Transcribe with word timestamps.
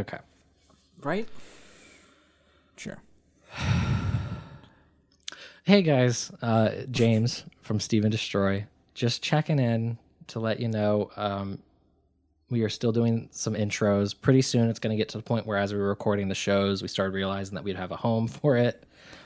Okay. 0.00 0.18
Right? 1.02 1.28
Sure. 2.76 2.98
Hey 5.64 5.82
guys, 5.82 6.32
uh, 6.42 6.70
James 6.90 7.44
from 7.60 7.78
Steve 7.78 8.04
'N 8.04 8.10
Destroy. 8.10 8.64
Just 8.94 9.22
checking 9.22 9.60
in 9.60 9.98
to 10.28 10.40
let 10.40 10.58
you 10.58 10.66
know 10.66 11.10
um, 11.16 11.58
we 12.48 12.62
are 12.62 12.68
still 12.68 12.90
doing 12.90 13.28
some 13.30 13.54
intros. 13.54 14.18
Pretty 14.18 14.42
soon 14.42 14.68
it's 14.68 14.80
going 14.80 14.90
to 14.90 14.96
get 14.96 15.10
to 15.10 15.18
the 15.18 15.22
point 15.22 15.46
where, 15.46 15.58
as 15.58 15.72
we 15.72 15.78
were 15.78 15.88
recording 15.88 16.28
the 16.28 16.34
shows, 16.34 16.82
we 16.82 16.88
started 16.88 17.14
realizing 17.14 17.54
that 17.54 17.62
we'd 17.62 17.76
have 17.76 17.92
a 17.92 17.96
home 17.96 18.26
for 18.26 18.56
it. 18.56 18.82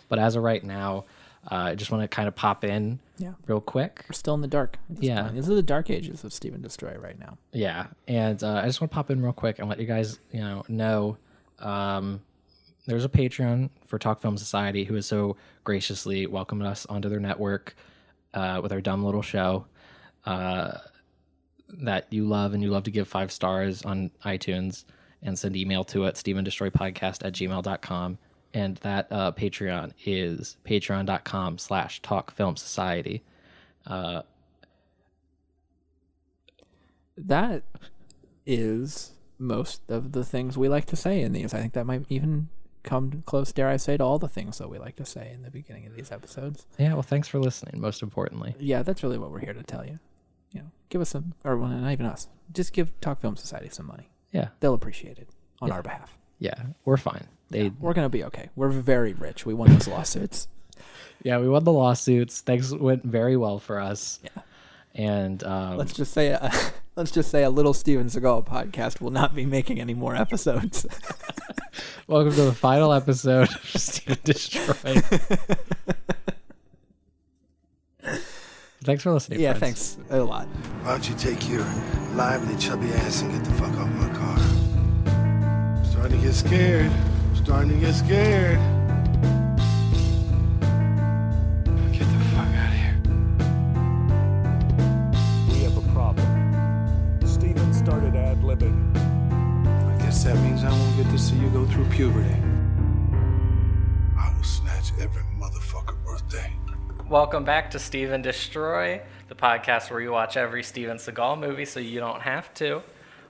But 0.08 0.18
as 0.18 0.34
of 0.36 0.42
right 0.42 0.62
now, 0.62 1.04
uh, 1.50 1.54
I 1.56 1.74
just 1.74 1.90
want 1.90 2.02
to 2.02 2.08
kind 2.08 2.26
of 2.28 2.34
pop 2.34 2.64
in 2.64 2.98
Yeah. 3.18 3.34
real 3.46 3.60
quick. 3.60 4.04
We're 4.08 4.14
still 4.14 4.34
in 4.34 4.40
the 4.40 4.48
dark. 4.48 4.78
this 4.88 5.04
Yeah. 5.04 5.22
point. 5.22 5.34
These 5.34 5.48
are 5.50 5.54
the 5.54 5.62
dark 5.62 5.90
ages 5.90 6.24
of 6.24 6.32
Steve 6.32 6.54
'N 6.54 6.62
Destroy 6.62 6.96
right 6.98 7.18
now. 7.18 7.36
Yeah, 7.52 7.86
and 8.08 8.42
uh, 8.42 8.54
I 8.54 8.66
just 8.66 8.80
want 8.80 8.90
to 8.90 8.94
pop 8.94 9.10
in 9.10 9.22
real 9.22 9.32
quick 9.32 9.58
and 9.58 9.68
let 9.68 9.78
you 9.78 9.86
guys, 9.86 10.18
you 10.32 10.40
know, 10.40 10.64
know 10.68 11.16
um, 11.60 12.20
there's 12.86 13.04
a 13.04 13.08
Patreon 13.08 13.70
for 13.86 13.98
Talk 13.98 14.20
Film 14.20 14.36
Society 14.36 14.84
who 14.84 14.94
has 14.94 15.06
so 15.06 15.36
graciously 15.64 16.26
welcomed 16.26 16.62
us 16.62 16.84
onto 16.86 17.08
their 17.08 17.20
network 17.20 17.74
uh, 18.34 18.60
with 18.62 18.72
our 18.72 18.80
dumb 18.80 19.04
little 19.04 19.22
show 19.22 19.66
uh, 20.26 20.78
that 21.82 22.06
you 22.12 22.26
love 22.26 22.52
and 22.54 22.62
you 22.62 22.70
love 22.70 22.82
to 22.84 22.90
give 22.90 23.08
five 23.08 23.30
stars 23.32 23.82
on 23.82 24.10
iTunes 24.24 24.84
and 25.22 25.38
send 25.38 25.56
email 25.56 25.84
to 25.84 26.04
it, 26.04 26.14
stevendestroypodcast 26.16 27.24
at 27.24 27.32
gmail.com. 27.32 28.18
And 28.54 28.76
that 28.78 29.08
uh, 29.10 29.32
Patreon 29.32 29.92
is 30.06 30.56
patreon.com 30.64 31.58
slash 31.58 32.00
talk 32.00 32.30
film 32.32 32.56
society. 32.56 33.22
That 37.16 37.62
is 38.46 39.12
most 39.38 39.82
of 39.90 40.12
the 40.12 40.24
things 40.24 40.56
we 40.58 40.68
like 40.68 40.86
to 40.86 40.96
say 40.96 41.20
in 41.20 41.32
these. 41.32 41.54
I 41.54 41.60
think 41.60 41.72
that 41.74 41.84
might 41.84 42.04
even 42.08 42.48
come 42.82 43.22
close, 43.26 43.52
dare 43.52 43.68
I 43.68 43.76
say, 43.76 43.96
to 43.96 44.04
all 44.04 44.18
the 44.18 44.28
things 44.28 44.58
that 44.58 44.68
we 44.68 44.78
like 44.78 44.96
to 44.96 45.04
say 45.06 45.30
in 45.32 45.42
the 45.42 45.50
beginning 45.50 45.86
of 45.86 45.94
these 45.94 46.12
episodes. 46.12 46.66
Yeah, 46.78 46.92
well, 46.94 47.02
thanks 47.02 47.28
for 47.28 47.38
listening, 47.38 47.80
most 47.80 48.02
importantly. 48.02 48.54
Yeah, 48.58 48.82
that's 48.82 49.02
really 49.02 49.18
what 49.18 49.30
we're 49.30 49.40
here 49.40 49.52
to 49.54 49.62
tell 49.62 49.84
you. 49.84 49.98
You 50.52 50.60
know, 50.60 50.70
give 50.90 51.00
us 51.00 51.10
some, 51.10 51.34
or 51.44 51.56
well, 51.56 51.68
not 51.70 51.90
even 51.90 52.06
us. 52.06 52.28
Just 52.52 52.72
give 52.72 52.92
Talk 53.00 53.20
Film 53.20 53.36
Society 53.36 53.68
some 53.70 53.86
money. 53.86 54.10
Yeah, 54.30 54.48
They'll 54.60 54.74
appreciate 54.74 55.18
it 55.18 55.28
on 55.60 55.68
Yeah. 55.68 55.74
our 55.74 55.82
behalf. 55.82 56.18
yeah, 56.38 56.54
we're 56.84 56.96
fine. 56.96 57.26
They, 57.54 57.70
We're 57.80 57.94
gonna 57.94 58.08
be 58.08 58.24
okay. 58.24 58.50
We're 58.56 58.68
very 58.70 59.12
rich. 59.12 59.46
We 59.46 59.54
won 59.54 59.72
those 59.72 59.86
lawsuits. 59.88 60.48
yeah, 61.22 61.38
we 61.38 61.48
won 61.48 61.62
the 61.64 61.72
lawsuits. 61.72 62.40
Things 62.40 62.74
went 62.74 63.04
very 63.04 63.36
well 63.36 63.58
for 63.60 63.78
us. 63.80 64.18
Yeah. 64.24 64.30
And 64.96 65.42
um, 65.44 65.76
Let's 65.76 65.92
just 65.92 66.12
say, 66.12 66.32
uh, 66.32 66.50
let's 66.96 67.10
just 67.12 67.30
say, 67.30 67.42
a 67.44 67.50
little 67.50 67.72
Steven 67.74 68.06
Seagal 68.06 68.46
podcast 68.46 69.00
will 69.00 69.10
not 69.10 69.34
be 69.34 69.44
making 69.46 69.80
any 69.80 69.94
more 69.94 70.14
episodes. 70.16 70.84
welcome 72.08 72.32
to 72.34 72.42
the 72.42 72.52
final 72.52 72.92
episode 72.92 73.48
of 73.48 73.60
Steve 73.80 74.10
'N 74.10 74.18
Destroy. 74.24 75.00
thanks 78.84 79.02
for 79.02 79.12
listening. 79.12 79.40
yeah, 79.40 79.54
friends. 79.54 79.94
thanks 79.94 80.10
a 80.12 80.18
lot. 80.22 80.46
Why 80.82 80.90
don't 80.92 81.08
you 81.08 81.14
take 81.16 81.48
your 81.48 81.64
lively, 82.14 82.56
chubby 82.56 82.88
ass 82.92 83.22
and 83.22 83.32
get 83.32 83.44
the 83.44 83.50
fuck 83.52 83.72
off 83.76 83.88
my 83.90 84.08
car? 84.10 84.38
I'm 85.14 85.84
starting 85.86 86.20
to 86.20 86.26
get 86.26 86.34
scared. 86.34 86.92
I'm 87.44 87.50
starting 87.50 87.72
to 87.78 87.86
get 87.86 87.92
scared. 87.92 88.58
Get 91.92 92.06
the 92.08 92.24
fuck 92.32 92.48
out 92.56 92.72
of 92.72 92.78
here. 92.80 92.96
We 95.50 95.62
have 95.64 95.76
a 95.76 95.92
problem. 95.92 96.26
Steven 97.26 97.74
started 97.74 98.16
ad 98.16 98.40
libbing. 98.40 98.96
I 98.96 99.98
guess 99.98 100.24
that 100.24 100.36
means 100.38 100.64
I 100.64 100.70
won't 100.70 100.96
get 100.96 101.10
to 101.10 101.18
see 101.18 101.36
you 101.36 101.50
go 101.50 101.66
through 101.66 101.84
puberty. 101.90 102.34
I 104.18 104.32
will 104.34 104.42
snatch 104.42 104.92
every 104.98 105.22
motherfucker 105.38 106.02
birthday. 106.02 106.50
Welcome 107.10 107.44
back 107.44 107.70
to 107.72 107.78
Steve 107.78 108.10
'N 108.10 108.22
Destroy, 108.22 109.02
the 109.28 109.34
podcast 109.34 109.90
where 109.90 110.00
you 110.00 110.12
watch 110.12 110.38
every 110.38 110.62
Steven 110.62 110.96
Seagal 110.96 111.38
movie 111.40 111.66
so 111.66 111.78
you 111.78 112.00
don't 112.00 112.22
have 112.22 112.54
to. 112.54 112.82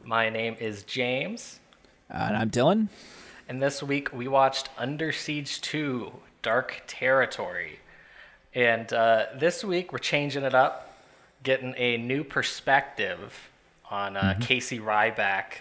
My 0.05 0.31
name 0.31 0.55
is 0.61 0.85
James, 0.85 1.59
Uh, 2.09 2.27
and 2.29 2.37
I'm 2.37 2.51
Dylan. 2.51 2.87
And 3.49 3.63
this 3.63 3.83
week 3.83 4.13
we 4.13 4.29
watched 4.29 4.69
Under 4.79 5.13
Siege 5.13 5.61
2 5.61 6.13
Dark 6.43 6.83
Territory. 6.87 7.81
And 8.55 8.93
uh, 8.93 9.27
this 9.35 9.65
week 9.65 9.93
we're 9.93 9.99
changing 9.99 10.45
it 10.45 10.55
up, 10.55 10.97
getting 11.43 11.75
a 11.77 11.97
new 11.97 12.25
perspective 12.25 13.51
on 13.91 14.17
uh, 14.17 14.39
Casey 14.41 14.79
Ryback 14.79 15.59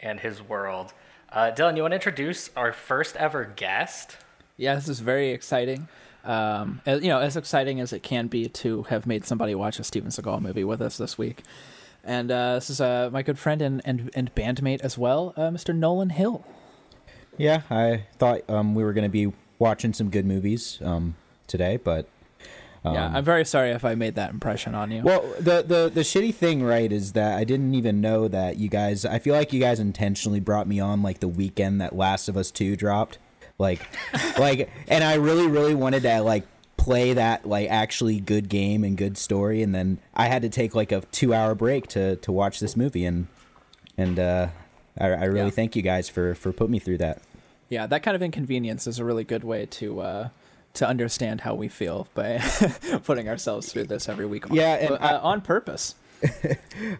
and 0.00 0.20
his 0.20 0.42
world. 0.42 0.92
Uh, 1.30 1.52
Dylan, 1.54 1.76
you 1.76 1.82
want 1.82 1.92
to 1.92 1.96
introduce 1.96 2.50
our 2.56 2.72
first 2.72 3.16
ever 3.16 3.44
guest? 3.44 4.16
Yeah, 4.56 4.74
this 4.74 4.88
is 4.88 5.00
very 5.00 5.30
exciting. 5.30 5.88
Um, 6.24 6.80
as, 6.84 7.02
you 7.02 7.08
know, 7.08 7.20
as 7.20 7.36
exciting 7.36 7.80
as 7.80 7.92
it 7.92 8.02
can 8.02 8.26
be 8.26 8.48
to 8.48 8.82
have 8.84 9.06
made 9.06 9.24
somebody 9.24 9.54
watch 9.54 9.78
a 9.78 9.84
Steven 9.84 10.10
Seagal 10.10 10.40
movie 10.40 10.64
with 10.64 10.82
us 10.82 10.96
this 10.96 11.16
week. 11.16 11.42
And 12.02 12.30
uh, 12.30 12.54
this 12.54 12.70
is 12.70 12.80
uh, 12.80 13.10
my 13.12 13.22
good 13.22 13.38
friend 13.38 13.60
and, 13.60 13.82
and, 13.84 14.10
and 14.14 14.34
bandmate 14.34 14.80
as 14.80 14.96
well, 14.96 15.34
uh, 15.36 15.50
Mr. 15.50 15.74
Nolan 15.74 16.10
Hill. 16.10 16.44
Yeah, 17.38 17.62
I 17.70 18.04
thought 18.18 18.42
um, 18.50 18.74
we 18.74 18.84
were 18.84 18.92
going 18.92 19.04
to 19.04 19.08
be 19.08 19.32
watching 19.58 19.92
some 19.92 20.10
good 20.10 20.26
movies 20.26 20.78
um, 20.82 21.14
today, 21.46 21.76
but 21.76 22.08
yeah, 22.84 23.10
I'm 23.12 23.24
very 23.24 23.44
sorry 23.44 23.70
if 23.72 23.84
I 23.84 23.94
made 23.94 24.14
that 24.14 24.30
impression 24.30 24.74
on 24.74 24.90
you. 24.90 25.02
well, 25.02 25.20
the, 25.38 25.62
the 25.62 25.90
the 25.92 26.00
shitty 26.00 26.34
thing, 26.34 26.62
right, 26.62 26.90
is 26.90 27.12
that 27.12 27.36
I 27.36 27.44
didn't 27.44 27.74
even 27.74 28.00
know 28.00 28.28
that 28.28 28.56
you 28.56 28.68
guys. 28.70 29.04
I 29.04 29.18
feel 29.18 29.34
like 29.34 29.52
you 29.52 29.60
guys 29.60 29.78
intentionally 29.78 30.40
brought 30.40 30.66
me 30.66 30.80
on 30.80 31.02
like 31.02 31.20
the 31.20 31.28
weekend 31.28 31.80
that 31.82 31.94
Last 31.94 32.28
of 32.30 32.36
Us 32.38 32.50
Two 32.50 32.76
dropped, 32.76 33.18
like, 33.58 33.82
like, 34.38 34.70
and 34.88 35.04
I 35.04 35.14
really, 35.16 35.46
really 35.48 35.74
wanted 35.74 36.02
to 36.04 36.20
like 36.22 36.44
play 36.78 37.12
that 37.12 37.46
like 37.46 37.68
actually 37.68 38.20
good 38.20 38.48
game 38.48 38.84
and 38.84 38.96
good 38.96 39.18
story, 39.18 39.62
and 39.62 39.74
then 39.74 39.98
I 40.14 40.28
had 40.28 40.40
to 40.42 40.48
take 40.48 40.74
like 40.74 40.90
a 40.90 41.02
two 41.12 41.34
hour 41.34 41.54
break 41.54 41.88
to 41.88 42.16
to 42.16 42.32
watch 42.32 42.58
this 42.58 42.74
movie, 42.74 43.04
and 43.04 43.26
and 43.98 44.18
uh, 44.18 44.48
I, 44.98 45.08
I 45.08 45.24
really 45.24 45.46
Yeah. 45.48 45.50
thank 45.50 45.76
you 45.76 45.82
guys 45.82 46.08
for 46.08 46.34
for 46.34 46.52
putting 46.54 46.72
me 46.72 46.78
through 46.78 46.98
that. 46.98 47.20
Yeah, 47.68 47.86
that 47.86 48.02
kind 48.02 48.14
of 48.14 48.22
inconvenience 48.22 48.86
is 48.86 48.98
a 48.98 49.04
really 49.04 49.24
good 49.24 49.44
way 49.44 49.66
to 49.66 50.00
uh, 50.00 50.28
to 50.74 50.86
understand 50.86 51.42
how 51.42 51.54
we 51.54 51.68
feel 51.68 52.08
by 52.14 52.38
putting 53.04 53.28
ourselves 53.28 53.72
through 53.72 53.84
this 53.84 54.08
every 54.08 54.26
week. 54.26 54.44
Yeah, 54.50 54.74
and 54.74 54.88
But, 54.90 55.02
uh, 55.02 55.20
on 55.22 55.40
purpose. 55.40 55.94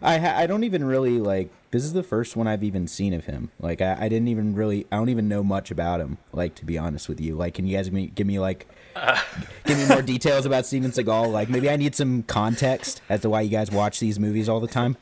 I 0.01 0.17
ha- 0.17 0.35
I 0.37 0.47
don't 0.47 0.63
even 0.63 0.83
really 0.83 1.19
like. 1.19 1.49
This 1.71 1.83
is 1.83 1.93
the 1.93 2.03
first 2.03 2.35
one 2.35 2.47
I've 2.47 2.63
even 2.63 2.87
seen 2.87 3.13
of 3.13 3.25
him. 3.25 3.51
Like 3.59 3.81
I, 3.81 3.97
I 3.99 4.09
didn't 4.09 4.29
even 4.29 4.55
really. 4.55 4.87
I 4.91 4.95
don't 4.95 5.09
even 5.09 5.27
know 5.27 5.43
much 5.43 5.71
about 5.71 5.99
him. 5.99 6.17
Like 6.31 6.55
to 6.55 6.65
be 6.65 6.77
honest 6.77 7.09
with 7.09 7.19
you. 7.19 7.35
Like, 7.35 7.55
can 7.55 7.67
you 7.67 7.75
guys 7.75 7.87
give 7.87 7.93
me, 7.93 8.07
give 8.07 8.27
me 8.27 8.39
like, 8.39 8.67
give 9.65 9.77
me 9.77 9.87
more 9.87 10.01
details 10.01 10.45
about 10.45 10.65
Steven 10.65 10.91
Seagal? 10.91 11.31
Like 11.31 11.49
maybe 11.49 11.69
I 11.69 11.75
need 11.75 11.95
some 11.95 12.23
context 12.23 13.01
as 13.09 13.21
to 13.21 13.29
why 13.29 13.41
you 13.41 13.49
guys 13.49 13.71
watch 13.71 13.99
these 13.99 14.19
movies 14.19 14.47
all 14.47 14.59
the 14.59 14.67
time. 14.67 14.97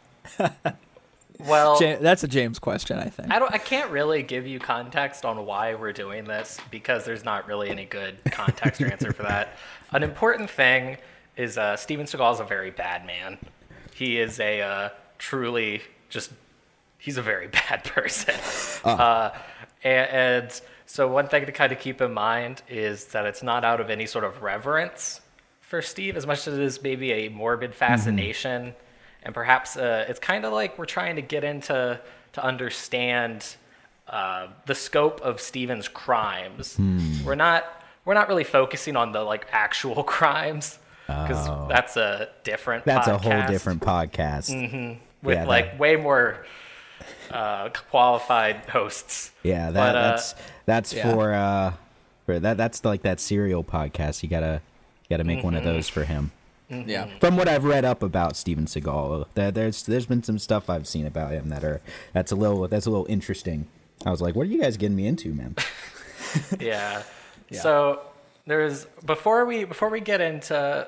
Well, 1.46 1.80
that's 1.80 2.24
a 2.24 2.28
James 2.28 2.60
question, 2.60 2.98
I 2.98 3.10
think. 3.10 3.32
I 3.32 3.40
don't. 3.40 3.54
I 3.54 3.58
can't 3.58 3.92
really 3.92 4.24
give 4.24 4.48
you 4.48 4.60
context 4.60 5.26
on 5.26 5.46
why 5.46 5.76
we're 5.76 5.94
doing 5.94 6.26
this 6.26 6.60
because 6.72 7.06
there's 7.06 7.24
not 7.24 7.48
really 7.48 7.70
any 7.70 7.86
good 7.86 8.18
context 8.32 8.82
or 8.82 8.88
answer 8.92 9.14
for 9.14 9.24
that. 9.24 9.58
An 9.92 10.04
important 10.04 10.50
thing 10.50 10.98
is 11.36 11.58
uh, 11.58 11.76
Steven 11.76 12.06
Seagal 12.06 12.34
is 12.34 12.40
a 12.40 12.44
very 12.44 12.72
bad 12.72 13.06
man. 13.06 13.38
He 13.94 14.20
is 14.20 14.40
a 14.40 14.62
uh, 14.62 14.90
truly 15.18 15.82
just. 16.10 16.32
He's 16.98 17.18
a 17.18 17.22
very 17.22 17.48
bad 17.70 17.84
person. 17.84 18.36
Uh, 18.84 19.30
and, 19.84 20.10
and 20.10 20.62
so 20.88 21.08
one 21.08 21.28
thing 21.28 21.46
to 21.46 21.52
kind 21.52 21.72
of 21.72 21.80
keep 21.80 22.02
in 22.02 22.14
mind 22.14 22.64
is 22.68 23.06
that 23.08 23.26
it's 23.26 23.44
not 23.44 23.64
out 23.64 23.80
of 23.80 23.90
any 23.90 24.06
sort 24.06 24.24
of 24.24 24.42
reverence 24.42 25.22
for 25.62 25.82
Steve, 25.82 26.16
as 26.16 26.26
much 26.26 26.48
as 26.48 26.58
it 26.58 26.62
is 26.62 26.82
maybe 26.82 27.12
a 27.12 27.30
morbid 27.30 27.76
fascination, 27.76 28.74
and 29.28 29.36
perhaps 29.36 29.76
uh, 29.76 30.06
it's 30.08 30.20
kind 30.22 30.46
of 30.46 30.54
like 30.54 30.80
we're 30.80 30.86
trying 30.86 31.18
to 31.18 31.22
get 31.22 31.44
into 31.44 32.00
to 32.32 32.44
understand 32.44 33.46
uh, 34.08 34.48
the 34.66 34.74
scope 34.74 35.20
of 35.20 35.42
Steven's 35.42 35.90
crimes. 35.90 36.80
We're 37.26 37.36
not 37.36 37.66
we're 38.06 38.14
not 38.14 38.30
really 38.30 38.46
focusing 38.46 38.96
on 38.96 39.12
the 39.12 39.22
like 39.22 39.46
actual 39.52 40.04
crimes 40.16 40.80
because 41.08 41.46
that's 41.68 41.98
a 41.98 42.30
different. 42.46 42.86
That's 42.86 43.08
a 43.10 43.18
whole 43.18 43.32
podcast 43.34 43.48
different 43.50 43.82
podcast. 43.82 44.98
with 45.22 45.36
yeah, 45.36 45.46
like 45.46 45.72
that- 45.72 45.80
way 45.80 45.98
more 45.98 46.46
uh, 47.30 47.68
qualified 47.92 48.56
hosts. 48.70 49.32
Yeah, 49.44 49.72
that 49.72 49.92
But, 49.92 49.96
uh, 49.98 50.10
that's 50.10 50.36
that's 50.66 50.94
yeah. 50.94 51.12
for 51.12 51.34
uh, 51.34 51.74
for 52.26 52.40
that 52.40 52.56
that's 52.56 52.86
like 52.86 53.02
that 53.02 53.20
serial 53.20 53.66
podcast. 53.66 54.24
You 54.24 54.30
gotta 54.30 54.62
you 55.04 55.10
gotta 55.10 55.26
make 55.26 55.44
one 55.44 55.54
of 55.56 55.66
those 55.66 55.90
for 55.90 56.06
him. 56.06 56.32
Yeah. 56.70 57.08
from 57.20 57.38
what 57.38 57.48
I've 57.48 57.64
read 57.64 57.86
up 57.86 58.04
about 58.04 58.36
Steven 58.36 58.66
Seagal, 58.66 59.28
there, 59.36 59.52
there's 59.52 59.84
there's 59.84 60.06
been 60.06 60.24
some 60.24 60.38
stuff 60.38 60.70
I've 60.70 60.88
seen 60.88 61.06
about 61.06 61.32
him 61.32 61.50
that 61.50 61.64
are 61.64 61.82
that's 62.14 62.32
a 62.32 62.36
little 62.36 62.68
that's 62.68 62.86
a 62.86 62.90
little 62.90 63.06
interesting. 63.08 63.68
I 64.06 64.12
was 64.12 64.22
like, 64.22 64.36
what 64.36 64.44
are 64.44 64.50
you 64.50 64.62
guys 64.62 64.78
getting 64.78 64.96
me 64.98 65.08
into, 65.08 65.34
man? 65.34 65.56
yeah. 66.60 67.04
So 67.52 68.02
there's 68.46 68.86
before 69.06 69.46
we 69.46 69.64
before 69.64 69.90
we 69.90 70.02
get 70.02 70.20
into 70.22 70.88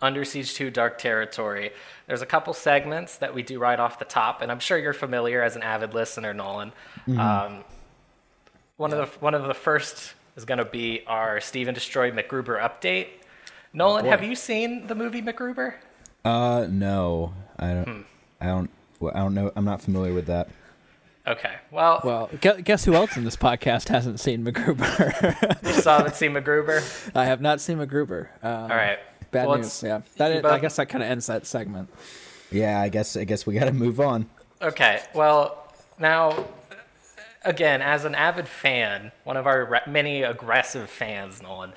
Under 0.00 0.24
Siege 0.24 0.54
2 0.54 0.70
Dark 0.70 0.98
Territory, 0.98 1.72
there's 2.06 2.22
a 2.22 2.26
couple 2.26 2.52
segments 2.54 3.16
that 3.16 3.34
we 3.34 3.42
do 3.42 3.58
right 3.58 3.78
off 3.78 3.98
the 3.98 4.04
top, 4.04 4.42
and 4.42 4.50
I'm 4.52 4.60
sure 4.60 4.78
you're 4.78 4.92
familiar 4.92 5.42
as 5.42 5.56
an 5.56 5.62
avid 5.62 5.92
listener, 5.94 6.32
Nolan. 6.32 6.72
Um, 7.18 7.64
one 8.76 8.92
of 8.92 8.98
the 8.98 9.18
one 9.18 9.34
of 9.34 9.42
the 9.46 9.54
first 9.54 10.14
is 10.36 10.44
going 10.44 10.58
to 10.58 10.64
be 10.64 11.02
our 11.06 11.40
Steve 11.40 11.68
'N 11.68 11.74
Destroy 11.74 12.10
MacGruber 12.10 12.60
update. 12.60 13.08
Nolan, 13.72 14.04
have 14.06 14.22
you 14.22 14.34
seen 14.34 14.86
the 14.86 14.94
movie 14.94 15.22
MacGruber? 15.22 15.74
Uh, 16.24 16.66
no, 16.68 17.32
I 17.58 17.72
don't. 17.74 18.04
I 18.40 18.46
don't. 18.46 18.70
well, 19.00 19.12
I 19.14 19.18
don't 19.20 19.34
know. 19.34 19.50
I'm 19.56 19.64
not 19.64 19.80
familiar 19.80 20.12
with 20.12 20.26
that. 20.26 20.48
Okay, 21.26 21.54
well, 21.70 22.00
Well, 22.02 22.28
guess 22.40 22.84
who 22.84 22.94
else 22.94 23.16
in 23.16 23.22
this 23.22 23.36
podcast 23.36 23.88
hasn't 23.88 24.18
seen 24.18 24.44
MacGruber? 24.44 25.62
you 25.66 25.72
still 25.72 25.92
haven't 25.98 26.16
seen 26.16 26.32
MacGruber. 26.32 27.12
I 27.14 27.26
have 27.26 27.40
not 27.40 27.60
seen 27.60 27.78
MacGruber. 27.78 28.26
Um, 28.42 28.62
All 28.62 28.68
right, 28.68 28.98
Bad 29.30 29.46
Well, 29.46 29.58
news. 29.58 29.84
Yeah. 29.84 30.00
That 30.16 30.42
you 30.42 30.48
I 30.48 30.58
guess 30.58 30.76
that 30.76 30.88
kind 30.88 31.02
of 31.04 31.08
ends 31.08 31.28
that 31.28 31.46
segment. 31.46 31.90
Yeah, 32.50 32.80
I 32.80 32.88
guess. 32.88 33.16
I 33.16 33.22
guess 33.24 33.46
we 33.46 33.54
got 33.54 33.66
to 33.66 33.72
move 33.72 34.00
on. 34.00 34.28
Okay, 34.60 35.00
well, 35.14 35.72
now, 35.98 36.44
again, 37.44 37.82
as 37.82 38.04
an 38.04 38.16
avid 38.16 38.48
fan, 38.48 39.12
one 39.22 39.36
of 39.36 39.46
our 39.46 39.64
re- 39.64 39.80
many 39.86 40.22
aggressive 40.22 40.90
fans, 40.90 41.40
Nolan, 41.40 41.72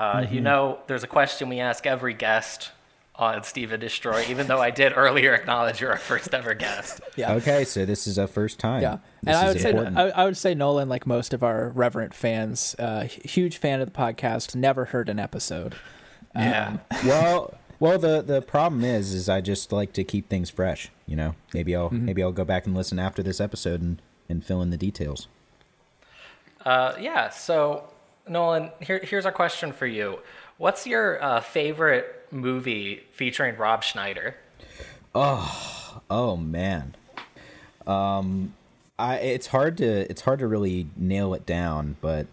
uh, 0.00 0.26
you 0.30 0.40
know, 0.40 0.78
there's 0.86 1.02
a 1.04 1.06
question 1.06 1.48
we 1.48 1.60
ask 1.60 1.86
every 1.86 2.14
guest 2.14 2.70
on 3.16 3.42
Steve 3.44 3.70
'N 3.72 3.80
Destroy, 3.80 4.24
even 4.30 4.46
though 4.46 4.60
I 4.60 4.70
did 4.70 4.94
earlier 4.96 5.34
acknowledge 5.34 5.80
you're 5.82 5.90
our 5.90 5.98
first 5.98 6.32
ever 6.34 6.54
guest. 6.54 7.00
Yeah. 7.16 7.34
Okay, 7.34 7.64
so 7.64 7.84
this 7.84 8.06
is 8.06 8.16
a 8.16 8.26
first 8.26 8.58
time. 8.58 8.80
Yeah, 8.80 8.98
This 9.22 9.36
and 9.36 9.36
I 9.36 9.48
is 9.48 9.54
would 9.54 9.62
say. 9.62 10.00
I, 10.00 10.22
I 10.22 10.24
would 10.24 10.36
say 10.38 10.54
Nolan, 10.54 10.88
like 10.88 11.06
most 11.06 11.34
of 11.34 11.42
our 11.42 11.68
reverent 11.68 12.14
fans, 12.14 12.74
uh, 12.78 13.02
huge 13.02 13.58
fan 13.58 13.82
of 13.82 13.92
the 13.92 13.98
podcast. 13.98 14.54
Never 14.54 14.86
heard 14.86 15.10
an 15.10 15.18
episode. 15.18 15.74
Yeah. 16.34 16.78
well, 17.04 17.58
well, 17.78 17.98
the 17.98 18.22
the 18.22 18.40
problem 18.40 18.84
is, 18.84 19.12
is 19.12 19.28
I 19.28 19.42
just 19.42 19.70
like 19.70 19.92
to 19.94 20.04
keep 20.04 20.30
things 20.30 20.48
fresh. 20.48 20.90
You 21.06 21.16
know, 21.16 21.34
maybe 21.52 21.76
I'll 21.76 21.90
Mm-hmm. 21.90 22.06
maybe 22.06 22.22
I'll 22.22 22.32
go 22.32 22.44
back 22.46 22.64
and 22.64 22.74
listen 22.74 22.98
after 22.98 23.22
this 23.22 23.38
episode 23.40 23.82
and 23.82 24.00
and 24.30 24.42
fill 24.42 24.62
in 24.62 24.70
the 24.70 24.78
details. 24.78 25.28
Uh, 26.64 26.94
yeah, 27.00 27.28
so, 27.30 27.84
Nolan, 28.28 28.70
here, 28.80 29.00
here's 29.02 29.26
our 29.26 29.32
question 29.32 29.72
for 29.72 29.86
you. 29.86 30.18
What's 30.58 30.86
your 30.86 31.22
uh, 31.22 31.40
favorite 31.40 32.26
movie 32.30 33.02
featuring 33.12 33.56
Rob 33.56 33.82
Schneider? 33.82 34.36
Oh 35.14 36.00
oh 36.08 36.36
man, 36.36 36.94
um, 37.86 38.54
I 38.98 39.16
it's 39.16 39.48
hard 39.48 39.76
to 39.78 40.08
it's 40.10 40.20
hard 40.22 40.38
to 40.40 40.46
really 40.46 40.86
nail 40.96 41.34
it 41.34 41.44
down, 41.46 41.96
but 42.00 42.26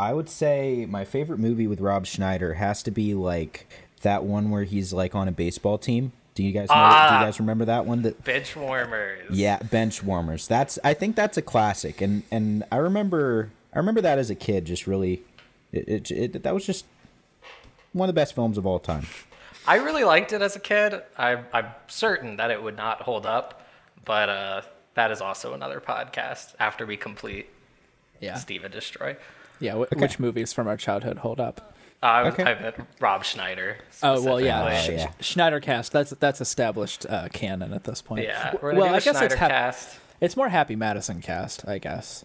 I 0.00 0.12
would 0.14 0.28
say 0.28 0.86
my 0.88 1.04
favorite 1.04 1.38
movie 1.38 1.66
with 1.68 1.80
Rob 1.80 2.06
Schneider 2.06 2.54
has 2.54 2.82
to 2.84 2.90
be 2.90 3.14
like 3.14 3.66
that 4.02 4.24
one 4.24 4.50
where 4.50 4.64
he's 4.64 4.92
like 4.92 5.14
on 5.14 5.28
a 5.28 5.32
baseball 5.32 5.78
team. 5.78 6.12
Do 6.34 6.42
you 6.42 6.52
guys 6.52 6.68
know? 6.68 6.74
do 6.74 6.80
Ah. 6.80 7.20
you 7.20 7.26
guys 7.26 7.38
remember 7.38 7.64
that 7.66 7.84
one? 7.86 8.02
That 8.02 8.24
Bench 8.24 8.56
Warmers. 8.56 9.30
Yeah, 9.30 9.58
bench 9.58 10.02
warmers. 10.02 10.48
That's 10.48 10.78
I 10.82 10.94
think 10.94 11.14
that's 11.14 11.36
a 11.36 11.42
classic, 11.42 12.00
and 12.00 12.22
and 12.32 12.64
I 12.72 12.76
remember 12.78 13.50
I 13.78 13.80
remember 13.80 14.00
that 14.00 14.18
as 14.18 14.28
a 14.28 14.34
kid. 14.34 14.64
Just 14.64 14.88
really, 14.88 15.22
it, 15.70 16.10
it, 16.10 16.10
it 16.34 16.42
that 16.42 16.52
was 16.52 16.66
just 16.66 16.84
one 17.92 18.08
of 18.08 18.12
the 18.12 18.18
best 18.20 18.34
films 18.34 18.58
of 18.58 18.66
all 18.66 18.80
time. 18.80 19.06
I 19.68 19.76
really 19.76 20.02
liked 20.02 20.32
it 20.32 20.42
as 20.42 20.56
a 20.56 20.58
kid. 20.58 21.00
I, 21.16 21.38
I'm 21.52 21.66
certain 21.86 22.38
that 22.38 22.50
it 22.50 22.60
would 22.60 22.76
not 22.76 23.02
hold 23.02 23.24
up, 23.24 23.68
but 24.04 24.28
uh, 24.28 24.62
that 24.94 25.12
is 25.12 25.20
also 25.20 25.54
another 25.54 25.80
podcast 25.80 26.56
after 26.58 26.86
we 26.86 26.96
complete 26.96 27.50
Yeah, 28.18 28.34
Steve 28.34 28.64
'N 28.64 28.72
Destroy. 28.72 29.16
yeah. 29.60 29.74
Wh- 29.74 29.96
Which 29.96 30.18
movies 30.18 30.52
from 30.52 30.66
our 30.66 30.76
childhood 30.76 31.18
hold 31.18 31.38
up? 31.38 31.72
Uh, 32.02 32.06
I, 32.06 32.28
Okay. 32.30 32.42
I 32.42 32.60
meant 32.60 32.74
Rob 32.98 33.24
Schneider. 33.24 33.76
Oh 34.02 34.20
well, 34.20 34.40
yeah. 34.40 34.66
specifically. 34.72 35.02
Oh, 35.04 35.06
yeah. 35.06 35.12
Schneider 35.20 35.60
cast. 35.60 35.92
That's 35.92 36.10
that's 36.10 36.40
established 36.40 37.06
uh, 37.08 37.28
canon 37.32 37.72
at 37.72 37.84
this 37.84 38.02
point. 38.02 38.24
Yeah, 38.24 38.54
we're 38.60 38.70
gonna 38.72 38.80
well, 38.80 38.88
do 38.90 38.96
I 38.96 39.00
guess 39.00 39.12
Schneider 39.14 39.26
it's 39.26 39.34
hap- 39.36 39.50
cast. 39.50 39.98
it's 40.20 40.36
more 40.36 40.48
Happy 40.48 40.74
Madison 40.74 41.20
cast, 41.20 41.68
I 41.68 41.78
guess. 41.78 42.24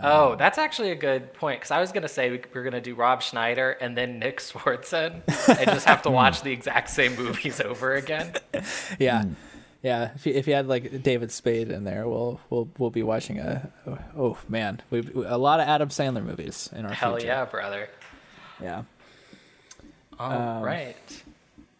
Oh, 0.00 0.32
um, 0.32 0.38
that's 0.38 0.56
actually 0.56 0.90
a 0.90 0.94
good 0.94 1.34
point 1.34 1.60
because 1.60 1.70
I 1.70 1.78
was 1.80 1.92
gonna 1.92 2.08
say 2.08 2.30
we, 2.30 2.40
we're 2.54 2.64
gonna 2.64 2.80
do 2.80 2.94
Rob 2.94 3.20
Schneider 3.22 3.72
and 3.72 3.96
then 3.96 4.18
Nick 4.18 4.38
Swardson 4.40 5.20
and 5.58 5.66
just 5.66 5.86
have 5.86 6.00
to 6.02 6.08
hmm. 6.08 6.14
watch 6.14 6.40
the 6.42 6.50
exact 6.50 6.88
same 6.90 7.14
movies 7.16 7.60
over 7.60 7.94
again. 7.94 8.32
Yeah, 8.98 9.22
Hmm. 9.24 9.32
yeah. 9.82 10.10
If 10.14 10.24
you, 10.26 10.32
if 10.34 10.46
you 10.46 10.54
had 10.54 10.66
like 10.66 11.02
David 11.02 11.30
Spade 11.30 11.70
in 11.70 11.84
there, 11.84 12.08
we'll 12.08 12.40
we'll 12.48 12.68
we'll 12.78 12.90
be 12.90 13.02
watching 13.02 13.38
a 13.38 13.70
oh, 13.86 13.98
oh 14.16 14.38
man, 14.48 14.80
we 14.90 15.00
a 15.26 15.36
lot 15.36 15.60
of 15.60 15.68
Adam 15.68 15.90
Sandler 15.90 16.24
movies 16.24 16.70
in 16.74 16.86
our 16.86 16.92
Hell 16.94 17.12
future. 17.16 17.26
yeah, 17.26 17.44
brother! 17.44 17.88
yeah, 18.62 18.84
All 20.18 20.32
um, 20.58 20.62
right. 20.62 21.22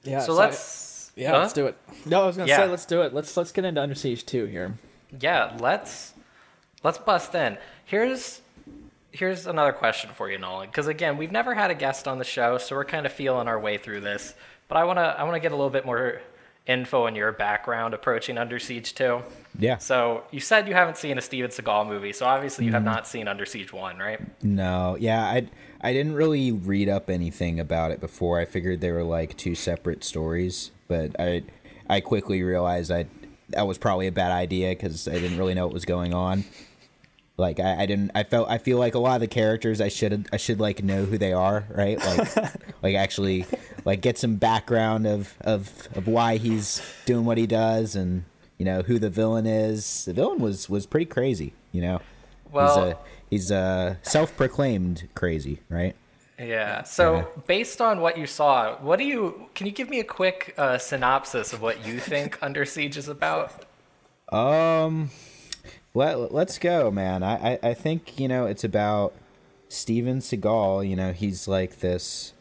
yeah. 0.03 0.21
So 0.21 0.35
let's 0.35 1.13
yeah, 1.17 1.31
Huh? 1.33 1.39
let's 1.41 1.53
do 1.55 1.67
it. 1.67 1.77
No, 2.05 2.23
I 2.25 2.27
was 2.27 2.37
gonna 2.37 2.49
Yeah. 2.49 2.59
say 2.59 2.69
let's 2.69 2.85
do 2.87 3.01
it. 3.03 3.15
Let's 3.15 3.35
let's 3.39 3.53
get 3.53 3.65
into 3.65 3.81
Under 3.81 3.95
Siege 3.95 4.27
two 4.27 4.45
here. 4.47 4.75
yeah 5.21 5.57
let's 5.61 6.13
let's 6.83 6.99
bust 6.99 7.35
in 7.35 7.57
here's 7.85 8.41
here's 9.11 9.47
another 9.47 9.73
question 9.73 10.11
for 10.15 10.31
you 10.31 10.39
nolan 10.39 10.69
because 10.69 10.87
again 10.87 11.17
we've 11.17 11.33
never 11.33 11.55
had 11.55 11.71
a 11.71 11.75
guest 11.75 12.09
on 12.09 12.19
the 12.19 12.25
show 12.25 12.59
so 12.59 12.75
we're 12.75 12.85
kind 12.85 13.07
of 13.07 13.13
feeling 13.13 13.49
our 13.49 13.61
way 13.61 13.77
through 13.77 14.01
this 14.01 14.35
but 14.69 14.77
i 14.77 14.85
want 14.85 14.99
to 14.99 15.03
i 15.03 15.23
want 15.23 15.35
to 15.35 15.41
get 15.41 15.53
a 15.53 15.57
little 15.57 15.71
bit 15.71 15.85
more 15.85 16.21
info 16.67 17.07
on 17.07 17.15
your 17.17 17.33
background 17.33 17.93
approaching 17.93 18.39
under 18.39 18.59
siege 18.59 18.95
2 18.95 19.21
Yeah. 19.59 19.79
so 19.79 20.23
you 20.31 20.41
said 20.41 20.69
you 20.69 20.75
haven't 20.75 20.97
seen 20.97 21.19
a 21.19 21.21
steven 21.21 21.51
seagal 21.51 21.89
movie 21.89 22.13
so 22.13 22.25
obviously 22.25 22.65
you 22.65 22.73
have 22.73 22.83
mm-hmm. 22.83 22.93
not 22.93 23.07
seen 23.07 23.27
under 23.27 23.45
siege 23.45 23.73
1 23.73 23.99
right 23.99 24.21
No, 24.43 24.97
yeah, 24.99 25.25
I 25.25 25.49
I 25.83 25.93
didn't 25.93 26.15
really 26.15 26.53
read 26.53 26.89
up 26.89 27.11
anything 27.11 27.59
about 27.59 27.91
it 27.91 28.01
before. 28.01 28.39
I 28.39 28.45
figured 28.45 28.81
they 28.81 28.93
were 28.93 29.03
like 29.03 29.37
two 29.37 29.57
separate 29.57 30.05
stories, 30.05 30.71
but 30.87 31.19
I 31.19 31.43
I 31.89 32.01
quickly 32.01 32.43
realized 32.43 32.93
I 32.93 33.07
that 33.49 33.67
was 33.67 33.79
probably 33.79 34.07
a 34.07 34.13
bad 34.13 34.31
idea 34.31 34.71
because 34.71 35.09
I 35.09 35.13
didn't 35.15 35.39
really 35.39 35.55
know 35.55 35.67
what 35.67 35.75
was 35.75 35.85
going 35.85 36.15
on. 36.15 36.45
Like 37.37 37.59
I, 37.61 37.83
I 37.83 37.87
didn't 37.87 38.11
I 38.15 38.25
felt 38.25 38.49
I 38.51 38.59
feel 38.59 38.79
like 38.79 38.95
a 38.95 38.99
lot 38.99 39.15
of 39.15 39.21
the 39.21 39.27
characters 39.27 39.81
I 39.81 39.89
should 39.89 40.29
I 40.33 40.37
should 40.37 40.61
like 40.61 40.83
know 40.83 41.05
who 41.07 41.17
they 41.19 41.33
are, 41.33 41.65
right? 41.71 41.99
Like 41.99 42.37
like 42.83 42.95
actually 42.97 43.47
like 43.85 44.01
get 44.03 44.19
some 44.19 44.37
background 44.37 45.07
of 45.07 45.35
of 45.41 45.89
of 45.95 46.07
why 46.07 46.37
he's 46.37 46.83
doing 47.07 47.25
what 47.25 47.39
he 47.39 47.47
does 47.47 47.97
and 47.97 48.25
you 48.59 48.65
know 48.67 48.83
who 48.83 48.99
the 48.99 49.11
villain 49.11 49.47
is. 49.47 50.05
The 50.05 50.13
villain 50.13 50.39
was 50.41 50.69
was 50.69 50.87
pretty 50.87 51.07
crazy, 51.07 51.55
you 51.73 51.81
know. 51.83 52.01
Well- 52.53 52.85
he's 52.85 52.93
a 52.93 52.99
he's 53.31 53.51
a 53.51 53.99
self-proclaimed 54.03 55.09
crazy, 55.15 55.61
right? 55.69 55.97
yeah 56.39 56.83
so 56.83 57.17
Yeah. 57.17 57.25
based 57.47 57.81
on 57.81 58.01
what 58.01 58.19
you 58.19 58.27
saw 58.27 58.75
what 58.79 58.99
do 58.99 59.05
you 59.05 59.49
can 59.55 59.67
you 59.67 59.73
give 59.73 59.89
me 59.89 60.01
a 60.01 60.05
quick 60.05 60.55
uh, 60.59 60.77
synopsis 60.77 61.53
of 61.53 61.63
what 61.63 61.87
you 61.87 62.01
think 62.01 62.37
under 62.43 62.65
siege 62.65 62.97
is 62.97 63.07
about 63.07 63.65
Um, 64.33 65.11
let 65.95 66.33
let's 66.33 66.59
go, 66.59 66.91
man. 66.91 67.23
I, 67.23 67.55
I 67.55 67.59
I 67.63 67.75
think 67.75 68.19
you 68.19 68.29
know 68.29 68.47
it's 68.47 68.65
about 68.65 69.15
Steven 69.69 70.19
Seagal. 70.19 70.89
You 70.89 70.97
know 70.97 71.13
he's 71.13 71.47
like 71.47 71.81
this 71.81 72.33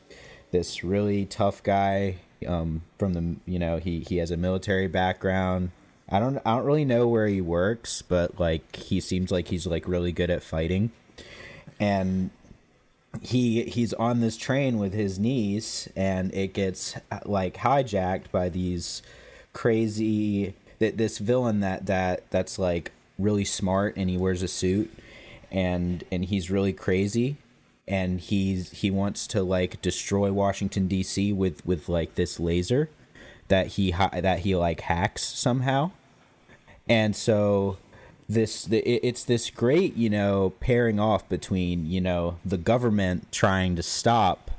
this 0.51 0.84
really 0.84 1.25
tough 1.25 1.63
guy. 1.63 2.17
Um, 2.48 2.81
from 2.98 3.13
the 3.13 3.36
you 3.46 3.60
know 3.60 3.77
he 3.77 4.00
he 4.01 4.17
has 4.17 4.31
a 4.31 4.38
military 4.38 4.88
background. 4.88 5.72
I 6.10 6.20
don't 6.20 6.38
I 6.39 6.55
don't 6.55 6.65
really 6.65 6.86
know 6.86 7.08
where 7.08 7.27
he 7.27 7.41
works, 7.41 8.01
but 8.01 8.39
like 8.39 8.75
he 8.75 9.00
seems 9.00 9.31
like 9.31 9.50
he's 9.50 9.67
like 9.67 9.88
really 9.88 10.12
good 10.12 10.29
at 10.29 10.41
fighting, 10.43 10.91
and 11.79 12.31
he 13.22 13.63
he's 13.63 13.93
on 13.96 14.22
this 14.22 14.38
train 14.38 14.77
with 14.77 14.93
his 14.93 15.20
niece 15.20 15.89
and 15.96 16.34
it 16.34 16.53
gets 16.53 16.96
like 17.25 17.58
hijacked 17.58 18.31
by 18.31 18.48
these 18.48 19.01
crazy 19.53 20.55
th- 20.79 20.96
this 20.96 21.17
villain 21.17 21.60
that 21.60 21.86
that 21.88 22.29
that's 22.31 22.58
like 22.58 22.91
really 23.22 23.46
smart 23.46 23.96
and 23.98 24.10
he 24.10 24.18
wears 24.18 24.42
a 24.42 24.48
suit 24.48 24.92
and 25.51 26.04
and 26.12 26.25
he's 26.25 26.50
really 26.50 26.74
crazy 26.74 27.38
and 27.88 28.22
he's 28.22 28.72
he 28.72 28.90
wants 28.90 29.28
to 29.28 29.44
like 29.44 29.82
destroy 29.82 30.32
Washington 30.32 30.88
DC 30.88 31.36
with 31.36 31.66
with 31.66 31.90
like 31.90 32.16
this 32.16 32.40
laser 32.40 32.90
that 33.48 33.68
he 33.68 33.92
hi- 33.92 34.22
that 34.22 34.40
he 34.40 34.56
like 34.56 34.82
hacks 34.82 35.24
somehow. 35.24 35.92
And 36.88 37.16
so 37.16 37.78
this 38.30 38.63
the, 38.63 38.80
it's 38.80 39.25
this 39.25 39.50
great 39.50 39.96
you 39.98 40.10
know 40.10 40.54
pairing 40.62 41.00
off 41.00 41.28
between 41.28 41.86
you 41.86 42.00
know 42.00 42.38
the 42.46 42.58
government 42.58 43.30
trying 43.32 43.75
to 43.75 43.84
stop 43.84 44.51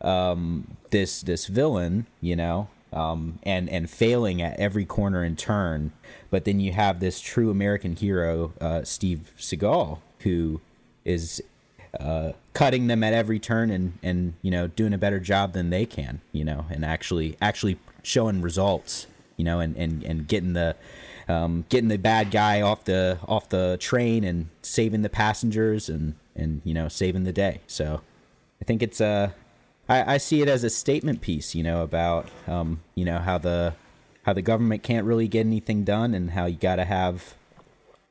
um 0.00 0.76
this 0.90 1.20
this 1.20 1.46
villain 1.46 2.06
you 2.20 2.36
know 2.36 2.68
um 2.92 3.38
and 3.42 3.68
and 3.68 3.88
failing 3.90 4.40
at 4.42 4.58
every 4.58 4.84
corner 4.84 5.22
and 5.22 5.38
turn 5.38 5.92
but 6.30 6.44
then 6.44 6.60
you 6.60 6.72
have 6.72 7.00
this 7.00 7.20
true 7.20 7.50
american 7.50 7.96
hero 7.96 8.52
uh 8.60 8.82
steve 8.82 9.32
seagal 9.38 9.98
who 10.20 10.60
is 11.04 11.42
uh 12.00 12.32
cutting 12.52 12.86
them 12.86 13.02
at 13.02 13.12
every 13.12 13.38
turn 13.38 13.70
and 13.70 13.98
and 14.02 14.34
you 14.42 14.50
know 14.50 14.66
doing 14.66 14.92
a 14.92 14.98
better 14.98 15.20
job 15.20 15.52
than 15.52 15.70
they 15.70 15.86
can 15.86 16.20
you 16.32 16.44
know 16.44 16.66
and 16.70 16.84
actually 16.84 17.36
actually 17.40 17.78
showing 18.02 18.42
results 18.42 19.06
you 19.36 19.44
know 19.44 19.60
and 19.60 19.76
and 19.76 20.02
and 20.04 20.28
getting 20.28 20.52
the 20.52 20.74
um, 21.28 21.64
getting 21.68 21.88
the 21.88 21.98
bad 21.98 22.30
guy 22.30 22.60
off 22.60 22.84
the 22.84 23.18
off 23.26 23.48
the 23.48 23.76
train 23.80 24.24
and 24.24 24.48
saving 24.62 25.02
the 25.02 25.08
passengers 25.08 25.88
and 25.88 26.14
and 26.34 26.60
you 26.64 26.74
know 26.74 26.88
saving 26.88 27.24
the 27.24 27.32
day. 27.32 27.60
So 27.66 28.00
I 28.60 28.64
think 28.64 28.82
it's 28.82 29.00
uh 29.00 29.30
I, 29.92 30.14
I 30.14 30.16
see 30.18 30.40
it 30.40 30.48
as 30.48 30.64
a 30.64 30.70
statement 30.70 31.20
piece, 31.20 31.54
you 31.54 31.62
know, 31.62 31.82
about 31.82 32.28
um, 32.46 32.80
you 32.94 33.04
know 33.04 33.18
how 33.18 33.36
the 33.36 33.74
how 34.22 34.32
the 34.32 34.40
government 34.40 34.82
can't 34.82 35.04
really 35.04 35.28
get 35.28 35.40
anything 35.40 35.84
done, 35.84 36.14
and 36.14 36.30
how 36.30 36.46
you 36.46 36.56
gotta 36.56 36.86
have 36.86 37.34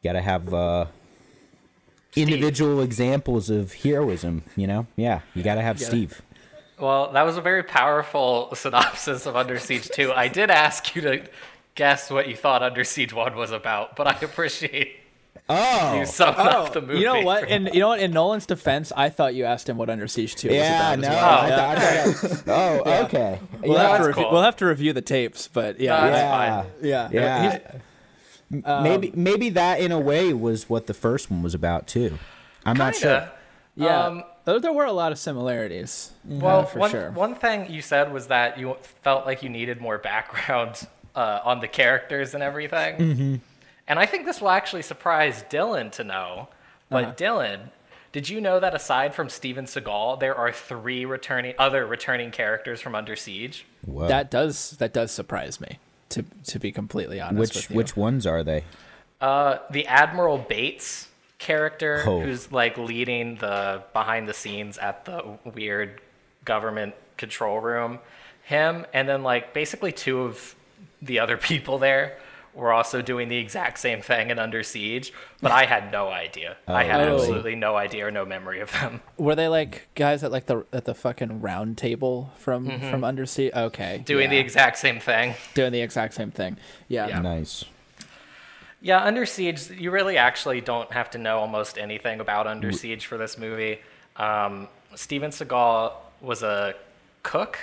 gotta 0.04 0.22
have 0.22 0.54
uh, 0.54 0.86
individual 2.16 2.82
examples 2.82 3.50
of 3.50 3.74
heroism. 3.74 4.44
You 4.56 4.68
know, 4.68 4.88
yeah, 4.96 5.22
you 5.34 5.42
gotta 5.42 5.64
have 5.64 5.80
Steve. 5.80 6.22
Well, 6.80 7.12
that 7.14 7.24
was 7.24 7.38
a 7.38 7.42
very 7.42 7.64
powerful 7.64 8.50
synopsis 8.56 9.26
of 9.26 9.36
Under 9.36 9.58
Siege 9.58 9.88
2. 9.90 10.12
I 10.14 10.28
did 10.28 10.50
ask 10.50 10.96
you 10.96 11.02
to 11.04 11.24
guess 11.76 12.10
what 12.10 12.28
you 12.28 12.36
thought 12.36 12.64
Under 12.64 12.84
Siege 12.84 13.14
1 13.14 13.36
was 13.36 13.52
about, 13.52 13.96
but 13.96 14.08
I 14.08 14.18
appreciate 14.24 15.01
Oh, 15.54 16.00
you 16.00 16.06
summing 16.06 16.40
up 16.40 16.74
the 16.74 16.82
movie. 16.82 17.00
You 17.00 17.06
know 17.06 17.22
what? 17.22 17.42
for- 17.42 17.46
In 17.48 17.70
you 17.74 17.80
know 17.80 17.90
what? 17.90 18.00
In 18.00 18.12
Nolan's 18.12 18.46
defense, 18.46 18.92
I 18.96 19.10
thought 19.10 19.34
you 19.36 19.46
asked 19.46 19.68
him 19.70 19.78
what 19.78 19.90
Under 19.90 20.08
Siege 20.08 20.36
Two 20.36 20.50
yeah, 20.50 20.96
was 20.96 21.00
no, 21.02 21.08
about. 21.10 21.46
as 21.46 21.54
well. 21.54 21.54
I 21.54 21.76
thought- 21.76 21.78
I 21.78 22.12
thought- 22.14 22.44
oh, 22.88 23.04
okay, 23.06 23.40
We'll, 23.62 23.74
yeah, 23.74 23.82
have 23.82 23.92
to 23.92 23.98
that's 23.98 24.08
review, 24.08 24.24
cool. 24.24 24.32
we'll 24.32 24.42
have 24.44 24.56
to 24.58 24.66
review 24.66 24.94
the 24.94 25.02
tapes, 25.02 25.48
but 25.48 25.80
yeah, 25.80 25.96
No, 25.96 26.12
that's 26.12 26.18
yeah. 26.18 26.62
fine. 26.62 26.72
yeah, 26.82 27.10
Yeah. 27.12 27.52
He's- 27.52 27.82
maybe 28.84 29.12
maybe 29.16 29.50
that 29.50 29.80
in 29.80 29.92
a 29.92 30.00
way 30.00 30.34
was 30.34 30.70
what 30.70 30.88
the 30.88 30.94
first 30.94 31.32
one 31.32 31.42
was 31.42 31.54
about 31.54 31.88
too. 31.88 32.18
I'm 32.66 32.78
not 32.78 32.96
sure. 32.96 33.30
Yeah. 33.76 34.06
Um, 34.06 34.24
there, 34.44 34.60
there 34.60 34.74
were 34.74 34.86
a 34.86 34.92
lot 34.92 35.12
of 35.14 35.18
similarities. 35.20 36.12
uh, 36.30 36.36
Well, 36.36 36.66
for 36.66 36.80
one, 36.80 36.92
sure. 36.92 37.12
one 37.12 37.36
thing 37.36 37.72
you 37.72 37.82
said 37.82 38.12
was 38.12 38.28
that 38.28 38.60
you 38.60 38.76
felt 39.04 39.26
like 39.26 39.42
you 39.44 39.50
needed 39.50 39.80
more 39.80 39.98
background 39.98 40.86
uh, 41.16 41.40
on 41.46 41.60
the 41.62 41.68
characters 41.68 42.34
and 42.34 42.44
everything. 42.44 42.96
Mm-hmm. 42.98 43.36
And 43.88 44.00
I 44.00 44.06
think 44.06 44.26
this 44.26 44.40
will 44.42 44.50
actually 44.50 44.82
surprise 44.84 45.44
Dylan 45.50 45.92
to 45.94 46.04
know. 46.04 46.48
But 46.90 47.04
Uh-huh. 47.04 47.14
Dylan, 47.16 47.60
did 48.12 48.30
you 48.30 48.42
know 48.42 48.60
that 48.60 48.74
aside 48.76 49.14
from 49.16 49.30
Steven 49.30 49.66
Seagal, 49.66 50.20
there 50.20 50.36
are 50.36 50.52
three 50.52 51.06
returning 51.06 51.56
other 51.58 51.86
returning 51.86 52.32
characters 52.32 52.82
from 52.82 52.96
Under 52.96 53.16
Siege? 53.16 53.66
Whoa. 53.86 54.08
that 54.08 54.30
does 54.30 54.72
that 54.72 54.94
does 54.94 55.12
surprise 55.12 55.60
me. 55.60 55.80
To 56.10 56.24
to 56.48 56.60
be 56.60 56.72
completely 56.72 57.20
honest 57.22 57.40
which 57.40 57.54
with 57.56 57.70
you. 57.72 57.78
which 57.78 57.96
ones 57.98 58.26
are 58.28 58.44
they? 58.44 58.66
Uh, 59.22 59.58
the 59.70 59.88
Admiral 59.88 60.38
Bates 60.38 61.08
character, 61.38 62.04
Oh. 62.06 62.20
who's 62.22 62.52
like 62.52 62.78
leading 62.78 63.38
the 63.38 63.84
behind 63.94 64.28
the 64.28 64.34
scenes 64.34 64.78
at 64.78 65.06
the 65.06 65.38
weird 65.46 66.02
government 66.46 66.94
control 67.18 67.60
room, 67.60 68.00
him, 68.44 68.86
and 68.94 69.08
then 69.08 69.24
like 69.24 69.54
basically 69.54 69.92
two 69.92 70.22
of 70.22 70.56
the 71.02 71.20
other 71.20 71.38
people 71.52 71.78
there 71.80 72.18
were 72.54 72.74
also 72.74 73.02
doing 73.02 73.30
the 73.30 73.38
exact 73.38 73.80
same 73.80 74.02
thing 74.02 74.30
in 74.30 74.38
Under 74.38 74.62
Siege, 74.64 75.14
but 75.42 75.52
I 75.52 75.66
had 75.66 75.92
no 75.92 76.10
idea. 76.10 76.58
I 76.68 76.84
had 76.84 77.02
Oh. 77.08 77.16
absolutely 77.16 77.56
no 77.56 77.76
idea 77.78 78.08
or 78.08 78.12
no 78.12 78.26
memory 78.26 78.60
of 78.60 78.72
them. 78.74 79.02
Were 79.18 79.36
they 79.36 79.48
like 79.48 79.88
guys 79.96 80.24
at 80.24 80.32
like 80.32 80.48
the 80.48 80.66
at 80.74 80.86
the 80.86 80.94
fucking 80.94 81.42
round 81.42 81.78
table 81.78 82.32
from 82.38 82.80
from 82.90 83.04
Under 83.04 83.26
Siege? 83.26 83.54
Okay, 83.54 83.96
Mm-hmm. 83.96 84.04
Doing 84.04 84.30
the 84.30 84.38
exact 84.38 84.78
same 84.78 85.00
thing. 85.00 85.36
doing 85.54 85.72
the 85.72 85.82
exact 85.82 86.14
same 86.14 86.32
thing. 86.32 86.58
Yeah. 86.88 87.08
Yeah. 87.08 87.20
Nice. 87.22 87.64
Yeah, 88.84 89.04
Under 89.04 89.26
Siege, 89.28 89.70
you 89.70 89.92
really 89.92 90.18
actually 90.18 90.60
don't 90.60 90.92
have 90.92 91.12
to 91.12 91.20
know 91.20 91.38
almost 91.40 91.78
anything 91.78 92.20
about 92.20 92.48
Under 92.48 92.72
Siege 92.72 93.06
for 93.06 93.16
this 93.18 93.38
movie. 93.38 93.80
Um, 94.16 94.68
Steven 94.96 95.30
Seagal 95.30 95.94
was 96.20 96.42
a 96.42 96.74
cook. 97.24 97.60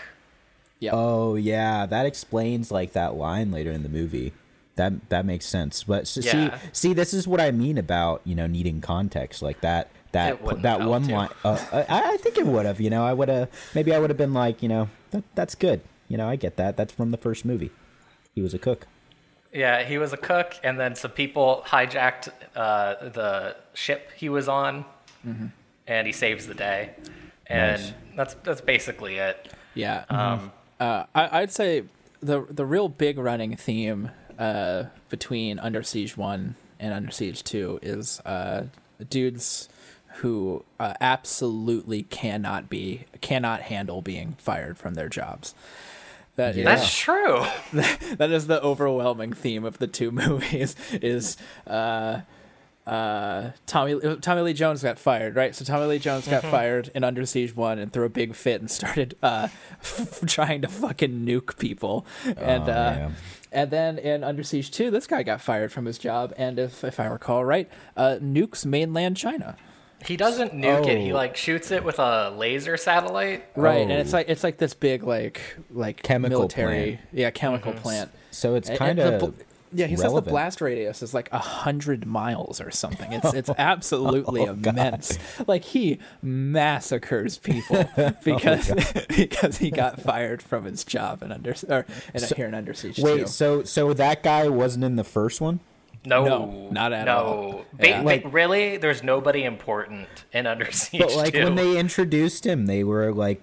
Yep. 0.78 0.94
Oh 0.94 1.34
yeah, 1.34 1.86
that 1.86 2.06
explains 2.06 2.70
like 2.70 2.92
that 2.92 3.16
line 3.16 3.50
later 3.50 3.72
in 3.72 3.82
the 3.82 3.88
movie. 3.88 4.32
That 4.78 5.10
that 5.10 5.26
makes 5.26 5.44
sense. 5.46 5.84
But 5.84 6.08
so, 6.08 6.20
Yeah. 6.22 6.58
see, 6.58 6.68
see, 6.72 6.94
this 6.94 7.12
is 7.12 7.28
what 7.28 7.40
I 7.40 7.50
mean 7.50 7.76
about 7.78 8.22
you 8.24 8.34
know 8.34 8.46
needing 8.46 8.80
context 8.80 9.42
like 9.42 9.60
that. 9.60 9.90
That 10.12 10.40
that 10.62 10.80
one 10.88 11.02
helped 11.04 11.34
line. 11.44 11.58
Uh, 11.70 11.84
I, 11.88 12.14
I 12.14 12.16
think 12.16 12.38
it 12.38 12.46
would 12.46 12.64
have. 12.64 12.80
You 12.80 12.88
know, 12.88 13.04
I 13.04 13.12
would 13.12 13.28
have. 13.28 13.50
Maybe 13.74 13.92
I 13.94 13.98
would 13.98 14.08
have 14.08 14.16
been 14.16 14.32
like, 14.32 14.62
you 14.62 14.68
know, 14.68 14.88
that, 15.10 15.22
that's 15.34 15.54
good. 15.54 15.82
You 16.08 16.16
know, 16.16 16.26
I 16.26 16.36
get 16.36 16.56
that. 16.56 16.78
That's 16.78 16.92
from 16.94 17.10
the 17.10 17.18
first 17.18 17.44
movie. 17.44 17.70
He 18.34 18.40
was 18.40 18.54
a 18.54 18.58
cook. 18.58 18.86
Yeah, 19.52 19.82
he 19.84 19.98
was 19.98 20.12
a 20.14 20.16
cook, 20.16 20.54
and 20.64 20.78
then 20.80 20.94
some 20.94 21.10
people 21.10 21.62
hijacked 21.66 22.28
uh, 22.56 22.94
the 23.10 23.56
ship 23.74 24.10
he 24.16 24.28
was 24.30 24.48
on, 24.48 24.84
and 25.86 26.06
he 26.06 26.12
saves 26.12 26.46
the 26.46 26.54
day. 26.54 26.90
And 27.46 27.80
Nice. 27.82 27.92
that's 28.16 28.34
that's 28.44 28.60
basically 28.60 29.16
it. 29.16 29.52
Yeah. 29.74 30.04
Um, 30.08 30.52
Uh, 30.80 31.04
I, 31.14 31.40
I'd 31.40 31.52
say 31.52 31.84
the 32.20 32.46
the 32.50 32.64
real 32.64 32.88
big 32.88 33.18
running 33.18 33.56
theme 33.56 34.10
uh, 34.38 34.84
between 35.08 35.58
Under 35.58 35.82
Siege 35.82 36.16
One 36.16 36.54
and 36.80 36.92
Under 36.94 37.10
Siege 37.10 37.42
Two 37.44 37.78
is 37.82 38.20
uh, 38.20 38.66
dudes 39.10 39.68
who 40.16 40.64
uh, 40.80 40.94
absolutely 41.00 42.02
cannot 42.04 42.68
be 42.68 43.04
cannot 43.20 43.62
handle 43.62 44.02
being 44.02 44.36
fired 44.38 44.76
from 44.78 44.94
their 44.94 45.08
jobs. 45.08 45.54
That 46.36 46.56
is- 46.56 46.64
That's 46.64 46.96
true. 46.96 47.44
that 47.72 48.30
is 48.30 48.46
the 48.46 48.62
overwhelming 48.62 49.32
theme 49.32 49.64
of 49.64 49.78
the 49.78 49.86
two 49.88 50.10
movies. 50.12 50.76
Is 50.92 51.36
uh, 51.66 52.20
uh, 52.86 53.50
Tommy 53.66 54.00
Tommy 54.20 54.42
Lee 54.42 54.52
Jones 54.54 54.82
got 54.82 54.98
fired, 54.98 55.36
right? 55.36 55.54
So 55.54 55.64
Tommy 55.64 55.86
Lee 55.86 55.98
Jones 55.98 56.26
got 56.26 56.42
fired 56.42 56.90
in 56.94 57.04
Under 57.04 57.26
Siege 57.26 57.54
One 57.54 57.78
and 57.78 57.92
threw 57.92 58.04
a 58.04 58.08
big 58.08 58.34
fit 58.34 58.60
and 58.60 58.70
started 58.70 59.14
uh, 59.22 59.48
trying 60.26 60.62
to 60.62 60.68
fucking 60.68 61.26
nuke 61.26 61.58
people. 61.58 62.06
And 62.24 62.62
Oh, 62.68 62.72
uh, 62.72 62.94
yeah. 62.98 63.10
And 63.52 63.70
then 63.70 63.98
in 63.98 64.22
Under 64.24 64.42
Siege 64.42 64.70
Two, 64.70 64.90
this 64.90 65.06
guy 65.06 65.22
got 65.22 65.40
fired 65.40 65.72
from 65.72 65.84
his 65.86 65.98
job, 65.98 66.32
and 66.36 66.58
if 66.58 66.84
if 66.84 66.98
I 67.00 67.06
recall 67.06 67.44
right, 67.44 67.68
uh, 67.96 68.16
nukes 68.20 68.64
mainland 68.66 69.16
China. 69.16 69.56
He 70.04 70.16
doesn't 70.16 70.52
nuke 70.52 70.86
it. 70.86 70.98
He 70.98 71.10
Oh. 71.12 71.16
like 71.16 71.36
shoots 71.36 71.72
it 71.72 71.82
with 71.82 71.98
a 71.98 72.30
laser 72.30 72.76
satellite. 72.76 73.44
Right, 73.56 73.82
and 73.82 73.90
Oh. 73.92 73.96
it's 73.96 74.12
like 74.12 74.28
it's 74.28 74.44
like 74.44 74.58
this 74.58 74.72
big 74.74 75.02
like 75.02 75.40
like 75.70 76.02
Chemical 76.02 76.38
military 76.38 76.82
plant. 76.84 77.00
yeah 77.12 77.30
chemical 77.30 77.72
Mm-hmm. 77.72 77.82
plant. 77.82 78.10
So 78.30 78.54
it's 78.54 78.70
kind 78.70 79.00
of 79.00 79.18
bl- 79.20 79.42
yeah. 79.72 79.86
He 79.86 79.96
says 79.96 80.12
the 80.12 80.22
blast 80.22 80.60
radius 80.60 81.02
is 81.02 81.12
like 81.14 81.28
a 81.32 81.38
hundred 81.38 82.06
miles 82.06 82.60
or 82.60 82.70
something. 82.70 83.12
It's 83.12 83.34
it's 83.34 83.50
oh, 83.50 83.54
absolutely 83.58 84.42
Oh, 84.42 84.54
God. 84.54 84.66
immense. 84.74 85.18
Like 85.46 85.64
he 85.64 85.98
massacres 86.22 87.38
people 87.38 87.88
oh, 87.98 88.12
because 88.24 88.70
because 89.08 89.58
he 89.58 89.70
got 89.70 90.00
fired 90.00 90.42
from 90.42 90.64
his 90.64 90.84
job 90.84 91.22
and 91.22 91.32
under 91.32 91.54
or 91.68 91.86
in 92.14 92.22
here 92.36 92.46
in 92.46 92.54
Under 92.54 92.74
Siege 92.74 92.98
Wait, 92.98 93.20
too. 93.20 93.26
so 93.26 93.62
so 93.64 93.92
that 93.94 94.22
guy 94.22 94.48
wasn't 94.48 94.84
in 94.84 94.96
the 94.96 95.04
first 95.04 95.40
one? 95.40 95.60
No, 96.04 96.24
No, 96.24 96.68
not 96.70 96.92
at 96.92 97.06
no. 97.06 97.16
all. 97.16 97.64
Ba- 97.74 97.88
Yeah. 97.88 98.00
ba- 98.00 98.06
Like- 98.06 98.32
really, 98.32 98.76
there's 98.76 99.02
nobody 99.02 99.44
important 99.44 100.06
in 100.32 100.46
Under 100.46 100.70
Siege 100.70 101.00
But 101.00 101.16
like 101.16 101.34
2. 101.34 101.44
when 101.44 101.54
they 101.56 101.76
introduced 101.78 102.46
him, 102.46 102.66
they 102.66 102.84
were 102.84 103.12
like, 103.12 103.42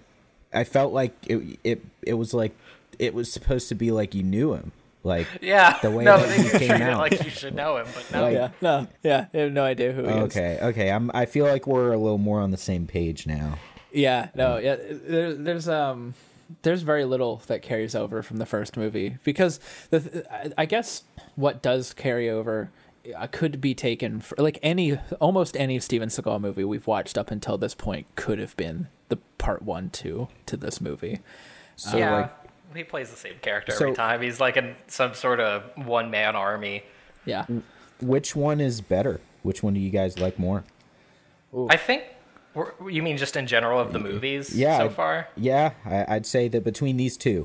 I 0.53 0.63
felt 0.63 0.94
like 0.94 1.13
it 1.27 1.60
it 1.63 1.82
it 2.01 2.13
was 2.13 2.34
like 2.34 2.55
it 2.98 3.13
was 3.13 3.32
supposed 3.32 3.67
to 3.70 3.75
be 3.75 3.91
like 3.91 4.15
you 4.15 4.24
knew 4.24 4.53
him, 4.53 4.72
like 5.05 5.27
yeah, 5.41 5.77
the 5.81 5.89
way 5.91 6.03
no, 6.03 6.17
that 6.17 6.39
he 6.53 6.59
came 6.67 6.81
out. 6.81 6.97
like 6.97 7.24
you 7.24 7.29
should 7.29 7.55
know 7.55 7.77
him, 7.77 7.88
but 7.93 8.12
no. 8.12 8.21
Like- 8.24 8.33
yeah, 8.33 8.50
no, 8.62 8.88
yeah, 9.03 9.27
I 9.33 9.38
have 9.38 9.53
no 9.53 9.63
idea 9.63 9.93
who 9.93 10.03
he 10.03 10.09
is. 10.09 10.24
okay, 10.24 10.59
okay. 10.62 10.89
I'm 10.91 11.09
I 11.13 11.25
feel 11.25 11.45
like 11.45 11.65
we're 11.67 11.93
a 11.93 11.97
little 11.97 12.17
more 12.17 12.41
on 12.41 12.51
the 12.51 12.57
same 12.57 12.88
page 12.88 13.25
now. 13.27 13.57
Yeah, 13.93 14.29
no, 14.35 14.57
yeah. 14.57 14.75
There, 14.77 15.33
there's 15.33 15.69
um, 15.69 16.15
there's 16.63 16.81
very 16.81 17.05
little 17.05 17.41
that 17.47 17.62
carries 17.62 17.95
over 17.95 18.21
from 18.24 18.38
the 18.38 18.45
first 18.45 18.75
movie 18.75 19.17
because 19.24 19.59
the 19.91 20.00
th- 20.01 20.25
I- 20.29 20.51
I 20.57 20.65
guess 20.65 21.03
what 21.35 21.62
does 21.62 21.93
carry 21.93 22.29
over 22.29 22.71
uh, 23.15 23.27
could 23.27 23.62
be 23.62 23.74
taken 23.75 24.19
for 24.19 24.35
like 24.41 24.57
any 24.63 24.97
almost 25.21 25.55
any 25.55 25.79
Steven 25.79 26.09
Seagal 26.09 26.41
movie 26.41 26.63
we've 26.65 26.88
watched 26.88 27.17
up 27.17 27.29
until 27.31 27.57
this 27.57 27.75
point 27.75 28.07
could 28.15 28.39
have 28.39 28.57
been 28.57 28.88
the 29.09 29.17
part 29.38 29.62
one 29.62 29.91
two 29.91 30.27
to 30.47 30.57
this 30.57 30.81
movie. 30.81 31.19
So 31.75 31.97
yeah, 31.97 32.15
like 32.15 32.44
he 32.75 32.84
plays 32.84 33.10
the 33.10 33.17
same 33.17 33.36
character 33.41 33.72
So- 33.72 33.86
every 33.86 33.96
time. 33.96 34.22
He's 34.22 34.39
like 34.39 34.58
in 34.58 34.75
some 34.88 35.13
sort 35.13 35.39
of 35.39 35.63
one 35.88 36.12
man 36.12 36.36
army. 36.36 36.84
Yeah, 37.25 37.46
which 38.01 38.36
one 38.36 38.60
is 38.62 38.82
better? 38.82 39.22
Which 39.44 39.62
one 39.63 39.74
do 39.74 39.79
you 39.79 39.89
guys 39.89 40.20
like 40.20 40.38
more? 40.39 40.63
I 41.70 41.77
think. 41.77 42.03
You 42.89 43.03
mean 43.03 43.17
just 43.17 43.36
in 43.36 43.48
general 43.48 43.79
of 43.82 43.91
the 43.91 44.00
movies 44.00 44.55
Yeah, 44.55 44.77
so 44.77 44.89
far? 44.89 45.27
Yeah, 45.36 45.72
I, 45.86 46.05
I'd 46.15 46.25
say 46.25 46.48
that 46.48 46.63
between 46.63 46.96
these 46.98 47.17
two. 47.17 47.29
you 47.29 47.41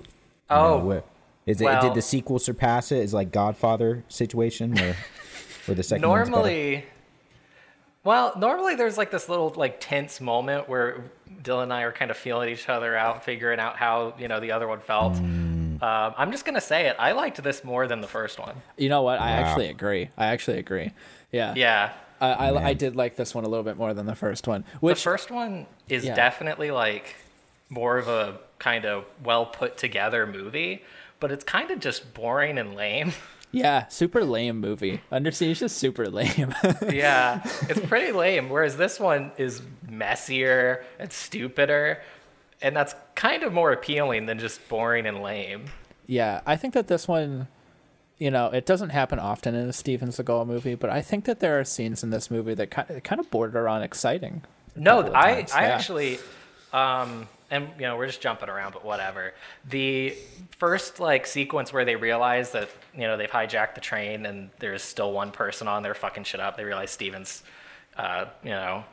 know, 0.50 0.56
Oh, 0.74 0.78
where- 0.84 1.02
is 1.46 1.60
it 1.60 1.64
well- 1.64 1.82
did 1.82 1.94
the 1.94 2.02
sequel 2.02 2.38
surpass 2.38 2.92
it? 2.92 2.98
Is 2.98 3.12
like 3.14 3.32
Godfather 3.32 4.04
situation 4.08 4.72
where 4.74 4.96
where 5.66 5.74
the 5.74 5.82
second 5.82 6.08
one's 6.08 6.28
normally 6.28 6.84
well 8.04 8.32
normally 8.38 8.74
there's 8.74 8.96
like 8.96 9.10
this 9.10 9.28
little 9.28 9.50
like 9.56 9.78
tense 9.80 10.20
moment 10.20 10.68
where 10.68 11.04
dylan 11.42 11.64
and 11.64 11.72
i 11.72 11.82
are 11.82 11.92
kind 11.92 12.10
of 12.10 12.16
feeling 12.16 12.48
each 12.48 12.68
other 12.68 12.96
out 12.96 13.24
figuring 13.24 13.58
out 13.60 13.76
how 13.76 14.12
you 14.18 14.28
know 14.28 14.40
the 14.40 14.52
other 14.52 14.66
one 14.68 14.80
felt 14.80 15.14
Mm. 15.14 15.82
um, 15.82 16.14
i'm 16.18 16.30
just 16.32 16.44
gonna 16.44 16.60
say 16.60 16.86
it 16.88 16.96
i 16.98 17.12
liked 17.12 17.42
this 17.42 17.62
more 17.64 17.86
than 17.86 18.00
the 18.00 18.08
first 18.08 18.38
one 18.38 18.56
you 18.76 18.88
know 18.88 19.02
what? 19.02 19.18
I 19.18 19.30
Wow. 19.40 19.46
actually 19.46 19.68
agree. 19.68 20.10
I 20.18 20.26
actually 20.26 20.58
agree. 20.58 20.92
Yeah, 21.32 21.54
yeah 21.56 21.92
I 22.20 22.28
I, 22.32 22.64
I 22.70 22.74
did 22.74 22.96
like 22.96 23.16
this 23.16 23.34
one 23.34 23.44
a 23.44 23.48
little 23.48 23.64
bit 23.64 23.76
more 23.76 23.94
than 23.94 24.06
the 24.06 24.14
first 24.14 24.46
one. 24.48 24.64
the 24.82 24.94
first 24.94 25.30
one 25.30 25.66
is 25.88 26.04
Yeah. 26.04 26.14
definitely 26.14 26.70
like 26.70 27.14
more 27.70 27.96
of 27.98 28.08
a 28.08 28.38
kind 28.58 28.84
of 28.84 29.04
well 29.24 29.46
put 29.46 29.76
together 29.78 30.26
movie 30.26 30.82
but 31.20 31.30
it's 31.32 31.44
kind 31.44 31.70
of 31.70 31.78
just 31.80 32.12
boring 32.14 32.58
and 32.58 32.74
lame 32.74 33.12
yeah, 33.52 33.86
super 33.88 34.24
lame 34.24 34.60
movie. 34.60 35.00
Under 35.10 35.30
Siege 35.30 35.62
is 35.62 35.72
super 35.72 36.08
lame. 36.08 36.54
yeah, 36.90 37.42
it's 37.68 37.80
pretty 37.80 38.12
lame. 38.12 38.48
Whereas 38.48 38.76
this 38.76 39.00
one 39.00 39.32
is 39.38 39.62
messier 39.88 40.84
and 40.98 41.12
stupider, 41.12 42.00
and 42.62 42.76
that's 42.76 42.94
kind 43.14 43.42
of 43.42 43.52
more 43.52 43.72
appealing 43.72 44.26
than 44.26 44.38
just 44.38 44.66
boring 44.68 45.06
and 45.06 45.22
lame. 45.22 45.66
Yeah, 46.06 46.40
I 46.46 46.56
think 46.56 46.74
that 46.74 46.88
this 46.88 47.06
one, 47.06 47.48
you 48.18 48.30
know, 48.30 48.46
it 48.48 48.66
doesn't 48.66 48.90
happen 48.90 49.18
often 49.18 49.54
in 49.54 49.68
a 49.68 49.72
Steven 49.72 50.08
Seagal 50.08 50.46
movie, 50.46 50.74
but 50.74 50.90
I 50.90 51.02
think 51.02 51.24
that 51.26 51.40
there 51.40 51.58
are 51.58 51.64
scenes 51.64 52.02
in 52.02 52.10
this 52.10 52.30
movie 52.30 52.54
that 52.54 52.70
kind 52.70 52.90
of, 52.90 53.02
kind 53.02 53.20
of 53.20 53.30
border 53.30 53.68
on 53.68 53.82
exciting. 53.82 54.42
No, 54.76 55.10
I 55.14 55.34
times. 55.34 55.52
I 55.52 55.62
Yeah. 55.62 55.68
actually, 55.74 56.18
um, 56.72 57.28
and 57.50 57.68
you 57.76 57.82
know 57.86 57.96
we're 57.96 58.06
just 58.06 58.20
jumping 58.20 58.48
around, 58.48 58.72
but 58.72 58.84
whatever. 58.84 59.34
The 59.68 60.14
first 60.58 61.00
like 61.00 61.26
sequence 61.26 61.72
where 61.72 61.84
they 61.84 61.96
realize 61.96 62.52
that 62.52 62.68
you 62.94 63.02
know 63.02 63.16
they've 63.16 63.30
hijacked 63.30 63.74
the 63.74 63.80
train 63.80 64.26
and 64.26 64.50
there's 64.58 64.82
still 64.82 65.12
one 65.12 65.30
person 65.32 65.66
on 65.68 65.82
there 65.82 65.94
fucking 65.94 66.24
shit 66.24 66.40
up. 66.40 66.56
They 66.56 66.64
realize 66.64 66.90
Steven's, 66.90 67.42
uh, 67.96 68.26
you 68.42 68.50
know, 68.50 68.84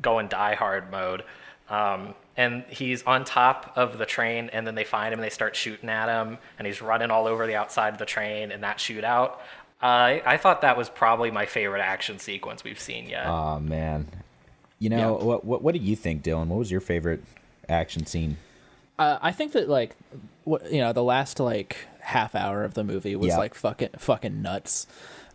going 0.00 0.28
die 0.28 0.54
hard 0.54 0.90
mode. 0.90 1.24
Um, 1.68 2.14
and 2.36 2.64
he's 2.68 3.02
on 3.04 3.24
top 3.24 3.72
of 3.76 3.96
the 3.96 4.04
train, 4.06 4.50
and 4.52 4.66
then 4.66 4.74
they 4.74 4.84
find 4.84 5.12
him 5.12 5.20
and 5.20 5.24
they 5.24 5.30
start 5.30 5.54
shooting 5.56 5.88
at 5.88 6.08
him, 6.08 6.38
and 6.58 6.66
he's 6.66 6.82
running 6.82 7.10
all 7.10 7.26
over 7.26 7.46
the 7.46 7.54
outside 7.54 7.92
of 7.94 7.98
the 7.98 8.04
train 8.04 8.50
in 8.50 8.60
that 8.62 8.78
shootout. 8.78 9.34
I 9.80 10.22
I 10.26 10.36
thought 10.36 10.60
that 10.62 10.76
was 10.76 10.88
probably 10.88 11.30
my 11.30 11.46
favorite 11.46 11.80
action 11.80 12.18
sequence 12.18 12.64
we've 12.64 12.80
seen 12.80 13.08
yet. 13.08 13.26
Oh 13.26 13.60
man. 13.60 14.08
You 14.80 14.90
know 14.90 15.18
Yeah. 15.18 15.24
what, 15.24 15.44
what? 15.44 15.62
What 15.62 15.74
do 15.74 15.80
you 15.80 15.94
think, 15.96 16.22
Dylan? 16.22 16.48
What 16.48 16.58
was 16.58 16.70
your 16.70 16.80
favorite 16.80 17.22
action 17.68 18.06
scene? 18.06 18.36
Uh, 18.98 19.18
I 19.20 19.32
think 19.32 19.52
that 19.52 19.68
like, 19.68 19.96
what 20.44 20.70
you 20.72 20.78
know, 20.78 20.92
the 20.92 21.02
last 21.02 21.40
like 21.40 21.76
half 22.00 22.34
hour 22.34 22.64
of 22.64 22.74
the 22.74 22.84
movie 22.84 23.16
was 23.16 23.28
Yeah. 23.28 23.38
like 23.38 23.54
fucking 23.54 23.90
fucking 23.98 24.40
nuts. 24.42 24.86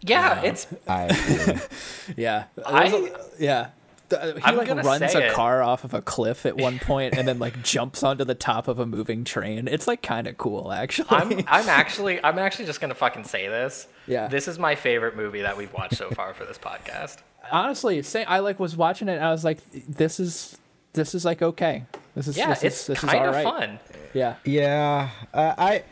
yeah, 0.01 0.41
it's 0.41 0.67
I. 0.87 1.61
Yeah, 2.17 2.45
I- 2.65 3.11
yeah. 3.39 3.67
He 4.09 4.15
I'm 4.43 4.57
like 4.57 4.67
runs 4.83 5.13
a 5.13 5.27
it. 5.27 5.33
car 5.33 5.61
off 5.61 5.83
of 5.83 5.93
a 5.93 6.01
cliff 6.01 6.47
at 6.47 6.57
one 6.57 6.79
point 6.83 7.15
and 7.15 7.27
then 7.27 7.37
like 7.37 7.61
jumps 7.61 8.01
onto 8.01 8.25
the 8.25 8.33
top 8.33 8.67
of 8.67 8.79
a 8.79 8.85
moving 8.87 9.23
train. 9.23 9.67
It's 9.67 9.87
like 9.87 10.01
kind 10.01 10.25
of 10.25 10.35
cool, 10.35 10.71
actually. 10.71 11.09
I'm 11.11 11.31
I'm 11.47 11.69
actually 11.69 12.23
I'm 12.23 12.39
actually 12.39 12.65
just 12.65 12.81
gonna 12.81 12.95
fucking 12.95 13.25
say 13.25 13.47
this. 13.47 13.87
Yeah. 14.07 14.27
This 14.27 14.47
is 14.47 14.57
my 14.57 14.73
favorite 14.73 15.15
movie 15.15 15.41
that 15.43 15.55
we've 15.57 15.71
watched 15.73 15.97
so 15.97 16.09
far 16.09 16.33
for 16.33 16.43
this 16.45 16.57
podcast. 16.57 17.17
honestly 17.51 18.01
say 18.01 18.23
I 18.23 18.39
like 18.39 18.59
was 18.59 18.75
watching 18.75 19.09
it. 19.09 19.17
and 19.17 19.23
I 19.25 19.31
was 19.31 19.43
like, 19.43 19.59
this 19.87 20.19
is 20.19 20.57
this 20.93 21.13
is 21.15 21.25
like 21.25 21.41
okay. 21.41 21.85
This 22.15 22.27
is 22.27 22.37
Yeah, 22.37 22.49
this 22.49 22.63
it's 22.63 22.79
is, 22.81 22.87
this 22.87 23.03
is 23.03 23.09
kind 23.09 23.19
all 23.23 23.29
of 23.29 23.35
right. 23.35 23.43
fun. 23.43 23.79
Yeah, 24.13 24.35
yeah, 24.45 25.09
uh, 25.33 25.53
I. 25.57 25.83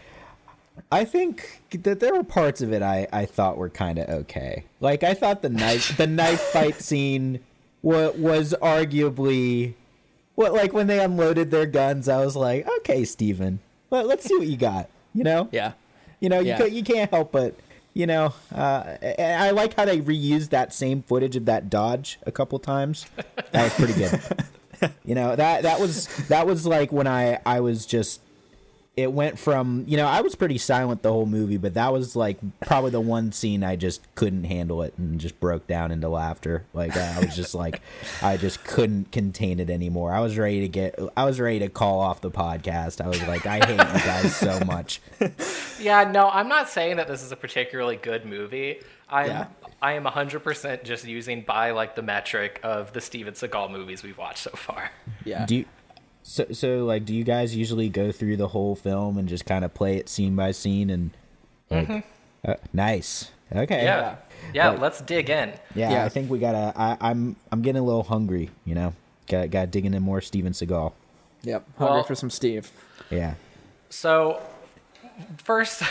I 0.91 1.05
think 1.05 1.63
that 1.71 1.99
there 1.99 2.13
were 2.13 2.23
parts 2.23 2.61
of 2.61 2.71
it 2.71 2.81
I, 2.83 3.07
I 3.11 3.25
thought 3.25 3.57
were 3.57 3.67
kind 3.69 3.97
of 3.97 4.07
okay. 4.09 4.65
Like 4.79 5.03
I 5.03 5.15
thought 5.15 5.41
the 5.41 5.49
knife 5.49 5.97
the 5.97 6.05
knife 6.21 6.39
fight 6.39 6.75
scene 6.75 7.39
wa- 7.81 8.11
was 8.15 8.53
arguably 8.61 9.73
what 10.35 10.53
like 10.53 10.73
when 10.73 10.85
they 10.87 10.99
unloaded 11.03 11.49
their 11.51 11.65
guns. 11.65 12.07
I 12.07 12.23
was 12.23 12.35
like, 12.35 12.67
okay, 12.79 13.03
Steven, 13.05 13.59
let, 13.89 14.05
let's 14.07 14.23
see 14.25 14.37
what 14.37 14.47
you 14.47 14.55
got. 14.55 14.87
You 15.15 15.23
know, 15.23 15.49
yeah, 15.51 15.73
You 16.19 16.29
know, 16.29 16.39
you 16.39 16.49
Yeah. 16.49 16.57
ca- 16.59 16.65
you 16.65 16.83
can't 16.83 17.09
help 17.09 17.31
but 17.31 17.55
you 17.95 18.05
know. 18.05 18.33
Uh, 18.53 18.97
and 19.01 19.41
I 19.41 19.49
like 19.49 19.73
how 19.73 19.83
they 19.85 19.99
reused 19.99 20.49
that 20.49 20.73
same 20.73 21.01
footage 21.01 21.35
of 21.35 21.45
that 21.45 21.71
dodge 21.71 22.19
a 22.25 22.31
couple 22.31 22.59
times. 22.59 23.07
That 23.51 23.63
was 23.63 23.73
pretty 23.73 23.93
good. 23.93 24.21
you 25.03 25.15
know 25.15 25.35
that 25.35 25.63
that 25.63 25.79
was 25.79 26.07
that 26.27 26.45
was 26.47 26.65
like 26.65 26.91
when 26.91 27.07
I 27.07 27.39
I 27.45 27.59
was 27.61 27.85
just. 27.85 28.21
It 28.95 29.13
went 29.13 29.37
from 29.37 29.83
you 29.85 29.95
know 29.95 30.07
I 30.07 30.21
was 30.21 30.33
pretty 30.33 30.57
silent 30.57 31.03
the 31.03 31.11
whole 31.11 31.27
movie, 31.27 31.57
but 31.57 31.75
that 31.75 31.93
was 31.93 32.15
like 32.15 32.39
probably 32.61 32.89
the 32.89 32.99
one 32.99 33.31
scene 33.31 33.63
I 33.63 33.75
just 33.75 34.01
couldn't 34.15 34.45
handle 34.45 34.81
it 34.81 34.95
and 34.97 35.19
just 35.21 35.39
broke 35.39 35.67
down 35.67 35.91
into 35.91 36.09
laughter. 36.09 36.65
Like 36.73 36.97
I 36.97 37.19
was 37.19 37.35
just 37.35 37.53
like 37.53 37.83
I 38.23 38.37
just 38.37 38.63
couldn't 38.63 39.11
contain 39.11 39.59
it 39.59 39.69
anymore. 39.69 40.13
I 40.13 40.19
was 40.19 40.35
ready 40.35 40.61
to 40.61 40.67
get 40.67 40.97
I 41.15 41.25
was 41.25 41.39
ready 41.39 41.59
to 41.59 41.69
call 41.69 41.99
off 41.99 42.21
the 42.21 42.31
podcast. 42.31 42.99
I 42.99 43.07
was 43.07 43.21
like 43.27 43.45
I 43.45 43.63
hate 43.63 43.69
you 43.69 43.77
guys 43.77 44.35
so 44.35 44.59
much. 44.65 44.99
Yeah, 45.79 46.09
no, 46.11 46.27
I'm 46.29 46.47
not 46.47 46.67
saying 46.67 46.97
that 46.97 47.07
this 47.07 47.21
is 47.21 47.31
a 47.31 47.35
particularly 47.35 47.97
good 47.97 48.25
movie. 48.25 48.81
I'm 49.07 49.27
Yeah. 49.27 49.45
I 49.81 49.93
am 49.93 50.05
100% 50.05 50.83
just 50.83 51.05
using 51.05 51.41
by 51.41 51.71
like 51.71 51.95
the 51.95 52.01
metric 52.01 52.59
of 52.63 52.93
the 52.93 53.01
Steven 53.01 53.33
Seagal 53.35 53.71
movies 53.71 54.01
we've 54.03 54.17
watched 54.17 54.39
so 54.39 54.51
far. 54.51 54.89
yeah. 55.23 55.45
Do 55.45 55.57
you, 55.57 55.65
so 56.23 56.45
so 56.51 56.83
like 56.85 57.05
do 57.05 57.13
you 57.15 57.23
guys 57.23 57.55
usually 57.55 57.87
go 57.87 58.11
through 58.11 58.35
the 58.37 58.49
whole 58.49 58.75
film 58.75 59.17
and 59.17 59.29
just 59.29 59.45
kind 59.45 59.63
of 59.63 59.73
play 59.73 59.95
it 59.97 60.09
scene 60.09 60.35
by 60.35 60.51
scene 60.51 60.89
and 60.89 61.11
like 61.69 62.03
uh, 62.45 62.55
nice 62.73 63.31
okay 63.55 63.83
Yeah. 63.85 64.15
Yeah, 64.53 64.69
Like- 64.71 64.79
let's 64.81 64.99
dig 65.01 65.29
in. 65.29 65.53
yeah, 65.73 65.91
Yeah. 65.91 66.05
I 66.05 66.09
think 66.09 66.29
we 66.29 66.37
gotta 66.39 66.73
I, 66.75 66.97
I'm 66.99 67.37
I'm 67.51 67.61
getting 67.61 67.81
a 67.81 67.85
little 67.85 68.03
hungry 68.03 68.49
you 68.65 68.75
know 68.75 68.93
got 69.27 69.51
got 69.51 69.71
digging 69.71 69.93
in 69.93 70.03
more 70.03 70.19
Steven 70.19 70.51
Seagal 70.51 70.91
Yep. 71.43 71.65
Hungry 71.77 71.93
Well- 71.95 72.03
for 72.03 72.15
some 72.15 72.29
Steve. 72.29 72.71
yeah 73.09 73.35
So 73.89 74.41
first 75.45 75.81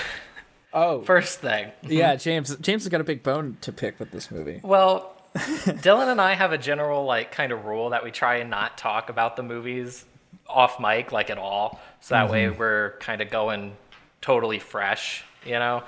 Oh, 0.77 1.01
first 1.01 1.41
thing. 1.41 1.73
yeah. 1.83 2.15
James 2.17 2.55
James 2.57 2.85
has 2.85 2.91
got 2.91 3.01
a 3.01 3.05
big 3.05 3.23
bone 3.23 3.57
to 3.63 3.73
pick 3.73 3.99
with 3.99 4.11
this 4.11 4.31
movie. 4.31 4.61
Well, 4.63 5.17
Dylan 5.35 6.13
and 6.13 6.21
I 6.21 6.35
have 6.35 6.53
a 6.53 6.59
general 6.59 7.05
like 7.07 7.33
kind 7.33 7.51
of 7.51 7.65
rule 7.65 7.91
that 7.91 8.05
we 8.05 8.11
try 8.11 8.37
and 8.37 8.51
not 8.51 8.77
talk 8.77 9.09
about 9.09 9.37
the 9.37 9.43
movies 9.43 10.05
off 10.47 10.79
mic 10.79 11.13
like 11.13 11.31
at 11.31 11.39
all. 11.39 11.81
So 12.01 12.15
that 12.15 12.31
way 12.31 12.51
we're 12.51 12.93
kind 13.01 13.23
of 13.23 13.31
going 13.31 13.77
totally 14.21 14.59
fresh, 14.59 15.25
you 15.45 15.53
know. 15.53 15.83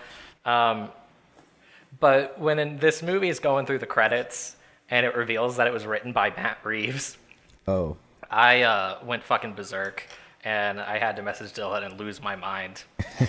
Um, 0.45 0.89
but 2.01 2.41
when 2.41 2.59
in, 2.59 2.79
this 2.79 3.03
movie 3.03 3.29
is 3.29 3.41
going 3.41 3.67
through 3.67 3.79
the 3.79 3.87
credits 3.87 4.57
and 4.91 5.05
it 5.05 5.15
reveals 5.15 5.59
that 5.59 5.67
it 5.67 5.73
was 5.73 5.85
written 5.85 6.13
by 6.13 6.31
Matt 6.31 6.59
Reeves, 6.65 7.19
oh 7.67 7.99
I 8.31 8.63
uh, 8.63 8.99
went 9.05 9.23
fucking 9.23 9.55
berserk 9.55 10.07
and 10.49 10.81
I 10.81 10.99
had 10.99 11.17
to 11.17 11.23
message 11.23 11.53
Dylan 11.53 11.85
and 11.85 12.01
lose 12.01 12.23
my 12.23 12.35
mind. 12.37 12.83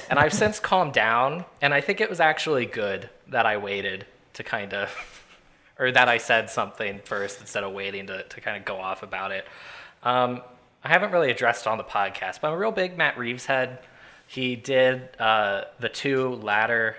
and 0.09 0.17
I've 0.17 0.33
since 0.33 0.57
calmed 0.71 0.93
down, 0.93 1.43
and 1.61 1.73
I 1.73 1.81
think 1.81 1.99
it 1.99 2.09
was 2.09 2.21
actually 2.21 2.65
good 2.65 3.09
that 3.27 3.45
I 3.45 3.57
waited 3.57 4.05
to 4.35 4.43
kind 4.43 4.73
of, 4.73 4.89
or 5.79 5.91
that 5.91 6.07
I 6.07 6.17
said 6.17 6.49
something 6.49 7.01
first 7.03 7.41
instead 7.41 7.63
of 7.65 7.73
waiting 7.73 8.07
to, 8.07 8.23
to 8.23 8.39
kind 8.41 8.55
of 8.55 8.63
go 8.63 8.77
off 8.77 9.03
about 9.03 9.31
it. 9.31 9.45
Um, 10.01 10.41
I 10.81 10.87
haven't 10.87 11.11
really 11.11 11.29
addressed 11.29 11.67
on 11.67 11.77
the 11.77 11.83
podcast, 11.83 12.39
but 12.39 12.47
I'm 12.47 12.53
a 12.53 12.57
real 12.57 12.71
big 12.71 12.97
Matt 12.97 13.17
Reeves 13.17 13.45
head. 13.45 13.79
He 14.27 14.55
did 14.55 15.09
uh, 15.19 15.63
the 15.81 15.89
two 15.89 16.29
latter 16.35 16.95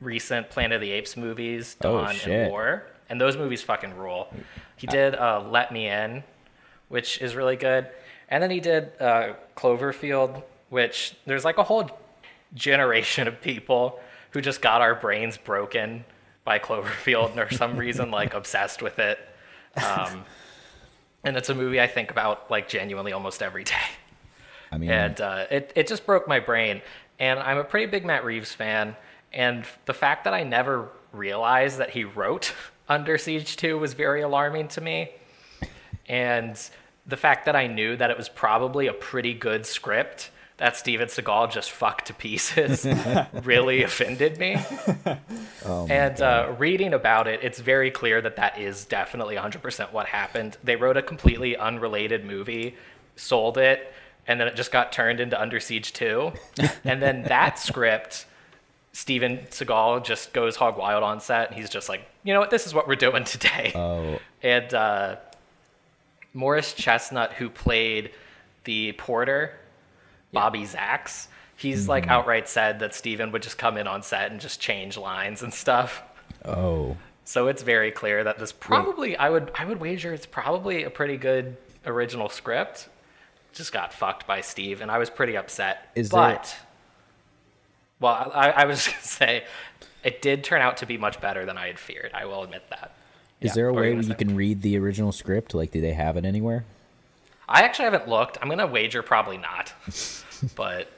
recent 0.00 0.48
Planet 0.48 0.76
of 0.76 0.80
the 0.80 0.92
Apes 0.92 1.14
movies, 1.16 1.76
Oh, 1.84 2.00
Dawn 2.00 2.14
shit. 2.14 2.28
and 2.32 2.50
War, 2.50 2.84
and 3.10 3.20
those 3.20 3.36
movies 3.36 3.60
fucking 3.62 3.96
rule. 3.98 4.32
He 4.76 4.86
did 4.86 5.14
uh, 5.14 5.44
Let 5.46 5.72
Me 5.72 5.88
In, 5.88 6.24
which 6.88 7.20
is 7.20 7.36
really 7.36 7.56
good, 7.56 7.88
and 8.32 8.42
then 8.42 8.50
he 8.50 8.60
did 8.60 8.90
uh, 8.98 9.34
Cloverfield, 9.58 10.42
which 10.70 11.14
there's 11.26 11.44
like 11.44 11.58
a 11.58 11.62
whole 11.62 11.90
generation 12.54 13.28
of 13.28 13.42
people 13.42 14.00
who 14.30 14.40
just 14.40 14.62
got 14.62 14.80
our 14.80 14.94
brains 14.94 15.36
broken 15.36 16.06
by 16.42 16.58
Cloverfield 16.58 17.32
and 17.32 17.40
are 17.40 17.46
for 17.46 17.54
some 17.54 17.76
reason 17.76 18.10
like 18.22 18.32
obsessed 18.32 18.80
with 18.80 18.98
it. 18.98 19.18
Um, 19.76 20.24
and 21.22 21.36
it's 21.36 21.50
a 21.50 21.54
movie 21.54 21.78
I 21.78 21.86
think 21.86 22.10
about 22.10 22.50
like 22.50 22.68
genuinely 22.68 23.12
almost 23.12 23.42
every 23.42 23.64
day 23.64 23.74
I 24.70 24.78
mean 24.78 24.90
and 24.90 25.20
uh, 25.20 25.46
it 25.50 25.72
it 25.76 25.86
just 25.86 26.06
broke 26.06 26.26
my 26.26 26.40
brain. 26.40 26.80
And 27.18 27.38
I'm 27.38 27.58
a 27.58 27.64
pretty 27.64 27.86
big 27.86 28.06
Matt 28.06 28.24
Reeves 28.24 28.54
fan, 28.54 28.96
and 29.30 29.66
the 29.84 29.92
fact 29.92 30.24
that 30.24 30.32
I 30.32 30.42
never 30.42 30.88
realized 31.12 31.78
that 31.78 31.90
he 31.90 32.04
wrote 32.04 32.54
Under 32.88 33.18
Siege 33.18 33.56
2 33.58 33.78
was 33.78 33.92
very 33.92 34.22
alarming 34.22 34.68
to 34.68 34.80
me. 34.80 35.10
And 36.08 36.58
the 37.06 37.16
fact 37.16 37.46
that 37.46 37.56
I 37.56 37.66
knew 37.66 37.96
that 37.96 38.10
it 38.10 38.16
was 38.16 38.28
probably 38.28 38.86
a 38.86 38.92
pretty 38.92 39.34
good 39.34 39.66
script 39.66 40.30
that 40.58 40.76
Steven 40.76 41.08
Seagal 41.08 41.50
just 41.50 41.72
fucked 41.72 42.06
to 42.06 42.14
pieces 42.14 42.86
really 43.42 43.82
offended 43.82 44.38
me. 44.38 44.56
oh 45.64 45.88
And 45.88 46.20
uh, 46.20 46.54
reading 46.56 46.94
about 46.94 47.26
it, 47.26 47.40
it's 47.42 47.58
very 47.58 47.90
clear 47.90 48.20
that 48.20 48.36
that 48.36 48.58
is 48.60 48.84
definitely 48.84 49.34
100% 49.34 49.92
what 49.92 50.06
happened. 50.06 50.56
They 50.62 50.76
wrote 50.76 50.96
a 50.96 51.02
completely 51.02 51.56
unrelated 51.56 52.24
movie, 52.24 52.76
sold 53.16 53.58
it, 53.58 53.92
and 54.28 54.38
then 54.38 54.46
it 54.46 54.54
just 54.54 54.70
got 54.70 54.92
turned 54.92 55.18
into 55.18 55.40
Under 55.40 55.58
Siege 55.58 55.92
2. 55.94 56.32
and 56.84 57.02
then 57.02 57.24
that 57.24 57.58
script, 57.58 58.26
Steven 58.92 59.38
Seagal 59.50 60.04
just 60.04 60.32
goes 60.32 60.54
hog 60.54 60.76
wild 60.76 61.02
on 61.02 61.18
set, 61.18 61.48
and 61.48 61.58
he's 61.58 61.70
just 61.70 61.88
like, 61.88 62.06
you 62.22 62.32
know 62.32 62.40
what, 62.40 62.50
this 62.50 62.68
is 62.68 62.74
what 62.74 62.86
we're 62.86 62.94
doing 62.94 63.24
today. 63.24 63.72
oh 63.74 64.20
and 64.42 64.72
uh, 64.74 65.16
Morris 66.34 66.72
Chestnut, 66.74 67.34
who 67.34 67.48
played 67.48 68.10
the 68.64 68.92
porter, 68.92 69.52
Bobby 70.32 70.62
Zachs, 70.64 71.28
he's 71.56 71.82
mm-hmm. 71.82 71.90
like 71.90 72.08
outright 72.08 72.48
said 72.48 72.80
that 72.80 72.94
Steven 72.94 73.32
would 73.32 73.42
just 73.42 73.58
come 73.58 73.76
in 73.76 73.86
on 73.86 74.02
set 74.02 74.30
and 74.30 74.40
just 74.40 74.60
change 74.60 74.96
lines 74.96 75.42
and 75.42 75.52
stuff. 75.52 76.02
oh 76.44 76.96
So 77.24 77.48
it's 77.48 77.62
very 77.62 77.90
clear 77.90 78.24
that 78.24 78.38
this 78.38 78.52
probably 78.52 79.16
I 79.16 79.30
would 79.30 79.50
I 79.58 79.64
would 79.64 79.80
wager 79.80 80.12
it's 80.12 80.26
probably 80.26 80.84
a 80.84 80.90
pretty 80.90 81.16
good 81.16 81.56
original 81.86 82.28
script. 82.28 82.88
Just 83.52 83.72
got 83.72 83.92
fucked 83.92 84.26
by 84.26 84.40
Steve, 84.40 84.80
and 84.80 84.90
I 84.90 84.96
was 84.96 85.10
pretty 85.10 85.36
upset. 85.36 85.90
Is 85.94 86.10
there- 86.10 86.20
but 86.20 86.56
well, 88.00 88.32
I, 88.34 88.50
I 88.50 88.64
was 88.64 88.86
gonna 88.88 89.00
say 89.00 89.44
it 90.02 90.22
did 90.22 90.42
turn 90.44 90.60
out 90.60 90.78
to 90.78 90.86
be 90.86 90.98
much 90.98 91.20
better 91.20 91.44
than 91.44 91.56
I 91.56 91.68
had 91.68 91.78
feared. 91.78 92.10
I 92.12 92.24
will 92.24 92.42
admit 92.42 92.68
that. 92.70 92.92
Is 93.42 93.50
Yeah, 93.50 93.54
there 93.54 93.68
a 93.68 93.72
way 93.72 93.90
you 93.90 93.96
where 93.96 94.04
you 94.04 94.14
can 94.14 94.36
read 94.36 94.62
the 94.62 94.78
original 94.78 95.12
script 95.12 95.54
like 95.54 95.70
do 95.70 95.80
they 95.80 95.92
have 95.92 96.16
it 96.16 96.24
anywhere 96.24 96.64
I 97.48 97.62
actually 97.62 97.84
haven't 97.84 98.08
looked. 98.08 98.38
I'm 98.40 98.48
gonna 98.48 98.66
wager 98.66 99.02
probably 99.02 99.36
not, 99.36 99.74
but 100.56 100.88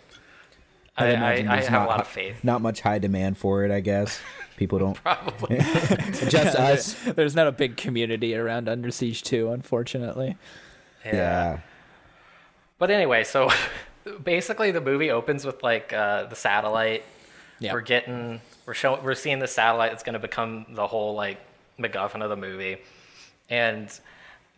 I, 0.97 1.07
I, 1.07 1.09
imagine 1.11 1.49
I 1.49 1.57
there's 1.57 1.69
have 1.69 1.83
a 1.83 1.87
lot 1.87 2.01
of 2.01 2.07
faith. 2.07 2.45
Not 2.45 2.61
much 2.61 2.81
high 2.81 2.99
demand 2.99 3.39
for 3.39 3.65
it, 3.65 3.73
I 3.73 3.81
guess. 3.81 4.21
People 4.57 4.79
don't. 4.79 4.95
Probably. 5.03 5.59
just 6.29 6.57
us. 6.57 6.95
There's 7.03 7.35
not 7.35 7.49
a 7.49 7.53
big 7.53 7.77
community 7.77 8.37
around 8.37 8.69
Under 8.69 8.93
Siege 8.93 9.25
2, 9.25 9.51
unfortunately. 9.51 10.37
Yeah. 11.05 11.59
But 12.79 12.93
anyway, 12.93 13.25
so 13.25 13.51
basically 14.23 14.71
the 14.71 14.81
movie 14.81 15.11
opens 15.11 15.45
with 15.45 15.61
like 15.65 15.93
uh, 15.93 16.27
the 16.27 16.37
satellite. 16.37 17.05
Yeah. 17.59 17.73
We're 17.73 17.81
getting 17.81 18.41
we're 18.65 18.75
showing 18.75 19.03
we're 19.03 19.15
seeing 19.17 19.41
the 19.41 19.49
satellite 19.49 19.91
that's 19.91 20.05
going 20.05 20.15
to 20.15 20.21
become 20.21 20.67
the 20.71 20.87
whole 20.87 21.15
like 21.15 21.39
MacGuffin 21.79 22.23
of 22.23 22.31
the 22.31 22.37
movie, 22.37 22.79
and 23.51 23.89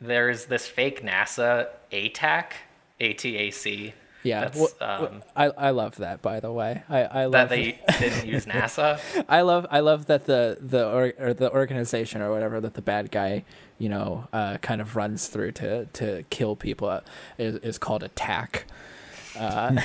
there's 0.00 0.46
this 0.46 0.66
fake 0.66 1.02
NASA 1.02 1.68
ATAC 1.92 2.52
ATAC. 3.00 3.92
Yeah, 4.22 4.50
wh- 4.50 4.82
um, 4.82 5.22
I 5.36 5.44
I 5.46 5.70
love 5.70 5.96
that. 5.96 6.20
By 6.20 6.40
the 6.40 6.50
way, 6.50 6.82
I 6.88 7.04
I 7.04 7.28
that 7.28 7.48
they 7.48 7.78
didn't 7.98 8.26
use 8.26 8.44
NASA. 8.46 8.98
I 9.28 9.42
love 9.42 9.66
I 9.70 9.80
love 9.80 10.06
that 10.06 10.26
the 10.26 10.58
the 10.60 10.88
or, 10.88 11.12
or 11.18 11.32
the 11.32 11.52
organization 11.52 12.20
or 12.22 12.30
whatever 12.32 12.60
that 12.60 12.74
the 12.74 12.82
bad 12.82 13.10
guy 13.12 13.44
you 13.78 13.88
know 13.88 14.26
uh, 14.32 14.56
kind 14.58 14.80
of 14.80 14.96
runs 14.96 15.28
through 15.28 15.52
to 15.52 15.86
to 15.86 16.24
kill 16.30 16.56
people 16.56 16.88
uh, 16.88 17.00
is 17.38 17.56
is 17.56 17.78
called 17.78 18.02
attack. 18.02 18.66
Uh, 19.38 19.76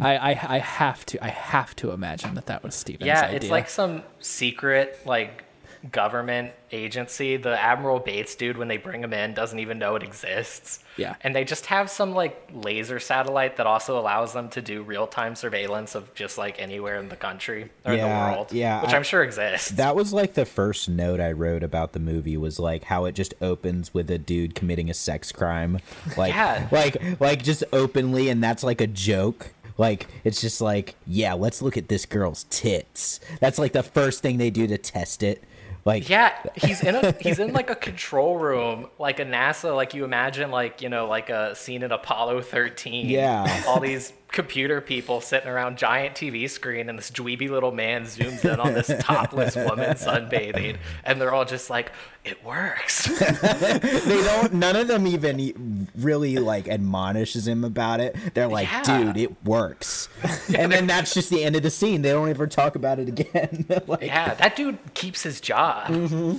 I, 0.00 0.16
I 0.16 0.30
I 0.56 0.58
have 0.58 1.06
to 1.06 1.24
I 1.24 1.28
have 1.28 1.74
to 1.76 1.92
imagine 1.92 2.34
that 2.34 2.46
that 2.46 2.62
was 2.62 2.74
Steven's 2.74 3.06
Yeah, 3.06 3.22
idea. 3.22 3.36
it's 3.36 3.50
like 3.50 3.68
some 3.70 4.02
secret 4.20 5.00
like 5.06 5.44
government 5.92 6.52
agency. 6.72 7.36
The 7.36 7.60
Admiral 7.60 7.98
Bates 8.00 8.34
dude, 8.34 8.56
when 8.56 8.68
they 8.68 8.76
bring 8.76 9.02
him 9.02 9.12
in, 9.12 9.34
doesn't 9.34 9.58
even 9.58 9.78
know 9.78 9.94
it 9.96 10.02
exists. 10.02 10.80
Yeah. 10.96 11.14
and 11.22 11.32
they 11.34 11.44
just 11.44 11.66
have 11.66 11.88
some 11.90 12.12
like 12.12 12.50
laser 12.52 12.98
satellite 12.98 13.56
that 13.58 13.68
also 13.68 14.00
allows 14.00 14.32
them 14.32 14.48
to 14.50 14.60
do 14.60 14.82
real 14.82 15.06
time 15.06 15.36
surveillance 15.36 15.94
of 15.94 16.12
just 16.14 16.36
like 16.38 16.60
anywhere 16.60 16.98
in 16.98 17.08
the 17.08 17.14
country 17.14 17.70
or 17.84 17.92
in 17.92 17.98
Yeah, 17.98 18.30
the 18.30 18.36
world. 18.36 18.52
yeah, 18.52 18.82
which 18.82 18.92
I, 18.92 18.96
am 18.96 19.04
sure 19.04 19.22
exists. 19.22 19.70
That 19.70 19.94
was 19.94 20.12
like 20.12 20.34
the 20.34 20.44
first 20.44 20.88
note 20.88 21.20
I 21.20 21.30
wrote 21.30 21.62
about 21.62 21.92
the 21.92 22.00
movie 22.00 22.36
was 22.36 22.58
like 22.58 22.84
how 22.84 23.04
it 23.04 23.12
just 23.14 23.32
opens 23.40 23.94
with 23.94 24.10
a 24.10 24.18
dude 24.18 24.56
committing 24.56 24.90
a 24.90 24.94
sex 24.94 25.30
crime. 25.30 25.78
Like 26.16 26.32
Yeah. 26.34 26.66
like 26.72 26.96
like 27.20 27.42
just 27.44 27.62
openly 27.72 28.28
and 28.28 28.42
that's 28.42 28.64
like 28.64 28.80
a 28.80 28.86
joke. 28.88 29.50
Like 29.76 30.08
it's 30.24 30.40
just 30.40 30.60
like, 30.60 30.96
yeah, 31.06 31.34
let's 31.34 31.62
look 31.62 31.76
at 31.76 31.88
this 31.88 32.06
girl's 32.06 32.44
tits. 32.50 33.20
That's 33.38 33.60
like 33.60 33.72
the 33.72 33.84
first 33.84 34.20
thing 34.20 34.38
they 34.38 34.50
do 34.50 34.66
to 34.66 34.78
test 34.78 35.22
it. 35.22 35.44
Like 35.84 36.08
Yeah, 36.08 36.34
he's 36.54 36.82
in 36.82 36.94
a 36.96 37.12
he's 37.20 37.38
in 37.38 37.52
like 37.52 37.70
a 37.70 37.74
control 37.74 38.36
room, 38.38 38.88
like 38.98 39.20
a 39.20 39.24
NASA, 39.24 39.74
like 39.74 39.94
you 39.94 40.04
imagine, 40.04 40.50
like 40.50 40.82
you 40.82 40.88
know, 40.88 41.06
like 41.06 41.30
a 41.30 41.54
scene 41.54 41.82
in 41.82 41.92
Apollo 41.92 42.42
13. 42.42 43.08
Yeah. 43.08 43.64
all 43.66 43.80
these 43.80 44.12
computer 44.28 44.80
people 44.80 45.20
sitting 45.20 45.48
around 45.48 45.78
giant 45.78 46.14
TV 46.14 46.48
screen, 46.48 46.88
and 46.88 46.98
this 46.98 47.10
dweeby 47.10 47.48
little 47.48 47.72
man 47.72 48.04
zooms 48.04 48.44
in 48.44 48.60
on 48.60 48.74
this 48.74 48.90
topless 49.00 49.56
woman 49.56 49.90
sunbathing, 49.96 50.76
and 51.04 51.20
they're 51.20 51.32
all 51.32 51.44
just 51.44 51.70
like, 51.70 51.92
"It 52.24 52.44
works." 52.44 53.06
they 53.18 54.22
don't 54.22 54.52
none 54.54 54.76
of 54.76 54.88
them 54.88 55.06
even 55.06 55.88
really 55.96 56.36
like 56.36 56.68
admonishes 56.68 57.48
him 57.48 57.64
about 57.64 58.00
it. 58.00 58.16
They're 58.34 58.48
like, 58.48 58.68
Yeah. 58.68 58.82
dude, 58.82 59.16
it 59.16 59.44
works. 59.44 60.08
and 60.56 60.70
then 60.70 60.86
that's 60.86 61.14
just 61.14 61.30
the 61.30 61.42
end 61.42 61.56
of 61.56 61.62
the 61.62 61.70
scene. 61.70 62.02
They 62.02 62.10
don't 62.10 62.28
ever 62.28 62.46
talk 62.46 62.76
about 62.76 62.98
it 62.98 63.08
again. 63.08 63.66
like 63.86 64.02
yeah, 64.02 64.34
that 64.34 64.56
dude 64.56 64.78
keeps 64.94 65.22
his 65.22 65.40
job. 65.40 65.88
Mm-hmm. 65.88 66.38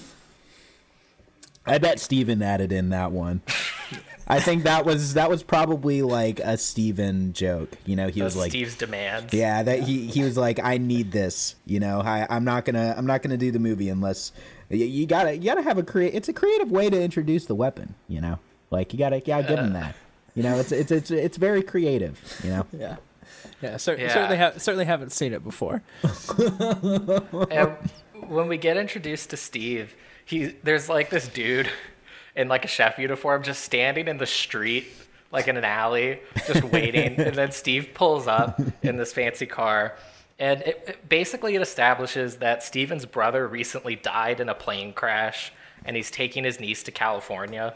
I 1.66 1.78
bet 1.78 2.00
Steven 2.00 2.42
added 2.42 2.72
in 2.72 2.90
that 2.90 3.12
one. 3.12 3.42
I 4.30 4.40
think 4.40 4.64
that 4.64 4.86
was 4.86 5.16
that 5.16 5.30
was 5.30 5.42
probably 5.42 6.02
like 6.04 6.40
a 6.40 6.58
Steven 6.58 7.34
joke. 7.34 7.72
You 7.86 7.96
know, 7.96 8.10
he 8.10 8.22
was 8.22 8.36
like 8.36 8.52
Steve's 8.52 8.76
demands. 8.76 9.34
Yeah, 9.34 9.64
that 9.64 9.82
he 9.82 10.06
he 10.08 10.24
was 10.24 10.38
like, 10.38 10.60
I 10.64 10.78
need 10.78 11.12
this. 11.12 11.56
You 11.66 11.80
know, 11.80 12.02
I 12.02 12.28
I'm 12.30 12.44
not 12.44 12.66
gonna 12.66 12.94
I'm 12.98 13.06
not 13.08 13.22
gonna 13.24 13.38
do 13.38 13.52
the 13.52 13.60
movie 13.60 13.90
unless 13.90 14.32
you, 14.70 14.86
you 14.86 15.08
gotta 15.08 15.36
you 15.36 15.46
gotta 15.46 15.64
have 15.64 15.78
a 15.80 15.84
create. 15.84 16.14
It's 16.14 16.30
a 16.30 16.34
creative 16.34 16.70
way 16.72 16.90
to 16.90 17.02
introduce 17.02 17.46
the 17.46 17.56
weapon. 17.56 17.96
You 18.08 18.22
know, 18.22 18.40
like 18.70 18.94
you 18.94 19.00
gotta 19.00 19.16
you 19.18 19.24
gotta 19.26 19.48
give 19.48 19.60
him 19.60 19.74
that. 19.74 19.96
You 20.36 20.44
know, 20.44 20.60
it's 20.60 20.72
it's 20.72 20.92
it's 20.92 21.10
it's 21.10 21.38
very 21.38 21.64
creative. 21.64 22.22
You 22.44 22.50
know, 22.52 22.66
yeah. 22.72 22.96
Yeah, 23.62 23.78
cer- 23.78 23.98
Yeah. 23.98 24.14
certainly 24.14 24.38
have 24.38 24.62
certainly 24.62 24.86
haven't 24.86 25.12
seen 25.12 25.34
it 25.34 25.44
before. 25.44 25.82
And 27.52 27.72
when 28.28 28.48
we 28.48 28.58
get 28.58 28.78
introduced 28.78 29.32
to 29.32 29.38
Steve, 29.38 29.96
he 30.26 30.48
there's 30.64 30.88
like 30.90 31.10
this 31.10 31.28
dude 31.28 31.70
in 32.40 32.48
like 32.48 32.64
a 32.64 32.70
chef 32.70 32.98
uniform 32.98 33.44
just 33.44 33.64
standing 33.64 34.08
in 34.08 34.18
the 34.18 34.26
street, 34.26 34.88
like 35.30 35.50
in 35.50 35.58
an 35.58 35.66
alley, 35.66 36.22
just 36.48 36.64
waiting. 36.64 37.16
and 37.20 37.36
then 37.36 37.52
Steve 37.52 37.90
pulls 37.94 38.28
up 38.28 38.62
in 38.82 38.96
this 38.96 39.12
fancy 39.12 39.46
car. 39.46 39.96
And 40.40 40.62
it, 40.62 40.84
it 40.88 41.10
basically 41.10 41.56
it 41.56 41.62
establishes 41.62 42.38
that 42.38 42.64
Steven's 42.64 43.06
brother 43.06 43.46
recently 43.46 43.98
died 43.98 44.40
in 44.40 44.48
a 44.48 44.56
plane 44.56 44.94
crash 44.94 45.52
and 45.84 45.98
he's 45.98 46.10
taking 46.10 46.46
his 46.46 46.62
niece 46.62 46.82
to 46.84 46.92
California. 46.92 47.76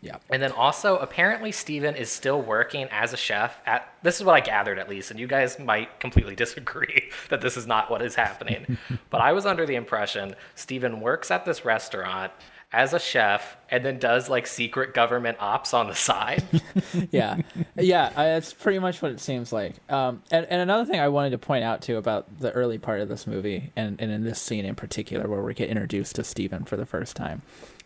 Yeah. 0.00 0.16
And 0.30 0.40
then 0.40 0.52
also, 0.52 0.98
apparently, 0.98 1.52
Steven 1.52 1.96
is 1.96 2.10
still 2.10 2.40
working 2.40 2.86
as 2.90 3.12
a 3.12 3.16
chef 3.16 3.58
at. 3.66 3.92
This 4.02 4.16
is 4.16 4.24
what 4.24 4.34
I 4.34 4.40
gathered, 4.40 4.78
at 4.78 4.88
least, 4.88 5.10
and 5.10 5.18
you 5.18 5.26
guys 5.26 5.58
might 5.58 6.00
completely 6.00 6.34
disagree 6.44 7.10
that 7.28 7.40
this 7.40 7.56
is 7.56 7.66
not 7.66 7.90
what 7.90 8.02
is 8.02 8.14
happening. 8.14 8.78
but 9.10 9.20
I 9.20 9.32
was 9.32 9.46
under 9.46 9.66
the 9.66 9.74
impression 9.74 10.34
Steven 10.54 11.00
works 11.00 11.30
at 11.30 11.44
this 11.44 11.64
restaurant 11.64 12.32
as 12.72 12.92
a 12.92 12.98
chef 12.98 13.56
and 13.70 13.84
then 13.84 13.98
does 13.98 14.28
like 14.28 14.46
secret 14.46 14.92
government 14.92 15.36
ops 15.40 15.72
on 15.72 15.86
the 15.86 15.94
side. 15.94 16.42
yeah, 17.10 17.38
yeah, 17.76 18.12
I, 18.16 18.24
that's 18.24 18.52
pretty 18.52 18.78
much 18.78 19.00
what 19.00 19.12
it 19.12 19.20
seems 19.20 19.52
like. 19.52 19.74
Um, 19.90 20.22
and, 20.30 20.46
and 20.46 20.60
another 20.60 20.84
thing 20.84 21.00
I 21.00 21.08
wanted 21.08 21.30
to 21.30 21.38
point 21.38 21.64
out 21.64 21.80
too 21.80 21.96
about 21.96 22.38
the 22.40 22.52
early 22.52 22.78
part 22.78 23.00
of 23.00 23.08
this 23.08 23.26
movie, 23.26 23.72
and, 23.76 24.00
and 24.00 24.10
in 24.10 24.24
this 24.24 24.40
scene 24.40 24.64
in 24.64 24.74
particular, 24.74 25.28
where 25.28 25.42
we 25.42 25.54
get 25.54 25.68
introduced 25.68 26.16
to 26.16 26.24
Steven 26.24 26.64
for 26.64 26.76
the 26.76 26.86
first 26.86 27.16
time. 27.16 27.42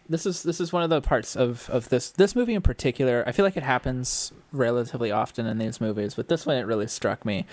This 0.09 0.27
is 0.27 0.43
this 0.43 0.61
is 0.61 0.73
one 0.73 0.83
of 0.83 0.91
the 0.91 1.01
parts 1.01 1.37
of, 1.37 1.71
of 1.71 1.89
this 1.89 2.11
this 2.11 2.35
movie 2.35 2.55
in 2.55 2.63
particular. 2.63 3.23
I 3.29 3.33
feel 3.33 3.45
like 3.45 3.57
it 3.57 3.63
happens 3.63 4.33
relatively 4.51 5.13
often 5.13 5.47
in 5.47 5.59
these 5.59 5.81
movies, 5.81 6.15
but 6.15 6.27
this 6.27 6.47
one 6.47 6.57
it 6.57 6.67
really 6.67 6.89
struck 6.89 7.25
me. 7.25 7.47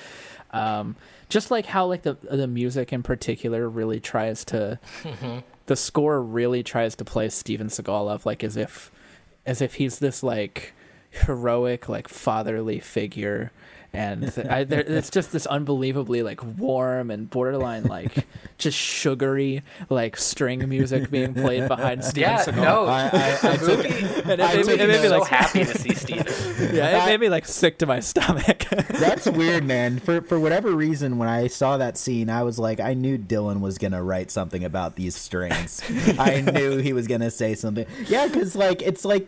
Um, 0.52 0.96
just 1.30 1.52
like 1.52 1.68
how 1.68 1.86
like 1.86 2.02
the 2.02 2.18
the 2.32 2.48
music 2.48 2.92
in 2.92 3.04
particular 3.04 3.70
really 3.70 4.00
tries 4.00 4.44
to 4.46 4.80
the 5.68 5.76
score 5.76 6.22
really 6.22 6.64
tries 6.64 6.96
to 6.96 7.06
play 7.06 7.30
Steven 7.30 7.68
Seagal 7.68 8.12
up 8.12 8.26
like 8.26 8.44
as 8.44 8.58
if 8.58 8.92
as 9.46 9.62
if 9.62 9.76
he's 9.76 10.00
this 10.00 10.24
like 10.24 10.74
heroic 11.10 11.88
like 11.88 12.08
fatherly 12.08 12.80
figure 12.80 13.52
and 13.98 14.32
th- 14.34 14.48
I, 14.48 14.64
there, 14.64 14.82
it's 14.82 15.10
just 15.10 15.32
this 15.32 15.46
unbelievably 15.48 16.24
like 16.24 16.42
warm 16.58 17.10
and 17.12 17.30
borderline 17.30 17.84
like 17.84 18.28
just 18.58 18.78
sugary 18.78 19.64
like 19.90 20.16
string 20.18 20.68
music 20.70 21.10
being 21.10 21.34
played 21.34 21.68
behind 21.68 22.04
Steven 22.04 22.30
yeah, 22.30 22.44
Seagal. 22.46 22.56
no, 22.62 22.86
I, 22.86 23.10
I, 23.12 23.40
I 23.54 23.58
took. 23.58 23.86
And 24.26 24.30
it 24.32 24.40
I 24.42 24.56
made 24.56 24.58
me- 24.58 24.64
took 24.64 24.80
it 24.82 24.88
made 24.88 24.96
I'm 24.98 25.02
me 25.02 25.08
so 25.10 25.20
like 25.20 25.28
happy 25.30 25.60
to 25.66 25.78
see 25.78 25.94
Steven. 25.96 26.76
yeah, 26.76 27.04
it 27.04 27.08
made 27.08 27.20
me 27.20 27.30
like 27.30 27.46
sick 27.46 27.80
to 27.80 27.86
my 27.86 28.00
stomach. 28.00 28.66
That's 28.90 29.28
weird, 29.28 29.66
man. 29.66 30.00
For 30.00 30.22
for 30.22 30.40
whatever 30.40 30.72
reason, 30.72 31.18
when 31.18 31.28
I 31.30 31.48
saw 31.48 31.78
that 31.78 31.98
scene, 31.98 32.30
I 32.30 32.44
was 32.44 32.60
like, 32.60 32.80
I 32.80 32.94
knew 32.94 33.18
Dylan 33.18 33.60
was 33.62 33.78
gonna 33.78 34.04
write 34.04 34.30
something 34.32 34.64
about 34.64 34.96
these 34.96 35.16
strings. 35.16 35.82
I 36.20 36.42
knew 36.42 36.78
he 36.78 36.94
was 36.94 37.08
gonna 37.08 37.32
say 37.32 37.56
something. 37.56 37.86
Yeah, 38.08 38.28
because 38.28 38.56
like 38.56 38.82
it's 38.82 39.04
like. 39.04 39.28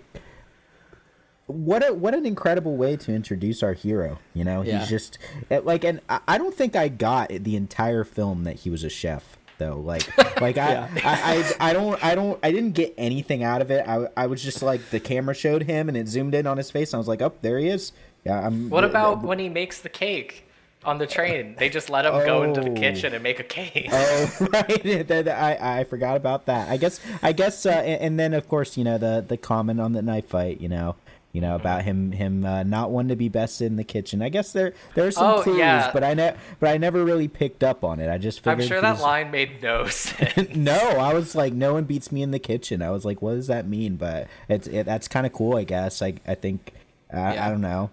What 1.49 1.87
a 1.87 1.93
what 1.93 2.13
an 2.13 2.25
incredible 2.25 2.77
way 2.77 2.95
to 2.97 3.11
introduce 3.13 3.63
our 3.63 3.73
hero. 3.73 4.19
You 4.33 4.43
know, 4.43 4.61
Yeah. 4.61 4.79
he's 4.79 4.89
just 4.89 5.17
eh, 5.49 5.59
like, 5.63 5.83
and 5.83 5.99
I 6.27 6.37
don't 6.37 6.53
think 6.53 6.75
I 6.75 6.87
got 6.89 7.29
the 7.29 7.55
entire 7.55 8.03
film 8.03 8.43
that 8.43 8.57
he 8.57 8.69
was 8.69 8.83
a 8.83 8.89
chef 8.89 9.35
though. 9.57 9.79
Like, 9.79 10.07
like 10.41 10.57
I, 10.57 10.71
Yeah. 10.71 10.87
I, 11.03 11.53
I, 11.59 11.69
I 11.69 11.73
don't, 11.73 12.03
I 12.05 12.15
don't, 12.15 12.39
I 12.43 12.51
didn't 12.51 12.73
get 12.73 12.93
anything 12.97 13.43
out 13.43 13.61
of 13.61 13.71
it. 13.71 13.85
I, 13.87 14.07
I 14.15 14.27
was 14.27 14.43
just 14.43 14.61
like 14.61 14.89
the 14.91 14.99
camera 14.99 15.33
showed 15.33 15.63
him 15.63 15.89
and 15.89 15.97
it 15.97 16.07
zoomed 16.07 16.35
in 16.35 16.45
on 16.47 16.57
his 16.57 16.69
face. 16.71 16.93
And 16.93 16.97
I 16.97 16.99
was 16.99 17.07
like, 17.07 17.21
oh, 17.21 17.33
there 17.41 17.57
he 17.57 17.67
is. 17.67 17.91
Yeah, 18.25 18.45
I'm. 18.45 18.69
What 18.69 18.83
about 18.83 19.23
when 19.23 19.39
he 19.39 19.49
makes 19.49 19.81
the 19.81 19.89
cake 19.89 20.45
on 20.83 20.97
the 20.99 21.07
train? 21.07 21.55
They 21.57 21.67
just 21.69 21.89
let 21.89 22.05
him 22.05 22.13
go 22.25 22.43
into 22.43 22.61
the 22.61 22.69
Oh. 22.69 22.73
kitchen 22.75 23.13
and 23.13 23.23
make 23.23 23.39
a 23.39 23.43
cake. 23.43 23.87
Oh 23.91 24.47
right, 24.53 24.85
I 25.27 25.79
I 25.79 25.83
forgot 25.85 26.15
about 26.15 26.45
that. 26.45 26.69
I 26.69 26.77
guess 26.77 26.99
I 27.23 27.31
guess, 27.31 27.65
uh, 27.65 27.69
and, 27.71 28.01
and 28.01 28.19
then 28.19 28.33
of 28.33 28.47
course 28.47 28.77
you 28.77 28.83
know 28.83 28.97
the 28.99 29.25
the 29.27 29.35
comment 29.37 29.79
on 29.81 29.93
the 29.93 30.01
knife 30.01 30.27
fight. 30.27 30.59
You 30.61 30.67
know, 30.69 30.95
you 31.31 31.41
know 31.41 31.55
about 31.55 31.83
him 31.83 32.11
him 32.11 32.43
uh, 32.45 32.63
not 32.63 32.89
wanting 32.91 33.09
to 33.09 33.15
be 33.15 33.29
best 33.29 33.61
in 33.61 33.75
the 33.75 33.83
kitchen. 33.83 34.21
I 34.21 34.29
guess 34.29 34.51
there 34.51 34.73
there 34.95 35.05
are 35.05 35.11
some 35.11 35.39
Oh, 35.39 35.43
clues, 35.43 35.57
yeah. 35.59 35.91
but 35.93 36.03
I 36.03 36.13
ne- 36.13 36.35
but 36.59 36.69
I 36.69 36.77
never 36.77 37.05
really 37.05 37.27
picked 37.27 37.63
up 37.63 37.83
on 37.83 37.99
it. 37.99 38.09
I 38.09 38.17
just 38.17 38.39
figured 38.39 38.53
I'm 38.53 38.59
figured 38.61 38.67
sure 38.69 38.77
he 38.77 38.81
that 38.81 38.91
was- 38.93 39.01
line 39.01 39.31
made 39.31 39.61
no 39.61 39.85
sense. 39.87 40.49
No, 40.55 40.73
I 40.73 41.13
was 41.13 41.35
like, 41.35 41.53
no 41.53 41.73
one 41.73 41.83
beats 41.83 42.11
me 42.11 42.21
in 42.21 42.31
the 42.31 42.39
kitchen. 42.39 42.81
I 42.81 42.89
was 42.89 43.05
like, 43.05 43.21
what 43.21 43.35
does 43.35 43.47
that 43.47 43.67
mean? 43.67 43.95
But 43.95 44.27
it's 44.47 44.67
it, 44.67 44.85
that's 44.85 45.07
kind 45.07 45.25
of 45.25 45.33
cool, 45.33 45.55
I 45.57 45.63
guess. 45.63 46.01
I 46.01 46.15
I 46.27 46.35
think. 46.35 46.73
I, 47.11 47.33
Yeah. 47.33 47.45
I 47.47 47.49
don't 47.49 47.61
know. 47.61 47.89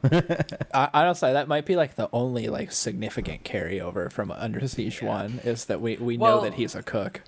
I, 0.75 0.90
honestly, 0.92 1.33
that 1.33 1.49
might 1.49 1.64
be 1.64 1.75
like 1.75 1.94
the 1.94 2.09
only 2.12 2.49
like 2.49 2.70
significant 2.70 3.44
carryover 3.44 4.12
from 4.12 4.31
Under 4.31 4.66
Siege 4.68 5.01
One 5.03 5.40
is 5.44 5.64
that 5.66 5.81
we 5.81 5.96
we 5.96 6.16
know 6.18 6.42
that 6.42 6.55
he's 6.55 6.75
a 6.75 6.83
cook. 6.83 7.22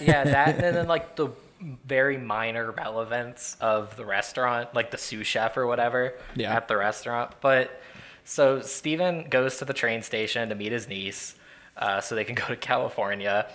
yeah, 0.00 0.22
that 0.24 0.62
and 0.62 0.76
then 0.76 0.86
like 0.86 1.16
the 1.16 1.28
very 1.86 2.16
minor 2.16 2.70
relevance 2.72 3.56
of 3.60 3.96
the 3.96 4.04
restaurant, 4.04 4.74
like 4.74 4.90
the 4.90 4.98
sous 4.98 5.26
chef 5.26 5.56
or 5.56 5.66
whatever 5.66 6.14
Yeah. 6.34 6.54
at 6.54 6.68
the 6.68 6.76
restaurant. 6.76 7.32
But 7.40 7.80
so 8.24 8.60
Steven 8.60 9.28
goes 9.28 9.58
to 9.58 9.64
the 9.64 9.72
train 9.74 10.02
station 10.02 10.48
to 10.48 10.54
meet 10.54 10.72
his 10.72 10.88
niece 10.88 11.34
uh, 11.76 12.00
so 12.00 12.14
they 12.14 12.24
can 12.24 12.34
go 12.42 12.46
to 12.46 12.56
California. 12.56 13.46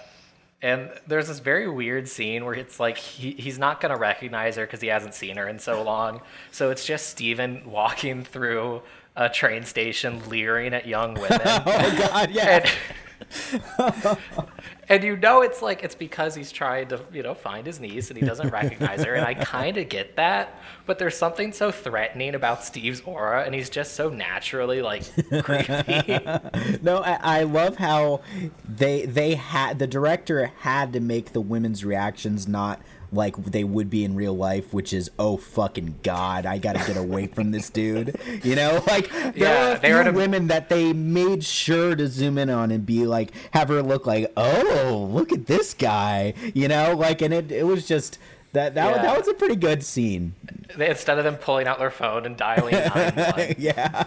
And 0.62 0.90
there's 1.06 1.28
this 1.28 1.40
very 1.40 1.70
weird 1.70 2.08
scene 2.08 2.46
where 2.46 2.54
it's 2.56 2.80
like 2.80 2.98
he, 2.98 3.32
he's 3.32 3.60
not 3.60 3.82
going 3.82 3.94
to 3.94 4.00
recognize 4.00 4.56
her 4.56 4.66
because 4.66 4.82
he 4.82 4.88
hasn't 4.88 5.14
seen 5.14 5.38
her 5.38 5.48
in 5.48 5.60
so 5.60 5.84
long. 5.84 6.22
So 6.52 6.72
it's 6.72 6.86
just 6.86 7.10
Steven 7.10 7.70
walking 7.70 8.24
through 8.24 8.82
a 9.16 9.30
train 9.30 9.64
station 9.64 10.28
leering 10.30 10.74
at 10.74 10.88
young 10.88 11.14
women. 11.16 11.40
Oh 11.46 11.96
God, 11.98 12.32
yeah. 12.32 12.66
and, 12.66 14.18
and 14.90 15.04
you 15.04 15.18
know 15.18 15.42
it's 15.42 15.62
like 15.62 15.84
it's 15.84 15.96
because 15.96 16.36
he's 16.36 16.52
trying 16.52 16.88
to 16.88 17.00
you 17.12 17.24
know 17.24 17.34
find 17.34 17.66
his 17.66 17.80
niece 17.80 18.10
and 18.10 18.18
he 18.20 18.26
doesn't 18.26 18.50
recognize 18.50 19.04
her 19.04 19.14
and 19.16 19.26
i 19.26 19.34
kind 19.46 19.78
of 19.78 19.90
get 19.90 20.16
that 20.16 20.60
but 20.86 21.00
there's 21.00 21.18
something 21.18 21.52
so 21.52 21.72
threatening 21.72 22.36
about 22.36 22.64
steve's 22.64 23.02
aura 23.06 23.44
and 23.44 23.54
he's 23.56 23.70
just 23.70 23.94
so 23.94 24.10
naturally 24.10 24.82
like 24.82 25.04
creepy 25.44 26.20
No, 26.82 26.98
I, 27.04 27.20
I 27.40 27.44
love 27.44 27.78
how 27.78 28.22
they 28.68 29.06
they 29.06 29.36
had 29.36 29.80
the 29.80 29.88
director 29.88 30.52
had 30.60 30.94
to 30.94 31.00
make 31.00 31.34
the 31.34 31.42
women's 31.42 31.84
reactions 31.86 32.48
not 32.48 32.82
like 33.12 33.38
they 33.38 33.64
would 33.64 33.90
be 33.90 34.04
in 34.04 34.14
real 34.16 34.36
life, 34.36 34.74
which 34.74 34.92
is 34.92 35.10
oh 35.18 35.38
fucking 35.38 36.00
god, 36.04 36.46
I 36.46 36.58
gotta 36.58 36.80
get 36.80 36.98
away 36.98 37.28
from 37.28 37.52
this 37.52 37.70
dude. 37.70 38.20
You 38.44 38.56
know, 38.56 38.84
like 38.88 39.10
there 39.10 39.32
Yeah, 39.36 39.72
are 39.74 39.76
a 39.78 39.80
they 39.80 39.94
were 39.94 40.04
to- 40.04 40.12
women 40.12 40.48
that 40.48 40.68
they 40.70 40.92
made 40.92 41.44
sure 41.44 41.96
to 41.96 42.08
zoom 42.08 42.38
in 42.38 42.50
on 42.50 42.72
and 42.72 42.86
be 42.86 43.06
like, 43.06 43.32
have 43.52 43.70
her 43.70 43.82
look 43.82 44.06
like, 44.06 44.34
oh, 44.36 45.08
look 45.12 45.32
at 45.32 45.46
this 45.46 45.74
guy. 45.74 46.34
You 46.54 46.68
know, 46.68 46.94
like, 46.96 47.22
and 47.22 47.34
it 47.34 47.52
it 47.52 47.66
was 47.66 47.88
just. 47.88 48.18
That, 48.56 48.74
that, 48.76 48.96
Yeah. 48.96 49.02
that 49.04 49.18
was 49.18 49.28
a 49.28 49.34
pretty 49.34 49.56
good 49.56 49.84
scene. 49.84 50.34
Instead 50.80 51.18
of 51.18 51.24
them 51.24 51.36
pulling 51.36 51.68
out 51.68 51.78
their 51.80 51.92
phone 51.92 52.26
and 52.26 52.36
dialing 52.36 52.74
911 52.96 53.56
yeah. 53.60 54.04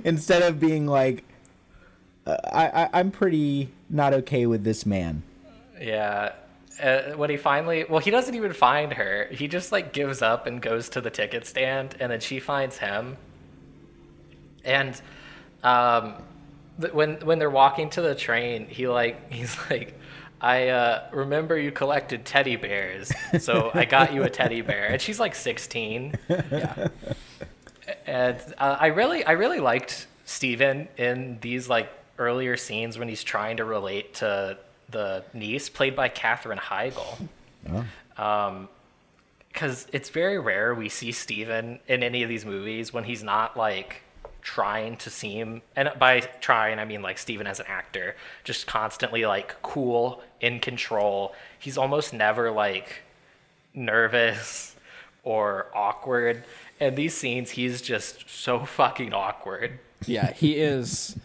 Instead 0.04 0.42
of 0.42 0.58
being 0.58 0.86
like, 0.86 1.24
uh, 2.26 2.36
I, 2.50 2.84
I 2.84 2.88
I'm 2.94 3.10
pretty 3.10 3.68
not 3.90 4.14
okay 4.14 4.46
with 4.46 4.64
this 4.64 4.86
man. 4.86 5.22
Yeah. 5.80 6.32
Uh, 6.82 7.12
when 7.12 7.30
he 7.30 7.36
finally, 7.36 7.84
well, 7.88 8.00
he 8.00 8.10
doesn't 8.10 8.34
even 8.34 8.52
find 8.52 8.92
her. 8.94 9.28
He 9.30 9.46
just 9.46 9.70
like 9.70 9.92
gives 9.92 10.22
up 10.22 10.46
and 10.46 10.60
goes 10.60 10.88
to 10.90 11.00
the 11.00 11.10
ticket 11.10 11.46
stand, 11.46 11.94
and 12.00 12.10
then 12.10 12.20
she 12.20 12.40
finds 12.40 12.78
him. 12.78 13.16
And 14.64 15.00
um, 15.62 16.14
when 16.92 17.16
when 17.20 17.38
they're 17.38 17.50
walking 17.50 17.90
to 17.90 18.00
the 18.02 18.14
train, 18.14 18.66
he 18.68 18.88
like 18.88 19.30
he's 19.32 19.56
like, 19.70 19.98
I 20.44 20.68
uh, 20.68 21.08
remember 21.10 21.58
you 21.58 21.72
collected 21.72 22.26
teddy 22.26 22.56
bears, 22.56 23.10
so 23.40 23.70
I 23.72 23.86
got 23.86 24.12
you 24.12 24.24
a 24.24 24.28
teddy 24.28 24.60
bear. 24.60 24.88
And 24.88 25.00
she's 25.00 25.18
like 25.18 25.34
16. 25.34 26.18
Yeah. 26.28 26.88
And 28.06 28.36
uh, 28.58 28.76
I 28.78 28.88
really, 28.88 29.24
I 29.24 29.32
really 29.32 29.60
liked 29.60 30.06
Steven 30.26 30.88
in 30.98 31.38
these 31.40 31.70
like 31.70 31.90
earlier 32.18 32.58
scenes 32.58 32.98
when 32.98 33.08
he's 33.08 33.24
trying 33.24 33.56
to 33.56 33.64
relate 33.64 34.14
to 34.16 34.58
the 34.90 35.24
niece, 35.32 35.70
played 35.70 35.96
by 35.96 36.08
Katherine 36.08 36.58
Heigl. 36.58 37.26
Um, 38.18 38.68
because 39.48 39.86
it's 39.92 40.10
very 40.10 40.38
rare 40.38 40.74
we 40.74 40.88
see 40.90 41.12
Steven 41.12 41.78
in 41.86 42.02
any 42.02 42.22
of 42.22 42.28
these 42.28 42.44
movies 42.44 42.92
when 42.92 43.04
he's 43.04 43.22
not 43.22 43.56
like 43.56 44.02
trying 44.44 44.96
to 44.98 45.10
seem, 45.10 45.62
and 45.74 45.90
by 45.98 46.20
trying 46.20 46.78
I 46.78 46.84
mean 46.84 47.02
like 47.02 47.18
Steven 47.18 47.46
as 47.46 47.58
an 47.60 47.66
actor, 47.66 48.14
just 48.44 48.66
constantly 48.66 49.24
like 49.24 49.56
cool, 49.62 50.22
in 50.44 50.60
control. 50.60 51.34
He's 51.58 51.78
almost 51.78 52.12
never 52.12 52.50
like 52.50 53.02
nervous 53.72 54.76
or 55.22 55.66
awkward. 55.74 56.44
And 56.80 56.96
these 56.96 57.14
scenes, 57.14 57.50
he's 57.50 57.80
just 57.80 58.28
so 58.28 58.64
fucking 58.64 59.12
awkward. 59.14 59.78
yeah, 60.06 60.32
he 60.32 60.56
is 60.56 61.16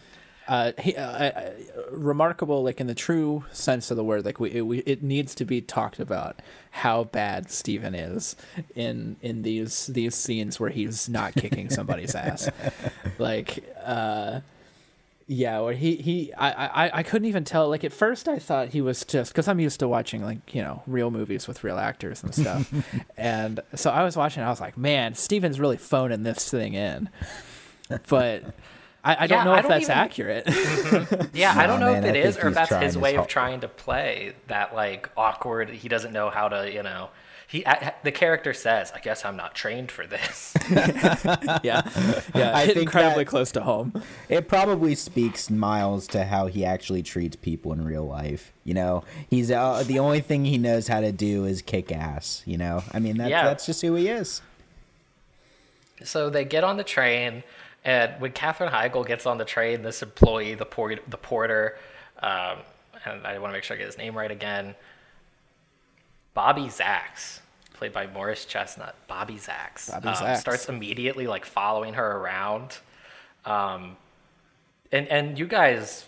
uh, 0.47 0.71
he, 0.79 0.95
uh, 0.95 1.03
uh, 1.03 1.51
remarkable, 1.91 2.63
like 2.63 2.81
in 2.81 2.87
the 2.87 2.95
true 2.95 3.45
sense 3.51 3.91
of 3.91 3.97
the 3.97 4.03
word. 4.03 4.25
Like 4.25 4.39
we 4.39 4.51
it, 4.51 4.61
we, 4.61 4.79
it 4.79 5.03
needs 5.03 5.35
to 5.35 5.45
be 5.45 5.61
talked 5.61 5.99
about 5.99 6.41
how 6.71 7.03
bad 7.03 7.51
Steven 7.51 7.93
is 7.93 8.35
in 8.75 9.17
in 9.21 9.43
these 9.43 9.87
these 9.87 10.15
scenes 10.15 10.59
where 10.59 10.71
he's 10.71 11.07
not 11.07 11.35
kicking 11.35 11.69
somebody's 11.69 12.15
ass. 12.15 12.49
Like, 13.19 13.65
uh, 13.83 14.39
yeah, 15.31 15.59
where 15.59 15.73
he 15.73 15.95
he 15.97 16.33
I, 16.33 16.85
I 16.87 16.91
I 16.99 17.03
couldn't 17.03 17.27
even 17.27 17.43
tell. 17.43 17.69
Like 17.69 17.83
at 17.83 17.93
first, 17.93 18.27
I 18.27 18.39
thought 18.39 18.69
he 18.69 18.81
was 18.81 19.05
just 19.05 19.31
because 19.31 19.47
I'm 19.47 19.59
used 19.59 19.79
to 19.79 19.87
watching 19.87 20.23
like 20.23 20.55
you 20.55 20.63
know 20.63 20.81
real 20.87 21.11
movies 21.11 21.47
with 21.47 21.63
real 21.63 21.77
actors 21.77 22.23
and 22.23 22.33
stuff, 22.33 22.73
and 23.17 23.59
so 23.75 23.91
I 23.91 24.03
was 24.03 24.17
watching. 24.17 24.41
I 24.41 24.49
was 24.49 24.59
like, 24.59 24.75
man, 24.77 25.13
Steven's 25.13 25.59
really 25.59 25.77
phoning 25.77 26.23
this 26.23 26.49
thing 26.49 26.73
in, 26.73 27.09
but. 28.07 28.43
I, 29.01 29.15
I 29.23 29.27
don't 29.27 29.37
Yeah, 29.37 29.43
know 29.45 29.53
I 29.53 29.57
if 29.59 29.61
don't 29.61 29.69
that's 29.71 29.83
even- 29.85 29.95
accurate. 29.97 31.29
Yeah, 31.33 31.53
I 31.55 31.67
don't 31.67 31.79
know 31.79 31.93
man, 31.93 32.03
if 32.03 32.13
I 32.13 32.17
it 32.17 32.25
is 32.25 32.37
or 32.37 32.49
if 32.49 32.53
that's 32.53 32.69
his 32.69 32.81
his 32.81 32.97
way 32.97 33.13
har- 33.13 33.21
of 33.21 33.29
trying 33.29 33.61
to 33.61 33.69
play 33.69 34.33
that 34.47 34.75
like 34.75 35.09
awkward. 35.15 35.69
He 35.69 35.87
doesn't 35.87 36.11
know 36.11 36.29
how 36.29 36.49
to, 36.49 36.69
you 36.69 36.83
know. 36.83 37.09
He 37.49 37.63
a- 37.63 37.95
the 38.03 38.11
character 38.11 38.53
says, 38.53 38.91
"I 38.93 38.99
guess 38.99 39.25
I'm 39.25 39.35
not 39.35 39.55
trained 39.55 39.91
for 39.91 40.05
this." 40.05 40.53
yeah, 40.71 41.81
yeah, 42.35 42.51
I 42.55 42.65
think 42.67 42.77
incredibly 42.77 43.25
close 43.25 43.51
to 43.53 43.61
home. 43.61 44.03
It 44.29 44.47
probably 44.47 44.93
speaks 44.93 45.49
miles 45.49 46.05
to 46.09 46.25
how 46.25 46.45
he 46.45 46.63
actually 46.63 47.01
treats 47.01 47.35
people 47.35 47.73
in 47.73 47.83
real 47.83 48.05
life. 48.05 48.53
You 48.65 48.75
know, 48.75 49.03
he's 49.31 49.49
uh, 49.49 49.83
the 49.83 49.97
only 49.97 50.21
thing 50.21 50.45
he 50.45 50.59
knows 50.59 50.87
how 50.87 51.01
to 51.01 51.11
do 51.11 51.45
is 51.45 51.63
kick 51.63 51.91
ass. 51.91 52.43
You 52.45 52.59
know, 52.59 52.83
I 52.93 52.99
mean 52.99 53.17
that, 53.17 53.29
Yeah. 53.31 53.45
that's 53.45 53.65
just 53.65 53.81
who 53.81 53.95
he 53.95 54.09
is. 54.09 54.41
So 56.03 56.29
they 56.29 56.45
get 56.45 56.63
on 56.63 56.77
the 56.77 56.83
train, 56.83 57.43
and 57.83 58.11
when 58.21 58.31
Katherine 58.31 58.71
Heigl 58.71 59.05
gets 59.05 59.25
on 59.25 59.37
the 59.39 59.45
train, 59.45 59.81
this 59.81 60.01
employee, 60.03 60.53
the 60.53 60.65
port, 60.65 61.01
the 61.07 61.17
porter, 61.17 61.77
um, 62.21 62.59
and 63.05 63.25
I 63.25 63.39
want 63.39 63.51
to 63.51 63.57
make 63.57 63.63
sure 63.63 63.75
I 63.75 63.79
get 63.79 63.87
his 63.87 63.97
name 63.97 64.15
right 64.15 64.31
again, 64.31 64.75
Bobby 66.39 66.67
Zachs, 66.69 67.41
played 67.73 67.91
by 67.91 68.07
Morris 68.07 68.45
Chestnut. 68.45 68.95
Bobby 69.09 69.33
Zachs, 69.35 69.91
Bobby 69.91 70.07
um, 70.07 70.15
Zachs. 70.15 70.37
starts 70.37 70.69
immediately 70.69 71.27
like 71.27 71.43
following 71.43 71.95
her 71.95 72.11
around, 72.17 72.77
um, 73.43 73.97
and 74.89 75.05
and 75.09 75.37
you 75.37 75.45
guys 75.45 76.07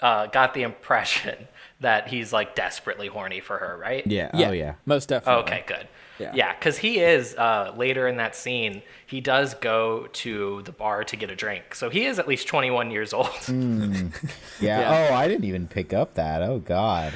uh, 0.00 0.28
got 0.28 0.54
the 0.54 0.62
impression 0.62 1.46
that 1.80 2.08
he's 2.08 2.32
like 2.32 2.54
desperately 2.54 3.06
horny 3.08 3.40
for 3.40 3.58
her, 3.58 3.76
right? 3.76 4.06
Yeah. 4.06 4.30
Yeah, 4.32 4.48
Oh 4.48 4.52
yeah. 4.52 4.74
most 4.86 5.10
definitely. 5.10 5.42
Okay, 5.42 5.64
good. 5.66 5.88
Yeah. 6.18 6.32
Yeah, 6.34 6.54
because 6.54 6.78
he 6.78 7.00
is 7.00 7.34
uh, 7.34 7.74
later 7.76 8.08
in 8.08 8.16
that 8.16 8.34
scene. 8.34 8.80
He 9.06 9.20
does 9.20 9.52
go 9.54 10.06
to 10.24 10.62
the 10.62 10.72
bar 10.72 11.04
to 11.04 11.16
get 11.16 11.28
a 11.30 11.36
drink, 11.36 11.74
so 11.74 11.90
he 11.90 12.06
is 12.06 12.18
at 12.18 12.26
least 12.26 12.46
21 12.48 12.90
years 12.90 13.12
old. 13.12 13.28
Yeah. 13.48 14.80
Yeah. 14.80 15.08
Oh, 15.10 15.14
I 15.14 15.28
didn't 15.28 15.44
even 15.44 15.66
pick 15.66 15.92
up 15.92 16.14
that. 16.14 16.40
Oh 16.42 16.60
God. 16.60 17.12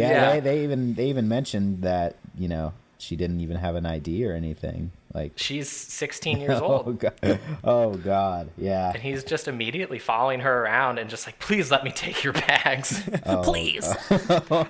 Yeah. 0.00 0.10
Yeah. 0.10 0.32
They, 0.34 0.40
they 0.40 0.64
even 0.64 0.94
they 0.94 1.08
even 1.08 1.28
mentioned 1.28 1.82
that 1.82 2.16
you 2.36 2.48
know 2.48 2.72
she 2.98 3.16
didn't 3.16 3.40
even 3.40 3.56
have 3.56 3.74
an 3.74 3.86
ID 3.86 4.26
or 4.26 4.32
anything. 4.34 4.92
Like. 5.12 5.32
She's 5.36 5.68
16 5.68 6.40
years 6.40 6.60
old. 6.60 6.70
Oh 6.70 6.74
old, 6.86 6.98
God. 7.00 7.40
Oh 7.64 7.94
God. 7.94 8.50
Yeah. 8.56 8.92
and 8.92 9.02
he's 9.02 9.24
just 9.24 9.48
immediately 9.48 9.98
following 9.98 10.40
her 10.40 10.62
around 10.64 10.98
and 10.98 11.10
just 11.10 11.26
like, 11.26 11.38
"Please 11.38 11.70
let 11.70 11.82
me 11.82 11.90
take 11.90 12.22
your 12.22 12.32
bags. 12.32 13.02
Oh, 13.26 13.42
Please 13.44 13.88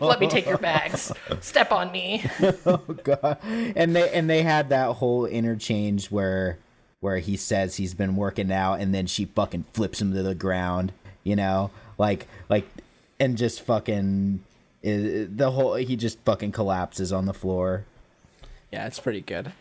let 0.01 0.21
me 0.21 0.27
take 0.29 0.47
your 0.47 0.59
bags. 0.59 1.12
Step 1.40 1.73
on 1.73 1.93
me." 1.93 2.25
Oh 2.66 2.79
God. 3.05 3.38
And 3.43 3.95
they 3.95 4.11
and 4.11 4.29
they 4.31 4.43
had 4.43 4.71
that 4.71 4.97
whole 4.97 5.27
interchange 5.27 6.11
where 6.11 6.59
where 7.01 7.19
he 7.19 7.37
says 7.37 7.77
he's 7.77 7.95
been 7.95 8.16
working 8.16 8.53
out 8.53 8.75
and 8.75 8.95
then 8.95 9.07
she 9.07 9.25
fucking 9.25 9.64
flips 9.73 10.01
him 10.01 10.12
to 10.12 10.23
the 10.23 10.35
ground, 10.35 10.93
you 11.25 11.37
know? 11.37 11.71
Like 11.99 12.27
like 12.49 12.66
and 13.19 13.37
just 13.37 13.62
fucking 13.62 14.43
the 14.83 15.51
whole 15.53 15.75
he 15.75 15.97
just 15.97 16.19
fucking 16.25 16.53
collapses 16.53 17.12
on 17.12 17.27
the 17.27 17.35
floor. 17.35 17.85
Yeah, 18.73 18.87
it's 18.87 19.01
pretty 19.01 19.21
good. 19.21 19.53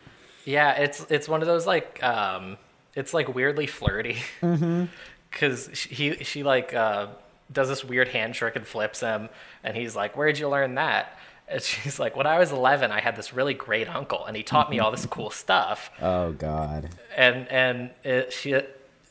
Yeah, 0.46 0.74
it's 0.74 1.06
it's 1.10 1.28
one 1.28 1.42
of 1.42 1.48
those 1.48 1.68
like 1.68 2.02
um, 2.04 2.58
it's 2.96 3.14
like 3.14 3.34
weirdly 3.34 3.68
flirty. 3.68 4.18
Because 5.32 5.68
he 5.68 6.24
she 6.24 6.42
like 6.42 6.74
uh, 6.74 7.06
does 7.52 7.68
this 7.68 7.86
weird 7.86 8.08
hand 8.08 8.34
trick 8.34 8.56
and 8.56 8.66
flips 8.66 9.00
him, 9.02 9.30
and 9.64 9.78
he's 9.78 9.96
like, 9.96 10.18
"Where'd 10.18 10.40
you 10.40 10.50
learn 10.50 10.74
that?" 10.74 11.20
And 11.48 11.62
she's 11.62 12.00
like, 12.00 12.16
"When 12.16 12.26
I 12.26 12.40
was 12.40 12.52
11, 12.52 12.92
I 12.92 13.00
had 13.00 13.16
this 13.16 13.32
really 13.32 13.54
great 13.54 13.88
uncle, 13.88 14.26
and 14.26 14.36
he 14.36 14.42
taught 14.42 14.72
me 14.72 14.80
all 14.80 14.90
this 14.90 15.06
cool 15.10 15.30
stuff." 15.30 15.92
Oh 16.02 16.32
god. 16.32 16.90
And 17.16 17.48
and 17.50 17.92
it, 18.04 18.34
she 18.34 18.60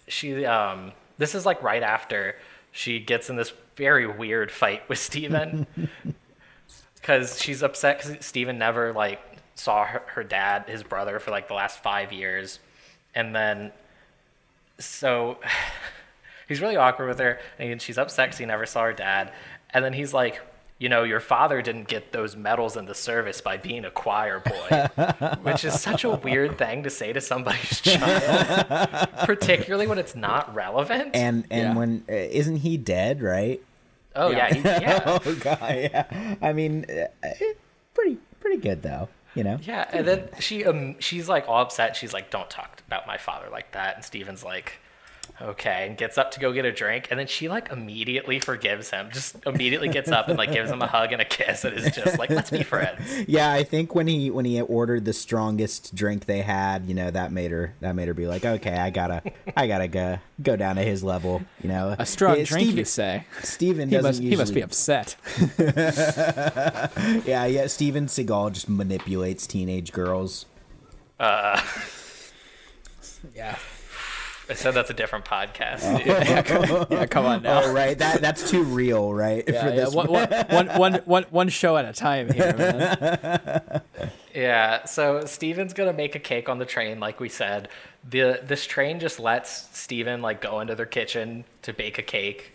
she 0.08 0.44
um 0.44 0.90
this 1.18 1.36
is 1.36 1.46
like 1.46 1.62
right 1.62 1.84
after 1.84 2.34
she 2.78 3.00
gets 3.00 3.28
in 3.28 3.34
this 3.34 3.52
very 3.74 4.06
weird 4.06 4.52
fight 4.52 4.88
with 4.88 4.98
Steven. 4.98 5.66
Because 6.94 7.40
she's 7.40 7.62
upset 7.62 8.02
because 8.02 8.26
Steven 8.26 8.58
never 8.58 8.92
like 8.92 9.20
saw 9.54 9.84
her, 9.84 10.02
her 10.08 10.24
dad, 10.24 10.64
his 10.68 10.82
brother, 10.82 11.20
for 11.20 11.30
like 11.30 11.46
the 11.46 11.54
last 11.54 11.80
five 11.80 12.12
years, 12.12 12.58
and 13.14 13.34
then 13.34 13.72
so 14.78 15.38
he's 16.48 16.60
really 16.60 16.76
awkward 16.76 17.08
with 17.08 17.18
her, 17.20 17.38
and 17.58 17.80
she's 17.80 17.98
upset 17.98 18.28
because 18.28 18.38
he 18.38 18.44
never 18.44 18.66
saw 18.66 18.82
her 18.82 18.92
dad, 18.92 19.32
and 19.70 19.82
then 19.84 19.92
he's 19.92 20.12
like, 20.12 20.40
you 20.78 20.88
know, 20.88 21.02
your 21.02 21.18
father 21.20 21.60
didn't 21.60 21.88
get 21.88 22.12
those 22.12 22.36
medals 22.36 22.76
in 22.76 22.86
the 22.86 22.94
service 22.94 23.40
by 23.40 23.56
being 23.56 23.84
a 23.84 23.90
choir 23.90 24.40
boy, 24.40 24.86
which 25.42 25.64
is 25.64 25.80
such 25.80 26.04
a 26.04 26.10
weird 26.10 26.56
thing 26.56 26.84
to 26.84 26.90
say 26.90 27.12
to 27.12 27.20
somebody's 27.20 27.80
child, 27.82 29.08
particularly 29.24 29.86
when 29.86 29.98
it's 29.98 30.14
not 30.14 30.54
relevant. 30.54 31.10
And 31.14 31.46
and 31.50 31.62
Yeah. 31.70 31.74
when 31.76 32.04
uh, 32.08 32.12
isn't 32.14 32.56
he 32.58 32.76
dead? 32.76 33.20
Right? 33.22 33.60
oh 34.16 34.30
yeah, 34.30 34.52
he, 34.52 34.60
yeah, 34.60 35.02
Oh 35.24 35.34
god, 35.36 35.58
yeah. 35.60 36.34
I 36.42 36.52
mean, 36.52 36.86
uh, 36.88 37.26
uh, 37.26 37.30
pretty 37.94 38.18
pretty 38.40 38.56
good 38.58 38.82
though. 38.82 39.08
You 39.34 39.44
know. 39.44 39.58
yeah. 39.62 39.88
And 39.92 40.06
then 40.08 40.28
she 40.40 40.64
um, 40.64 40.96
she's 41.00 41.28
like 41.28 41.48
all 41.48 41.60
upset. 41.62 41.94
She's 41.96 42.12
like, 42.12 42.30
"Don't 42.30 42.50
talk 42.50 42.82
about 42.86 43.06
my 43.06 43.18
father 43.18 43.48
like 43.50 43.72
that." 43.72 43.96
And 43.96 44.04
Steven's 44.04 44.42
like. 44.44 44.80
Okay, 45.40 45.86
and 45.88 45.96
gets 45.96 46.18
up 46.18 46.32
to 46.32 46.40
go 46.40 46.52
get 46.52 46.64
a 46.64 46.72
drink, 46.72 47.06
and 47.10 47.20
then 47.20 47.28
she 47.28 47.48
like 47.48 47.70
immediately 47.70 48.40
forgives 48.40 48.90
him. 48.90 49.08
Just 49.12 49.36
immediately 49.46 49.88
gets 49.88 50.10
up 50.10 50.28
and 50.28 50.36
like 50.36 50.50
gives 50.52 50.68
him 50.68 50.82
a 50.82 50.86
hug 50.88 51.12
and 51.12 51.22
a 51.22 51.24
kiss, 51.24 51.64
and 51.64 51.78
is 51.78 51.94
just 51.94 52.18
like, 52.18 52.28
"Let's 52.30 52.50
be 52.50 52.62
friends." 52.64 53.00
Yeah, 53.28 53.52
I 53.52 53.62
think 53.62 53.94
when 53.94 54.08
he 54.08 54.30
when 54.30 54.44
he 54.44 54.60
ordered 54.60 55.04
the 55.04 55.12
strongest 55.12 55.94
drink 55.94 56.24
they 56.24 56.40
had, 56.42 56.86
you 56.86 56.94
know, 56.94 57.10
that 57.10 57.30
made 57.30 57.52
her 57.52 57.74
that 57.80 57.94
made 57.94 58.08
her 58.08 58.14
be 58.14 58.26
like, 58.26 58.44
okay, 58.44 58.76
I 58.76 58.90
gotta 58.90 59.22
I 59.56 59.68
gotta 59.68 59.86
go 59.86 60.18
go 60.42 60.56
down 60.56 60.74
to 60.76 60.82
his 60.82 61.04
level. 61.04 61.42
You 61.62 61.68
know, 61.68 61.94
A 61.98 62.04
strong 62.06 62.38
Yeah, 62.38 62.44
drink, 62.44 62.64
Steven, 62.64 62.78
you 62.78 62.84
say? 62.84 63.24
Steven 63.42 63.88
He 63.90 63.94
doesn't 63.96 64.08
must, 64.08 64.20
usually. 64.22 64.30
he 64.30 64.36
must 64.36 64.54
be 64.54 64.62
upset. 64.62 65.16
Yeah, 67.26 67.44
yeah. 67.46 67.66
Steven 67.66 68.06
Seagal 68.06 68.52
just 68.54 68.68
manipulates 68.68 69.46
teenage 69.46 69.92
girls. 69.92 70.46
Uh. 71.20 71.60
yeah. 73.34 73.56
I 74.50 74.54
said 74.54 74.72
that's 74.72 74.88
a 74.90 74.94
different 74.94 75.24
podcast. 75.26 75.82
Yeah, 76.90 77.06
come 77.06 77.26
on 77.26 77.42
now. 77.42 77.62
Oh, 77.64 77.72
right. 77.72 77.96
That 77.98 78.20
that's 78.22 78.50
too 78.50 78.62
real, 78.62 79.12
right? 79.12 79.44
Yeah, 79.46 79.62
For 79.62 79.68
yeah, 79.70 79.74
this 79.76 79.94
one, 79.94 80.06
one, 80.10 80.28
one, 80.48 80.66
one, 80.68 80.94
one, 81.04 81.22
one 81.30 81.48
show 81.50 81.76
at 81.76 81.84
a 81.84 81.92
time 81.92 82.32
here, 82.32 82.54
man. 82.56 83.82
Yeah, 84.34 84.84
so 84.84 85.24
Steven's 85.24 85.72
gonna 85.72 85.92
make 85.92 86.14
a 86.14 86.20
cake 86.20 86.48
on 86.48 86.58
the 86.58 86.64
train, 86.66 87.00
like 87.00 87.18
we 87.18 87.28
said. 87.28 87.68
The 88.08 88.40
this 88.44 88.66
train 88.66 89.00
just 89.00 89.18
lets 89.18 89.68
Steven 89.76 90.22
like 90.22 90.40
go 90.40 90.60
into 90.60 90.76
their 90.76 90.86
kitchen 90.86 91.44
to 91.62 91.72
bake 91.72 91.98
a 91.98 92.02
cake. 92.02 92.52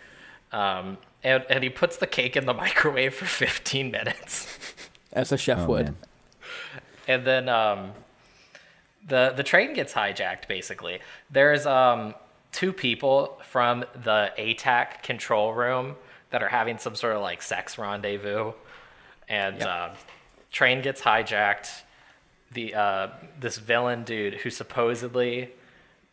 Um, 0.54 0.98
and, 1.24 1.44
and 1.50 1.62
he 1.64 1.70
puts 1.70 1.98
the 1.98 2.08
cake 2.08 2.38
in 2.38 2.46
the 2.46 2.54
microwave 2.66 3.16
for 3.16 3.26
15 3.26 3.92
minutes. 3.92 4.48
As 5.12 5.32
a 5.34 5.38
chef 5.38 5.60
Oh, 5.62 5.66
would. 5.66 5.86
man. 5.88 5.98
And 7.08 7.26
then 7.28 7.50
um, 7.50 7.92
the 9.08 9.34
the 9.36 9.44
train 9.44 9.74
gets 9.74 9.94
hijacked 9.94 10.48
basically. 10.48 11.00
There's 11.30 11.66
um, 11.66 12.16
two 12.52 12.72
people 12.74 13.40
from 13.44 13.86
the 14.04 14.32
ATAC 14.38 15.04
control 15.04 15.54
room 15.54 15.96
that 16.30 16.42
are 16.42 16.50
having 16.50 16.78
some 16.78 16.96
sort 16.96 17.16
of 17.16 17.22
like 17.22 17.42
sex 17.42 17.78
rendezvous. 17.78 18.54
And 19.30 19.62
uh, 19.62 19.90
train 20.52 20.82
gets 20.82 21.02
hijacked. 21.02 21.70
The 22.52 22.76
uh, 22.76 23.08
this 23.40 23.58
villain 23.58 24.04
dude 24.04 24.36
who 24.36 24.50
supposedly 24.50 25.52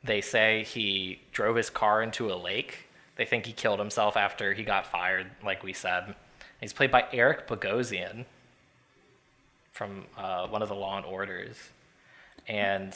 they 0.02 0.20
say 0.20 0.64
he 0.64 1.20
drove 1.32 1.56
his 1.56 1.70
car 1.70 2.02
into 2.02 2.32
a 2.32 2.34
lake. 2.34 2.86
They 3.16 3.26
think 3.26 3.44
he 3.44 3.52
killed 3.52 3.78
himself 3.78 4.16
after 4.16 4.54
he 4.54 4.62
got 4.62 4.86
fired, 4.86 5.30
like 5.44 5.62
we 5.62 5.74
said. 5.74 6.14
He's 6.60 6.72
played 6.72 6.90
by 6.90 7.04
Eric 7.12 7.46
Bogosian 7.46 8.24
from 9.72 10.04
uh, 10.16 10.46
one 10.48 10.62
of 10.62 10.68
the 10.68 10.74
Law 10.74 10.96
and 10.96 11.06
Orders, 11.06 11.56
and 12.50 12.94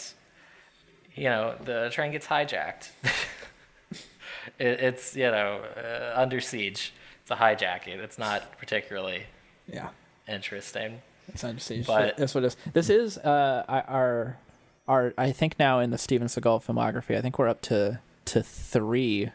you 1.15 1.25
know 1.25 1.55
the 1.65 1.89
train 1.93 2.13
gets 2.13 2.27
hijacked. 2.27 2.89
it, 4.59 4.81
it's 4.81 5.17
you 5.17 5.31
know 5.31 5.63
uh, 5.77 6.13
under 6.21 6.41
siege. 6.41 6.93
It's 7.23 7.31
a 7.31 7.37
hijacking. 7.37 7.97
It's 8.01 8.19
not 8.19 8.59
particularly 8.59 9.23
Yeah. 9.67 9.89
interesting. 10.29 11.01
It's 11.29 11.43
under 11.43 11.61
siege. 11.61 11.87
But- 11.87 12.19
That's 12.19 12.35
what 12.35 12.45
it 12.45 12.49
is. 12.49 12.57
This 12.75 12.91
is 12.91 13.17
uh, 13.17 13.65
our, 13.67 14.37
our, 14.87 15.15
I 15.17 15.33
think 15.33 15.59
now 15.59 15.79
in 15.79 15.89
the 15.91 15.97
Steven 15.97 16.29
Seagal 16.29 16.63
filmography, 16.67 17.17
I 17.17 17.23
think 17.23 17.39
we're 17.39 17.49
up 17.49 17.63
to, 17.63 18.01
to 18.27 18.43
three 18.43 19.31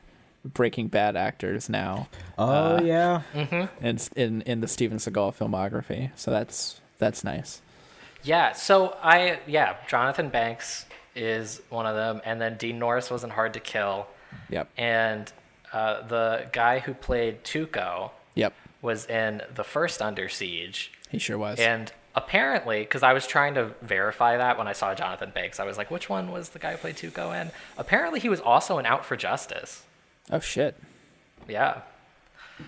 Breaking 0.46 0.88
Bad 0.88 1.16
actors 1.16 1.68
now 1.68 2.10
Oh 2.38 2.80
yeah. 2.80 3.24
in, 3.82 3.98
in, 4.16 4.42
in 4.44 4.62
the 4.62 4.68
Steven 4.68 5.00
Seagal 5.00 5.36
filmography. 5.36 6.12
So 6.16 6.30
that's, 6.30 6.80
that's 7.00 7.24
nice. 7.24 7.60
Yeah. 8.24 8.54
So 8.54 8.98
I 9.02 9.40
yeah, 9.48 9.78
Jonathan 9.88 10.30
Banks 10.30 10.86
is 11.16 11.62
one 11.70 11.86
of 11.86 11.96
them, 11.96 12.22
and 12.26 12.40
then 12.40 12.58
Dean 12.58 12.80
Norris 12.80 13.10
wasn't 13.10 13.34
hard 13.34 13.54
to 13.54 13.60
kill, 13.60 14.08
Yep. 14.50 14.70
and 14.78 15.32
uh, 15.74 16.02
the 16.08 16.48
guy 16.52 16.80
who 16.80 16.94
played 16.94 17.44
Tuco 17.44 18.12
Yep. 18.36 18.54
was 18.82 19.06
in 19.08 19.42
the 19.54 19.64
first 19.64 20.02
Under 20.02 20.30
Siege. 20.30 20.92
He 21.10 21.18
sure 21.20 21.38
was. 21.38 21.60
And 21.60 21.92
apparently, 22.16 22.82
because 22.82 23.04
I 23.04 23.14
was 23.14 23.26
trying 23.28 23.56
to 23.56 23.72
verify 23.82 24.38
that 24.38 24.58
when 24.58 24.68
I 24.68 24.74
saw 24.74 24.94
Jonathan 24.96 25.32
Banks, 25.34 25.60
I 25.60 25.66
was 25.66 25.78
like, 25.78 25.90
which 25.92 26.10
one 26.10 26.32
was 26.32 26.50
the 26.50 26.60
guy 26.60 26.72
who 26.72 26.78
played 26.78 26.96
Tuco 26.96 27.40
in? 27.40 27.52
Apparently, 27.78 28.20
he 28.20 28.30
was 28.30 28.40
also 28.40 28.78
in 28.78 28.86
Out 28.86 29.06
for 29.06 29.16
Justice. 29.18 29.84
oh 30.32 30.40
shit. 30.40 30.76
Yeah. 31.48 31.82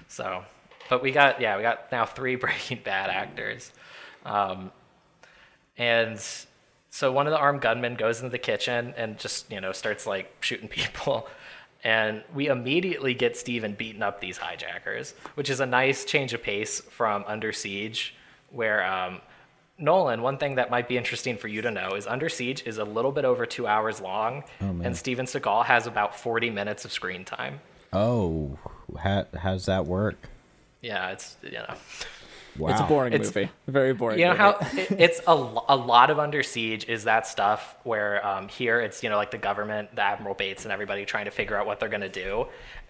So, 0.07 0.43
but 0.89 1.01
we 1.03 1.11
got, 1.11 1.39
yeah, 1.41 1.55
we 1.57 1.61
got 1.63 1.91
now 1.91 2.05
three 2.05 2.35
Breaking 2.37 2.79
Bad 2.83 3.09
actors. 3.09 3.71
Um, 4.25 4.71
and 5.77 6.19
so 6.89 7.11
one 7.11 7.25
of 7.25 7.31
the 7.31 7.39
armed 7.39 7.61
gunmen 7.61 7.95
goes 7.95 8.19
into 8.19 8.29
the 8.29 8.37
kitchen 8.37 8.93
and 8.97 9.17
just, 9.17 9.51
you 9.51 9.61
know, 9.61 9.71
starts 9.71 10.05
like 10.05 10.35
shooting 10.41 10.67
people. 10.79 11.27
And 11.83 12.23
we 12.35 12.47
immediately 12.47 13.15
get 13.15 13.35
Steven 13.35 13.73
beating 13.73 14.03
up 14.03 14.21
these 14.21 14.37
hijackers, 14.37 15.15
which 15.33 15.49
is 15.49 15.59
a 15.61 15.65
nice 15.65 16.05
change 16.05 16.33
of 16.33 16.43
pace 16.43 16.79
from 16.79 17.23
Under 17.25 17.51
Siege, 17.51 18.13
where 18.51 18.85
um, 18.85 19.19
Nolan, 19.79 20.21
one 20.21 20.37
thing 20.37 20.55
that 20.55 20.69
might 20.69 20.87
be 20.87 20.95
interesting 20.95 21.37
for 21.37 21.47
you 21.47 21.63
to 21.63 21.71
know 21.71 21.95
is 21.95 22.05
Under 22.05 22.29
Siege 22.29 22.61
is 22.67 22.77
a 22.77 22.83
little 22.83 23.11
bit 23.11 23.25
over 23.25 23.47
two 23.47 23.65
hours 23.65 23.99
long, 23.99 24.43
and 24.59 24.95
Steven 24.95 25.25
Seagal 25.25 25.65
has 25.65 25.87
about 25.87 26.15
40 26.15 26.51
minutes 26.51 26.85
of 26.85 26.91
screen 26.91 27.25
time. 27.25 27.61
Oh, 27.91 28.59
how 28.99 29.25
how's 29.35 29.65
that 29.65 29.87
work? 29.87 30.29
Yeah, 30.81 31.09
it's, 31.09 31.35
you 31.41 31.51
know. 31.53 31.73
Wow. 32.57 32.69
It's 32.71 32.81
a 32.81 32.83
boring 32.83 33.13
It's- 33.13 33.33
movie. 33.33 33.49
Very 33.67 33.93
boring. 33.93 34.19
You 34.19 34.25
know 34.25 34.31
movie. 34.31 34.39
how 34.41 34.57
it, 34.77 34.91
it's 34.99 35.21
a, 35.25 35.31
a 35.31 35.75
lot 35.75 36.09
of 36.09 36.19
Under 36.19 36.43
Siege 36.43 36.85
is 36.89 37.05
that 37.05 37.25
stuff 37.25 37.75
where 37.83 38.25
um, 38.27 38.47
here 38.49 38.81
it's 38.81 39.03
you 39.03 39.09
know 39.09 39.15
like 39.15 39.31
the 39.31 39.37
government, 39.37 39.95
the 39.95 40.01
Admiral 40.01 40.35
Bates, 40.35 40.65
and 40.65 40.71
everybody 40.71 41.05
trying 41.05 41.25
to 41.25 41.31
figure 41.31 41.55
out 41.55 41.65
what 41.65 41.79
they're 41.79 41.87
gonna 41.89 42.09
do. 42.09 42.47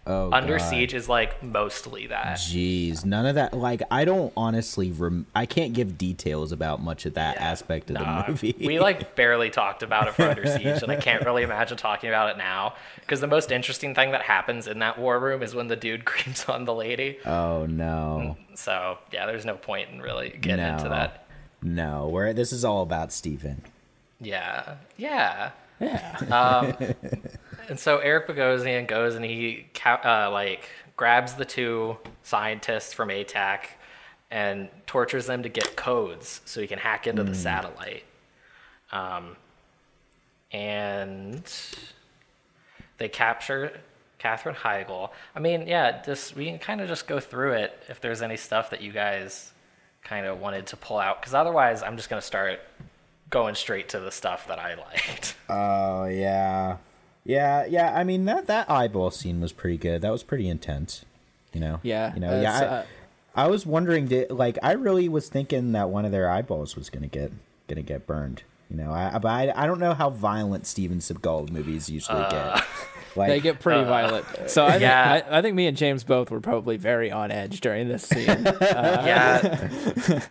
Oh, 0.08 0.32
Under 0.32 0.58
God. 0.58 0.66
Siege 0.68 0.96
is 0.96 1.08
like 1.08 1.44
mostly 1.44 2.08
that. 2.08 2.38
Jeez, 2.38 3.06
none 3.06 3.28
of 3.28 3.36
that. 3.36 3.54
Like, 3.54 3.84
I 3.92 4.04
don't 4.04 4.34
honestly. 4.36 4.92
Rem- 4.92 5.28
I 5.36 5.46
can't 5.46 5.74
give 5.74 5.96
details 5.98 6.52
about 6.52 6.82
much 6.82 7.06
of 7.06 7.14
that 7.14 7.38
aspect 7.38 7.92
of 7.92 7.98
Nah, 7.98 8.24
the 8.24 8.32
movie. 8.32 8.56
we 8.60 8.80
like 8.80 9.16
barely 9.16 9.52
talked 9.52 9.84
about 9.84 10.08
it 10.08 10.16
for 10.16 10.24
Under 10.24 10.46
Siege, 10.48 10.82
and 10.82 10.92
I 10.92 10.96
can't 11.00 11.24
really 11.24 11.44
imagine 11.44 11.78
talking 11.78 12.10
about 12.10 12.32
it 12.32 12.38
now 12.40 12.74
because 13.02 13.22
the 13.22 13.28
most 13.28 13.52
interesting 13.52 13.94
thing 13.94 14.10
that 14.12 14.24
happens 14.24 14.66
in 14.68 14.80
that 14.80 14.98
war 14.98 15.20
room 15.20 15.44
is 15.44 15.54
when 15.54 15.68
the 15.68 15.76
dude 15.76 16.04
creeps 16.06 16.50
on 16.50 16.66
the 16.66 16.74
lady. 16.74 17.20
oh 17.26 17.68
no, 17.68 18.36
mm, 18.52 18.58
So 18.58 18.98
yeah, 19.14 19.28
there's 19.28 19.46
no 19.46 19.54
point 19.56 19.90
in 19.92 20.02
really 20.02 20.30
getting 20.32 20.66
no, 20.66 20.74
into 20.78 20.90
that. 20.90 21.28
no. 21.62 22.08
Where 22.08 22.34
this 22.34 22.52
is 22.52 22.66
all 22.66 22.82
about 22.82 23.14
Steven. 23.14 23.62
Yeah, 24.20 24.78
yeah. 24.98 25.52
Yeah. 25.80 26.18
Um, 26.32 26.76
And 27.70 27.80
so 27.80 28.00
Eric 28.00 28.28
Bogosian 28.28 28.88
goes 28.88 29.16
and 29.16 29.24
he 29.24 29.68
ca- 29.74 30.02
uh, 30.04 30.32
like 30.32 30.70
grabs 30.96 31.34
the 31.36 31.46
two 31.46 31.98
scientists 32.24 32.94
from 32.94 33.10
ATAC 33.10 33.62
and 34.30 34.70
tortures 34.88 35.26
them 35.26 35.44
to 35.44 35.50
get 35.50 35.76
codes 35.76 36.42
so 36.46 36.62
he 36.62 36.68
can 36.68 36.80
hack 36.80 37.08
into 37.08 37.24
the 37.24 37.36
satellite. 37.36 38.04
Um, 38.92 39.36
and 40.52 41.44
they 42.98 43.10
capture 43.10 43.80
Katherine 44.20 44.56
Heigl. 44.56 45.10
I 45.36 45.40
mean, 45.40 45.68
yeah, 45.68 46.02
just 46.04 46.36
we 46.36 46.46
can 46.46 46.60
kind 46.60 46.82
of 46.82 46.88
just 46.88 47.08
go 47.08 47.20
through 47.20 47.54
it 47.54 47.78
if 47.90 48.00
there's 48.02 48.22
any 48.22 48.38
stuff 48.38 48.70
that 48.70 48.82
you 48.82 48.92
guys 48.92 49.52
kind 50.04 50.26
of 50.26 50.40
wanted 50.40 50.68
to 50.68 50.78
pull 50.78 51.00
out, 51.00 51.22
because 51.22 51.34
otherwise 51.34 51.82
I'm 51.84 51.98
just 51.98 52.10
gonna 52.10 52.22
start 52.22 52.60
going 53.30 53.56
straight 53.56 53.90
to 53.90 54.00
the 54.00 54.12
stuff 54.12 54.48
that 54.48 54.60
I 54.60 54.76
liked. 54.76 55.36
Oh 55.50 56.06
yeah, 56.06 56.78
yeah, 57.24 57.66
yeah. 57.66 57.94
I 57.96 58.04
mean 58.04 58.26
that 58.26 58.48
that 58.48 58.70
eyeball 58.70 59.12
scene 59.12 59.42
was 59.42 59.52
pretty 59.52 59.78
good. 59.78 60.02
That 60.02 60.12
was 60.12 60.24
pretty 60.24 60.48
intense. 60.50 61.06
You 61.54 61.60
know. 61.60 61.80
Yeah, 61.84 62.14
You 62.14 62.22
know. 62.22 62.42
Yeah. 62.42 62.58
I, 62.58 62.66
uh, 62.66 62.86
I 63.34 63.48
was 63.48 63.66
wondering, 63.66 64.08
did 64.08 64.32
like 64.32 64.58
I 64.62 64.74
really 64.74 65.08
was 65.08 65.30
thinking 65.30 65.72
that 65.74 65.90
one 65.90 66.06
of 66.06 66.12
their 66.12 66.30
eyeballs 66.30 66.76
was 66.76 66.90
gonna 66.90 67.08
get 67.08 67.32
gonna 67.68 67.82
get 67.82 68.06
burned. 68.08 68.44
You 68.70 68.78
know, 68.78 68.92
I 68.92 69.18
but 69.20 69.28
I, 69.30 69.52
I 69.56 69.68
don't 69.68 69.80
know 69.80 69.94
how 69.94 70.10
violent 70.10 70.66
Steven 70.66 71.00
Seagal 71.00 71.50
movies 71.52 71.90
usually 71.90 72.24
get. 72.30 72.64
Like, 73.14 73.28
they 73.28 73.40
get 73.42 73.60
pretty 73.60 73.84
violent. 73.84 74.26
So 74.48 74.66
I 74.66 74.72
think, 74.72 74.84
yeah. 74.84 75.24
I, 75.30 75.40
I 75.40 75.42
think 75.42 75.54
me 75.54 75.68
and 75.68 75.76
James 75.76 76.06
both 76.06 76.32
were 76.32 76.40
probably 76.40 76.78
very 76.78 77.12
on 77.12 77.30
edge 77.30 77.60
during 77.60 77.90
this 77.90 78.04
scene. 78.08 78.26
yeah 78.62 80.22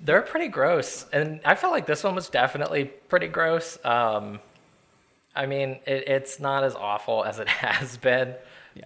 they're 0.00 0.22
pretty 0.22 0.48
gross 0.48 1.04
and 1.12 1.40
i 1.44 1.54
felt 1.54 1.72
like 1.72 1.86
this 1.86 2.02
one 2.02 2.14
was 2.14 2.28
definitely 2.28 2.84
pretty 3.08 3.26
gross 3.28 3.78
um 3.84 4.40
i 5.38 5.46
mean 5.46 5.78
it, 5.86 6.08
it's 6.08 6.38
not 6.40 6.64
as 6.64 6.74
awful 6.74 7.24
as 7.24 7.38
it 7.38 7.48
has 7.64 7.96
been 7.96 8.34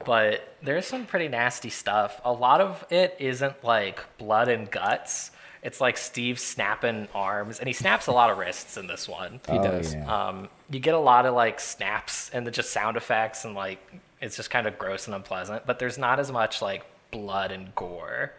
But 0.07 0.57
there's 0.63 0.87
some 0.87 1.05
pretty 1.05 1.29
nasty 1.29 1.69
stuff. 1.69 2.19
A 2.25 2.33
lot 2.33 2.63
of 2.63 2.83
it 2.89 3.15
isn't 3.19 3.63
like 3.63 4.01
blood 4.17 4.49
and 4.49 4.71
guts. 4.71 5.31
It's 5.63 5.83
like 5.83 5.99
Steve 5.99 6.39
snapping 6.41 7.09
arms, 7.15 7.59
and 7.59 7.67
he 7.69 7.75
snaps 7.75 8.07
a 8.07 8.13
lot 8.13 8.31
of 8.31 8.39
wrists 8.39 8.79
in 8.79 8.87
this 8.87 9.07
one. 9.07 9.41
He 9.51 9.59
Oh, 9.59 9.63
does. 9.63 9.93
yeah. 9.95 10.09
Um, 10.29 10.49
you 10.71 10.81
get 10.81 10.95
a 10.95 10.99
lot 11.13 11.27
of 11.27 11.35
like 11.35 11.61
snaps 11.61 12.31
and 12.33 12.47
the 12.47 12.51
just 12.51 12.71
sound 12.71 12.97
effects, 12.97 13.45
and 13.45 13.55
like 13.55 13.81
it's 14.23 14.35
just 14.37 14.49
kind 14.51 14.67
of 14.67 14.79
gross 14.79 15.07
and 15.09 15.15
unpleasant. 15.15 15.67
But 15.67 15.79
there's 15.79 15.99
not 15.99 16.19
as 16.19 16.33
much 16.33 16.63
like 16.63 16.87
blood 17.11 17.53
and 17.53 17.75
gore. 17.75 18.33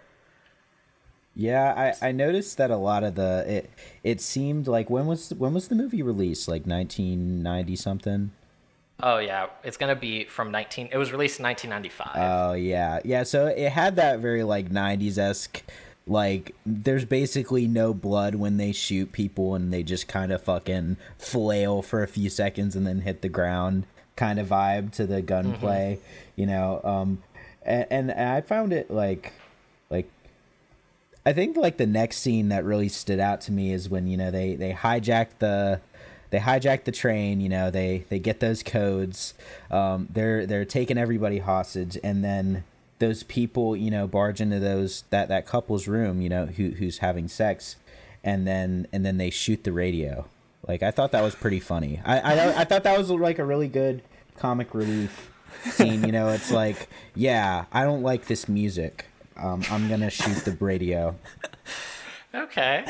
Yeah, 1.36 1.94
I, 2.02 2.10
I 2.10 2.12
noticed 2.12 2.58
that 2.58 2.70
a 2.70 2.78
lot 2.78 3.04
of 3.04 3.16
the 3.16 3.44
it 3.48 3.70
it 4.04 4.22
seemed 4.22 4.68
like 4.68 4.90
when 4.90 5.08
was 5.08 5.34
when 5.34 5.54
was 5.54 5.68
the 5.68 5.76
movie 5.76 6.04
released? 6.04 6.48
Like 6.48 6.68
nineteen 6.68 7.42
ninety 7.42 7.76
something. 7.76 8.32
Oh 9.02 9.18
yeah, 9.18 9.48
it's 9.64 9.76
gonna 9.76 9.96
be 9.96 10.26
from 10.26 10.52
19. 10.52 10.90
It 10.92 10.98
was 10.98 11.12
released 11.12 11.40
in 11.40 11.46
1995. 11.46 12.12
Oh 12.16 12.54
yeah, 12.54 13.00
yeah. 13.04 13.24
So 13.24 13.48
it 13.48 13.72
had 13.72 13.96
that 13.96 14.20
very 14.20 14.44
like 14.44 14.70
'90s 14.70 15.18
esque, 15.18 15.64
like 16.06 16.56
there's 16.66 17.04
basically 17.04 17.68
no 17.68 17.94
blood 17.94 18.36
when 18.36 18.58
they 18.58 18.72
shoot 18.72 19.12
people, 19.12 19.56
and 19.56 19.74
they 19.74 19.82
just 19.82 20.08
kind 20.08 20.32
of 20.32 20.44
fucking 20.44 20.98
flail 21.18 21.82
for 21.82 22.04
a 22.04 22.08
few 22.08 22.30
seconds 22.30 22.76
and 22.76 22.86
then 22.86 23.02
hit 23.02 23.24
the 23.24 23.30
ground, 23.30 23.88
kind 24.16 24.40
of 24.40 24.48
vibe 24.48 24.92
to 24.94 25.08
the 25.08 25.22
gunplay, 25.24 26.00
you 26.36 26.46
know. 26.46 26.80
Um, 26.84 27.24
and, 27.64 27.88
and 27.90 28.12
I 28.12 28.42
found 28.42 28.72
it 28.72 28.92
like 28.92 29.34
I 31.26 31.34
think 31.34 31.56
like 31.56 31.78
the 31.78 31.88
next 31.88 32.18
scene 32.18 32.50
that 32.50 32.66
really 32.66 32.90
stood 32.90 33.20
out 33.20 33.42
to 33.42 33.52
me 33.52 33.72
is 33.72 33.90
when 33.90 34.08
you 34.08 34.18
know 34.18 34.32
they 34.32 34.56
they 34.56 34.74
hijack 34.74 35.28
the 35.40 35.80
they 36.34 36.40
hijack 36.40 36.84
the 36.84 36.92
train. 36.92 37.40
You 37.40 37.50
know 37.50 37.70
they 37.70 38.06
they 38.10 38.20
get 38.20 38.40
those 38.40 38.64
codes. 38.64 39.34
Um, 39.72 40.08
they're 40.12 40.46
they're 40.46 40.66
taking 40.66 40.98
everybody 40.98 41.40
hostage, 41.40 41.98
and 42.04 42.24
then 42.24 42.64
those 43.00 43.24
people 43.24 43.76
you 43.76 43.92
know 43.92 44.08
barge 44.08 44.42
into 44.42 44.60
those 44.60 45.04
that 45.12 45.30
that 45.30 45.46
couple's 45.46 45.88
room. 45.88 46.22
You 46.22 46.30
know 46.30 46.46
who 46.48 46.72
who's 46.72 46.98
having 46.98 47.28
sex, 47.28 47.78
and 48.24 48.46
then 48.46 48.88
and 48.92 49.06
then 49.06 49.18
they 49.18 49.30
shoot 49.30 49.64
the 49.64 49.72
radio. 49.72 50.26
Like 50.68 50.84
I 50.84 50.92
thought 50.92 51.12
that 51.12 51.24
was 51.24 51.36
pretty 51.36 51.60
funny. 51.60 52.02
I 52.04 52.20
I, 52.20 52.62
I 52.62 52.64
thought 52.66 52.84
that 52.84 52.98
was 52.98 53.10
like 53.12 53.40
a 53.40 53.46
really 53.46 53.68
good 53.68 54.02
comic 54.36 54.74
relief 54.74 55.30
scene. 55.64 56.04
You 56.04 56.12
know, 56.12 56.30
it's 56.30 56.52
like 56.52 56.90
yeah, 57.16 57.66
I 57.72 57.84
don't 57.84 58.02
like 58.02 58.26
this 58.26 58.50
music. 58.50 59.06
Um, 59.38 59.64
I'm 59.70 59.90
gonna 59.90 60.10
shoot 60.10 60.38
the 60.46 60.52
radio. 60.60 61.16
okay. 62.36 62.86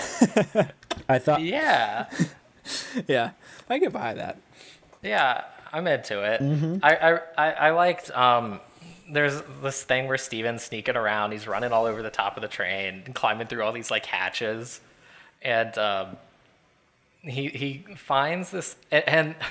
I 1.10 1.20
thought 1.20 1.42
Yeah. 1.42 2.10
Yeah, 3.08 3.32
I 3.70 3.80
get 3.80 3.92
behind 3.92 4.20
that. 4.20 4.38
Yeah, 5.02 5.44
I'm 5.74 5.86
into 5.88 6.22
it. 6.24 6.40
Mm-hmm. 6.42 6.78
I, 6.82 6.96
I, 6.96 7.20
I, 7.38 7.52
I 7.52 7.70
liked. 7.72 8.10
Um, 8.12 8.62
there's 9.12 9.42
this 9.62 9.84
thing 9.84 10.08
where 10.08 10.18
Steven's 10.18 10.64
sneaking 10.64 10.96
around. 10.96 11.34
He's 11.34 11.46
running 11.46 11.74
all 11.74 11.86
over 11.86 12.02
the 12.02 12.10
top 12.10 12.38
of 12.38 12.42
the 12.42 12.48
train, 12.48 13.04
and 13.06 13.14
climbing 13.14 13.48
through 13.48 13.64
all 13.64 13.74
these 13.74 13.92
like 13.92 14.06
hatches, 14.06 14.80
and 15.42 15.78
um, 15.78 16.18
he 17.22 17.50
he 17.50 17.84
finds 17.98 18.52
this 18.52 18.76
a- 18.92 19.08
and. 19.10 19.36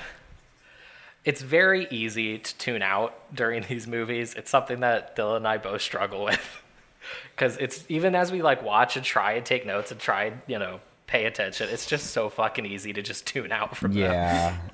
It's 1.25 1.41
very 1.41 1.87
easy 1.89 2.37
to 2.37 2.57
tune 2.57 2.81
out 2.81 3.17
during 3.33 3.63
these 3.69 3.87
movies. 3.87 4.33
It's 4.33 4.49
something 4.49 4.81
that 4.81 5.15
Dylan 5.15 5.37
and 5.37 5.47
I 5.47 5.57
both 5.57 5.81
struggle 5.81 6.25
with. 6.25 6.62
Because 7.35 7.57
it's 7.57 7.83
even 7.89 8.15
as 8.15 8.31
we 8.31 8.41
like 8.41 8.61
watch 8.63 8.95
and 8.95 9.05
try 9.05 9.33
and 9.33 9.45
take 9.45 9.65
notes 9.65 9.91
and 9.91 9.99
try 9.99 10.25
and, 10.25 10.41
you 10.47 10.59
know, 10.59 10.79
pay 11.07 11.25
attention, 11.25 11.67
it's 11.71 11.85
just 11.85 12.11
so 12.11 12.29
fucking 12.29 12.65
easy 12.65 12.93
to 12.93 13.01
just 13.01 13.25
tune 13.33 13.51
out 13.51 13.75
from 13.75 13.93
them. 13.93 14.03
yeah. 14.03 14.57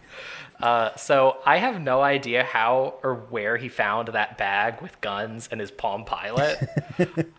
Uh, 0.62 0.94
so 0.98 1.38
I 1.46 1.56
have 1.56 1.80
no 1.80 2.02
idea 2.02 2.44
how 2.44 2.96
or 3.02 3.16
where 3.16 3.56
he 3.56 3.70
found 3.70 4.10
that 4.10 4.38
bag 4.38 4.82
with 4.82 5.00
guns 5.00 5.48
and 5.50 5.62
his 5.62 5.72
Palm 5.72 6.04
Pilot. 6.04 6.60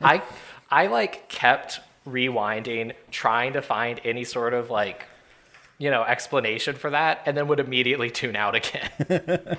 I 0.01 0.23
I 0.71 0.87
like 0.87 1.29
kept 1.29 1.81
rewinding, 2.07 2.95
trying 3.11 3.53
to 3.53 3.61
find 3.61 4.01
any 4.05 4.25
sort 4.25 4.55
of 4.55 4.71
like 4.71 5.05
you 5.77 5.91
know 5.91 6.03
explanation 6.03 6.77
for 6.77 6.89
that, 6.91 7.21
and 7.27 7.37
then 7.37 7.47
would 7.49 7.61
immediately 7.61 8.09
tune 8.09 8.37
out 8.37 8.55
again. 8.55 9.59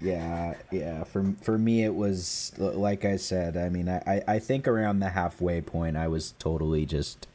Yeah, 0.00 0.54
yeah. 0.70 1.04
For 1.04 1.34
for 1.40 1.58
me, 1.58 1.84
it 1.84 1.94
was 1.94 2.52
like 2.58 3.04
I 3.04 3.16
said. 3.16 3.56
I 3.56 3.68
mean, 3.68 3.88
I, 3.88 4.02
I 4.06 4.22
I 4.34 4.38
think 4.38 4.68
around 4.68 5.00
the 5.00 5.10
halfway 5.10 5.60
point, 5.60 5.96
I 5.96 6.08
was 6.08 6.34
totally 6.38 6.84
just, 6.86 7.26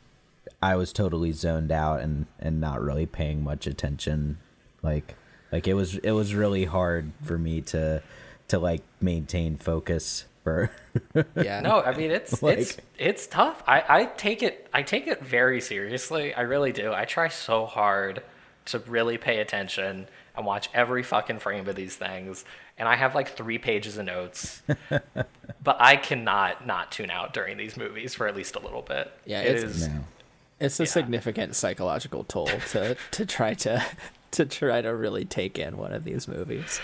I 0.62 0.76
was 0.76 0.94
totally 0.94 1.32
zoned 1.32 1.72
out 1.72 2.02
and 2.02 2.28
and 2.40 2.62
not 2.62 2.82
really 2.82 3.06
paying 3.06 3.44
much 3.44 3.68
attention. 3.68 4.38
Like 4.84 5.16
like 5.52 5.68
it 5.68 5.74
was 5.74 5.98
it 5.98 6.12
was 6.12 6.36
really 6.36 6.66
hard 6.66 7.12
for 7.24 7.38
me 7.38 7.62
to 7.62 8.02
to 8.50 8.60
like 8.60 8.82
maintain 9.00 9.58
focus 9.58 10.26
for. 10.44 10.72
Yeah, 11.36 11.62
no, 11.62 11.82
I 11.82 11.96
mean 11.96 12.12
it's 12.12 12.44
it's 12.44 12.78
it's 12.98 13.28
tough. 13.28 13.64
I 13.66 13.84
I 13.88 14.06
take 14.06 14.44
it 14.44 14.68
I 14.74 14.84
take 14.84 15.08
it 15.08 15.24
very 15.24 15.62
seriously. 15.62 16.34
I 16.34 16.42
really 16.42 16.72
do. 16.72 16.94
I 16.94 17.06
try 17.06 17.28
so 17.30 17.66
hard 17.66 18.22
to 18.66 18.80
really 18.80 19.18
pay 19.18 19.40
attention 19.40 20.08
and 20.36 20.46
watch 20.46 20.70
every 20.74 21.04
fucking 21.04 21.40
frame 21.40 21.68
of 21.68 21.76
these 21.76 21.96
things. 21.96 22.46
And 22.78 22.88
I 22.88 22.96
have 22.96 23.14
like 23.16 23.30
three 23.36 23.58
pages 23.58 23.98
of 23.98 24.06
notes, 24.06 24.62
but 24.90 25.78
I 25.80 25.96
cannot 25.98 26.66
not 26.66 26.92
tune 26.92 27.12
out 27.12 27.34
during 27.34 27.58
these 27.58 27.78
movies 27.78 28.14
for 28.16 28.28
at 28.28 28.36
least 28.36 28.56
a 28.56 28.60
little 28.60 28.82
bit. 28.82 29.12
Yeah, 29.26 29.42
it 29.42 29.56
it's- 29.58 29.64
is. 29.76 29.88
no. 29.88 30.00
it's 30.60 30.80
a 30.80 30.84
Yeah. 30.84 30.90
significant 30.90 31.56
psychological 31.56 32.24
toll 32.24 32.48
to 32.72 32.96
to 33.12 33.26
try 33.26 33.54
to 33.56 33.86
to 34.32 34.46
try 34.46 34.82
to 34.82 34.96
really 34.96 35.26
take 35.26 35.60
in 35.60 35.78
one 35.78 35.92
of 35.94 36.04
these 36.06 36.28
movies. 36.28 36.80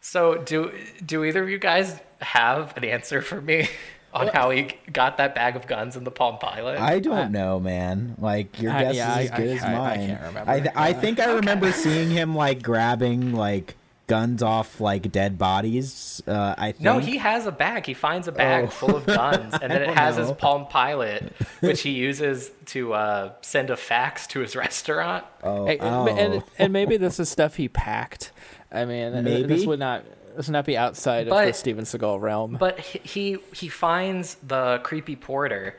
So 0.00 0.36
do 0.36 0.72
do 1.04 1.24
either 1.24 1.42
of 1.42 1.48
you 1.48 1.58
guys 1.58 1.98
have 2.20 2.76
an 2.76 2.84
answer 2.84 3.22
for 3.22 3.40
me 3.40 3.68
on 4.14 4.28
how 4.28 4.50
he 4.50 4.68
got 4.92 5.16
that 5.18 5.34
bag 5.34 5.56
of 5.56 5.66
guns 5.66 5.96
in 5.96 6.04
the 6.04 6.10
Palm 6.10 6.38
Pilot? 6.38 6.78
I 6.78 7.00
don't 7.00 7.32
know, 7.32 7.58
man. 7.60 8.14
Like 8.18 8.60
your 8.62 8.72
I- 8.72 8.82
guess 8.84 8.94
yeah, 8.94 9.18
is 9.18 9.26
as 9.26 9.32
I- 9.32 9.36
good 9.36 9.48
I 9.48 9.52
as 9.54 9.60
can't- 9.60 9.74
I 9.74 9.78
mine. 9.78 10.06
can't 10.06 10.22
remember. 10.22 10.50
I, 10.50 10.60
th- 10.60 10.74
I 10.76 10.92
think 10.92 11.20
I 11.20 11.32
remember 11.32 11.72
seeing 11.72 12.10
him 12.10 12.34
like 12.34 12.62
grabbing 12.62 13.32
like 13.34 13.76
guns 14.06 14.42
off 14.42 14.82
like 14.82 15.10
dead 15.10 15.38
bodies. 15.38 16.22
Uh, 16.26 16.54
I 16.58 16.72
think. 16.72 16.82
No, 16.82 16.98
he 16.98 17.16
has 17.16 17.46
a 17.46 17.52
bag. 17.52 17.86
He 17.86 17.94
finds 17.94 18.28
a 18.28 18.32
bag 18.32 18.64
Oh. 18.66 18.68
full 18.68 18.96
of 18.96 19.06
guns, 19.06 19.54
and 19.62 19.70
then 19.72 19.82
it 19.82 19.86
don't 19.86 19.96
has 19.96 20.16
his. 20.16 20.30
Palm 20.32 20.66
Pilot, 20.66 21.32
which 21.60 21.80
he 21.82 21.90
uses 21.90 22.50
to 22.66 22.92
uh, 22.92 23.32
send 23.40 23.70
a 23.70 23.76
fax 23.76 24.26
to 24.28 24.40
his 24.40 24.54
restaurant. 24.54 25.24
Oh, 25.42 25.66
Hey, 25.66 25.78
oh. 25.80 26.06
and 26.08 26.42
and 26.58 26.72
maybe 26.72 26.96
this 26.98 27.18
is 27.18 27.28
stuff 27.30 27.56
he 27.56 27.68
packed. 27.68 28.30
I 28.70 28.84
mean, 28.84 29.22
maybe 29.24 29.44
this 29.46 29.64
would 29.66 29.78
not 29.78 30.04
not 30.48 30.64
be 30.64 30.76
outside 30.76 31.20
of 31.20 31.26
the 31.26 31.30
But- 31.30 31.56
Steven 31.56 31.84
Seagal 31.84 32.20
realm. 32.20 32.56
But 32.58 32.78
he 32.80 32.98
he, 33.04 33.38
he 33.54 33.68
finds 33.68 34.34
the 34.36 34.80
creepy 34.82 35.16
porter 35.16 35.76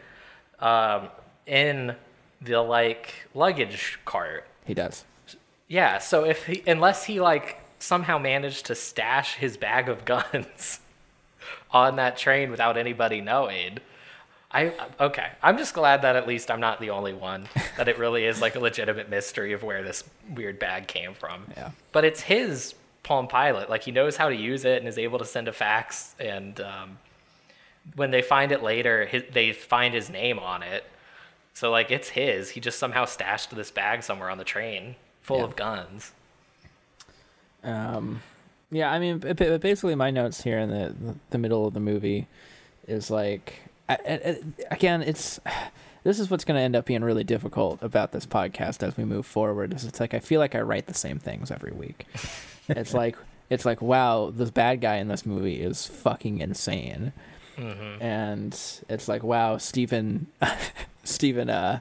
um, 0.60 1.10
in 1.46 1.96
the 2.42 2.62
like 2.62 3.14
luggage 3.34 4.00
cart. 4.06 4.46
he 4.66 4.74
does. 4.74 5.04
Yeah, 5.68 5.98
so 5.98 6.26
if 6.26 6.46
he 6.46 6.64
unless 6.68 7.06
he 7.06 7.20
like 7.20 7.60
somehow 7.80 8.18
managed 8.18 8.66
to 8.68 8.76
stash 8.76 9.36
his 9.36 9.58
bag 9.58 9.90
of 9.90 10.06
guns 10.06 10.80
on 11.72 11.96
that 11.98 12.18
train 12.18 12.52
without 12.52 12.78
anybody 12.78 13.22
knowing. 13.22 13.80
I 14.52 14.72
okay. 15.02 15.28
I'm 15.44 15.58
just 15.58 15.74
glad 15.74 16.04
that 16.04 16.16
at 16.16 16.28
least 16.28 16.50
I'm 16.50 16.62
not 16.62 16.80
the 16.80 16.92
only 16.92 17.14
one. 17.14 17.50
That 17.78 17.90
it 17.90 17.98
really 17.98 18.26
is 18.26 18.40
like 18.40 18.56
a 18.56 18.60
legitimate 18.60 19.10
mystery 19.10 19.52
of 19.52 19.64
where 19.64 19.84
this 19.84 20.04
weird 20.34 20.60
bag 20.60 20.88
came 20.88 21.14
from. 21.14 21.46
Yeah. 21.58 21.72
But 21.92 22.06
it's 22.06 22.22
his 22.22 22.74
Palm 23.06 23.28
Pilot. 23.30 23.70
Like 23.70 23.84
he 23.84 23.92
knows 23.92 24.18
how 24.18 24.28
to 24.28 24.36
use 24.36 24.66
it 24.66 24.80
and 24.80 24.88
is 24.90 24.98
able 24.98 25.20
to 25.20 25.26
send 25.26 25.48
a 25.48 25.54
fax. 25.54 26.14
And 26.20 26.60
um, 26.60 26.98
when 27.96 28.12
they 28.12 28.22
find 28.22 28.52
it 28.52 28.62
later, 28.62 29.06
his, 29.06 29.24
they 29.32 29.54
find 29.54 29.94
his 29.94 30.10
name 30.10 30.38
on 30.40 30.62
it. 30.62 30.84
So 31.54 31.72
like 31.72 31.90
it's 31.92 32.10
his. 32.10 32.50
He 32.50 32.60
just 32.60 32.78
somehow 32.80 33.06
stashed 33.06 33.56
this 33.56 33.72
bag 33.72 34.04
somewhere 34.04 34.30
on 34.30 34.38
the 34.38 34.44
train 34.44 34.96
full 35.22 35.38
Yeah. 35.38 35.44
of 35.46 35.56
guns. 35.56 36.12
Um, 37.64 38.22
yeah, 38.72 38.92
I 38.92 39.00
mean, 39.00 39.20
basically, 39.20 39.96
my 39.96 40.12
notes 40.12 40.44
here 40.44 40.60
in 40.60 40.70
the 40.70 41.16
the 41.30 41.38
middle 41.38 41.66
of 41.68 41.74
the 41.74 41.80
movie 41.80 42.28
is 42.88 43.10
like, 43.10 43.54
I, 43.90 43.94
I, 43.94 44.12
I- 44.14 44.42
again, 44.72 45.02
it's 45.02 45.40
this 46.04 46.20
is 46.20 46.30
what's 46.30 46.44
going 46.46 46.58
to 46.58 46.62
end 46.62 46.76
up 46.76 46.86
being 46.86 47.04
really 47.04 47.24
difficult 47.24 47.82
about 47.82 48.12
this 48.12 48.26
podcast 48.26 48.84
as 48.84 48.96
we 48.98 49.06
move 49.06 49.26
forward. 49.26 49.74
Is 49.74 49.86
it's 49.86 50.00
like 50.00 50.14
I 50.14 50.20
feel 50.20 50.40
like 50.40 50.54
I 50.56 50.62
write 50.62 50.86
the 50.88 50.94
same 50.94 51.18
things 51.20 51.52
every 51.52 51.72
week. 51.72 52.06
it's 52.70 52.94
like 52.94 53.18
it's 53.50 53.66
like 53.66 53.82
wow, 53.82 54.32
this 54.34 54.52
bad 54.52 54.82
guy 54.82 54.96
in 54.96 55.08
this 55.08 55.26
movie 55.26 55.62
is 55.62 55.86
fucking 55.86 56.40
insane, 56.40 57.14
and 58.02 58.54
it's 58.90 59.08
like 59.08 59.24
wow, 59.24 59.58
Steven, 59.58 60.28
Steven, 61.04 61.50
uh, 61.50 61.80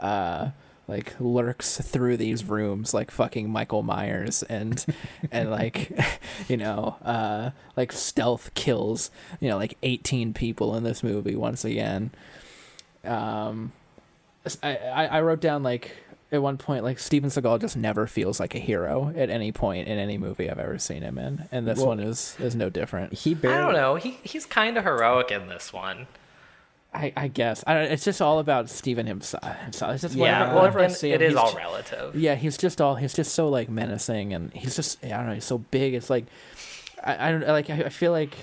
uh 0.00 0.50
like 0.88 1.14
lurks 1.18 1.78
through 1.78 2.16
these 2.16 2.44
rooms 2.44 2.94
like 2.94 3.10
fucking 3.10 3.50
Michael 3.50 3.82
Myers 3.82 4.42
and 4.44 4.84
and 5.32 5.50
like 5.50 5.90
you 6.48 6.56
know 6.56 6.96
uh 7.04 7.50
like 7.76 7.92
stealth 7.92 8.54
kills 8.54 9.10
you 9.40 9.48
know 9.48 9.56
like 9.56 9.76
18 9.82 10.32
people 10.32 10.76
in 10.76 10.84
this 10.84 11.02
movie 11.02 11.36
once 11.36 11.64
again. 11.64 12.10
Um 13.04 13.72
I 14.62 14.76
I, 14.76 15.06
I 15.06 15.20
wrote 15.22 15.40
down 15.40 15.62
like 15.62 15.96
at 16.32 16.42
one 16.42 16.56
point 16.58 16.82
like 16.84 16.98
Steven 16.98 17.30
Seagal 17.30 17.60
just 17.60 17.76
never 17.76 18.06
feels 18.06 18.40
like 18.40 18.54
a 18.54 18.58
hero 18.58 19.12
at 19.16 19.30
any 19.30 19.52
point 19.52 19.86
in 19.88 19.98
any 19.98 20.18
movie 20.18 20.50
I've 20.50 20.58
ever 20.58 20.78
seen 20.78 21.02
him 21.02 21.18
in, 21.18 21.48
and 21.52 21.66
this 21.66 21.78
Well- 21.78 21.88
one 21.88 22.00
is 22.00 22.36
is 22.40 22.54
no 22.56 22.68
different. 22.70 23.12
He 23.12 23.32
I 23.32 23.58
don't 23.58 23.72
know. 23.74 23.94
He 23.96 24.18
he's 24.22 24.44
kind 24.46 24.76
of 24.76 24.84
heroic 24.84 25.30
in 25.30 25.48
this 25.48 25.72
one. 25.72 26.06
I, 26.94 27.12
I 27.14 27.28
guess 27.28 27.62
I 27.66 27.74
don't, 27.74 27.92
it's 27.92 28.04
just 28.04 28.22
all 28.22 28.38
about 28.38 28.70
Steven 28.70 29.06
himself. 29.06 29.44
himself. 29.60 29.92
It's 29.92 30.02
just 30.02 30.14
Yeah, 30.14 30.22
whenever, 30.22 30.54
well, 30.54 30.62
whenever 30.62 30.80
I 30.80 30.88
see 30.88 31.12
him, 31.12 31.20
is 31.20 31.28
he's 31.32 31.36
all 31.36 31.50
ju- 31.52 31.58
relative. 31.58 32.16
Yeah, 32.16 32.36
he's 32.36 32.56
just 32.56 32.80
all 32.80 32.94
he's 32.94 33.12
just 33.12 33.34
so 33.34 33.48
like 33.48 33.68
menacing, 33.68 34.32
and 34.32 34.50
he's 34.54 34.76
just 34.76 35.04
I 35.04 35.08
don't 35.08 35.26
know, 35.26 35.34
he's 35.34 35.44
so 35.44 35.58
big. 35.58 35.92
It's 35.94 36.08
like 36.08 36.24
I, 37.04 37.28
I 37.28 37.30
don't 37.32 37.46
like 37.48 37.68
I, 37.68 37.74
I 37.84 37.88
feel 37.90 38.12
like 38.12 38.34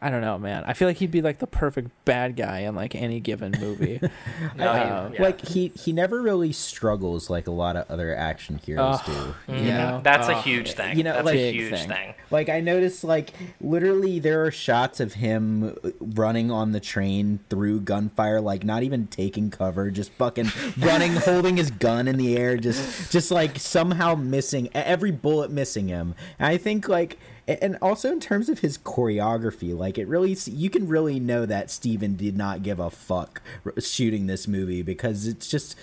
I 0.00 0.10
don't 0.10 0.20
know, 0.20 0.36
man. 0.38 0.62
I 0.66 0.74
feel 0.74 0.86
like 0.88 0.98
he'd 0.98 1.10
be 1.10 1.22
like 1.22 1.38
the 1.38 1.46
perfect 1.46 1.90
bad 2.04 2.36
guy 2.36 2.60
in 2.60 2.74
like 2.74 2.94
any 2.94 3.18
given 3.18 3.54
movie. 3.58 3.98
No, 4.56 4.72
he- 4.74 4.78
Uh, 4.80 5.10
yeah. 5.14 5.22
Like 5.22 5.40
he 5.46 5.68
he 5.74 5.92
never 5.92 6.20
really 6.20 6.52
struggles 6.52 7.30
like 7.30 7.46
a 7.46 7.50
lot 7.50 7.76
of 7.76 7.90
other 7.90 8.14
action 8.14 8.58
heroes 8.58 8.98
Ugh. 9.06 9.34
do. 9.48 9.52
you 9.54 9.60
Yeah, 9.62 9.76
know? 9.92 10.00
that's 10.04 10.28
a 10.28 10.36
Oh, 10.36 10.40
huge 10.42 10.72
thing. 10.72 10.98
you 10.98 11.02
know, 11.04 11.14
that's 11.14 11.24
like- 11.24 11.36
a 11.36 11.52
huge 11.52 11.72
thing. 11.72 11.88
thing. 11.88 12.14
Like 12.30 12.48
I 12.50 12.60
noticed, 12.60 13.04
like 13.04 13.32
literally, 13.60 14.18
there 14.18 14.44
are 14.44 14.50
shots 14.50 15.00
of 15.00 15.14
him 15.14 15.76
running 16.00 16.50
on 16.50 16.72
the 16.72 16.80
train 16.80 17.40
through 17.48 17.80
gunfire, 17.80 18.40
like 18.40 18.64
not 18.64 18.82
even 18.82 19.06
taking 19.06 19.50
cover, 19.50 19.90
just 19.90 20.12
fucking 20.12 20.50
running, 20.78 21.14
holding 21.16 21.56
his 21.56 21.70
gun 21.70 22.06
in 22.06 22.16
the 22.18 22.36
air, 22.36 22.56
just 22.58 23.10
just 23.10 23.30
like 23.30 23.58
somehow 23.58 24.14
missing 24.14 24.68
every 24.74 25.10
bullet, 25.10 25.50
missing 25.50 25.88
him. 25.88 26.14
And 26.38 26.48
I 26.48 26.56
think 26.58 26.88
like, 26.88 27.18
and 27.48 27.78
also 27.80 28.10
in 28.10 28.20
terms 28.20 28.48
of 28.48 28.58
his 28.60 28.76
choreography, 28.78 29.76
like 29.76 29.98
it 29.98 30.08
really, 30.08 30.36
you 30.46 30.68
can 30.70 30.88
really 30.88 31.20
know 31.20 31.46
that 31.46 31.70
Steven 31.70 32.16
did 32.16 32.36
not 32.36 32.62
give 32.62 32.80
a 32.80 32.90
fuck 32.90 33.40
shooting 33.78 34.26
this 34.26 34.48
movie 34.48 34.82
because 34.82 35.26
it's 35.26 35.48
just 35.48 35.76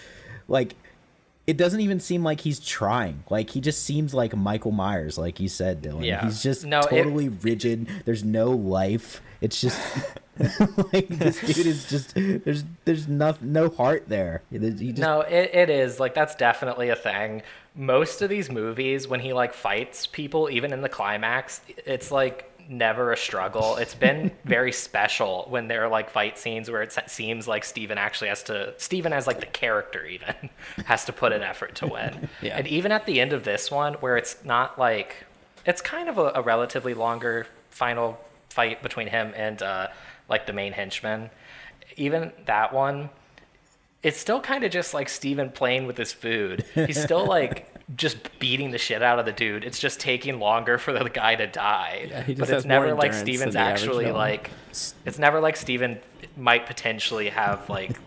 like 0.48 0.76
it 1.46 1.58
doesn't 1.58 1.82
even 1.82 2.00
seem 2.00 2.24
like 2.24 2.42
he's 2.42 2.60
trying. 2.60 3.24
Like 3.30 3.50
he 3.52 3.62
just 3.62 3.84
seems 3.84 4.14
like 4.14 4.36
Michael 4.36 4.72
Myers, 4.72 5.18
like 5.18 5.40
you 5.40 5.50
said, 5.50 5.82
Dylan. 5.82 6.06
Yeah. 6.06 6.24
He's 6.24 6.42
just 6.44 6.66
No, 6.66 6.80
it- 6.82 6.90
totally 6.90 7.30
rigid. 7.30 7.88
There's 8.06 8.24
no 8.24 8.52
life. 8.52 9.22
It's 9.42 9.60
just 9.60 9.80
like 10.94 11.08
this 11.10 11.40
dude 11.42 11.68
is 11.68 11.90
just 11.90 12.14
there's 12.16 12.64
there's 12.86 13.08
no 13.08 13.36
no 13.42 13.70
heart 13.70 14.06
there. 14.08 14.42
He 14.52 14.58
just, 14.58 14.98
No, 14.98 15.22
it, 15.22 15.52
it 15.54 15.70
is 15.70 16.00
like 16.00 16.14
that's 16.14 16.36
definitely 16.36 16.90
a 16.90 16.96
thing. 16.96 17.42
Most 17.76 18.22
of 18.22 18.30
these 18.30 18.52
movies, 18.52 19.08
when 19.08 19.20
he 19.20 19.34
like 19.34 19.54
fights 19.54 20.06
people, 20.08 20.50
even 20.50 20.74
in 20.74 20.82
the 20.82 20.90
climax, 20.90 21.62
it's 21.86 22.12
like 22.12 22.50
never 22.70 23.12
a 23.12 23.18
struggle. 23.18 23.78
It's 23.78 23.96
been 23.96 24.32
very 24.46 24.72
special 24.72 25.46
when 25.50 25.68
there 25.68 25.84
are 25.84 25.90
like 25.90 26.10
fight 26.10 26.38
scenes 26.38 26.70
where 26.70 26.82
it 26.82 26.96
seems 27.08 27.48
like 27.48 27.64
Steven 27.64 27.98
actually 27.98 28.30
has 28.30 28.44
to. 28.44 28.74
Steven 28.78 29.14
as 29.14 29.28
like 29.28 29.40
the 29.40 29.46
character 29.48 30.06
even 30.06 30.36
has 30.86 31.06
to 31.06 31.14
put 31.14 31.32
an 31.32 31.42
effort 31.44 31.76
to 31.76 31.88
win. 31.88 32.30
Yeah. 32.42 32.58
And 32.58 32.68
even 32.68 32.92
at 32.92 33.06
the 33.06 33.22
end 33.22 33.32
of 33.32 33.44
this 33.44 33.72
one, 33.72 33.94
where 33.96 34.18
it's 34.18 34.44
not 34.44 34.78
like 34.78 35.26
it's 35.66 35.82
kind 35.82 36.10
of 36.10 36.18
a, 36.18 36.34
a 36.36 36.42
relatively 36.42 36.94
longer 36.94 37.48
final 37.70 38.20
fight 38.50 38.84
between 38.84 39.08
him 39.08 39.34
and 39.36 39.62
uh, 39.62 39.88
like 40.30 40.46
the 40.46 40.54
main 40.54 40.74
henchman. 40.74 41.30
Even 41.96 42.32
that 42.46 42.74
one, 42.74 43.10
it's 44.04 44.20
still 44.20 44.42
kind 44.42 44.64
of 44.64 44.72
just 44.72 44.94
like 44.94 45.10
Steven 45.10 45.50
playing 45.50 45.88
with 45.88 45.98
his 45.98 46.12
food. 46.14 46.66
He's 46.76 47.02
still 47.04 47.26
like 47.26 47.70
just 47.96 48.38
beating 48.40 48.72
the 48.72 48.78
shit 48.78 49.02
out 49.02 49.20
of 49.20 49.26
the 49.26 49.32
dude. 49.32 49.64
It's 49.64 49.80
just 49.80 50.00
taking 50.00 50.40
longer 50.40 50.78
for 50.78 50.92
the 50.92 51.10
guy 51.10 51.36
to 51.36 51.48
die. 51.48 52.08
Yeah, 52.10 52.24
he 52.24 52.36
but 52.36 52.50
it's 52.50 52.66
never 52.66 52.94
like 52.94 53.14
Steven's 53.14 53.54
than 53.54 53.54
the 53.54 53.60
average 53.60 53.84
actually 53.84 54.12
like 54.12 54.52
it's 55.06 55.20
never 55.20 55.40
like 55.40 55.56
Steven 55.56 56.00
might 56.36 56.66
potentially 56.66 57.30
have 57.30 57.70
like 57.70 57.98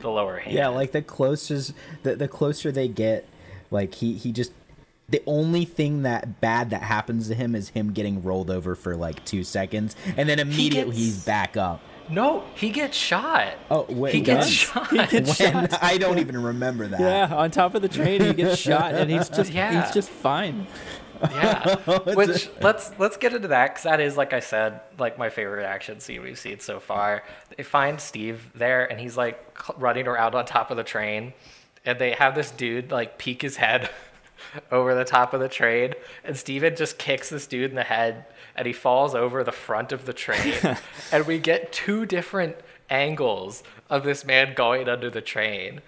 the 0.00 0.10
lower 0.10 0.38
hand. 0.38 0.54
yeah, 0.54 0.68
like 0.68 0.92
the 0.92 1.02
closest 1.02 1.72
the 2.02 2.14
the 2.14 2.28
closer 2.28 2.70
they 2.70 2.88
get, 2.88 3.26
like 3.70 3.94
he 3.94 4.14
he 4.14 4.32
just 4.32 4.52
the 5.08 5.22
only 5.26 5.64
thing 5.64 6.02
that 6.02 6.40
bad 6.40 6.70
that 6.70 6.82
happens 6.82 7.28
to 7.28 7.34
him 7.34 7.54
is 7.54 7.70
him 7.70 7.92
getting 7.92 8.22
rolled 8.22 8.50
over 8.50 8.74
for 8.74 8.94
like 8.96 9.24
two 9.24 9.42
seconds, 9.42 9.96
and 10.16 10.28
then 10.28 10.38
immediately 10.38 10.92
gets- 10.94 10.98
he's 10.98 11.24
back 11.24 11.56
up. 11.56 11.80
No, 12.10 12.44
he 12.54 12.70
gets 12.70 12.96
shot. 12.96 13.54
Oh 13.70 13.86
wait, 13.88 14.14
he 14.14 14.20
gets 14.20 14.46
what? 14.74 14.86
shot. 14.86 14.90
He 15.10 15.18
gets 15.20 15.38
When? 15.40 15.68
shot. 15.68 15.78
I 15.82 15.98
don't 15.98 16.18
even 16.18 16.42
remember 16.42 16.86
that. 16.88 17.00
Yeah, 17.00 17.34
on 17.34 17.50
top 17.50 17.74
of 17.74 17.82
the 17.82 17.88
train, 17.88 18.22
he 18.22 18.32
gets 18.32 18.56
shot, 18.58 18.94
and 18.94 19.10
he's 19.10 19.28
just 19.28 19.52
Yeah. 19.52 19.82
he's 19.84 19.92
just 19.94 20.08
fine. 20.10 20.66
Yeah. 21.20 21.74
Which 22.14 22.48
let's 22.60 22.92
let's 22.98 23.16
get 23.16 23.34
into 23.34 23.48
that 23.48 23.70
because 23.70 23.82
that 23.84 24.00
is 24.00 24.16
like 24.16 24.32
I 24.32 24.40
said, 24.40 24.80
like 24.98 25.18
my 25.18 25.28
favorite 25.30 25.64
action 25.64 26.00
scene 26.00 26.22
we've 26.22 26.38
seen 26.38 26.60
so 26.60 26.78
far. 26.80 27.24
They 27.56 27.62
find 27.62 28.00
Steve 28.00 28.50
there 28.54 28.90
and 28.90 29.00
he's 29.00 29.16
like 29.16 29.38
running 29.78 30.06
around 30.06 30.34
on 30.34 30.46
top 30.46 30.70
of 30.70 30.76
the 30.76 30.84
train, 30.84 31.32
and 31.84 31.98
they 31.98 32.12
have 32.12 32.34
this 32.34 32.50
dude 32.52 32.90
like 32.90 33.18
peek 33.18 33.42
his 33.42 33.56
head 33.56 33.90
over 34.70 34.94
the 34.94 35.04
top 35.04 35.34
of 35.34 35.40
the 35.40 35.48
train, 35.48 35.94
and 36.24 36.36
Steven 36.36 36.74
just 36.76 36.98
kicks 36.98 37.28
this 37.30 37.46
dude 37.48 37.70
in 37.70 37.76
the 37.76 37.82
head, 37.82 38.24
and 38.58 38.66
he 38.66 38.72
falls 38.72 39.14
over 39.14 39.44
the 39.44 39.52
front 39.52 39.92
of 39.92 40.04
the 40.04 40.12
train, 40.12 40.52
and 41.12 41.26
we 41.26 41.38
get 41.38 41.72
two 41.72 42.04
different 42.04 42.56
angles 42.90 43.62
of 43.88 44.02
this 44.02 44.24
man 44.24 44.52
going 44.54 44.88
under 44.88 45.08
the 45.08 45.20
train. 45.20 45.80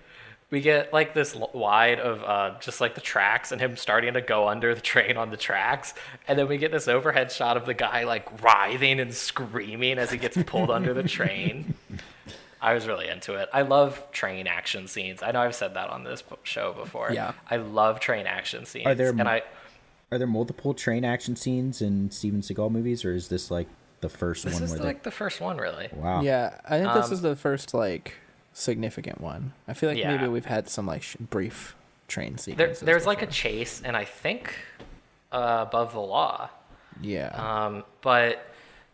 We 0.50 0.60
get 0.60 0.92
like 0.92 1.12
this 1.12 1.34
l- 1.34 1.50
wide 1.52 1.98
of 2.00 2.22
uh, 2.22 2.58
just 2.60 2.80
like 2.80 2.94
the 2.94 3.00
tracks 3.00 3.52
and 3.52 3.60
him 3.60 3.76
starting 3.76 4.14
to 4.14 4.20
go 4.20 4.48
under 4.48 4.74
the 4.74 4.80
train 4.80 5.16
on 5.16 5.30
the 5.30 5.36
tracks. 5.36 5.94
And 6.26 6.38
then 6.38 6.48
we 6.48 6.58
get 6.58 6.72
this 6.72 6.88
overhead 6.88 7.30
shot 7.30 7.56
of 7.56 7.66
the 7.66 7.74
guy 7.74 8.04
like 8.04 8.42
writhing 8.42 8.98
and 9.00 9.12
screaming 9.14 9.98
as 9.98 10.10
he 10.10 10.18
gets 10.18 10.36
pulled 10.44 10.70
under 10.70 10.94
the 10.94 11.04
train. 11.04 11.74
I 12.62 12.74
was 12.74 12.86
really 12.86 13.08
into 13.08 13.34
it. 13.34 13.48
I 13.52 13.62
love 13.62 14.10
train 14.12 14.46
action 14.46 14.86
scenes. 14.86 15.22
I 15.22 15.30
know 15.30 15.40
i've 15.40 15.54
said 15.54 15.74
that 15.74 15.88
on 15.88 16.04
this 16.04 16.22
show 16.42 16.72
before. 16.72 17.10
Yeah. 17.12 17.32
i 17.48 17.56
love 17.56 18.00
train 18.00 18.26
action 18.26 18.66
scenes. 18.66 18.86
Are 18.86 18.94
there 18.94 19.10
and 19.10 19.22
i 19.22 19.42
Are 20.12 20.18
there 20.18 20.26
multiple 20.26 20.74
train 20.74 21.04
action 21.04 21.36
scenes 21.36 21.80
in 21.80 22.10
Steven 22.10 22.40
Seagal 22.40 22.70
movies, 22.72 23.04
or 23.04 23.14
is 23.14 23.28
this 23.28 23.50
like 23.50 23.68
the 24.00 24.08
first 24.08 24.44
this 24.44 24.54
one 24.54 24.62
This 24.62 24.72
is 24.72 24.78
where 24.78 24.86
like 24.88 25.02
the 25.04 25.10
first 25.10 25.40
one 25.40 25.56
really? 25.58 25.88
Wow. 25.92 26.20
Yeah, 26.22 26.58
I 26.68 26.78
think 26.80 26.92
this 26.94 27.06
Um, 27.06 27.12
is 27.12 27.22
the 27.22 27.36
first 27.36 27.72
like 27.74 28.14
significant 28.52 29.20
one. 29.20 29.52
I 29.68 29.74
feel 29.74 29.88
like 29.88 29.98
Yeah. 29.98 30.16
maybe 30.16 30.28
we've 30.28 30.46
had 30.46 30.68
some 30.68 30.86
like 30.86 31.02
sh- 31.02 31.16
brief 31.20 31.76
train 32.08 32.32
there, 32.32 32.38
sequences. 32.38 32.80
there's 32.80 33.06
like 33.06 33.22
a 33.22 33.26
chase 33.26 33.80
and 33.84 33.96
i 33.96 34.04
think 34.04 34.56
uh, 35.30 35.58
above 35.68 35.92
the 35.92 36.00
law 36.00 36.50
yeah. 37.02 37.28
Um, 37.28 37.84
but 38.02 38.44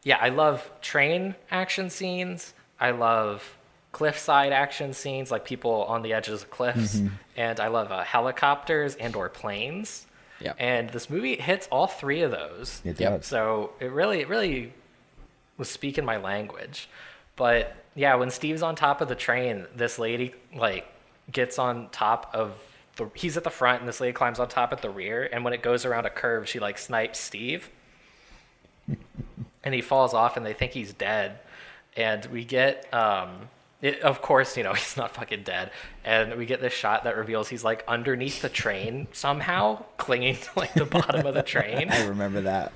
yeah, 0.04 0.18
I 0.20 0.28
love 0.28 0.70
train 0.80 1.34
action 1.50 1.90
scenes. 1.90 2.54
I 2.78 2.90
love 2.92 3.56
cliffside 3.90 4.52
action 4.52 4.92
scenes, 4.92 5.32
like 5.32 5.44
people 5.44 5.82
on 5.88 6.02
the 6.02 6.12
edges 6.12 6.42
of 6.42 6.50
cliffs, 6.50 7.00
and 7.36 7.58
I 7.58 7.66
love 7.66 7.90
uh, 7.90 8.04
helicopters 8.04 8.94
and 8.96 9.16
or 9.16 9.28
planes. 9.28 10.06
Yeah. 10.40 10.52
And 10.58 10.90
this 10.90 11.08
movie 11.08 11.36
hits 11.36 11.66
all 11.70 11.86
three 11.86 12.22
of 12.22 12.30
those. 12.30 12.82
It 12.84 12.98
does. 12.98 13.26
So 13.26 13.72
it 13.80 13.90
really, 13.90 14.20
it 14.20 14.28
really 14.28 14.72
was 15.56 15.68
speaking 15.68 16.04
my 16.04 16.18
language. 16.18 16.88
But 17.36 17.74
yeah, 17.94 18.14
when 18.16 18.30
Steve's 18.30 18.62
on 18.62 18.76
top 18.76 19.00
of 19.00 19.08
the 19.08 19.14
train, 19.14 19.66
this 19.74 19.98
lady 19.98 20.34
like 20.54 20.86
gets 21.30 21.58
on 21.58 21.88
top 21.90 22.30
of 22.34 22.54
the. 22.96 23.10
He's 23.14 23.36
at 23.36 23.44
the 23.44 23.50
front, 23.50 23.80
and 23.80 23.88
this 23.88 24.00
lady 24.00 24.12
climbs 24.12 24.38
on 24.38 24.48
top 24.48 24.72
at 24.72 24.82
the 24.82 24.90
rear. 24.90 25.28
And 25.30 25.44
when 25.44 25.52
it 25.52 25.62
goes 25.62 25.84
around 25.84 26.06
a 26.06 26.10
curve, 26.10 26.48
she 26.48 26.58
like 26.58 26.78
snipes 26.78 27.18
Steve, 27.18 27.70
and 29.64 29.74
he 29.74 29.80
falls 29.80 30.14
off, 30.14 30.36
and 30.36 30.44
they 30.44 30.52
think 30.52 30.72
he's 30.72 30.92
dead. 30.92 31.38
And 31.96 32.26
we 32.26 32.44
get, 32.44 32.92
um, 32.92 33.48
it, 33.82 34.00
of 34.00 34.22
course, 34.22 34.56
you 34.56 34.62
know 34.62 34.72
he's 34.74 34.96
not 34.96 35.14
fucking 35.14 35.42
dead. 35.42 35.70
And 36.04 36.36
we 36.36 36.46
get 36.46 36.60
this 36.60 36.72
shot 36.72 37.04
that 37.04 37.16
reveals 37.16 37.48
he's 37.48 37.64
like 37.64 37.84
underneath 37.86 38.42
the 38.42 38.48
train 38.48 39.08
somehow, 39.12 39.84
clinging 39.96 40.36
to 40.36 40.50
like 40.56 40.74
the 40.74 40.86
bottom 40.86 41.26
of 41.26 41.34
the 41.34 41.42
train. 41.54 41.90
I 41.90 42.06
remember 42.06 42.42
that. 42.42 42.72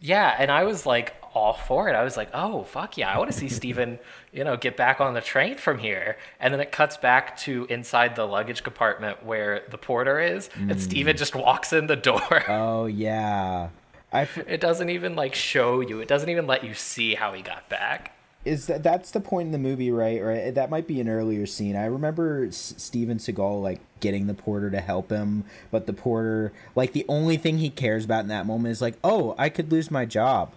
Yeah, 0.00 0.34
and 0.38 0.50
I 0.50 0.64
was 0.64 0.86
like 0.86 1.14
all 1.34 1.54
for 1.54 1.88
it. 1.88 1.94
I 1.94 2.04
was 2.04 2.16
like, 2.16 2.30
"Oh, 2.32 2.64
fuck 2.64 2.96
yeah. 2.96 3.12
I 3.12 3.18
want 3.18 3.30
to 3.32 3.36
see 3.36 3.48
Steven, 3.48 3.98
you 4.32 4.44
know, 4.44 4.56
get 4.56 4.76
back 4.76 5.00
on 5.00 5.14
the 5.14 5.20
train 5.20 5.56
from 5.56 5.78
here." 5.78 6.16
And 6.40 6.54
then 6.54 6.60
it 6.60 6.72
cuts 6.72 6.96
back 6.96 7.36
to 7.38 7.66
inside 7.68 8.16
the 8.16 8.24
luggage 8.24 8.62
compartment 8.62 9.24
where 9.24 9.64
the 9.70 9.78
porter 9.78 10.20
is, 10.20 10.50
and 10.54 10.80
Steven 10.80 11.16
mm. 11.16 11.18
just 11.18 11.34
walks 11.34 11.72
in 11.72 11.86
the 11.86 11.96
door. 11.96 12.44
Oh 12.48 12.86
yeah. 12.86 13.68
I 14.10 14.22
f- 14.22 14.38
it 14.38 14.60
doesn't 14.60 14.88
even 14.88 15.16
like 15.16 15.34
show 15.34 15.80
you. 15.80 16.00
It 16.00 16.08
doesn't 16.08 16.28
even 16.28 16.46
let 16.46 16.64
you 16.64 16.74
see 16.74 17.14
how 17.14 17.32
he 17.32 17.42
got 17.42 17.68
back. 17.68 18.17
Is 18.44 18.66
that 18.66 18.82
that's 18.82 19.10
the 19.10 19.20
point 19.20 19.46
in 19.46 19.52
the 19.52 19.58
movie, 19.58 19.90
right? 19.90 20.22
Right. 20.22 20.54
That 20.54 20.70
might 20.70 20.86
be 20.86 21.00
an 21.00 21.08
earlier 21.08 21.46
scene. 21.46 21.76
I 21.76 21.86
remember 21.86 22.46
S- 22.46 22.74
Steven 22.76 23.18
Seagal 23.18 23.62
like 23.62 23.80
getting 24.00 24.26
the 24.26 24.34
porter 24.34 24.70
to 24.70 24.80
help 24.80 25.10
him, 25.10 25.44
but 25.70 25.86
the 25.86 25.92
porter 25.92 26.52
like 26.74 26.92
the 26.92 27.04
only 27.08 27.36
thing 27.36 27.58
he 27.58 27.70
cares 27.70 28.04
about 28.04 28.20
in 28.20 28.28
that 28.28 28.46
moment 28.46 28.72
is 28.72 28.80
like, 28.80 28.94
oh, 29.02 29.34
I 29.38 29.48
could 29.48 29.72
lose 29.72 29.90
my 29.90 30.04
job. 30.04 30.52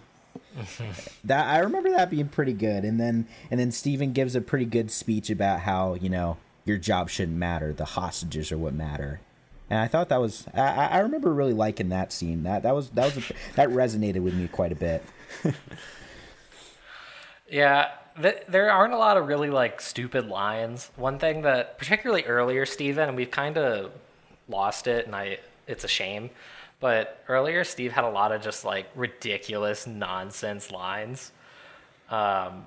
that 1.24 1.48
I 1.48 1.60
remember 1.60 1.90
that 1.90 2.10
being 2.10 2.30
pretty 2.30 2.54
good, 2.54 2.86
and 2.86 3.00
then 3.00 3.28
and 3.50 3.60
then 3.60 3.72
Steven 3.72 4.14
gives 4.14 4.36
a 4.36 4.42
pretty 4.42 4.66
good 4.66 4.92
speech 4.92 5.30
about 5.30 5.62
how 5.62 5.96
you 5.96 6.10
know 6.10 6.38
your 6.66 6.78
job 6.78 7.10
shouldn't 7.10 7.38
matter. 7.38 7.74
The 7.74 7.86
hostages 7.86 8.52
are 8.52 8.58
what 8.58 8.74
matter. 8.74 9.22
And 9.70 9.80
I 9.80 9.88
thought 9.88 10.10
that 10.10 10.22
was 10.22 10.46
I, 10.54 10.88
I 10.88 11.00
remember 11.00 11.34
really 11.34 11.54
liking 11.54 11.90
that 11.90 12.14
scene. 12.14 12.44
That 12.44 12.64
that 12.64 12.76
was 12.76 12.90
that 12.92 13.16
was 13.16 13.30
a, 13.30 13.34
that 13.56 13.70
resonated 13.70 14.22
with 14.22 14.34
me 14.34 14.48
quite 14.48 14.72
a 14.72 14.76
bit. 14.76 15.04
Yeah, 17.52 17.90
th- 18.20 18.44
there 18.48 18.72
aren't 18.72 18.94
a 18.94 18.98
lot 18.98 19.18
of 19.18 19.28
really 19.28 19.50
like 19.50 19.82
stupid 19.82 20.28
lines. 20.28 20.90
One 20.96 21.20
thing 21.20 21.44
that, 21.44 21.78
particularly 21.78 22.24
earlier, 22.24 22.66
Steven, 22.66 23.10
and 23.10 23.18
we've 23.18 23.30
kind 23.30 23.58
of 23.58 23.92
lost 24.48 24.88
it, 24.88 25.06
and 25.06 25.16
I 25.16 25.40
it's 25.68 25.84
a 25.84 25.88
shame. 25.88 26.30
But 26.80 27.24
earlier, 27.28 27.64
Steve 27.64 27.92
had 27.92 28.06
a 28.06 28.10
lot 28.10 28.32
of 28.32 28.42
just 28.42 28.66
like 28.66 28.88
ridiculous 28.96 29.86
nonsense 29.86 30.72
lines. 30.72 31.32
Um, 32.10 32.66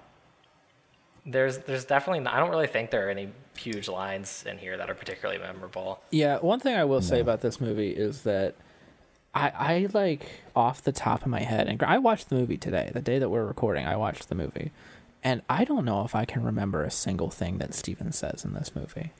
there's 1.26 1.58
there's 1.58 1.84
definitely 1.84 2.26
I 2.26 2.38
don't 2.38 2.50
really 2.50 2.66
think 2.66 2.90
there 2.90 3.08
are 3.08 3.10
any 3.10 3.30
huge 3.56 3.88
lines 3.88 4.44
in 4.46 4.58
here 4.58 4.76
that 4.76 4.90
are 4.90 4.94
particularly 4.94 5.40
memorable. 5.40 6.00
Yeah, 6.10 6.38
one 6.38 6.60
thing 6.60 6.76
I 6.76 6.84
will 6.84 7.02
say 7.02 7.20
about 7.20 7.40
this 7.40 7.60
movie 7.60 7.90
is 7.90 8.22
that 8.22 8.54
I 9.34 9.48
I 9.50 9.88
like 9.92 10.26
off 10.54 10.82
the 10.82 10.92
top 10.92 11.22
of 11.22 11.28
my 11.28 11.40
head, 11.40 11.66
and 11.68 11.82
I 11.82 11.98
watched 11.98 12.28
the 12.28 12.36
movie 12.36 12.56
today, 12.56 12.90
the 12.92 13.00
day 13.00 13.18
that 13.18 13.28
we're 13.30 13.44
recording. 13.44 13.86
I 13.86 13.96
watched 13.96 14.28
the 14.28 14.34
movie, 14.34 14.70
and 15.22 15.42
I 15.48 15.64
don't 15.64 15.84
know 15.84 16.04
if 16.04 16.14
I 16.14 16.24
can 16.24 16.42
remember 16.44 16.84
a 16.84 16.90
single 16.90 17.30
thing 17.30 17.58
that 17.58 17.74
Steven 17.74 18.12
says 18.12 18.44
in 18.44 18.52
this 18.54 18.74
movie. 18.74 19.12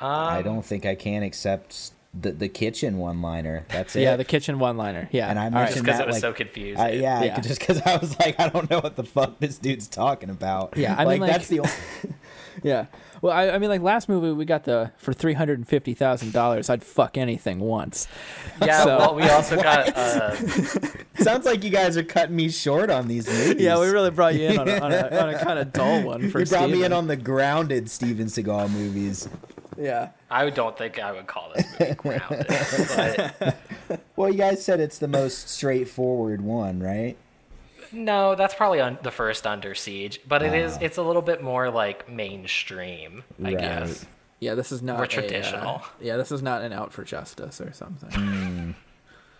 I 0.00 0.38
Um, 0.38 0.44
don't 0.44 0.64
think 0.64 0.86
I 0.86 0.94
can 0.94 1.22
accept 1.22 1.92
the 2.14 2.32
the 2.32 2.48
kitchen 2.48 2.98
one 2.98 3.22
liner. 3.22 3.64
That's 3.68 3.96
it. 3.96 4.02
Yeah, 4.02 4.16
the 4.16 4.24
kitchen 4.24 4.58
one-liner. 4.58 5.08
Yeah, 5.12 5.28
And 5.30 5.38
I 5.38 5.44
All 5.46 5.50
right. 5.50 5.60
mentioned 5.64 5.84
because 5.86 5.98
that, 5.98 6.04
it 6.04 6.06
was 6.08 6.16
like, 6.16 6.20
so 6.20 6.32
confused. 6.32 6.78
Uh, 6.80 6.86
yeah, 6.88 7.22
Yeah. 7.22 7.40
just 7.40 7.58
because 7.60 7.80
I 7.82 7.96
was 7.96 8.18
like, 8.18 8.38
I 8.38 8.48
don't 8.48 8.68
know 8.70 8.80
what 8.80 8.96
the 8.96 9.04
fuck 9.04 9.38
this 9.38 9.56
dude's 9.58 9.88
talking 9.88 10.28
about. 10.28 10.74
Yeah, 10.76 10.94
I 10.98 11.04
like, 11.04 11.14
mean, 11.14 11.20
like- 11.22 11.32
that's 11.32 11.48
the 11.48 11.60
only. 11.60 11.72
Yeah. 12.62 12.86
Well, 13.22 13.32
I, 13.32 13.48
I 13.48 13.58
mean, 13.58 13.70
like 13.70 13.80
last 13.80 14.10
movie, 14.10 14.30
we 14.30 14.44
got 14.44 14.64
the 14.64 14.92
for 14.98 15.14
three 15.14 15.32
hundred 15.32 15.58
and 15.58 15.66
fifty 15.66 15.94
thousand 15.94 16.32
dollars. 16.34 16.68
I'd 16.68 16.84
fuck 16.84 17.16
anything 17.16 17.60
once. 17.60 18.06
yeah, 18.60 18.84
so- 18.84 18.98
well, 18.98 19.14
we 19.14 19.22
also 19.22 19.56
got 19.56 19.88
uh, 19.96 20.36
Sounds 21.16 21.46
like 21.46 21.64
you 21.64 21.70
guys 21.70 21.96
are 21.96 22.02
cutting 22.02 22.36
me 22.36 22.50
short 22.50 22.90
on 22.90 23.08
these 23.08 23.26
movies. 23.26 23.62
Yeah, 23.62 23.80
we 23.80 23.86
really 23.88 24.10
brought 24.10 24.34
you 24.34 24.48
in 24.48 24.58
on 24.58 24.68
a, 24.68 24.78
on 24.80 24.92
a, 24.92 24.96
on 25.22 25.28
a 25.30 25.38
kind 25.44 25.58
of 25.58 25.72
dull 25.72 26.02
one 26.02 26.28
for 26.30 26.40
You 26.40 26.46
brought 26.46 26.68
me 26.68 26.84
in 26.84 26.92
on 26.92 27.06
the 27.06 27.16
grounded 27.16 27.88
Steven 27.90 28.26
Seagal 28.26 28.70
movies. 28.70 29.28
Yeah. 29.78 30.10
I 30.30 30.48
don't 30.50 30.76
think 30.76 30.98
I 30.98 31.12
would 31.12 31.26
call 31.26 31.50
this 31.54 31.66
movie 31.80 31.94
grounded. 31.94 32.46
but 32.48 34.00
Well, 34.16 34.30
you 34.30 34.38
guys 34.38 34.64
said 34.64 34.80
it's 34.80 34.98
the 34.98 35.08
most 35.08 35.48
straightforward 35.48 36.40
one, 36.42 36.80
right? 36.80 37.16
no, 37.94 38.34
that's 38.34 38.54
probably 38.54 38.80
on 38.80 38.96
the 39.02 39.10
first 39.10 39.46
Under 39.46 39.74
Siege, 39.74 40.20
but 40.26 40.42
it 40.42 40.54
is 40.54 40.78
it's 40.80 40.96
a 40.96 41.02
little 41.02 41.20
bit 41.22 41.42
more 41.42 41.70
like 41.70 42.08
mainstream, 42.10 43.22
I 43.38 43.42
Right. 43.44 43.58
guess. 43.58 44.06
Yeah, 44.40 44.54
this 44.54 44.72
is 44.72 44.82
not 44.82 44.94
More 44.96 45.04
a, 45.04 45.06
uh, 45.06 45.10
traditional. 45.10 45.82
yeah, 46.00 46.16
this 46.16 46.32
is 46.32 46.42
not 46.42 46.62
an 46.62 46.72
out 46.72 46.92
for 46.92 47.04
justice 47.04 47.60
or 47.60 47.72
something. 47.72 48.74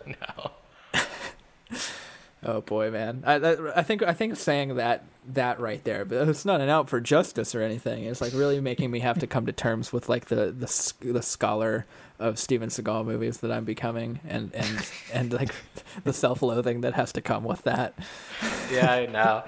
No. 0.04 0.50
oh 2.44 2.60
boy, 2.60 2.90
man. 2.90 3.22
I, 3.26 3.34
I 3.34 3.78
I 3.78 3.82
think 3.82 4.02
I 4.02 4.12
think 4.12 4.36
saying 4.36 4.74
that 4.76 5.04
that 5.26 5.60
right 5.60 5.82
there, 5.84 6.04
but 6.04 6.28
it's 6.28 6.44
not 6.44 6.60
an 6.60 6.68
out 6.68 6.88
for 6.88 7.00
justice 7.00 7.54
or 7.54 7.62
anything. 7.62 8.04
It's 8.04 8.20
like 8.20 8.32
really 8.32 8.60
making 8.60 8.90
me 8.90 9.00
have 9.00 9.18
to 9.20 9.26
come 9.26 9.46
to 9.46 9.52
terms 9.52 9.92
with 9.92 10.08
like 10.08 10.26
the 10.26 10.46
the 10.52 10.92
the 11.12 11.22
scholar 11.22 11.86
of 12.18 12.38
Steven 12.38 12.68
Seagal 12.68 13.04
movies 13.04 13.38
that 13.38 13.50
I'm 13.52 13.64
becoming, 13.64 14.20
and 14.28 14.52
and 14.54 14.90
and 15.12 15.32
like 15.32 15.54
the 16.04 16.12
self-loathing 16.12 16.80
that 16.82 16.94
has 16.94 17.12
to 17.12 17.20
come 17.20 17.44
with 17.44 17.62
that. 17.62 17.94
Yeah, 18.72 18.92
I 18.92 19.06
know. 19.06 19.44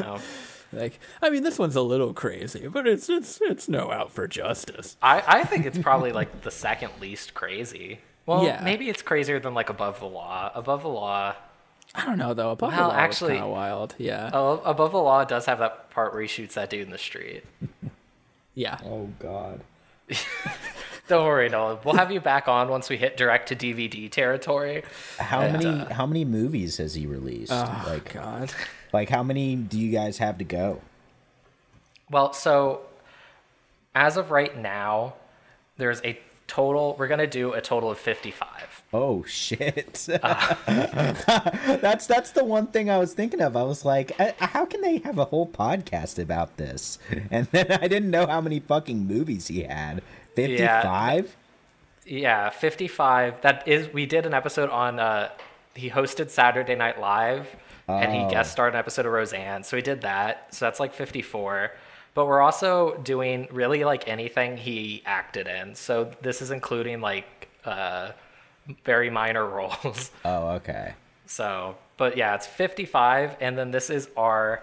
No. 0.00 0.18
Like, 0.72 0.98
I 1.22 1.30
mean, 1.30 1.44
this 1.44 1.60
one's 1.60 1.76
a 1.76 1.80
little 1.80 2.12
crazy, 2.12 2.66
but 2.66 2.88
it's 2.88 3.08
it's 3.08 3.38
it's 3.40 3.68
no 3.68 3.92
out 3.92 4.10
for 4.10 4.26
justice. 4.26 4.96
I, 5.00 5.22
I 5.24 5.44
think 5.44 5.64
it's 5.64 5.78
probably 5.78 6.10
like 6.10 6.42
the 6.42 6.50
second 6.50 6.90
least 7.00 7.34
crazy. 7.34 8.00
Well, 8.26 8.44
Yeah. 8.44 8.60
maybe 8.64 8.90
it's 8.90 9.00
crazier 9.00 9.38
than 9.38 9.54
like 9.54 9.70
Above 9.70 10.00
the 10.00 10.06
Law. 10.06 10.50
Above 10.56 10.82
the 10.82 10.88
Law. 10.88 11.36
I 11.96 12.04
don't 12.04 12.18
know 12.18 12.34
though. 12.34 12.50
Above 12.50 12.72
Well, 12.72 12.88
the 12.90 12.94
Law 12.94 13.00
actually- 13.00 13.32
kind 13.34 13.44
of 13.44 13.50
wild. 13.50 13.94
Yeah. 13.98 14.30
Oh, 14.32 14.60
Above 14.64 14.92
the 14.92 14.98
Law 14.98 15.24
does 15.24 15.46
have 15.46 15.58
that 15.60 15.90
part 15.90 16.12
where 16.12 16.22
he 16.22 16.28
shoots 16.28 16.54
that 16.54 16.70
dude 16.70 16.82
in 16.82 16.90
the 16.90 16.98
street. 16.98 17.42
Yeah. 18.58 18.78
Oh 18.86 19.10
God. 19.18 19.60
Don't 21.08 21.26
worry, 21.26 21.50
Nolan. 21.50 21.76
We'll 21.84 21.96
have 21.96 22.10
you 22.10 22.20
back 22.22 22.48
on 22.48 22.68
once 22.70 22.88
we 22.88 22.96
hit 22.96 23.18
direct 23.18 23.48
to 23.50 23.54
DVD 23.56 24.10
territory. 24.10 24.82
How 25.18 25.42
And, 25.42 25.52
many 25.52 25.66
uh, 25.82 25.92
how 25.92 26.06
many 26.06 26.24
movies 26.24 26.78
has 26.78 26.94
he 26.94 27.06
released? 27.06 27.52
Oh, 27.52 27.84
like 27.86 28.14
God. 28.14 28.50
like 28.94 29.10
how 29.10 29.22
many 29.22 29.56
do 29.56 29.78
you 29.78 29.92
guys 29.92 30.16
have 30.18 30.38
to 30.38 30.44
go? 30.44 30.80
Well, 32.10 32.32
so 32.32 32.80
as 33.94 34.16
of 34.16 34.30
right 34.30 34.56
now, 34.56 35.14
there's 35.76 36.00
a 36.02 36.18
total. 36.46 36.96
We're 36.98 37.08
gonna 37.08 37.26
do 37.26 37.52
a 37.52 37.60
total 37.60 37.90
of 37.90 37.98
55. 37.98 38.75
Oh 38.98 39.24
shit. 39.24 40.06
that's 40.66 42.06
that's 42.06 42.30
the 42.30 42.44
one 42.44 42.68
thing 42.68 42.88
I 42.88 42.96
was 42.96 43.12
thinking 43.12 43.42
of. 43.42 43.54
I 43.56 43.62
was 43.62 43.84
like, 43.84 44.18
I, 44.18 44.34
how 44.38 44.64
can 44.64 44.80
they 44.80 44.98
have 44.98 45.18
a 45.18 45.26
whole 45.26 45.46
podcast 45.46 46.18
about 46.18 46.56
this? 46.56 46.98
And 47.30 47.46
then 47.52 47.70
I 47.72 47.88
didn't 47.88 48.10
know 48.10 48.26
how 48.26 48.40
many 48.40 48.58
fucking 48.58 49.06
movies 49.06 49.48
he 49.48 49.64
had. 49.64 50.02
55? 50.34 51.36
Yeah, 52.06 52.48
55. 52.50 53.42
That 53.42 53.68
is. 53.68 53.92
We 53.92 54.06
did 54.06 54.24
an 54.24 54.32
episode 54.32 54.70
on. 54.70 54.98
Uh, 54.98 55.28
he 55.74 55.90
hosted 55.90 56.30
Saturday 56.30 56.74
Night 56.74 56.98
Live, 56.98 57.54
and 57.88 58.12
he 58.12 58.20
Oh. 58.20 58.30
guest 58.30 58.52
starred 58.52 58.72
an 58.72 58.78
episode 58.78 59.04
of 59.04 59.12
Roseanne. 59.12 59.62
So 59.62 59.76
he 59.76 59.82
did 59.82 60.00
that. 60.02 60.54
So 60.54 60.64
that's 60.64 60.80
like 60.80 60.94
54. 60.94 61.72
But 62.14 62.24
we're 62.26 62.40
also 62.40 62.96
doing 63.04 63.46
really 63.50 63.84
like 63.84 64.08
anything 64.08 64.56
he 64.56 65.02
acted 65.04 65.46
in. 65.48 65.74
So 65.74 66.12
this 66.22 66.40
is 66.40 66.50
including 66.50 67.02
like 67.02 67.48
uh, 67.66 68.12
very 68.84 69.10
minor 69.10 69.46
roles. 69.48 70.10
Oh, 70.24 70.48
okay. 70.50 70.94
So, 71.26 71.76
but 71.96 72.16
yeah, 72.16 72.34
it's 72.34 72.46
55, 72.46 73.36
and 73.40 73.58
then 73.58 73.70
this 73.70 73.90
is 73.90 74.08
our 74.16 74.62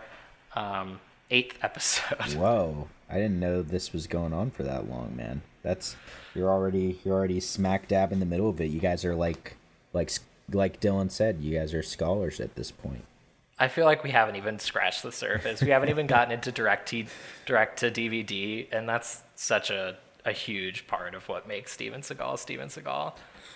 um, 0.56 1.00
eighth 1.30 1.58
episode. 1.62 2.34
Whoa. 2.36 2.88
I 3.10 3.16
didn't 3.16 3.40
know 3.40 3.62
this 3.62 3.94
was 3.94 4.08
going 4.08 4.34
on 4.34 4.50
for 4.50 4.64
that 4.64 4.90
long, 4.90 5.16
man. 5.16 5.44
That's 5.62 5.96
you're 6.34 6.50
already 6.50 7.00
you're 7.06 7.14
already 7.14 7.40
smack 7.40 7.88
dab 7.88 8.12
in 8.12 8.20
the 8.20 8.26
middle 8.26 8.50
of 8.50 8.60
it. 8.60 8.72
You 8.72 8.80
guys 8.80 9.06
are 9.06 9.14
like 9.14 9.56
like 9.94 10.12
like 10.52 10.80
Dylan 10.80 11.12
said, 11.12 11.40
you 11.40 11.58
guys 11.58 11.74
are 11.74 11.84
scholars 11.84 12.40
at 12.40 12.56
this 12.56 12.72
point. 12.72 13.06
I 13.60 13.68
feel 13.68 13.86
like 13.86 14.04
we 14.04 14.10
haven't 14.10 14.36
even 14.36 14.58
scratched 14.58 15.04
the 15.04 15.12
surface. 15.12 15.62
We 15.62 15.70
haven't 15.70 15.90
even 15.90 16.08
gotten 16.08 16.32
into 16.32 16.52
direct 16.52 16.90
to 16.90 17.06
direct 17.46 17.80
to 17.80 17.92
DVD, 17.92 18.68
and 18.72 18.90
that's 18.90 19.22
such 19.36 19.70
a 19.70 19.98
a 20.26 20.32
huge 20.32 20.88
part 20.88 21.14
of 21.14 21.28
what 21.30 21.48
makes 21.48 21.72
Steven 21.72 22.02
Seagal 22.02 22.40
Steven 22.40 22.70
Seagal. 22.70 23.14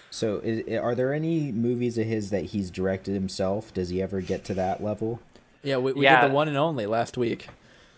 So, 0.10 0.40
is, 0.44 0.78
are 0.80 0.96
there 0.96 1.14
any 1.14 1.52
movies 1.52 1.98
of 1.98 2.06
his 2.08 2.30
that 2.30 2.46
he's 2.46 2.72
directed 2.72 3.14
himself? 3.14 3.74
Does 3.74 3.90
he 3.90 4.02
ever 4.02 4.22
get 4.22 4.44
to 4.46 4.54
that 4.56 4.82
level? 4.84 5.20
Yeah, 5.64 5.78
we, 5.78 5.94
we 5.94 6.04
Yeah. 6.06 6.22
did 6.22 6.32
the 6.32 6.34
one 6.36 6.48
and 6.48 6.58
only 6.58 6.86
last 6.86 7.18
week. 7.18 7.48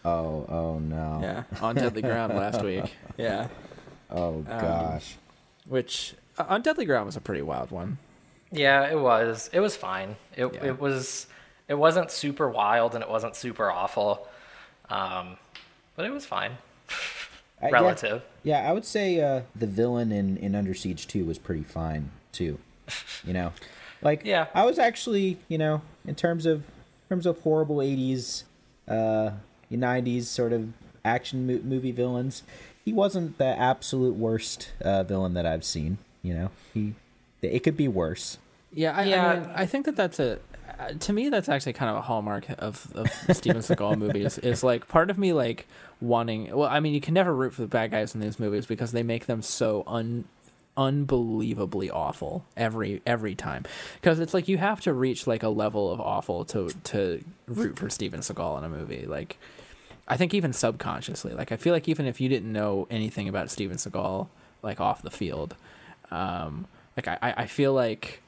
Oh, 0.04 0.46
oh 0.50 0.80
no. 0.80 1.20
Yeah, 1.22 1.44
on 1.62 1.76
Deadly 1.76 2.02
Ground 2.02 2.34
last 2.36 2.62
week. 2.64 2.96
Yeah, 3.18 3.50
Oh 4.10 4.40
gosh. 4.42 5.16
which 5.68 6.16
uh, 6.38 6.46
on 6.48 6.62
Deadly 6.62 6.86
Ground 6.86 7.06
was 7.06 7.16
a 7.18 7.22
pretty 7.22 7.42
wild 7.42 7.70
one. 7.70 7.98
Yeah, 8.52 8.90
it 8.90 8.98
was. 9.00 9.50
It 9.54 9.60
was 9.60 9.76
fine. 9.76 10.16
It 10.36 10.52
Yeah. 10.54 10.66
it 10.70 10.80
was. 10.80 11.28
It 11.68 11.76
wasn't 11.78 12.10
super 12.12 12.50
wild 12.50 12.96
and 12.96 13.04
it 13.04 13.10
wasn't 13.10 13.36
super 13.36 13.70
awful, 13.70 14.28
um, 14.90 15.38
but 15.96 16.06
it 16.06 16.12
was 16.12 16.26
fine. 16.26 16.54
I- 17.62 17.68
yeah, 17.68 17.72
Relative. 17.74 18.22
Yeah, 18.44 18.70
I 18.70 18.72
would 18.74 18.86
say 18.86 19.20
uh, 19.22 19.42
the 19.56 19.68
villain 19.68 20.12
in, 20.12 20.38
in 20.38 20.56
Under 20.56 20.74
Siege 20.74 21.08
2 21.08 21.26
was 21.26 21.38
pretty 21.38 21.64
fine 21.64 22.12
too. 22.32 22.58
You 23.26 23.34
know, 23.34 23.52
like 24.02 24.22
Yeah. 24.26 24.48
I 24.56 24.66
was 24.66 24.80
actually, 24.80 25.38
you 25.48 25.58
know, 25.58 25.82
in 26.06 26.16
terms 26.16 26.46
of 26.46 26.60
in 26.60 27.16
terms 27.16 27.26
of 27.26 27.40
horrible 27.42 27.78
80s, 27.78 28.44
uh, 28.88 29.32
90s 29.72 30.24
sort 30.24 30.54
of 30.54 30.70
action 31.04 31.46
mo- 31.48 31.62
movie 31.64 31.92
villains, 31.92 32.44
he 32.86 32.94
wasn't 32.94 33.38
the 33.38 33.46
absolute 33.46 34.16
worst 34.16 34.72
uh, 34.82 35.04
villain 35.04 35.34
that 35.34 35.46
I've 35.46 35.64
seen. 35.66 35.98
You 36.24 36.34
know, 36.34 36.52
he 36.74 36.94
it 37.42 37.60
could 37.64 37.78
be 37.78 37.88
worse. 37.88 38.38
Yeah, 38.74 38.96
I, 38.96 39.04
Yeah. 39.06 39.26
I, 39.28 39.40
mean, 39.40 39.50
I 39.56 39.66
think 39.66 39.86
that 39.86 39.96
that's 39.96 40.20
a. 40.20 40.40
uh, 40.80 40.94
To 41.00 41.14
me, 41.14 41.30
that's 41.30 41.50
actually 41.50 41.74
kind 41.74 41.90
of 41.90 41.98
a 41.98 42.02
hallmark 42.02 42.46
of 42.58 42.92
of 42.96 43.08
Steven 43.36 43.62
Seagal 43.62 43.98
movies. 44.04 44.38
Is 44.38 44.64
like 44.64 44.88
part 44.88 45.10
of 45.10 45.18
me 45.18 45.34
like 45.34 45.68
wanting. 46.02 46.56
Well, 46.56 46.70
I 46.70 46.80
mean, 46.80 46.94
you 46.94 47.02
can 47.02 47.14
never 47.14 47.34
root 47.34 47.54
for 47.54 47.62
the 47.62 47.68
bad 47.68 47.92
guys 47.92 48.16
in 48.16 48.22
these 48.22 48.40
movies 48.40 48.66
because 48.66 48.92
they 48.92 49.04
make 49.04 49.26
them 49.26 49.42
so 49.42 49.84
un 49.88 50.26
unbelievably 50.78 51.90
awful 51.90 52.46
every 52.56 53.02
every 53.06 53.36
time. 53.36 53.66
Because 53.96 54.20
it's 54.20 54.34
like 54.34 54.48
you 54.48 54.58
have 54.58 54.82
to 54.82 54.94
reach 54.94 55.28
like 55.28 55.44
a 55.44 55.50
level 55.50 55.92
of 55.92 56.00
awful 56.00 56.46
to 56.46 56.70
to 56.86 57.24
root 57.48 57.78
for 57.78 57.90
Steven 57.90 58.22
Seagal 58.22 58.60
in 58.60 58.64
a 58.64 58.70
movie. 58.70 59.06
Like, 59.06 59.38
I 60.08 60.18
think 60.18 60.34
even 60.34 60.54
subconsciously, 60.54 61.34
like 61.34 61.52
I 61.52 61.58
feel 61.58 61.74
like 61.74 61.90
even 61.90 62.06
if 62.06 62.22
you 62.22 62.30
didn't 62.30 62.52
know 62.52 62.88
anything 62.90 63.28
about 63.28 63.50
Steven 63.50 63.78
Seagal, 63.78 64.28
like 64.62 64.80
off 64.80 65.02
the 65.02 65.12
field, 65.12 65.56
um, 66.12 66.68
like 66.96 67.08
I 67.08 67.18
I 67.22 67.34
I 67.44 67.46
feel 67.48 67.74
like. 67.74 68.22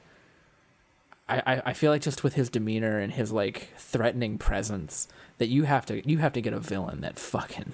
I, 1.38 1.62
I- 1.66 1.72
feel 1.72 1.90
like 1.90 2.02
just 2.02 2.22
with 2.24 2.34
his 2.34 2.48
demeanor 2.50 2.98
and 2.98 3.12
his 3.12 3.32
like 3.32 3.68
threatening 3.76 4.38
presence 4.38 5.08
that 5.38 5.48
you 5.48 5.64
have 5.64 5.86
to 5.86 6.08
you 6.08 6.18
have 6.18 6.32
to 6.34 6.40
get 6.40 6.52
a 6.52 6.60
villain 6.60 7.00
that 7.00 7.18
fucking 7.18 7.72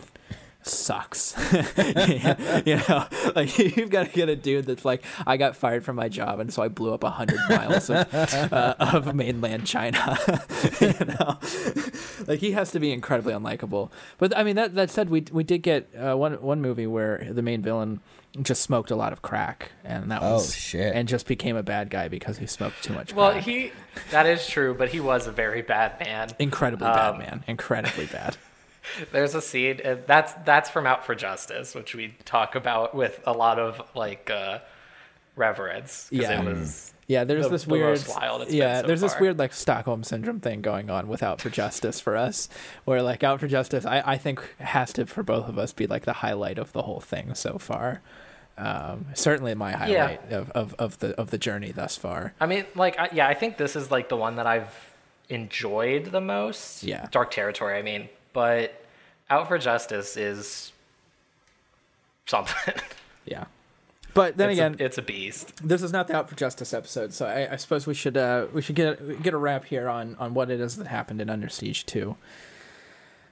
sucks. 0.62 1.34
you 2.66 2.76
know, 2.88 3.06
like 3.34 3.58
you've 3.76 3.90
got 3.90 4.06
to 4.06 4.12
get 4.12 4.28
a 4.28 4.36
dude 4.36 4.66
that's 4.66 4.84
like, 4.84 5.02
I 5.26 5.36
got 5.36 5.56
fired 5.56 5.84
from 5.84 5.96
my 5.96 6.08
job, 6.08 6.40
and 6.40 6.52
so 6.52 6.62
I 6.62 6.68
blew 6.68 6.92
up 6.92 7.04
a 7.04 7.10
hundred 7.10 7.38
miles 7.48 7.88
of, 7.90 8.12
uh, 8.52 8.74
of 8.78 9.14
mainland 9.14 9.66
China. 9.66 10.18
you 10.80 10.92
know, 11.06 11.38
like 12.26 12.40
he 12.40 12.52
has 12.52 12.70
to 12.72 12.80
be 12.80 12.92
incredibly 12.92 13.32
unlikable. 13.32 13.90
But 14.18 14.36
I 14.36 14.42
mean, 14.44 14.56
that 14.56 14.74
that 14.74 14.90
said, 14.90 15.10
we 15.10 15.24
we 15.32 15.44
did 15.44 15.62
get 15.62 15.88
uh, 15.96 16.16
one 16.16 16.34
one 16.42 16.60
movie 16.60 16.86
where 16.86 17.26
the 17.30 17.42
main 17.42 17.62
villain 17.62 18.00
just 18.42 18.62
smoked 18.62 18.90
a 18.90 18.96
lot 18.96 19.12
of 19.12 19.22
crack, 19.22 19.72
and 19.84 20.10
that 20.10 20.22
Oh, 20.22 20.34
was 20.34 20.54
shit. 20.54 20.94
and 20.94 21.08
just 21.08 21.26
became 21.26 21.56
a 21.56 21.62
bad 21.62 21.90
guy 21.90 22.08
because 22.08 22.38
he 22.38 22.46
smoked 22.46 22.82
too 22.84 22.92
much. 22.92 23.12
Well, 23.12 23.32
crack. 23.32 23.44
he 23.44 23.72
that 24.10 24.26
is 24.26 24.46
true, 24.46 24.74
but 24.74 24.90
he 24.90 25.00
was 25.00 25.26
a 25.26 25.32
very 25.32 25.62
bad 25.62 25.98
man. 26.00 26.30
incredibly 26.38 26.86
bad 26.88 27.10
Um, 27.14 27.18
man, 27.18 27.44
incredibly 27.46 28.06
bad. 28.06 28.36
There's 29.12 29.34
a 29.34 29.42
scene 29.42 29.80
uh, 29.84 29.96
that's 30.06 30.32
that's 30.44 30.70
from 30.70 30.86
Out 30.86 31.04
for 31.04 31.14
Justice, 31.14 31.74
which 31.74 31.94
we 31.94 32.14
talk 32.24 32.54
about 32.54 32.94
with 32.94 33.20
a 33.26 33.32
lot 33.32 33.58
of 33.58 33.82
like 33.94 34.30
uh, 34.30 34.60
reverence. 35.36 36.08
'cause 36.10 36.18
Yeah. 36.20 36.40
it 36.42 36.44
was 36.46 36.94
Yeah, 37.06 37.24
there's 37.24 37.44
the- 37.44 37.50
this 37.50 37.64
the 37.64 37.70
weird, 37.70 38.04
wild 38.08 38.42
it's 38.42 38.52
yeah, 38.52 38.82
so 38.82 38.86
there's 38.86 39.00
this 39.00 39.18
weird 39.18 39.38
like 39.38 39.52
Stockholm 39.54 40.04
syndrome 40.04 40.40
thing 40.40 40.60
going 40.60 40.90
on 40.90 41.08
with 41.08 41.22
Out 41.22 41.40
for 41.40 41.48
Justice 41.48 42.00
for 42.00 42.16
us, 42.16 42.48
where 42.84 43.00
like 43.02 43.22
Out 43.24 43.40
for 43.40 43.46
Justice, 43.48 43.86
I, 43.86 44.02
I 44.04 44.18
think 44.18 44.42
has 44.58 44.92
to 44.94 45.06
for 45.06 45.22
both 45.22 45.48
of 45.48 45.58
us 45.58 45.72
be 45.72 45.86
like 45.86 46.04
the 46.04 46.12
highlight 46.14 46.58
of 46.58 46.72
the 46.72 46.82
whole 46.82 47.00
thing 47.00 47.34
so 47.34 47.56
far. 47.58 48.02
Um, 48.58 49.06
certainly 49.14 49.54
my 49.54 49.70
highlight 49.72 50.32
of, 50.32 50.50
of, 50.50 50.74
of 50.78 50.98
the 50.98 51.14
of 51.18 51.30
the 51.30 51.38
journey 51.38 51.70
thus 51.72 51.96
far. 51.96 52.34
I 52.40 52.46
mean, 52.46 52.64
like, 52.74 52.98
I, 52.98 53.08
yeah, 53.12 53.28
I 53.28 53.34
think 53.34 53.56
this 53.56 53.76
is 53.76 53.90
like 53.90 54.08
the 54.08 54.16
one 54.16 54.36
that 54.36 54.46
I've 54.46 54.74
enjoyed 55.28 56.06
the 56.06 56.20
most. 56.20 56.82
Yeah. 56.82 57.06
Dark 57.12 57.30
Territory, 57.30 57.78
I 57.78 57.82
mean, 57.82 58.08
but 58.32 58.84
Out 59.30 59.46
for 59.48 59.58
Justice 59.58 60.16
is 60.16 60.72
something. 62.26 62.74
Yeah, 63.26 63.44
but 64.14 64.38
then 64.38 64.48
it's 64.48 64.58
again, 64.58 64.76
a, 64.80 64.84
it's 64.86 64.96
a 64.96 65.02
beast. 65.02 65.52
this 65.62 65.82
is 65.82 65.92
not 65.92 66.08
the 66.08 66.16
Out 66.16 66.30
for 66.30 66.34
Justice 66.34 66.72
episode, 66.72 67.12
so 67.12 67.26
I, 67.26 67.52
I 67.52 67.56
suppose 67.56 67.86
we 67.86 67.92
should 67.92 68.16
uh, 68.16 68.46
we 68.54 68.62
should 68.62 68.74
get 68.74 69.22
get 69.22 69.34
a 69.34 69.36
wrap 69.36 69.66
here 69.66 69.86
on 69.86 70.16
on 70.18 70.32
what 70.32 70.50
it 70.50 70.60
is 70.60 70.76
that 70.78 70.86
happened 70.86 71.20
in 71.20 71.28
Under 71.28 71.50
Siege 71.50 71.84
two. 71.84 72.16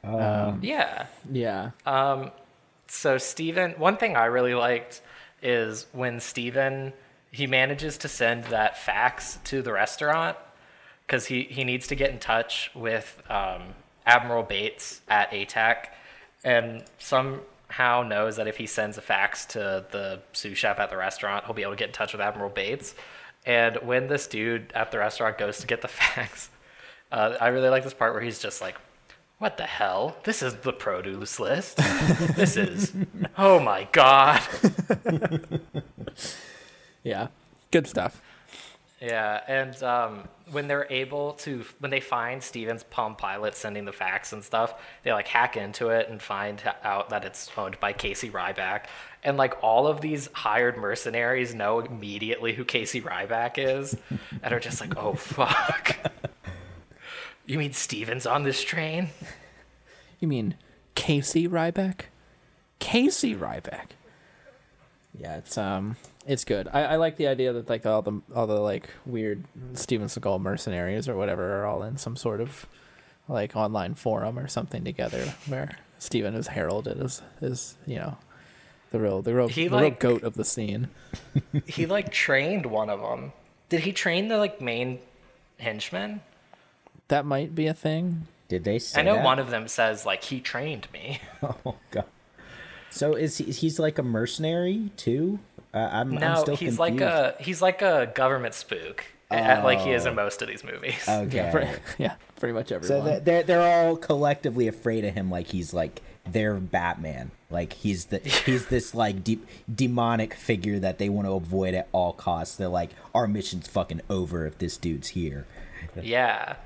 Yeah. 0.04 1.06
Yeah, 1.32 1.70
Um, 1.86 2.30
so 2.88 3.18
Steven, 3.18 3.72
one 3.72 3.96
thing 3.96 4.16
I 4.16 4.26
really 4.26 4.54
liked 4.54 5.00
is 5.42 5.86
when 5.92 6.20
Steven 6.20 6.92
he 7.36 7.46
manages 7.46 7.98
to 7.98 8.08
send 8.08 8.44
that 8.44 8.78
fax 8.78 9.38
to 9.44 9.60
the 9.60 9.70
restaurant 9.70 10.38
because 11.06 11.26
he, 11.26 11.42
he 11.42 11.64
needs 11.64 11.86
to 11.88 11.94
get 11.94 12.10
in 12.10 12.18
touch 12.18 12.70
with 12.74 13.22
um, 13.28 13.74
Admiral 14.06 14.42
Bates 14.42 15.02
at 15.06 15.30
ATAC 15.30 15.88
and 16.44 16.82
somehow 16.98 18.02
knows 18.02 18.36
that 18.36 18.48
if 18.48 18.56
he 18.56 18.66
sends 18.66 18.96
a 18.96 19.02
fax 19.02 19.44
to 19.46 19.84
the 19.90 20.20
sous 20.32 20.56
chef 20.56 20.78
at 20.78 20.88
the 20.88 20.96
restaurant, 20.96 21.44
he'll 21.44 21.54
be 21.54 21.62
able 21.62 21.72
to 21.72 21.76
get 21.76 21.88
in 21.88 21.94
touch 21.94 22.12
with 22.12 22.22
Admiral 22.22 22.48
Bates. 22.48 22.94
And 23.44 23.76
when 23.82 24.08
this 24.08 24.26
dude 24.26 24.72
at 24.74 24.90
the 24.90 24.98
restaurant 24.98 25.36
goes 25.36 25.58
to 25.58 25.66
get 25.66 25.82
the 25.82 25.88
fax, 25.88 26.48
uh, 27.12 27.36
I 27.40 27.48
really 27.48 27.68
like 27.68 27.84
this 27.84 27.94
part 27.94 28.14
where 28.14 28.22
he's 28.22 28.38
just 28.38 28.60
like, 28.60 28.76
what 29.38 29.56
the 29.58 29.64
hell? 29.64 30.16
This 30.24 30.42
is 30.42 30.54
the 30.56 30.72
produce 30.72 31.38
list. 31.38 31.76
this 32.36 32.56
is, 32.56 32.92
oh 33.36 33.60
my 33.60 33.86
god. 33.92 34.42
yeah, 37.02 37.28
good 37.70 37.86
stuff. 37.86 38.22
Yeah, 39.00 39.42
and 39.46 39.80
um, 39.82 40.28
when 40.50 40.68
they're 40.68 40.86
able 40.88 41.34
to, 41.34 41.64
when 41.80 41.90
they 41.90 42.00
find 42.00 42.42
Steven's 42.42 42.82
Palm 42.82 43.14
Pilot 43.14 43.54
sending 43.54 43.84
the 43.84 43.92
fax 43.92 44.32
and 44.32 44.42
stuff, 44.42 44.74
they 45.02 45.12
like 45.12 45.28
hack 45.28 45.58
into 45.58 45.90
it 45.90 46.08
and 46.08 46.20
find 46.20 46.62
out 46.82 47.10
that 47.10 47.24
it's 47.26 47.50
owned 47.58 47.78
by 47.78 47.92
Casey 47.92 48.30
Ryback. 48.30 48.84
And 49.22 49.36
like 49.36 49.62
all 49.62 49.86
of 49.86 50.00
these 50.00 50.30
hired 50.32 50.78
mercenaries 50.78 51.54
know 51.54 51.80
immediately 51.80 52.54
who 52.54 52.64
Casey 52.64 53.02
Ryback 53.02 53.58
is 53.58 53.96
and 54.42 54.54
are 54.54 54.60
just 54.60 54.80
like, 54.80 54.96
oh 54.96 55.12
fuck. 55.12 55.98
You 57.46 57.58
mean 57.58 57.72
Steven's 57.72 58.26
on 58.26 58.42
this 58.42 58.62
train? 58.62 59.10
You 60.18 60.28
mean 60.28 60.56
Casey 60.94 61.46
Ryback? 61.46 62.06
Casey 62.78 63.34
Ryback. 63.34 63.90
Yeah, 65.18 65.36
it's 65.36 65.56
um, 65.56 65.96
it's 66.26 66.44
good. 66.44 66.68
I, 66.72 66.82
I 66.82 66.96
like 66.96 67.16
the 67.16 67.28
idea 67.28 67.52
that 67.52 67.68
like 67.68 67.86
all 67.86 68.02
the 68.02 68.20
all 68.34 68.46
the 68.46 68.60
like 68.60 68.88
weird 69.06 69.44
Steven 69.74 70.08
Seagal 70.08 70.40
mercenaries 70.40 71.08
or 71.08 71.16
whatever 71.16 71.60
are 71.60 71.66
all 71.66 71.82
in 71.82 71.96
some 71.96 72.16
sort 72.16 72.40
of 72.40 72.66
like 73.28 73.56
online 73.56 73.94
forum 73.94 74.38
or 74.38 74.48
something 74.48 74.84
together 74.84 75.34
where 75.46 75.78
Steven 75.98 76.34
is 76.34 76.48
heralded 76.48 77.00
as 77.00 77.22
is 77.40 77.76
you 77.86 77.96
know 77.96 78.18
the 78.90 79.00
real 79.00 79.22
the 79.22 79.34
real 79.34 79.48
He, 79.48 79.68
the 79.68 79.78
real 79.78 79.90
goat 79.90 80.22
of 80.22 80.34
the 80.34 80.44
scene. 80.44 80.88
He 81.66 81.86
like 81.86 82.12
trained 82.12 82.66
one 82.66 82.90
of 82.90 83.00
them. 83.00 83.32
Did 83.68 83.80
he 83.80 83.92
train 83.92 84.28
the 84.28 84.38
like 84.38 84.60
main 84.60 84.98
henchman? 85.58 86.20
That 87.08 87.24
might 87.24 87.54
be 87.54 87.66
a 87.66 87.74
thing. 87.74 88.26
Did 88.48 88.64
they 88.64 88.78
say 88.78 89.00
I 89.00 89.04
know 89.04 89.14
that? 89.16 89.24
one 89.24 89.38
of 89.38 89.50
them 89.50 89.68
says 89.68 90.06
like 90.06 90.24
he 90.24 90.40
trained 90.40 90.88
me. 90.92 91.20
Oh 91.42 91.74
god. 91.90 92.04
So 92.90 93.14
is 93.14 93.38
he? 93.38 93.44
He's 93.44 93.78
like 93.78 93.98
a 93.98 94.02
mercenary 94.02 94.90
too? 94.96 95.38
Uh, 95.74 95.78
I'm, 95.92 96.12
I'm 96.14 96.20
No, 96.20 96.34
still 96.40 96.56
he's 96.56 96.76
confused. 96.76 96.78
like 96.78 97.00
a 97.00 97.34
he's 97.40 97.60
like 97.62 97.82
a 97.82 98.10
government 98.14 98.54
spook, 98.54 99.04
a- 99.30 99.62
like 99.62 99.80
he 99.80 99.90
is 99.92 100.06
in 100.06 100.14
most 100.14 100.40
of 100.42 100.48
these 100.48 100.64
movies. 100.64 101.04
Okay. 101.08 101.48
Pretty- 101.52 101.70
yeah, 101.98 102.14
pretty 102.40 102.52
much 102.54 102.68
so 102.68 102.76
everyone. 102.76 103.04
they're, 103.04 103.20
they're 103.20 103.42
they're 103.42 103.86
all 103.86 103.96
collectively 103.96 104.66
afraid 104.68 105.04
of 105.04 105.14
him, 105.14 105.30
like 105.30 105.48
he's 105.48 105.74
like 105.74 106.00
their 106.24 106.54
Batman. 106.54 107.32
Like 107.50 107.74
he's 107.74 108.06
the 108.06 108.18
he's 108.46 108.66
this 108.68 108.94
like 108.94 109.22
deep 109.22 109.46
demonic 109.72 110.32
figure 110.34 110.78
that 110.78 110.98
they 110.98 111.08
want 111.10 111.26
to 111.28 111.32
avoid 111.32 111.74
at 111.74 111.88
all 111.92 112.12
costs. 112.14 112.56
They're 112.56 112.68
like, 112.68 112.90
our 113.14 113.26
mission's 113.26 113.68
fucking 113.68 114.00
over 114.08 114.46
if 114.46 114.56
this 114.58 114.76
dude's 114.78 115.08
here. 115.08 115.46
Yeah, 116.00 116.56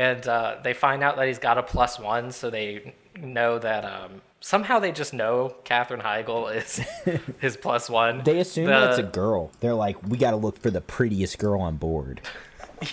and 0.00 0.26
uh, 0.26 0.56
they 0.64 0.72
find 0.72 1.02
out 1.02 1.16
that 1.16 1.26
he's 1.28 1.38
got 1.38 1.58
a 1.58 1.62
plus 1.62 1.98
one, 1.98 2.30
so 2.32 2.48
they 2.50 2.94
know 3.20 3.58
that 3.58 3.84
um, 3.84 4.22
somehow 4.40 4.78
they 4.78 4.92
just 4.92 5.12
know 5.12 5.54
Katherine 5.64 6.00
Heigl 6.00 6.54
is 6.54 6.80
his 7.40 7.56
plus 7.56 7.90
one. 7.90 8.22
They 8.24 8.38
assume 8.40 8.66
The- 8.66 8.70
that's 8.72 8.98
a 8.98 9.02
girl. 9.02 9.50
They're 9.60 9.74
like, 9.74 9.96
we 10.08 10.16
got 10.16 10.30
to 10.30 10.36
look 10.36 10.58
for 10.58 10.70
the 10.70 10.80
prettiest 10.80 11.38
girl 11.38 11.60
on 11.60 11.76
board. 11.76 12.20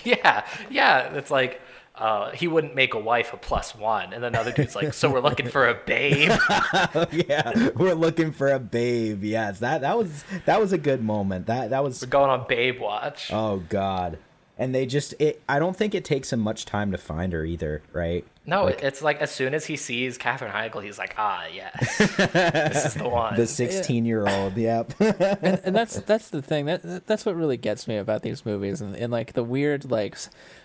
Yeah, 0.04 0.44
yeah. 0.68 1.14
It's 1.14 1.30
like 1.30 1.62
uh, 1.96 2.30
he 2.32 2.46
wouldn't 2.46 2.74
make 2.74 2.92
a 2.92 2.98
wife 2.98 3.32
a 3.32 3.38
plus 3.38 3.74
one, 3.74 4.12
and 4.12 4.22
then 4.22 4.32
the 4.32 4.38
other 4.40 4.52
dude's 4.52 4.76
like, 4.76 4.92
"So 4.92 5.10
we're 5.10 5.20
looking 5.20 5.48
for 5.48 5.66
a 5.66 5.72
babe." 5.74 6.28
yeah, 7.10 7.70
we're 7.74 7.94
looking 7.94 8.32
for 8.32 8.48
a 8.52 8.58
babe. 8.58 9.24
Yes, 9.24 9.60
that 9.60 9.80
that 9.80 9.96
was 9.96 10.24
that 10.44 10.60
was 10.60 10.74
a 10.74 10.78
good 10.78 11.02
moment. 11.02 11.46
That 11.46 11.70
that 11.70 11.82
was 11.82 12.02
We're 12.02 12.08
going 12.10 12.28
on 12.28 12.46
babe 12.46 12.78
watch. 12.80 13.30
oh 13.32 13.62
god. 13.70 14.18
And 14.60 14.74
they 14.74 14.86
just 14.86 15.14
it. 15.20 15.40
I 15.48 15.58
don't 15.60 15.76
think 15.76 15.94
it 15.94 16.04
takes 16.04 16.32
him 16.32 16.40
much 16.40 16.64
time 16.64 16.90
to 16.90 16.98
find 16.98 17.32
her 17.32 17.44
either, 17.44 17.82
right? 17.92 18.24
no, 18.44 18.64
like- 18.64 18.82
it's 18.82 19.02
like 19.02 19.20
as 19.20 19.30
soon 19.30 19.54
as 19.54 19.66
he 19.66 19.76
sees 19.76 20.18
Katherine 20.18 20.50
Heigl, 20.50 20.82
he's 20.82 20.98
like, 20.98 21.14
"Ah, 21.16 21.44
yes, 21.54 21.98
this 22.16 22.84
is 22.86 22.94
the 22.94 23.08
one." 23.08 23.36
The 23.36 23.46
sixteen-year-old. 23.46 24.56
Yep. 24.56 24.94
and, 25.00 25.60
and 25.64 25.76
that's 25.76 26.00
that's 26.06 26.30
the 26.30 26.42
thing 26.42 26.66
that 26.66 26.82
that- 26.82 27.06
that's 27.06 27.24
what 27.24 27.36
really 27.36 27.56
gets 27.56 27.86
me 27.86 27.96
about 27.98 28.22
these 28.22 28.44
movies 28.44 28.80
and, 28.80 28.96
and 28.96 29.12
like 29.12 29.34
the 29.34 29.44
weird 29.44 29.90
like 29.90 30.16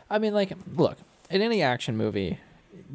i 0.09 0.17
mean 0.17 0.33
like 0.33 0.53
look 0.75 0.97
in 1.29 1.41
any 1.41 1.61
action 1.61 1.95
movie 1.95 2.39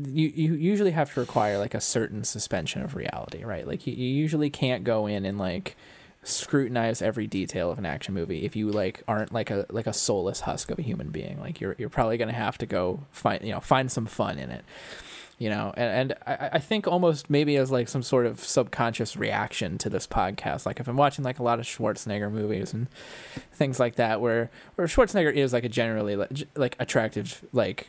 you 0.03 0.29
you 0.35 0.55
usually 0.55 0.91
have 0.91 1.13
to 1.15 1.21
require 1.21 1.59
like 1.59 1.75
a 1.75 1.81
certain 1.81 2.25
suspension 2.25 2.83
of 2.83 2.95
reality 2.97 3.45
right 3.45 3.67
like 3.67 3.87
you, 3.87 3.93
you 3.95 4.07
usually 4.09 4.51
can't 4.51 4.83
go 4.85 5.07
in 5.07 5.25
and 5.25 5.39
like 5.39 5.77
scrutinize 6.23 7.01
every 7.01 7.27
detail 7.27 7.71
of 7.71 7.79
an 7.79 7.87
action 7.87 8.13
movie 8.13 8.45
if 8.45 8.55
you 8.55 8.71
like 8.71 9.03
aren't 9.09 9.33
like 9.33 9.51
a 9.51 9.67
like 9.71 9.87
a 9.87 9.93
soulless 9.93 10.41
husk 10.41 10.71
of 10.71 10.79
a 10.79 10.83
human 10.83 11.11
being. 11.11 11.41
Like 11.41 11.61
you're 11.61 11.75
you're 11.79 11.89
probably 11.89 12.19
going 12.19 12.29
to 12.29 12.35
have 12.35 12.59
to 12.59 12.67
go 12.67 13.01
find 13.11 13.43
you 13.45 13.53
know 13.53 13.61
find 13.61 13.91
some 13.91 14.07
fun 14.07 14.39
in 14.39 14.51
it 14.51 14.65
you 15.39 15.49
know? 15.49 15.73
And, 15.77 16.13
and 16.13 16.19
I, 16.27 16.51
I 16.55 16.59
think 16.59 16.87
almost 16.87 17.31
maybe 17.31 17.57
as 17.57 17.71
like 17.71 17.89
some 17.89 18.03
sort 18.03 18.27
of 18.27 18.41
subconscious 18.41 19.17
reaction 19.17 19.79
to 19.79 19.89
this 19.89 20.07
podcast. 20.07 20.67
Like 20.67 20.81
if 20.81 20.89
i'm 20.89 20.97
watching 20.97 21.25
like 21.25 21.39
a 21.39 21.43
lot 21.43 21.59
of 21.59 21.65
schwarzenegger 21.65 22.31
movies 22.31 22.73
and 22.73 22.89
things 23.53 23.81
like 23.81 23.95
that 23.97 24.21
where 24.21 24.51
where 24.75 24.87
schwarzenegger 24.87 25.33
is 25.33 25.53
like 25.53 25.65
a 25.65 25.69
generally 25.69 26.17
like, 26.17 26.31
like 26.55 26.77
attractive 26.79 27.45
like 27.53 27.89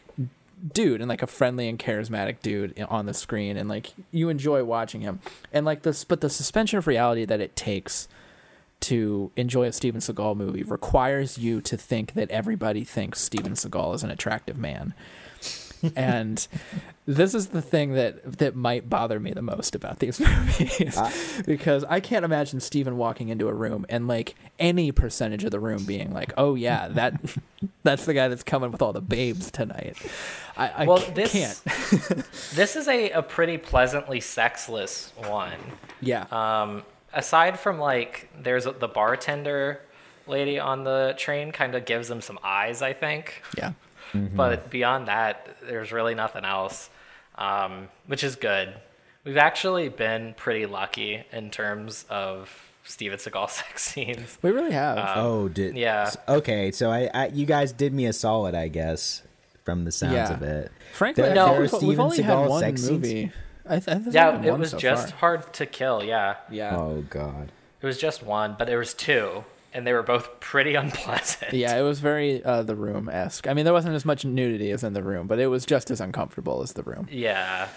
dude 0.73 1.01
and 1.01 1.09
like 1.09 1.21
a 1.21 1.27
friendly 1.27 1.67
and 1.69 1.79
charismatic 1.79 2.41
dude 2.41 2.79
on 2.89 3.05
the 3.05 3.13
screen 3.13 3.57
and 3.57 3.69
like 3.69 3.93
you 4.11 4.29
enjoy 4.29 4.63
watching 4.63 5.01
him. 5.01 5.19
And 5.51 5.65
like 5.65 5.81
this 5.81 6.03
but 6.03 6.21
the 6.21 6.29
suspension 6.29 6.77
of 6.77 6.87
reality 6.87 7.25
that 7.25 7.41
it 7.41 7.55
takes 7.55 8.07
to 8.81 9.31
enjoy 9.35 9.65
a 9.65 9.71
Steven 9.71 9.99
Seagal 10.01 10.35
movie 10.37 10.63
requires 10.63 11.37
you 11.37 11.61
to 11.61 11.75
think 11.77 12.13
that 12.13 12.29
everybody 12.31 12.83
thinks 12.83 13.19
Steven 13.21 13.53
Seagal 13.53 13.95
is 13.95 14.03
an 14.03 14.09
attractive 14.11 14.57
man 14.57 14.93
and 15.95 16.45
this 17.05 17.33
is 17.33 17.47
the 17.47 17.61
thing 17.61 17.93
that 17.93 18.39
that 18.39 18.53
might 18.55 18.89
bother 18.89 19.17
me 19.19 19.31
the 19.31 19.41
most 19.41 19.75
about 19.75 19.99
these 19.99 20.19
movies 20.19 20.99
because 21.45 21.85
I 21.85 22.01
can't 22.01 22.25
imagine 22.25 22.59
Steven 22.59 22.97
walking 22.97 23.29
into 23.29 23.47
a 23.47 23.53
room 23.53 23.85
and 23.87 24.05
like 24.07 24.35
any 24.59 24.91
percentage 24.91 25.45
of 25.45 25.51
the 25.51 25.59
room 25.59 25.85
being 25.85 26.13
like, 26.13 26.33
"Oh 26.37 26.55
yeah, 26.55 26.89
that 26.89 27.21
that's 27.83 28.03
the 28.05 28.13
guy 28.13 28.27
that's 28.27 28.43
coming 28.43 28.71
with 28.71 28.81
all 28.81 28.91
the 28.91 28.99
babes 29.01 29.51
tonight." 29.51 29.95
I, 30.57 30.67
I 30.69 30.85
Well, 30.85 30.97
c- 30.97 31.11
this- 31.13 31.31
can't. 31.31 32.25
This 32.55 32.75
is 32.75 32.89
a, 32.89 33.11
a 33.11 33.21
pretty 33.21 33.57
pleasantly 33.57 34.19
sexless 34.19 35.13
one. 35.15 35.53
yeah, 36.01 36.25
Um, 36.29 36.83
aside 37.13 37.59
from 37.59 37.79
like, 37.79 38.29
there's 38.41 38.65
the 38.65 38.87
bartender 38.87 39.79
lady 40.27 40.59
on 40.59 40.83
the 40.83 41.15
train 41.17 41.51
kind 41.51 41.75
of 41.75 41.85
gives 41.85 42.07
them 42.07 42.21
some 42.21 42.37
eyes, 42.43 42.81
I 42.81 42.93
think. 42.93 43.41
yeah, 43.57 43.73
But 44.13 44.69
beyond 44.69 45.07
that, 45.07 45.57
there's 45.63 45.91
really 45.91 46.13
nothing 46.15 46.45
else, 46.45 46.89
um, 47.35 47.89
which 48.07 48.23
is 48.23 48.35
good. 48.35 48.73
We've 49.23 49.37
actually 49.37 49.89
been 49.89 50.33
pretty 50.35 50.65
lucky 50.65 51.23
in 51.31 51.49
terms 51.51 52.05
of 52.09 52.71
Steven 52.83 53.17
Seagal 53.17 53.49
sex 53.51 53.83
scenes. 53.83 54.37
we 54.41 54.51
really 54.51 54.71
have. 54.71 54.97
oh, 55.17 55.49
did 55.49 55.75
yeah. 55.75 56.11
Okay, 56.27 56.71
so 56.71 56.89
I, 56.91 57.09
I 57.13 57.27
you 57.27 57.45
guys 57.45 57.71
did 57.71 57.93
me 57.93 58.05
a 58.05 58.13
solid, 58.13 58.55
I 58.55 58.67
guess, 58.67 59.23
from 59.65 59.85
the 59.85 59.91
sounds 59.91 60.13
Yeah. 60.13 60.33
of 60.33 60.41
it. 60.41 60.71
Frankly, 60.93 61.23
There- 61.23 61.35
No. 61.35 61.51
there 61.51 61.61
we've, 61.61 61.71
we've 61.73 61.79
Steven 61.81 61.99
only 61.99 62.21
had 62.21 62.47
one 62.47 62.59
sex 62.61 62.81
scenes? 62.83 63.31
Movie. 63.69 63.77
I, 63.77 63.79
th- 63.85 63.95
I 63.97 63.99
think 64.01 64.13
Yeah, 64.15 64.29
only 64.29 64.47
it 64.47 64.57
was 64.57 64.71
so 64.71 64.77
just 64.77 65.09
far. 65.11 65.19
hard 65.37 65.53
to 65.53 65.65
kill. 65.65 66.03
Yeah, 66.03 66.35
yeah. 66.49 66.75
Oh 66.75 67.03
God. 67.09 67.51
it 67.81 67.85
was 67.85 67.97
just 67.97 68.23
one, 68.23 68.55
but 68.57 68.65
there 68.67 68.79
was 68.79 68.93
two, 68.93 69.43
and 69.73 69.85
they 69.87 69.93
were 69.93 70.03
both 70.03 70.39
pretty 70.39 70.75
unpleasant. 70.83 71.53
Yeah, 71.53 71.77
it 71.77 71.81
was 71.83 71.99
very 71.99 72.43
uh, 72.43 72.63
the 72.63 72.75
room 72.75 73.09
esque. 73.09 73.47
I 73.47 73.53
mean, 73.53 73.65
there 73.65 73.73
wasn't 73.73 73.95
as 73.95 74.05
much 74.05 74.25
nudity 74.25 74.71
as 74.71 74.83
in 74.83 74.93
the 74.93 75.03
room, 75.03 75.27
but 75.27 75.39
it 75.39 75.47
was 75.47 75.65
just 75.65 75.91
as 75.91 76.01
uncomfortable 76.01 76.61
as 76.61 76.73
the 76.73 76.83
room. 76.83 77.07
Yeah. 77.11 77.67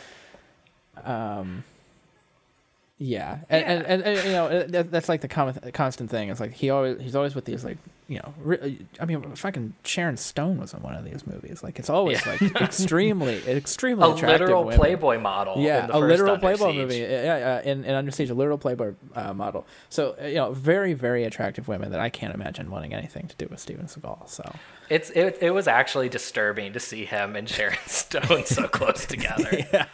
Yeah, 2.98 3.38
and 3.48 3.64
and, 3.64 3.84
and, 3.86 4.02
and, 4.04 4.26
you 4.26 4.32
know 4.32 4.46
uh, 4.46 4.66
that, 4.68 4.90
that's 4.92 5.08
like 5.08 5.22
the 5.22 5.28
common, 5.28 5.58
constant 5.72 6.08
thing. 6.08 6.28
It's 6.28 6.38
like 6.38 6.52
he 6.52 6.70
always 6.70 7.00
he's 7.00 7.16
always 7.16 7.34
with 7.34 7.44
these 7.46 7.64
like 7.64 7.78
you 8.06 8.18
know 8.18 8.32
re- 8.38 8.78
I 9.00 9.06
mean 9.06 9.34
fucking 9.34 9.74
Sharon 9.82 10.16
Stone 10.16 10.60
was 10.60 10.72
in 10.72 10.82
one 10.82 10.94
of 10.94 11.04
these 11.04 11.26
movies. 11.26 11.64
Like 11.64 11.80
it's 11.80 11.90
always 11.90 12.24
Yeah. 12.24 12.32
like 12.40 12.60
extremely 12.62 13.38
extremely 13.48 14.04
A 14.08 14.14
literal 14.14 14.62
women. 14.62 14.78
Playboy 14.78 15.18
model. 15.18 15.54
Yeah, 15.58 15.80
in 15.80 15.86
the 15.90 15.96
a 15.96 15.98
literal 15.98 16.34
Under 16.34 16.40
Playboy 16.40 16.66
Siege. 16.70 16.76
movie. 16.76 16.98
Yeah, 16.98 17.38
yeah, 17.38 17.62
in, 17.62 17.82
in 17.84 17.92
Under 17.96 18.12
Siege, 18.12 18.30
a 18.30 18.34
literal 18.34 18.58
Playboy 18.58 18.92
uh, 19.16 19.34
model. 19.34 19.66
So 19.88 20.14
uh, 20.22 20.26
you 20.26 20.36
know, 20.36 20.52
very 20.52 20.92
very 20.92 21.24
attractive 21.24 21.66
women 21.66 21.90
that 21.90 21.98
I 22.00 22.08
can't 22.08 22.34
imagine 22.34 22.70
wanting 22.70 22.94
anything 22.94 23.26
to 23.26 23.34
do 23.34 23.48
with 23.50 23.58
Steven 23.58 23.86
Seagal. 23.86 24.28
So 24.28 24.54
It's 24.90 25.10
it, 25.10 25.38
it 25.40 25.50
was 25.50 25.66
actually 25.66 26.08
disturbing 26.08 26.72
to 26.74 26.78
see 26.78 27.04
him 27.04 27.34
and 27.34 27.48
Sharon 27.48 27.78
Stone 27.86 28.44
so 28.44 28.68
close 28.68 29.06
together. 29.06 29.88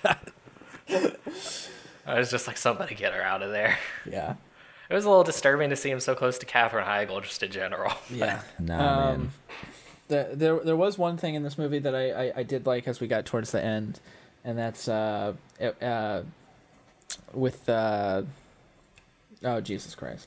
I 2.09 2.19
was 2.19 2.31
just 2.31 2.47
like, 2.47 2.57
somebody 2.57 2.95
get 2.95 3.13
her 3.13 3.23
out 3.23 3.43
of 3.43 3.51
there. 3.53 3.79
yeah, 4.11 4.35
It 4.91 4.95
was 4.95 5.05
a 5.05 5.09
little 5.09 5.25
disturbing 5.25 5.71
to 5.71 5.77
see 5.77 5.91
him 5.91 6.01
so 6.01 6.15
close 6.15 6.39
to 6.39 6.47
Katherine 6.47 6.87
Heigl, 6.87 7.23
just 7.23 7.43
in 7.43 7.51
general. 7.51 7.93
yeah. 8.11 8.41
no, 8.59 8.79
Um, 8.79 9.31
the, 10.09 10.31
there 10.33 10.59
there 10.61 10.77
was 10.77 10.97
one 10.97 11.17
thing 11.19 11.35
in 11.35 11.43
this 11.43 11.59
movie 11.59 11.79
that 11.81 11.95
I, 11.95 12.11
I, 12.29 12.33
I 12.37 12.43
did 12.43 12.65
like 12.67 12.89
as 12.89 12.99
we 13.01 13.07
got 13.09 13.27
towards 13.27 13.51
the 13.53 13.63
end, 13.63 14.01
and 14.43 14.57
that's 14.59 14.89
uh, 14.89 15.35
it, 15.61 15.81
uh 15.83 16.23
with 17.35 17.69
uh 17.69 18.23
oh 19.45 19.61
Jesus 19.61 19.95
Christ, 19.95 20.27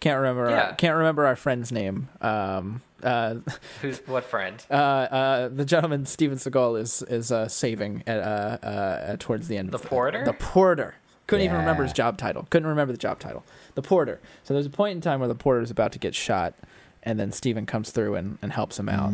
can't 0.00 0.18
remember 0.18 0.50
Yeah. 0.50 0.62
our, 0.70 0.74
can't 0.74 0.96
remember 0.96 1.24
our 1.26 1.36
friend's 1.36 1.70
name. 1.70 2.08
Um, 2.20 2.82
uh, 3.02 3.36
Who's 3.80 3.98
what 4.06 4.24
friend? 4.24 4.64
uh, 4.70 4.74
uh, 4.74 5.48
the 5.48 5.64
gentleman 5.64 6.04
Steven 6.06 6.38
Seagal 6.38 6.80
is 6.80 7.02
is 7.02 7.30
uh, 7.30 7.46
saving 7.46 8.02
at 8.08 8.18
uh, 8.18 8.66
uh, 8.66 9.16
towards 9.20 9.46
the 9.48 9.56
end. 9.56 9.70
The 9.70 9.76
of 9.76 9.84
porter? 9.84 10.24
The 10.24 10.32
porter. 10.32 10.96
Couldn't 11.32 11.44
even 11.46 11.56
remember 11.58 11.82
his 11.82 11.92
job 11.92 12.18
title. 12.18 12.46
Couldn't 12.50 12.68
remember 12.68 12.92
the 12.92 12.98
job 12.98 13.18
title. 13.18 13.44
The 13.74 13.82
porter. 13.82 14.20
So 14.44 14.54
there's 14.54 14.66
a 14.66 14.70
point 14.70 14.96
in 14.96 15.00
time 15.00 15.18
where 15.20 15.28
the 15.28 15.34
porter 15.34 15.60
is 15.62 15.70
about 15.70 15.92
to 15.92 15.98
get 15.98 16.14
shot, 16.14 16.54
and 17.02 17.18
then 17.18 17.32
Steven 17.32 17.66
comes 17.66 17.90
through 17.90 18.14
and, 18.16 18.38
and 18.42 18.52
helps 18.52 18.78
him 18.78 18.88
out 18.88 19.10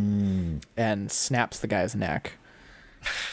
and 0.76 1.10
snaps 1.10 1.58
the 1.58 1.66
guy's 1.66 1.94
neck. 1.94 2.32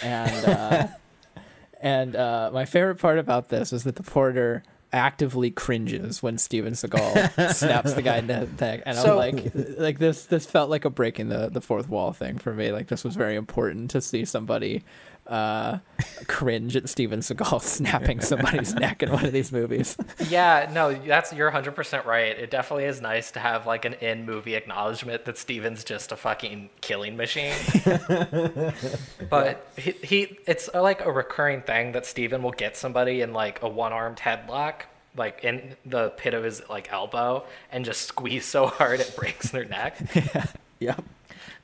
And 0.03 0.45
uh, 0.45 0.87
and 1.81 2.15
uh, 2.15 2.51
my 2.53 2.65
favorite 2.65 2.95
part 2.99 3.17
about 3.19 3.49
this 3.49 3.73
is 3.73 3.83
that 3.83 3.95
the 3.95 4.03
porter 4.03 4.63
actively 4.93 5.51
cringes 5.51 6.23
when 6.23 6.37
Steven 6.37 6.71
Seagal 6.73 7.53
snaps 7.53 7.93
the 7.93 8.01
guy 8.01 8.17
in 8.17 8.27
the 8.27 8.47
neck, 8.61 8.83
and 8.85 8.97
So- 8.97 9.19
I'm 9.19 9.35
like, 9.35 9.51
like 9.77 9.99
this 9.99 10.25
this 10.25 10.45
felt 10.45 10.69
like 10.69 10.85
a 10.85 10.89
breaking 10.89 11.29
the 11.29 11.49
the 11.49 11.61
fourth 11.61 11.89
wall 11.89 12.13
thing 12.13 12.37
for 12.37 12.53
me. 12.53 12.71
Like 12.71 12.87
this 12.87 13.03
was 13.03 13.15
very 13.15 13.35
important 13.35 13.89
to 13.91 13.99
see 14.01 14.23
somebody 14.25 14.83
uh, 15.27 15.79
cringe 16.27 16.75
at 16.75 16.87
Steven 16.89 17.19
Seagal 17.19 17.61
snapping 17.63 18.21
somebody's 18.21 18.73
neck 18.75 19.03
in 19.03 19.11
one 19.11 19.25
of 19.25 19.31
these 19.31 19.51
movies. 19.51 19.97
Yeah, 20.29 20.69
no, 20.73 20.93
that's 20.93 21.33
you're 21.33 21.51
100% 21.51 22.05
right. 22.05 22.37
It 22.37 22.51
definitely 22.51 22.85
is 22.85 23.01
nice 23.01 23.31
to 23.31 23.39
have 23.39 23.65
like 23.65 23.85
an 23.85 23.93
in-movie 23.93 24.55
acknowledgement 24.55 25.25
that 25.25 25.37
Steven's 25.37 25.83
just 25.83 26.11
a 26.11 26.15
fucking 26.15 26.69
killing 26.81 27.17
machine. 27.17 27.55
but 29.29 29.67
he, 29.77 29.91
he 29.91 30.37
it's 30.45 30.69
uh, 30.73 30.81
like 30.81 31.03
a 31.05 31.11
recurring 31.11 31.61
thing 31.61 31.91
that 31.93 32.05
Steven 32.05 32.43
will 32.43 32.51
get 32.51 32.77
somebody 32.77 33.21
in 33.21 33.33
like 33.33 33.61
a 33.61 33.67
one-armed 33.67 34.17
headlock 34.17 34.83
like 35.17 35.43
in 35.43 35.75
the 35.85 36.09
pit 36.17 36.33
of 36.33 36.43
his 36.43 36.61
like 36.69 36.91
elbow 36.91 37.45
and 37.71 37.85
just 37.85 38.01
squeeze 38.01 38.45
so 38.45 38.67
hard 38.67 38.99
it 38.99 39.15
breaks 39.15 39.49
their 39.49 39.65
neck. 39.65 39.97
Yeah. 40.13 40.45
yep. 40.79 41.03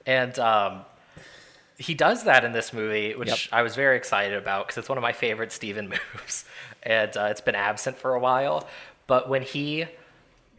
And 0.05 0.37
um, 0.39 0.81
he 1.81 1.93
does 1.93 2.23
that 2.25 2.43
in 2.45 2.51
this 2.51 2.71
movie, 2.73 3.15
which 3.15 3.29
Yep. 3.29 3.39
I 3.51 3.61
was 3.63 3.75
very 3.75 3.97
excited 3.97 4.37
about 4.37 4.67
because 4.67 4.77
it's 4.77 4.89
one 4.89 4.97
of 4.97 5.01
my 5.01 5.13
favorite 5.13 5.51
Steven 5.51 5.89
moves, 6.15 6.45
and 6.83 7.15
uh, 7.17 7.27
it's 7.31 7.41
been 7.41 7.55
absent 7.55 7.97
for 7.97 8.13
a 8.13 8.19
while. 8.19 8.67
But 9.07 9.27
when 9.29 9.41
he 9.41 9.85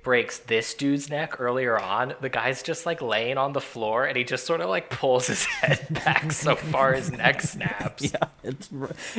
breaks 0.03 0.39
this 0.39 0.75
dude's 0.75 1.09
neck 1.09 1.41
earlier 1.41 1.79
on, 1.79 2.15
the 2.21 2.29
guy's 2.29 2.63
just 2.63 2.87
like 2.87 3.01
laying 3.01 3.39
on 3.39 3.53
the 3.53 3.61
floor, 3.61 4.05
and 4.05 4.17
he 4.17 4.25
just 4.25 4.45
sort 4.47 4.61
of 4.61 4.69
like 4.69 4.91
pulls 4.91 5.29
his 5.29 5.45
head 5.63 5.87
back 6.05 6.33
so 6.33 6.57
far 6.57 6.93
his 6.95 7.11
neck 7.13 7.41
snaps. 7.41 8.03
Yeah, 8.13 8.29
it's 8.43 8.69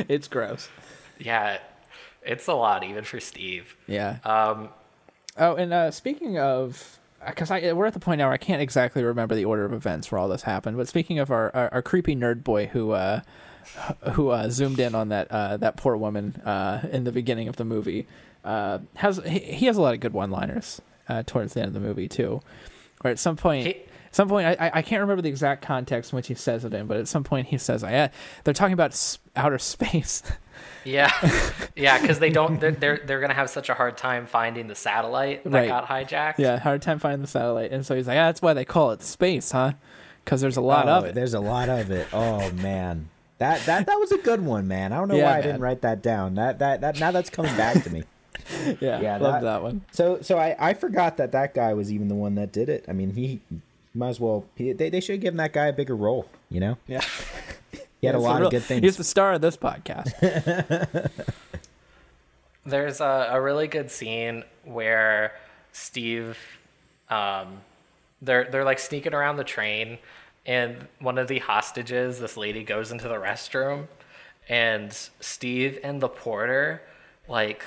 it's 0.08 0.28
gross. 0.28 0.68
Yeah, 1.18 1.58
it's 2.22 2.46
a 2.48 2.54
lot 2.54 2.84
even 2.84 3.04
for 3.04 3.20
Steve. 3.20 3.76
Yeah. 3.86 4.18
Um, 4.24 4.68
Oh, 5.36 5.56
and 5.56 5.72
uh, 5.72 5.90
speaking 5.90 6.38
of, 6.38 6.98
because 7.26 7.50
I 7.50 7.72
we're 7.72 7.86
at 7.86 7.94
the 7.94 8.00
point 8.00 8.18
now 8.18 8.26
where 8.26 8.34
I 8.34 8.38
can't 8.38 8.60
exactly 8.62 9.02
remember 9.02 9.34
the 9.34 9.44
order 9.44 9.64
of 9.64 9.72
events 9.72 10.10
where 10.10 10.18
all 10.18 10.28
this 10.28 10.42
happened. 10.42 10.76
But 10.76 10.88
speaking 10.88 11.18
of 11.18 11.30
our 11.30 11.50
our, 11.54 11.72
our 11.74 11.82
creepy 11.82 12.14
nerd 12.16 12.44
boy 12.44 12.66
who 12.66 12.92
uh, 12.92 13.20
who 14.12 14.28
uh, 14.30 14.48
zoomed 14.50 14.78
in 14.80 14.94
on 14.94 15.08
that 15.08 15.30
uh, 15.30 15.56
that 15.58 15.76
poor 15.76 15.96
woman 15.96 16.40
uh, 16.44 16.86
in 16.92 17.04
the 17.04 17.12
beginning 17.12 17.48
of 17.48 17.56
the 17.56 17.64
movie, 17.64 18.06
uh, 18.44 18.78
has 18.96 19.20
he, 19.26 19.38
he 19.38 19.66
has 19.66 19.76
a 19.76 19.82
lot 19.82 19.94
of 19.94 20.00
good 20.00 20.12
one-liners 20.12 20.80
uh, 21.08 21.22
towards 21.24 21.54
the 21.54 21.60
end 21.60 21.68
of 21.68 21.74
the 21.74 21.80
movie 21.80 22.08
too. 22.08 22.40
Where 23.00 23.10
at 23.12 23.18
some 23.18 23.36
point. 23.36 23.66
He- 23.66 23.74
at 24.14 24.16
some 24.16 24.28
point, 24.28 24.46
I, 24.46 24.66
I- 24.66 24.70
I 24.74 24.82
can't 24.82 25.00
remember 25.00 25.22
the 25.22 25.28
exact 25.28 25.60
context 25.62 26.12
in 26.12 26.16
which 26.16 26.28
he 26.28 26.34
says 26.34 26.64
it 26.64 26.72
in, 26.72 26.86
but 26.86 26.98
at 26.98 27.08
some 27.08 27.24
point 27.24 27.48
he 27.48 27.58
says, 27.58 27.82
"I 27.82 28.10
they're 28.44 28.54
talking 28.54 28.72
about 28.74 29.18
outer 29.34 29.58
space." 29.58 30.22
Yeah, 30.84 31.10
yeah, 31.76 32.00
because 32.00 32.18
they 32.18 32.30
don't. 32.30 32.60
They're, 32.60 32.72
they're 32.72 33.00
they're 33.04 33.20
gonna 33.20 33.34
have 33.34 33.50
such 33.50 33.68
a 33.68 33.74
hard 33.74 33.96
time 33.96 34.26
finding 34.26 34.66
the 34.68 34.74
satellite 34.74 35.44
that 35.44 35.50
Right. 35.52 35.68
got 35.68 35.86
hijacked. 35.88 36.34
yeah, 36.38 36.58
hard 36.58 36.82
time 36.82 36.98
finding 36.98 37.22
the 37.22 37.26
satellite, 37.28 37.70
and 37.72 37.84
so 37.86 37.94
he's 37.96 38.06
like, 38.06 38.16
"Ah, 38.18 38.26
"That's 38.26 38.42
why 38.42 38.52
they 38.54 38.64
call 38.64 38.90
it 38.92 39.02
space, 39.02 39.50
huh? 39.52 39.72
Because 40.24 40.40
there's 40.40 40.56
a 40.56 40.60
lot 40.62 40.88
oh, 40.88 40.92
of 40.92 41.04
it." 41.04 41.14
There's 41.14 41.34
a 41.34 41.40
lot 41.40 41.68
of 41.68 41.90
it. 41.90 42.06
Oh 42.12 42.50
man. 42.62 43.08
That 43.38 43.60
that 43.66 43.86
that 43.86 43.96
was 43.98 44.12
a 44.12 44.18
good 44.18 44.42
one, 44.44 44.68
man. 44.68 44.92
I 44.92 44.96
don't 44.98 45.08
know 45.08 45.16
Yeah, 45.16 45.30
why 45.32 45.38
I 45.38 45.40
didn't 45.42 45.60
write 45.60 45.80
that 45.82 46.02
down. 46.02 46.34
That 46.36 46.58
that 46.60 46.80
that 46.82 47.00
now 47.00 47.10
that's 47.10 47.30
coming 47.30 47.54
back 47.56 47.82
to 47.84 47.90
me. 47.90 48.04
Yeah, 48.80 49.00
Yeah, 49.00 49.16
love 49.16 49.40
that- 49.40 49.42
that 49.42 49.62
one. 49.62 49.84
So 49.90 50.20
so 50.20 50.38
I 50.38 50.54
I 50.58 50.74
forgot 50.74 51.16
that 51.16 51.32
that 51.32 51.54
guy 51.54 51.72
was 51.74 51.90
even 51.90 52.08
the 52.08 52.14
one 52.14 52.34
that 52.34 52.52
did 52.52 52.68
it. 52.68 52.84
I 52.86 52.92
mean, 52.92 53.14
he 53.14 53.40
might 53.94 54.10
as 54.10 54.20
well 54.20 54.44
he, 54.54 54.72
they 54.72 54.90
they 54.90 55.00
should 55.00 55.14
have 55.14 55.20
given 55.22 55.38
that 55.38 55.52
guy 55.52 55.66
a 55.66 55.72
bigger 55.72 55.96
role, 55.96 56.28
you 56.50 56.60
know? 56.60 56.76
Yeah, 56.86 57.00
He 58.04 58.06
had 58.06 58.16
a 58.16 58.18
He's 58.18 58.24
lot 58.26 58.40
the 58.40 58.44
of 58.44 58.50
good 58.50 58.62
things. 58.62 58.82
He's 58.82 58.96
the 58.98 59.04
star 59.04 59.32
of 59.32 59.40
this 59.40 59.56
podcast. 59.56 61.10
There's 62.66 63.00
a, 63.00 63.28
a 63.32 63.40
really 63.40 63.66
good 63.66 63.90
scene 63.90 64.44
where 64.62 65.32
Steve, 65.72 66.36
um, 67.08 67.62
they're 68.20 68.44
they're 68.44 68.64
like 68.64 68.78
sneaking 68.78 69.14
around 69.14 69.38
the 69.38 69.44
train, 69.44 69.96
and 70.44 70.86
one 70.98 71.16
of 71.16 71.28
the 71.28 71.38
hostages, 71.38 72.18
this 72.18 72.36
lady, 72.36 72.62
goes 72.62 72.92
into 72.92 73.08
the 73.08 73.14
restroom, 73.14 73.88
and 74.50 74.92
Steve 75.20 75.78
and 75.82 76.02
the 76.02 76.08
porter, 76.08 76.82
like, 77.26 77.64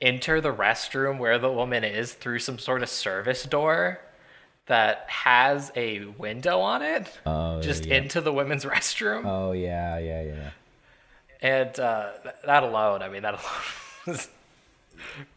enter 0.00 0.40
the 0.40 0.52
restroom 0.52 1.18
where 1.18 1.38
the 1.38 1.52
woman 1.52 1.84
is 1.84 2.14
through 2.14 2.40
some 2.40 2.58
sort 2.58 2.82
of 2.82 2.88
service 2.88 3.44
door 3.44 4.00
that 4.66 5.04
has 5.08 5.72
a 5.76 6.04
window 6.18 6.60
on 6.60 6.82
it, 6.82 7.18
Oh, 7.26 7.60
just 7.60 7.84
yeah. 7.86 7.96
into 7.96 8.20
the 8.20 8.32
women's 8.32 8.64
restroom. 8.66 9.24
Oh 9.26 9.52
yeah, 9.52 9.98
yeah, 9.98 10.22
yeah. 10.22 10.50
And 11.40 11.80
uh, 11.80 12.10
that 12.46 12.62
alone, 12.62 13.02
I 13.02 13.08
mean, 13.08 13.22
that 13.22 13.34
alone 13.34 13.44
was 14.06 14.28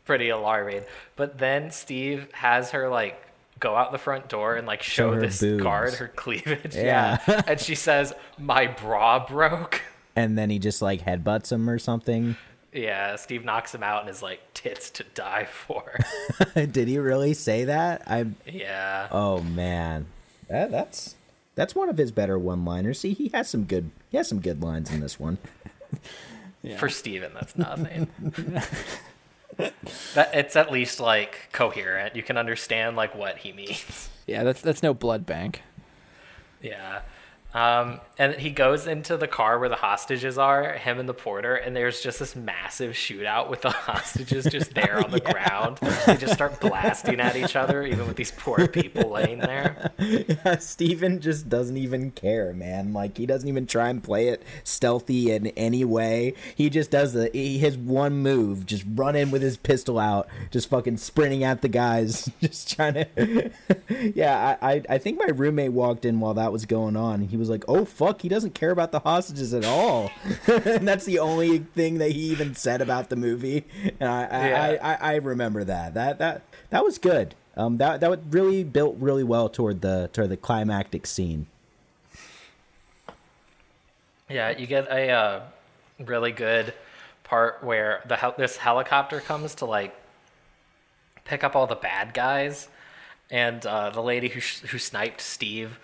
pretty 0.05 0.29
alarming. 0.29 0.83
But 1.15 1.37
then 1.39 1.71
Steve 1.71 2.27
has 2.33 2.71
her 2.71 2.89
like 2.89 3.21
go 3.59 3.75
out 3.75 3.91
the 3.91 3.97
front 3.97 4.27
door 4.29 4.55
and 4.55 4.67
like 4.67 4.83
show, 4.83 5.13
Show 5.13 5.19
this 5.19 5.39
boobs. 5.41 5.63
guard 5.63 5.93
her 5.95 6.07
cleavage. 6.09 6.75
Yeah. 6.75 7.17
Yeah. 7.27 7.41
and 7.47 7.59
she 7.59 7.73
says, 7.75 8.13
"My 8.37 8.67
bra 8.67 9.25
broke." 9.25 9.81
And 10.15 10.37
then 10.37 10.49
he 10.49 10.59
just 10.59 10.81
like 10.81 11.01
headbutts 11.01 11.51
him 11.51 11.69
or 11.69 11.79
something. 11.79 12.35
Yeah, 12.75 13.15
Steve 13.15 13.45
knocks 13.45 13.73
him 13.73 13.83
out 13.83 14.01
and 14.01 14.09
is 14.09 14.21
like, 14.21 14.41
"Tits 14.53 14.89
to 14.91 15.03
die 15.15 15.45
for." 15.45 15.97
Did 16.53 16.89
he 16.89 16.97
really 16.97 17.33
say 17.33 17.63
that? 17.63 18.03
I'm 18.05 18.35
yeah. 18.45 19.07
oh 19.11 19.41
man, 19.41 20.07
that, 20.49 20.71
that's 20.71 21.15
that's 21.55 21.73
one 21.73 21.87
of 21.87 21.97
his 21.97 22.11
better 22.11 22.37
one-liners. 22.37 22.99
See, 22.99 23.13
he 23.13 23.29
has 23.29 23.49
some 23.49 23.63
good 23.63 23.91
he 24.11 24.17
has 24.17 24.27
some 24.27 24.41
good 24.41 24.61
lines 24.61 24.91
in 24.91 24.99
this 24.99 25.19
one. 25.19 25.37
For 26.77 26.89
Steven, 26.89 27.31
that's 27.35 27.55
nothing. 27.55 28.09
that 29.57 30.33
it's 30.33 30.55
at 30.55 30.71
least 30.71 30.99
like 30.99 31.49
coherent. 31.51 32.15
You 32.15 32.23
can 32.23 32.37
understand 32.37 32.95
like 32.95 33.13
what 33.13 33.37
he 33.37 33.53
means. 33.53 34.09
Yeah, 34.25 34.43
that's 34.43 34.61
that's 34.61 34.81
no 34.81 34.93
blood 34.95 35.27
bank. 35.27 35.61
Yeah. 36.61 37.01
Um, 37.55 38.01
and 38.17 38.35
he 38.35 38.49
goes 38.49 38.85
into 38.85 39.15
the 39.15 39.27
car 39.27 39.59
where 39.59 39.69
the 39.69 39.77
hostages 39.77 40.37
are, 40.37 40.73
him 40.73 40.99
and 40.99 41.07
the 41.07 41.13
porter, 41.13 41.55
and 41.55 41.73
there's 41.75 42.01
just 42.01 42.19
this 42.19 42.35
massive 42.35 42.93
shootout 42.93 43.49
with 43.49 43.61
the 43.61 43.69
hostages 43.71 44.45
just 44.45 44.73
there 44.73 45.03
on 45.03 45.09
the 45.09 45.21
ground. 45.21 45.77
They 46.05 46.17
just 46.17 46.33
start 46.33 46.59
blasting 46.59 47.21
at 47.21 47.37
each 47.37 47.55
other, 47.55 47.83
even 47.83 48.07
with 48.07 48.17
these 48.17 48.31
poor 48.31 48.67
people 48.67 49.09
laying 49.09 49.39
there. 49.39 49.91
Steven 50.59 51.21
just 51.21 51.47
doesn't 51.47 51.77
even 51.77 52.11
care, 52.11 52.53
man. 52.53 52.91
Like 52.93 53.17
he 53.17 53.25
doesn't 53.25 53.47
even 53.47 53.67
try 53.67 53.89
and 53.89 54.03
play 54.03 54.27
it 54.27 54.43
stealthy 54.65 55.31
in 55.31 55.47
any 55.47 55.85
way. 55.85 56.33
He 56.55 56.69
just 56.69 56.91
does 56.91 57.13
the 57.13 57.29
he, 57.33 57.57
his 57.57 57.77
one 57.77 58.17
move, 58.17 58.65
just 58.65 58.83
run 58.95 59.15
in 59.15 59.31
with 59.31 59.41
his 59.41 59.57
pistol 59.57 59.97
out, 59.97 60.27
just 60.51 60.69
fucking 60.69 60.97
sprinting 60.97 61.43
at 61.43 61.61
the 61.61 61.69
guys, 61.69 62.29
just 62.41 62.75
trying 62.75 62.93
to. 62.95 63.51
yeah, 64.13 64.57
I, 64.61 64.73
I 64.73 64.81
I 64.89 64.97
think 64.97 65.19
my 65.19 65.31
roommate 65.33 65.73
walked 65.73 66.05
in 66.05 66.19
while 66.19 66.33
that 66.33 66.51
was 66.51 66.65
going 66.65 66.95
on. 66.95 67.21
He 67.21 67.37
was 67.37 67.44
like, 67.49 67.63
"Oh 67.67 67.85
fuck, 67.85 68.21
he 68.21 68.29
doesn't 68.29 68.53
care 68.55 68.71
about 68.71 68.91
the 68.91 68.99
hostages 68.99 69.53
at 69.53 69.65
all," 69.65 70.11
and 70.47 70.87
that's 70.87 71.05
the 71.05 71.19
only 71.19 71.59
thing 71.59 71.97
that 71.99 72.11
he 72.11 72.19
even 72.31 72.55
said 72.55 72.81
about 72.81 73.09
the 73.09 73.15
movie. 73.15 73.65
And 73.99 74.09
I 74.09 74.23
I, 74.25 74.47
Yeah. 74.49 74.77
I, 74.81 74.93
I, 74.93 75.13
I 75.13 75.15
remember 75.15 75.63
that. 75.63 75.93
That 75.93 76.19
that 76.19 76.41
that 76.69 76.83
was 76.83 76.97
good. 76.97 77.35
Um, 77.57 77.77
that 77.77 78.01
that 78.01 78.09
would 78.09 78.33
really 78.33 78.63
built 78.63 78.97
really 78.99 79.23
well 79.23 79.47
toward 79.49 79.81
the 79.81 80.09
toward 80.11 80.29
the 80.29 80.37
climactic 80.37 81.05
scene. 81.07 81.47
Yeah, 84.29 84.49
you 84.57 84.65
get 84.65 84.87
a 84.89 85.09
uh, 85.11 85.41
really 86.03 86.31
good 86.31 86.73
part 87.23 87.63
where 87.63 88.01
the 88.07 88.15
hel- 88.15 88.35
this 88.37 88.57
helicopter 88.57 89.19
comes 89.19 89.55
to 89.55 89.65
like 89.65 89.95
pick 91.25 91.43
up 91.43 91.55
all 91.55 91.67
the 91.67 91.75
bad 91.75 92.13
guys, 92.13 92.67
and 93.29 93.65
uh, 93.65 93.89
the 93.91 94.01
lady 94.01 94.29
who 94.29 94.39
sh- 94.39 94.59
who 94.61 94.77
sniped 94.79 95.21
Steve 95.21 95.79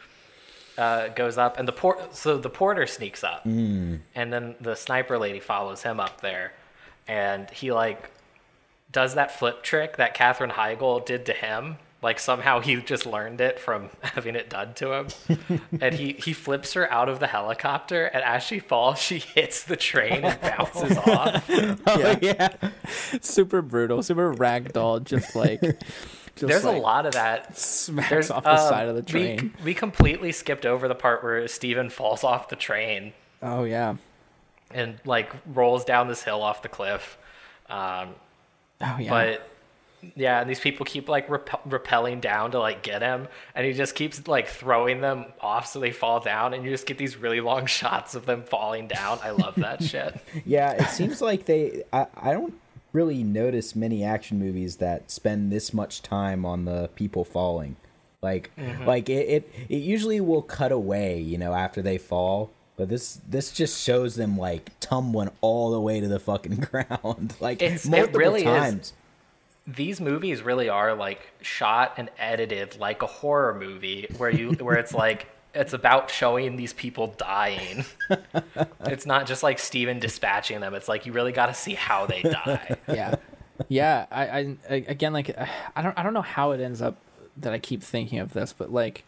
uh, 0.81 1.07
goes 1.09 1.37
up, 1.37 1.59
and 1.59 1.67
the 1.67 1.71
port 1.71 2.15
so 2.15 2.37
the 2.37 2.49
porter 2.49 2.87
sneaks 2.87 3.23
up, 3.23 3.45
and 3.45 4.01
then 4.15 4.55
the 4.59 4.75
sniper 4.75 5.17
lady 5.19 5.39
follows 5.39 5.83
him 5.83 5.99
up 5.99 6.21
there, 6.21 6.53
and 7.07 7.49
he 7.51 7.71
like 7.71 8.09
does 8.91 9.13
that 9.15 9.37
flip 9.37 9.61
trick 9.63 9.97
that 9.97 10.13
Katherine 10.13 10.51
Heigl 10.51 11.05
did 11.05 11.25
to 11.27 11.33
him. 11.33 11.77
Like 12.01 12.17
somehow 12.19 12.61
he 12.61 12.77
just 12.77 13.05
learned 13.05 13.39
it 13.41 13.59
from 13.59 13.89
having 14.01 14.35
it 14.35 14.49
done 14.49 14.73
to 14.73 14.91
him, 14.93 15.07
and 15.81 15.93
he 15.93 16.13
he 16.13 16.33
flips 16.33 16.73
her 16.73 16.91
out 16.91 17.07
of 17.09 17.19
the 17.19 17.27
helicopter, 17.27 18.05
and 18.07 18.23
as 18.23 18.41
she 18.41 18.57
falls, 18.57 18.97
she 18.97 19.19
hits 19.19 19.63
the 19.63 19.75
train 19.77 20.25
and 20.25 20.41
bounces 20.41 20.97
off. 20.97 21.47
Oh 21.87 22.17
yeah, 22.21 22.55
Super 23.21 23.61
brutal, 23.61 24.01
super 24.01 24.33
ragdoll, 24.33 25.03
just 25.03 25.35
like. 25.35 25.61
There's 26.47 26.63
a 26.63 26.71
lot 26.71 27.05
of 27.05 27.13
that. 27.13 27.57
Smacks 27.57 28.09
There's 28.09 28.31
off 28.31 28.43
the 28.43 28.51
um, 28.51 28.57
side 28.57 28.87
of 28.87 28.95
the 28.95 29.01
we- 29.01 29.05
train. 29.37 29.53
We, 29.63 29.73
completely 29.73 30.31
skipped 30.31 30.65
over 30.65 30.87
the 30.87 30.95
part 30.95 31.23
where 31.23 31.47
Steven 31.47 31.89
falls 31.89 32.23
off 32.23 32.49
the 32.49 32.55
train 32.55 33.13
Oh 33.41 33.63
yeah. 33.63 33.95
and 34.71 34.99
like 35.05 35.31
rolls 35.53 35.83
down 35.85 36.07
this 36.07 36.23
hill 36.23 36.41
off 36.41 36.61
the 36.61 36.69
cliff. 36.69 37.17
Um, 37.69 38.15
Oh 38.83 38.97
yeah. 38.99 39.09
But 39.09 39.47
yeah, 40.15 40.41
and 40.41 40.49
these 40.49 40.59
people 40.59 40.83
keep 40.85 41.07
like 41.07 41.29
rep- 41.29 41.63
rappelling 41.69 42.21
down 42.21 42.49
to 42.51 42.59
like 42.59 42.81
get 42.81 43.03
him, 43.03 43.27
and 43.53 43.67
he 43.67 43.73
just 43.73 43.93
keeps 43.93 44.27
like 44.27 44.47
throwing 44.47 45.01
them 45.01 45.25
off 45.39 45.67
so 45.67 45.79
they 45.79 45.91
fall 45.91 46.19
down, 46.19 46.55
and 46.55 46.63
you 46.65 46.71
just 46.71 46.87
get 46.87 46.97
these 46.97 47.15
really 47.17 47.39
long 47.41 47.65
shots 47.67 48.15
of 48.15 48.25
them 48.25 48.41
falling 48.41 48.87
down. 48.87 49.19
I 49.23 49.29
love 49.29 49.53
that 49.57 49.83
shit. 49.91 50.19
yeah. 50.45 50.71
It 50.71 50.87
seems 50.89 51.21
like 51.21 51.45
they. 51.45 51.83
I 51.93 52.07
I 52.19 52.31
don't 52.33 52.55
really 52.93 53.23
notice 53.23 53.75
many 53.75 54.03
action 54.03 54.39
movies 54.39 54.77
that 54.77 55.09
spend 55.11 55.51
this 55.51 55.73
much 55.73 56.01
time 56.01 56.45
on 56.45 56.65
the 56.65 56.89
people 56.95 57.23
falling. 57.23 57.75
Like 58.21 58.51
mm-hmm. 58.57 58.85
like 58.85 59.09
it, 59.09 59.27
it 59.27 59.51
it 59.69 59.77
usually 59.77 60.21
will 60.21 60.41
cut 60.43 60.71
away, 60.71 61.19
you 61.19 61.37
know, 61.37 61.53
after 61.53 61.81
they 61.81 61.97
fall. 61.97 62.51
But 62.77 62.89
this 62.89 63.19
this 63.27 63.51
just 63.51 63.81
shows 63.81 64.15
them 64.15 64.37
like 64.37 64.71
tumbling 64.79 65.31
all 65.41 65.71
the 65.71 65.79
way 65.79 65.99
to 65.99 66.07
the 66.07 66.19
fucking 66.19 66.55
ground, 66.71 67.35
like 67.39 67.61
It's- 67.61 67.85
it 67.85 67.89
multiple 67.89 68.19
really 68.19 68.41
is. 68.41 68.45
times. 68.45 68.93
These 69.67 70.01
movies 70.01 70.41
really 70.41 70.69
are 70.69 70.95
like 70.95 71.31
shot 71.41 71.93
and 71.97 72.09
edited 72.17 72.77
like 72.79 73.03
a 73.03 73.07
horror 73.07 73.53
movie, 73.53 74.07
where 74.17 74.31
you 74.31 74.51
where 74.53 74.75
it's 74.75 74.93
like 74.93 75.27
it's 75.53 75.73
about 75.73 76.09
showing 76.09 76.55
these 76.55 76.73
people 76.73 77.13
dying. 77.17 77.85
it's 78.85 79.05
not 79.05 79.27
just 79.27 79.43
like 79.43 79.59
Steven 79.59 79.99
dispatching 79.99 80.61
them. 80.61 80.73
It's 80.73 80.87
like 80.87 81.05
you 81.05 81.11
really 81.11 81.31
got 81.31 81.47
to 81.47 81.53
see 81.53 81.73
how 81.73 82.05
they 82.05 82.21
die. 82.21 82.77
yeah 82.87 83.15
yeah 83.69 84.05
I, 84.11 84.25
I 84.25 84.57
I- 84.69 84.85
again 84.87 85.13
like 85.13 85.35
i 85.75 85.81
don't 85.81 85.97
i 85.97 86.03
don't 86.03 86.13
know 86.13 86.21
how 86.21 86.51
it 86.51 86.61
ends 86.61 86.81
up 86.81 86.97
that 87.37 87.53
i 87.53 87.59
keep 87.59 87.83
thinking 87.83 88.19
of 88.19 88.33
this 88.33 88.53
but 88.53 88.71
like 88.71 89.03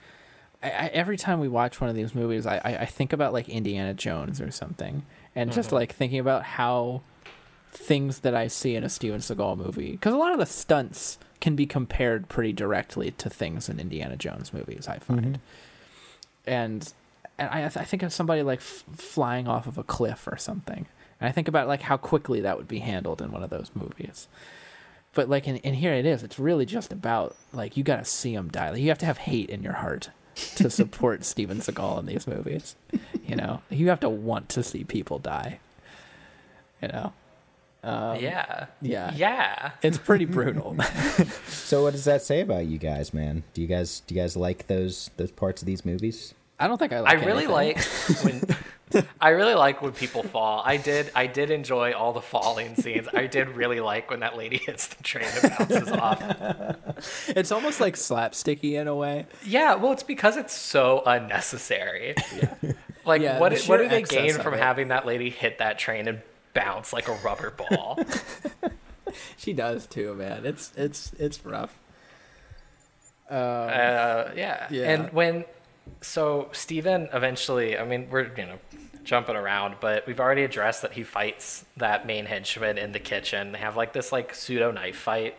I, 0.62 0.70
I, 0.70 0.86
every 0.88 1.18
time 1.18 1.40
we 1.40 1.48
watch 1.48 1.82
one 1.82 1.90
of 1.90 1.96
these 1.96 2.16
movies 2.16 2.46
I, 2.46 2.58
I 2.64 2.78
i 2.80 2.86
think 2.86 3.14
about 3.14 3.34
like 3.34 3.50
indiana 3.50 3.94
jones 3.94 4.42
or 4.42 4.52
something 4.52 5.06
and 5.36 5.52
just 5.52 5.68
mm-hmm. 5.68 5.78
like 5.78 5.94
thinking 5.94 6.20
about 6.20 6.44
how 6.44 7.02
things 7.70 8.20
that 8.20 8.36
i 8.36 8.48
see 8.48 8.76
in 8.76 8.84
a 8.84 8.90
steven 8.90 9.20
seagal 9.20 9.58
movie 9.58 9.94
because 9.94 10.14
a 10.14 10.18
lot 10.18 10.32
of 10.32 10.40
the 10.40 10.46
stunts 10.46 11.18
can 11.42 11.56
be 11.56 11.66
compared 11.66 12.30
pretty 12.30 12.54
directly 12.54 13.12
to 13.12 13.30
things 13.30 13.68
in 13.68 13.80
indiana 13.80 14.16
jones 14.16 14.54
movies 14.54 14.88
i 14.88 15.00
find 15.00 15.22
mm-hmm. 15.22 15.42
And 16.46 16.94
and 17.38 17.50
I, 17.50 17.66
I 17.66 17.70
think 17.70 18.04
of 18.04 18.14
somebody 18.14 18.44
like 18.44 18.60
f- 18.60 18.84
flying 18.96 19.48
off 19.48 19.68
of 19.68 19.78
a 19.78 19.84
cliff 19.84 20.28
or 20.28 20.38
something. 20.38 20.86
And 21.20 21.28
I 21.30 21.32
think 21.32 21.48
about 21.48 21.68
like 21.68 21.82
how 21.82 21.98
quickly 21.98 22.42
that 22.42 22.58
would 22.58 22.68
be 22.68 22.80
handled 22.80 23.22
in 23.22 23.32
one 23.32 23.44
of 23.44 23.50
those 23.50 23.72
movies. 23.74 24.28
But 25.14 25.30
like 25.30 25.48
in, 25.48 25.58
in 25.58 25.76
here 25.76 25.94
it 25.94 26.06
is. 26.06 26.24
It's 26.24 26.40
really 26.40 26.66
just 26.66 26.92
about 26.92 27.36
like 27.52 27.78
you 27.78 27.84
got 27.84 27.98
to 27.98 28.06
see 28.06 28.34
him 28.34 28.50
die. 28.50 28.72
Like, 28.72 28.82
you 28.82 28.90
have 28.90 28.98
to 29.00 29.06
have 29.06 29.20
hate 29.20 29.50
in 29.50 29.64
your 29.64 29.74
heart 29.74 30.10
to 30.56 30.70
support 30.70 31.24
Steven 31.24 31.60
Seagal 31.60 32.00
in 32.00 32.06
these 32.06 32.28
movies. 32.28 32.76
You 33.26 33.36
know, 33.36 33.62
you 33.70 33.90
have 33.90 34.00
to 34.02 34.10
want 34.10 34.50
to 34.50 34.64
see 34.64 34.84
people 34.84 35.20
die. 35.20 35.60
You 36.82 36.90
know, 36.90 37.14
Um, 37.84 38.18
yeah. 38.20 38.68
yeah. 38.82 39.12
Yeah. 39.14 39.72
it's 39.82 39.98
pretty 39.98 40.26
brutal. 40.26 40.76
So 41.48 41.84
what 41.84 41.94
does 41.94 42.06
that 42.06 42.22
say 42.22 42.42
about 42.42 42.66
you 42.68 42.78
guys, 42.78 43.14
man? 43.14 43.44
Do 43.54 43.62
you 43.62 43.68
guys 43.68 44.02
do 44.06 44.14
you 44.16 44.22
guys 44.22 44.36
like 44.38 44.68
those 44.68 45.10
those 45.18 45.32
parts 45.32 45.62
of 45.62 45.66
these 45.66 45.84
movies? 45.86 46.34
I 46.60 46.68
don't 46.68 46.78
think 46.78 46.94
I 46.94 47.00
like 47.00 47.18
I 47.20 47.26
really 47.26 47.46
anything. 47.46 47.52
like 47.52 47.78
when 48.94 49.04
I 49.22 49.30
really 49.30 49.56
like 49.56 49.82
when 49.82 49.92
people 49.92 50.22
fall. 50.24 50.62
I 50.64 50.78
did 50.78 51.10
I 51.16 51.26
did 51.26 51.50
enjoy 51.50 51.94
all 51.94 52.14
the 52.14 52.22
falling 52.22 52.76
scenes. 52.76 53.08
I 53.14 53.26
did 53.28 53.50
really 53.50 53.80
like 53.80 54.10
when 54.12 54.20
that 54.20 54.38
lady 54.38 54.58
hits 54.58 54.88
the 54.88 55.02
train 55.04 55.26
and 55.42 55.52
bounces 55.58 55.90
off. 55.92 57.30
It's 57.30 57.52
almost 57.52 57.82
like 57.82 57.96
slapsticky 57.96 58.74
in 58.74 58.88
a 58.88 58.96
way. 58.96 59.26
Yeah, 59.44 59.76
well, 59.76 59.94
it's 59.94 60.04
because 60.04 60.38
it's 60.38 60.54
so 60.54 61.02
unnecessary. 61.06 62.14
Like, 63.06 63.22
Yeah, 63.22 63.40
what 63.40 63.60
what 63.64 63.78
do 63.78 63.90
they 63.90 64.04
gain 64.04 64.34
from 64.36 64.54
it. 64.54 64.60
having 64.60 64.90
that 64.90 65.06
lady 65.06 65.30
hit 65.30 65.58
that 65.58 65.80
train 65.80 66.08
and 66.08 66.22
bounce 66.54 66.94
like 66.94 67.08
a 67.08 67.14
rubber 67.24 67.52
ball? 67.70 68.00
She 69.38 69.54
does 69.54 69.86
too, 69.88 70.14
man. 70.16 70.46
It's 70.46 70.72
it's 70.76 71.14
it's 71.20 71.46
rough. 71.46 71.78
uh, 73.34 74.32
yeah. 74.36 74.68
Yeah. 74.70 74.90
And 74.92 75.14
when 75.14 75.46
so 76.02 76.50
Steven 76.52 77.10
eventually, 77.14 77.78
I 77.78 77.86
mean, 77.86 78.08
we're 78.10 78.30
you 78.38 78.46
know 78.46 78.60
jumping 79.04 79.36
around, 79.36 79.76
but 79.82 80.08
we've 80.08 80.20
already 80.20 80.44
addressed 80.44 80.82
that 80.82 80.94
he 80.94 81.04
fights 81.04 81.66
that 81.78 82.06
main 82.08 82.26
henchman 82.26 82.78
in 82.78 82.92
the 82.94 83.00
kitchen. 83.00 83.52
They 83.52 83.60
have 83.60 83.76
like 83.76 83.94
this 83.94 84.12
like 84.12 84.34
pseudo 84.34 84.72
knife 84.72 84.96
fight, 84.98 85.36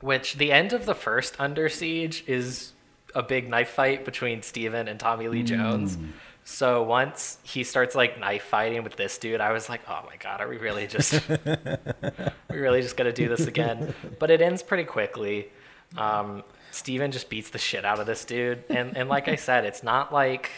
which 0.00 0.34
the 0.36 0.52
end 0.52 0.72
of 0.72 0.86
the 0.86 0.94
first 0.94 1.34
Under 1.40 1.68
Siege 1.68 2.24
is 2.26 2.72
a 3.14 3.22
big 3.22 3.48
knife 3.48 3.70
fight 3.70 4.04
between 4.04 4.42
Steven 4.42 4.86
and 4.86 5.00
Tommy 5.00 5.26
Lee 5.28 5.42
Jones. 5.42 5.98
So 6.44 6.82
once 6.82 7.38
he 7.42 7.64
starts 7.64 7.94
like 7.94 8.18
knife 8.18 8.42
fighting 8.42 8.82
with 8.82 8.96
this 8.96 9.18
dude, 9.18 9.40
I 9.40 9.52
was 9.52 9.68
like, 9.68 9.82
"Oh 9.88 10.02
my 10.06 10.16
god, 10.16 10.40
are 10.40 10.48
we 10.48 10.56
really 10.56 10.86
just 10.86 11.28
we 12.50 12.58
really 12.58 12.82
just 12.82 12.96
gonna 12.96 13.12
do 13.12 13.28
this 13.28 13.46
again?" 13.46 13.94
But 14.18 14.30
it 14.30 14.40
ends 14.40 14.62
pretty 14.62 14.84
quickly. 14.84 15.48
Um, 15.96 16.42
Steven 16.70 17.12
just 17.12 17.28
beats 17.28 17.50
the 17.50 17.58
shit 17.58 17.84
out 17.84 18.00
of 18.00 18.06
this 18.06 18.24
dude, 18.24 18.64
and 18.68 18.96
and 18.96 19.08
like 19.08 19.28
I 19.28 19.36
said, 19.36 19.64
it's 19.64 19.82
not 19.82 20.12
like 20.12 20.50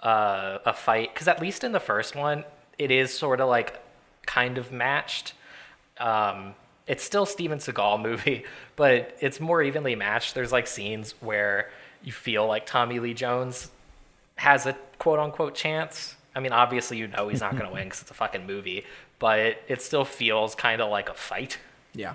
uh, 0.00 0.58
a 0.64 0.72
fight 0.72 1.12
because 1.14 1.28
at 1.28 1.40
least 1.40 1.64
in 1.64 1.72
the 1.72 1.80
first 1.80 2.16
one, 2.16 2.44
it 2.78 2.90
is 2.90 3.12
sort 3.12 3.40
of 3.40 3.48
like 3.48 3.80
kind 4.26 4.58
of 4.58 4.72
matched. 4.72 5.34
Um, 5.98 6.54
it's 6.86 7.04
still 7.04 7.26
Steven 7.26 7.58
Seagal 7.58 8.02
movie, 8.02 8.44
but 8.76 9.16
it's 9.20 9.38
more 9.38 9.62
evenly 9.62 9.94
matched. 9.94 10.34
There's 10.34 10.52
like 10.52 10.66
scenes 10.66 11.14
where 11.20 11.70
you 12.02 12.12
feel 12.12 12.46
like 12.46 12.66
Tommy 12.66 12.98
Lee 12.98 13.14
Jones 13.14 13.70
has 14.40 14.64
a 14.64 14.72
quote 14.98 15.18
unquote 15.18 15.54
chance. 15.54 16.16
I 16.34 16.40
mean, 16.40 16.52
obviously 16.52 16.96
you 16.96 17.08
know 17.08 17.28
he's 17.28 17.40
not 17.40 17.52
going 17.52 17.64
to 17.68 17.72
win 17.72 17.84
because 17.84 18.00
it's 18.00 18.10
a 18.10 18.14
fucking 18.14 18.46
movie, 18.46 18.84
but 19.18 19.38
it, 19.38 19.62
it 19.68 19.82
still 19.82 20.04
feels 20.04 20.54
kind 20.54 20.80
of 20.80 20.90
like 20.90 21.10
a 21.10 21.14
fight. 21.14 21.58
Yeah. 21.94 22.14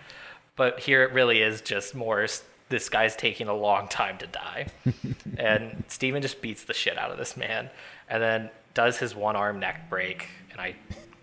But 0.56 0.80
here 0.80 1.04
it 1.04 1.14
really 1.14 1.42
is 1.42 1.62
just 1.62 1.94
more 1.94 2.26
this 2.70 2.90
guy's 2.90 3.16
taking 3.16 3.48
a 3.48 3.54
long 3.54 3.88
time 3.88 4.18
to 4.18 4.28
die. 4.28 4.68
and 5.38 5.84
Steven 5.88 6.22
just 6.22 6.42
beats 6.42 6.64
the 6.64 6.74
shit 6.74 6.98
out 6.98 7.12
of 7.12 7.18
this 7.18 7.38
man 7.38 7.70
and 8.10 8.24
then 8.24 8.50
does 8.74 8.98
his 8.98 9.14
one 9.14 9.36
arm 9.36 9.60
neck 9.60 9.88
break. 9.88 10.28
And 10.52 10.60
I 10.60 10.76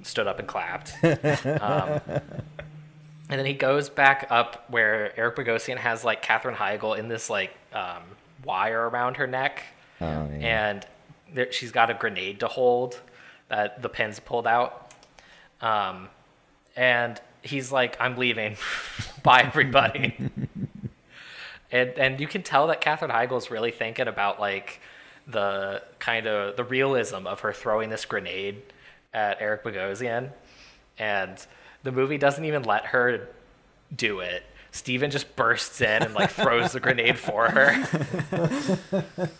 stood 0.04 0.28
up 0.28 0.38
and 0.38 0.46
clapped. 0.46 0.94
Um, 1.02 2.00
and 3.28 3.38
then 3.38 3.46
he 3.46 3.54
goes 3.54 3.88
back 3.88 4.26
up 4.28 4.66
where 4.68 5.18
Eric 5.18 5.36
Bogosian 5.36 5.78
has 5.78 6.04
like 6.04 6.20
Katherine 6.20 6.54
Heigl 6.54 6.98
in 6.98 7.08
this 7.08 7.30
like 7.30 7.50
um, 7.72 8.02
wire 8.44 8.88
around 8.88 9.16
her 9.16 9.26
neck. 9.26 9.62
Oh, 10.02 10.28
yeah. 10.38 10.70
And 10.70 10.86
there, 11.32 11.52
she's 11.52 11.72
got 11.72 11.90
a 11.90 11.94
grenade 11.94 12.40
to 12.40 12.48
hold 12.48 13.00
that 13.48 13.82
the 13.82 13.88
pin's 13.88 14.18
pulled 14.18 14.46
out. 14.46 14.92
Um, 15.60 16.08
and 16.76 17.20
he's 17.42 17.70
like, 17.70 17.96
I'm 18.00 18.16
leaving. 18.16 18.56
Bye, 19.22 19.42
everybody. 19.42 20.16
and 21.72 21.90
and 21.90 22.20
you 22.20 22.26
can 22.26 22.42
tell 22.42 22.66
that 22.68 22.80
Katherine 22.80 23.10
Heigl's 23.10 23.50
really 23.50 23.70
thinking 23.70 24.08
about 24.08 24.40
like 24.40 24.80
the 25.26 25.82
kind 25.98 26.26
of 26.26 26.56
the 26.56 26.64
realism 26.64 27.26
of 27.26 27.40
her 27.40 27.52
throwing 27.52 27.90
this 27.90 28.04
grenade 28.04 28.62
at 29.14 29.40
Eric 29.40 29.62
Bogosian, 29.64 30.30
and 30.98 31.46
the 31.82 31.92
movie 31.92 32.18
doesn't 32.18 32.44
even 32.44 32.62
let 32.62 32.86
her 32.86 33.28
do 33.94 34.20
it. 34.20 34.42
Steven 34.74 35.10
just 35.10 35.36
bursts 35.36 35.82
in 35.82 36.02
and 36.02 36.14
like 36.14 36.30
throws 36.30 36.72
the 36.72 36.80
grenade 36.80 37.18
for 37.18 37.46
her. 37.46 37.86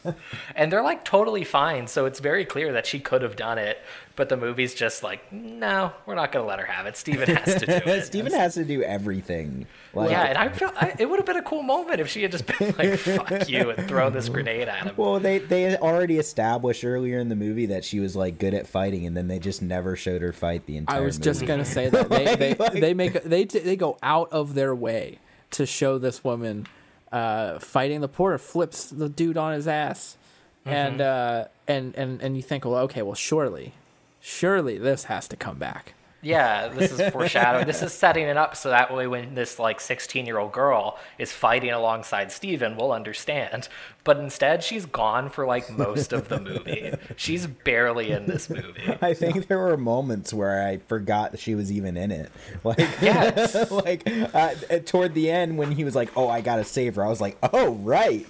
and 0.55 0.71
they're 0.71 0.83
like 0.83 1.05
totally 1.07 1.43
fine, 1.43 1.87
so 1.87 2.05
it's 2.05 2.21
very 2.21 2.45
clear 2.45 2.73
that 2.73 2.87
she 2.87 3.01
could 3.01 3.23
have 3.23 3.35
done 3.35 3.57
it, 3.57 3.79
but 4.17 4.29
the 4.29 4.37
movie's 4.37 4.75
just 4.75 5.03
like, 5.03 5.33
no, 5.33 5.93
we're 6.07 6.15
not 6.15 6.33
gonna 6.33 6.47
let 6.47 6.59
her 6.59 6.67
have 6.67 6.87
it. 6.87 6.97
Steven 6.97 7.35
has 7.37 7.61
to 7.61 7.67
do 7.67 7.73
it. 7.91 8.05
Steven 8.05 8.33
has 8.33 8.55
to 8.55 8.65
do 8.65 8.83
everything. 8.83 9.67
Like, 9.95 10.11
yeah, 10.11 10.23
and 10.25 10.39
I 10.39 10.49
feel 10.49 10.71
I, 10.77 10.95
it 10.99 11.09
would 11.09 11.19
have 11.19 11.27
been 11.27 11.37
a 11.37 11.43
cool 11.43 11.63
moment 11.63 12.01
if 12.01 12.09
she 12.09 12.23
had 12.23 12.33
just 12.33 12.47
been 12.47 12.75
like, 12.79 12.99
"Fuck 12.99 13.49
you" 13.49 13.71
and 13.71 13.89
thrown 13.89 14.13
this 14.13 14.29
grenade 14.29 14.69
at 14.69 14.85
him. 14.87 14.95
Well, 14.97 15.21
they 15.21 15.39
they 15.39 15.77
already 15.77 16.19
established 16.19 16.85
earlier 16.85 17.19
in 17.19 17.29
the 17.29 17.37
movie 17.37 17.67
that 17.67 17.85
she 17.85 18.01
was 18.01 18.15
like 18.17 18.39
good 18.39 18.55
at 18.55 18.67
fighting, 18.67 19.07
and 19.07 19.17
then 19.17 19.29
they 19.29 19.39
just 19.39 19.61
never 19.63 19.97
showed 19.97 20.23
her 20.23 20.33
fight 20.33 20.67
the 20.67 20.77
entire. 20.77 20.99
I 20.99 21.01
was 21.01 21.19
just 21.19 21.45
gonna 21.47 21.65
say 21.65 21.89
that 21.89 22.09
they 22.09 22.35
they, 22.37 22.55
Like- 22.55 22.73
they 22.73 22.95
make 22.95 23.23
they 23.25 23.45
t- 23.45 23.59
they 23.59 23.77
go 23.77 23.99
out 24.03 24.31
of 24.33 24.55
their 24.55 24.75
way 24.75 25.19
to 25.53 25.67
show 25.67 25.99
this 25.99 26.25
woman 26.25 26.67
uh, 27.13 27.59
fighting 27.59 28.01
the 28.01 28.09
porter 28.09 28.39
flips 28.39 28.85
the 28.87 29.09
dude 29.09 29.37
on 29.37 29.53
his 29.53 29.69
ass, 29.69 30.17
and 30.65 31.01
uh, 31.03 31.47
and 31.69 31.95
and 31.97 32.23
and 32.23 32.37
you 32.37 32.43
think, 32.43 32.65
well, 32.65 32.77
okay, 32.85 33.03
well, 33.03 33.15
surely, 33.15 33.75
surely 34.23 34.79
this 34.79 35.05
has 35.05 35.29
to 35.29 35.37
come 35.37 35.59
back. 35.59 35.95
Yeah, 36.25 36.69
this 36.69 36.93
is 36.93 37.11
foreshadowing. 37.11 37.67
this 37.67 37.83
is 37.83 37.93
setting 37.93 38.29
it 38.29 38.37
up 38.37 38.55
so 38.55 38.69
that 38.69 38.95
way 38.95 39.09
when 39.09 39.35
this 39.35 39.59
like 39.59 39.81
16 39.81 40.25
year 40.25 40.39
old 40.39 40.53
girl 40.53 40.97
is 41.19 41.33
fighting 41.33 41.71
alongside 41.73 42.31
Steven, 42.31 42.77
we'll 42.77 42.93
understand. 42.93 43.69
But 44.05 44.19
instead, 44.19 44.63
she's 44.63 44.87
gone 44.87 45.31
for 45.31 45.47
like 45.47 45.69
most 45.77 46.13
of 46.13 46.29
the 46.29 46.39
movie. 46.39 46.93
She's 47.17 47.49
barely 47.49 48.13
in 48.13 48.27
this 48.27 48.49
movie. 48.49 48.97
I 49.03 49.15
think 49.15 49.49
there 49.49 49.59
were 49.59 49.77
moments 49.77 50.33
where 50.33 50.65
I 50.65 50.77
forgot 50.87 51.33
that 51.33 51.41
she 51.41 51.57
was 51.57 51.73
even 51.73 51.97
in 51.97 52.13
it. 52.13 52.31
Like, 52.63 52.79
Yes. 53.01 53.71
like 53.73 54.07
uh, 54.07 54.55
toward 54.87 55.15
the 55.15 55.29
end 55.29 55.59
when 55.59 55.73
he 55.73 55.83
was 55.83 55.97
like, 55.97 56.11
"Oh, 56.17 56.29
I 56.29 56.41
gotta 56.41 56.63
save 56.63 56.95
her," 56.95 57.05
I 57.05 57.09
was 57.09 57.21
like, 57.21 57.37
"Oh, 57.53 57.73
right." 57.73 58.25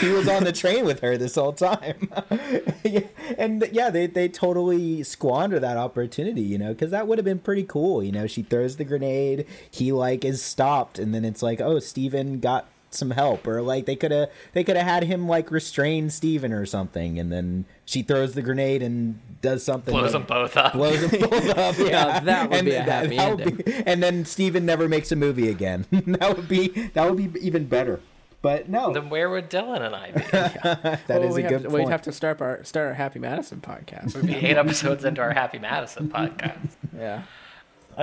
He 0.00 0.08
was 0.08 0.28
on 0.28 0.44
the 0.44 0.52
train 0.52 0.84
with 0.84 1.00
her 1.00 1.16
this 1.16 1.34
whole 1.36 1.52
time, 1.52 2.08
Yeah, 2.84 3.00
and 3.38 3.66
yeah, 3.72 3.90
they 3.90 4.06
they 4.06 4.28
totally 4.28 5.02
squander 5.02 5.58
that 5.60 5.76
opportunity, 5.76 6.42
you 6.42 6.58
know, 6.58 6.72
because 6.72 6.90
that 6.90 7.06
would 7.06 7.18
have 7.18 7.24
been 7.24 7.38
pretty 7.38 7.62
cool. 7.64 8.02
You 8.02 8.12
know, 8.12 8.26
she 8.26 8.42
throws 8.42 8.76
the 8.76 8.84
grenade, 8.84 9.46
he 9.70 9.92
like 9.92 10.24
is 10.24 10.42
stopped, 10.42 10.98
and 10.98 11.14
then 11.14 11.24
it's 11.24 11.42
like, 11.42 11.60
oh, 11.60 11.78
Steven 11.78 12.40
got 12.40 12.66
some 12.90 13.10
help, 13.10 13.46
or 13.46 13.60
like 13.62 13.84
they 13.86 13.96
could 13.96 14.10
have 14.12 14.30
they 14.52 14.64
could 14.64 14.76
have 14.76 14.86
had 14.86 15.04
him 15.04 15.28
like 15.28 15.50
restrain 15.50 16.10
Steven 16.10 16.52
or 16.52 16.66
something, 16.66 17.18
and 17.18 17.32
then 17.32 17.64
she 17.84 18.02
throws 18.02 18.34
the 18.34 18.42
grenade 18.42 18.82
and 18.82 19.20
does 19.42 19.62
something, 19.64 19.92
Blows 19.92 20.12
like- 20.14 20.26
them 20.26 20.36
both 20.42 20.56
up. 20.56 20.72
blows 20.72 21.00
them 21.10 21.20
both 21.28 21.48
up. 21.58 21.78
Yeah, 21.78 22.20
that 22.20 22.50
would 22.50 22.58
and 22.58 22.64
be 22.66 22.72
a 22.74 22.84
that- 22.86 23.04
happy 23.12 23.18
ending 23.18 23.56
be- 23.56 23.72
and 23.86 24.02
then 24.02 24.24
Steven 24.24 24.64
never 24.66 24.88
makes 24.88 25.12
a 25.12 25.16
movie 25.16 25.48
again. 25.48 25.84
that 25.90 26.36
would 26.36 26.48
be 26.48 26.68
that 26.94 27.10
would 27.10 27.32
be 27.32 27.40
even 27.46 27.66
better. 27.66 28.00
But 28.46 28.68
no, 28.68 28.92
Then 28.92 29.10
where 29.10 29.28
would 29.28 29.50
Dylan 29.50 29.80
and 29.84 29.92
I 29.92 30.12
be? 30.12 30.20
that 30.30 31.00
is 31.00 31.08
Well, 31.08 31.24
a 31.24 31.32
we 31.32 31.42
have 31.42 31.50
good 31.50 31.62
to, 31.64 31.68
point. 31.68 31.84
We'd 31.86 31.90
have 31.90 32.02
to 32.02 32.12
start 32.12 32.40
our 32.40 32.62
start 32.62 32.86
our 32.86 32.94
Happy 32.94 33.18
Madison 33.18 33.60
podcast. 33.60 34.14
We'd 34.14 34.28
be 34.28 34.36
eight 34.36 34.56
episodes 34.56 35.04
into 35.04 35.20
our 35.20 35.32
Happy 35.32 35.58
Madison 35.58 36.08
podcast. 36.08 36.68
yeah. 36.96 37.24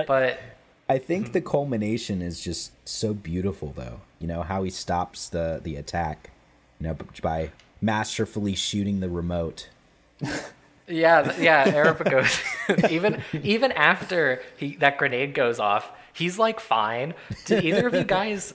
But 0.06 0.38
I 0.86 0.98
think 0.98 1.28
mhm. 1.28 1.32
the 1.32 1.40
culmination 1.40 2.20
is 2.20 2.40
just 2.40 2.72
so 2.86 3.14
beautiful, 3.14 3.72
though. 3.74 4.02
You 4.18 4.26
know 4.26 4.42
how 4.42 4.64
he 4.64 4.68
stops 4.68 5.30
the 5.30 5.62
the 5.64 5.76
attack, 5.76 6.28
you 6.78 6.88
know, 6.88 6.98
by 7.22 7.52
masterfully 7.80 8.54
shooting 8.54 9.00
the 9.00 9.08
remote. 9.08 9.70
Yeah, 10.86 11.34
yeah. 11.40 11.64
Eric 11.74 12.04
goes 12.04 12.38
even 12.90 13.22
even 13.42 13.72
after 13.72 14.42
he 14.58 14.76
that 14.76 14.98
grenade 14.98 15.32
goes 15.32 15.58
off, 15.58 15.90
he's 16.12 16.38
like 16.38 16.60
fine. 16.60 17.14
Did 17.46 17.64
either 17.64 17.86
of 17.86 17.94
you 17.94 18.04
guys 18.04 18.52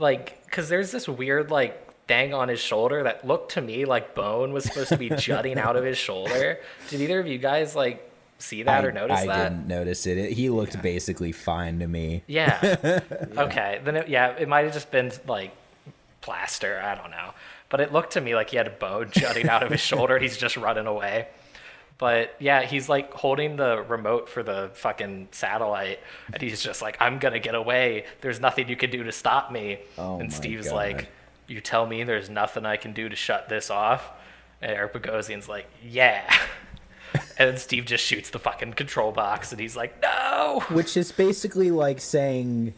like? 0.00 0.44
Because 0.44 0.68
there's 0.68 0.90
this 0.92 1.08
weird 1.08 1.50
like 1.50 1.84
thing 2.06 2.32
on 2.34 2.48
his 2.48 2.58
shoulder 2.58 3.02
that 3.04 3.26
looked 3.26 3.52
to 3.52 3.60
me 3.60 3.84
like 3.84 4.14
bone 4.14 4.52
was 4.52 4.64
supposed 4.64 4.88
to 4.88 4.96
be 4.96 5.10
jutting 5.10 5.58
out 5.58 5.76
of 5.76 5.84
his 5.84 5.98
shoulder. 5.98 6.58
Did 6.88 7.00
either 7.00 7.20
of 7.20 7.26
you 7.26 7.38
guys 7.38 7.76
like 7.76 8.10
see 8.38 8.62
that 8.62 8.84
I, 8.84 8.86
or 8.86 8.92
notice 8.92 9.20
I 9.20 9.26
that? 9.26 9.36
I 9.38 9.48
didn't 9.50 9.66
notice 9.68 10.06
it. 10.06 10.18
it 10.18 10.32
he 10.32 10.48
looked 10.50 10.80
basically 10.82 11.32
fine 11.32 11.78
to 11.80 11.86
me. 11.86 12.22
Yeah. 12.28 13.00
Okay. 13.36 13.80
Then 13.84 13.96
it, 13.96 14.08
yeah, 14.08 14.30
it 14.38 14.48
might 14.48 14.64
have 14.64 14.72
just 14.72 14.90
been 14.90 15.12
like 15.26 15.54
plaster. 16.20 16.80
I 16.82 16.94
don't 16.94 17.10
know. 17.10 17.30
But 17.68 17.80
it 17.80 17.92
looked 17.92 18.12
to 18.12 18.20
me 18.20 18.34
like 18.34 18.50
he 18.50 18.56
had 18.56 18.66
a 18.66 18.70
bone 18.70 19.10
jutting 19.10 19.48
out 19.48 19.62
of 19.62 19.70
his 19.70 19.80
shoulder 19.80 20.14
and 20.14 20.22
he's 20.22 20.38
just 20.38 20.56
running 20.56 20.86
away. 20.86 21.28
But 21.98 22.36
yeah, 22.38 22.62
he's 22.62 22.88
like 22.88 23.12
holding 23.12 23.56
the 23.56 23.82
remote 23.82 24.28
for 24.28 24.44
the 24.44 24.70
fucking 24.74 25.28
satellite 25.32 25.98
and 26.32 26.40
he's 26.40 26.62
just 26.62 26.80
like, 26.80 26.96
I'm 27.00 27.18
going 27.18 27.34
to 27.34 27.40
get 27.40 27.56
away. 27.56 28.04
There's 28.20 28.38
nothing 28.40 28.68
you 28.68 28.76
can 28.76 28.90
do 28.90 29.02
to 29.02 29.10
stop 29.12 29.50
me. 29.50 29.80
Oh 29.98 30.20
and 30.20 30.32
Steve's 30.32 30.68
God. 30.68 30.76
like, 30.76 31.08
You 31.48 31.60
tell 31.60 31.86
me 31.86 32.04
there's 32.04 32.30
nothing 32.30 32.64
I 32.64 32.76
can 32.76 32.92
do 32.92 33.08
to 33.08 33.16
shut 33.16 33.48
this 33.48 33.68
off? 33.68 34.08
And 34.62 34.70
Eric 34.70 34.92
Bogosian's 34.92 35.48
like, 35.48 35.66
Yeah. 35.84 36.22
and 37.14 37.50
then 37.50 37.56
Steve 37.56 37.84
just 37.84 38.04
shoots 38.04 38.30
the 38.30 38.38
fucking 38.38 38.74
control 38.74 39.10
box 39.10 39.50
and 39.50 39.60
he's 39.60 39.76
like, 39.76 40.00
No. 40.00 40.62
which 40.70 40.96
is 40.96 41.10
basically 41.10 41.72
like 41.72 42.00
saying 42.00 42.74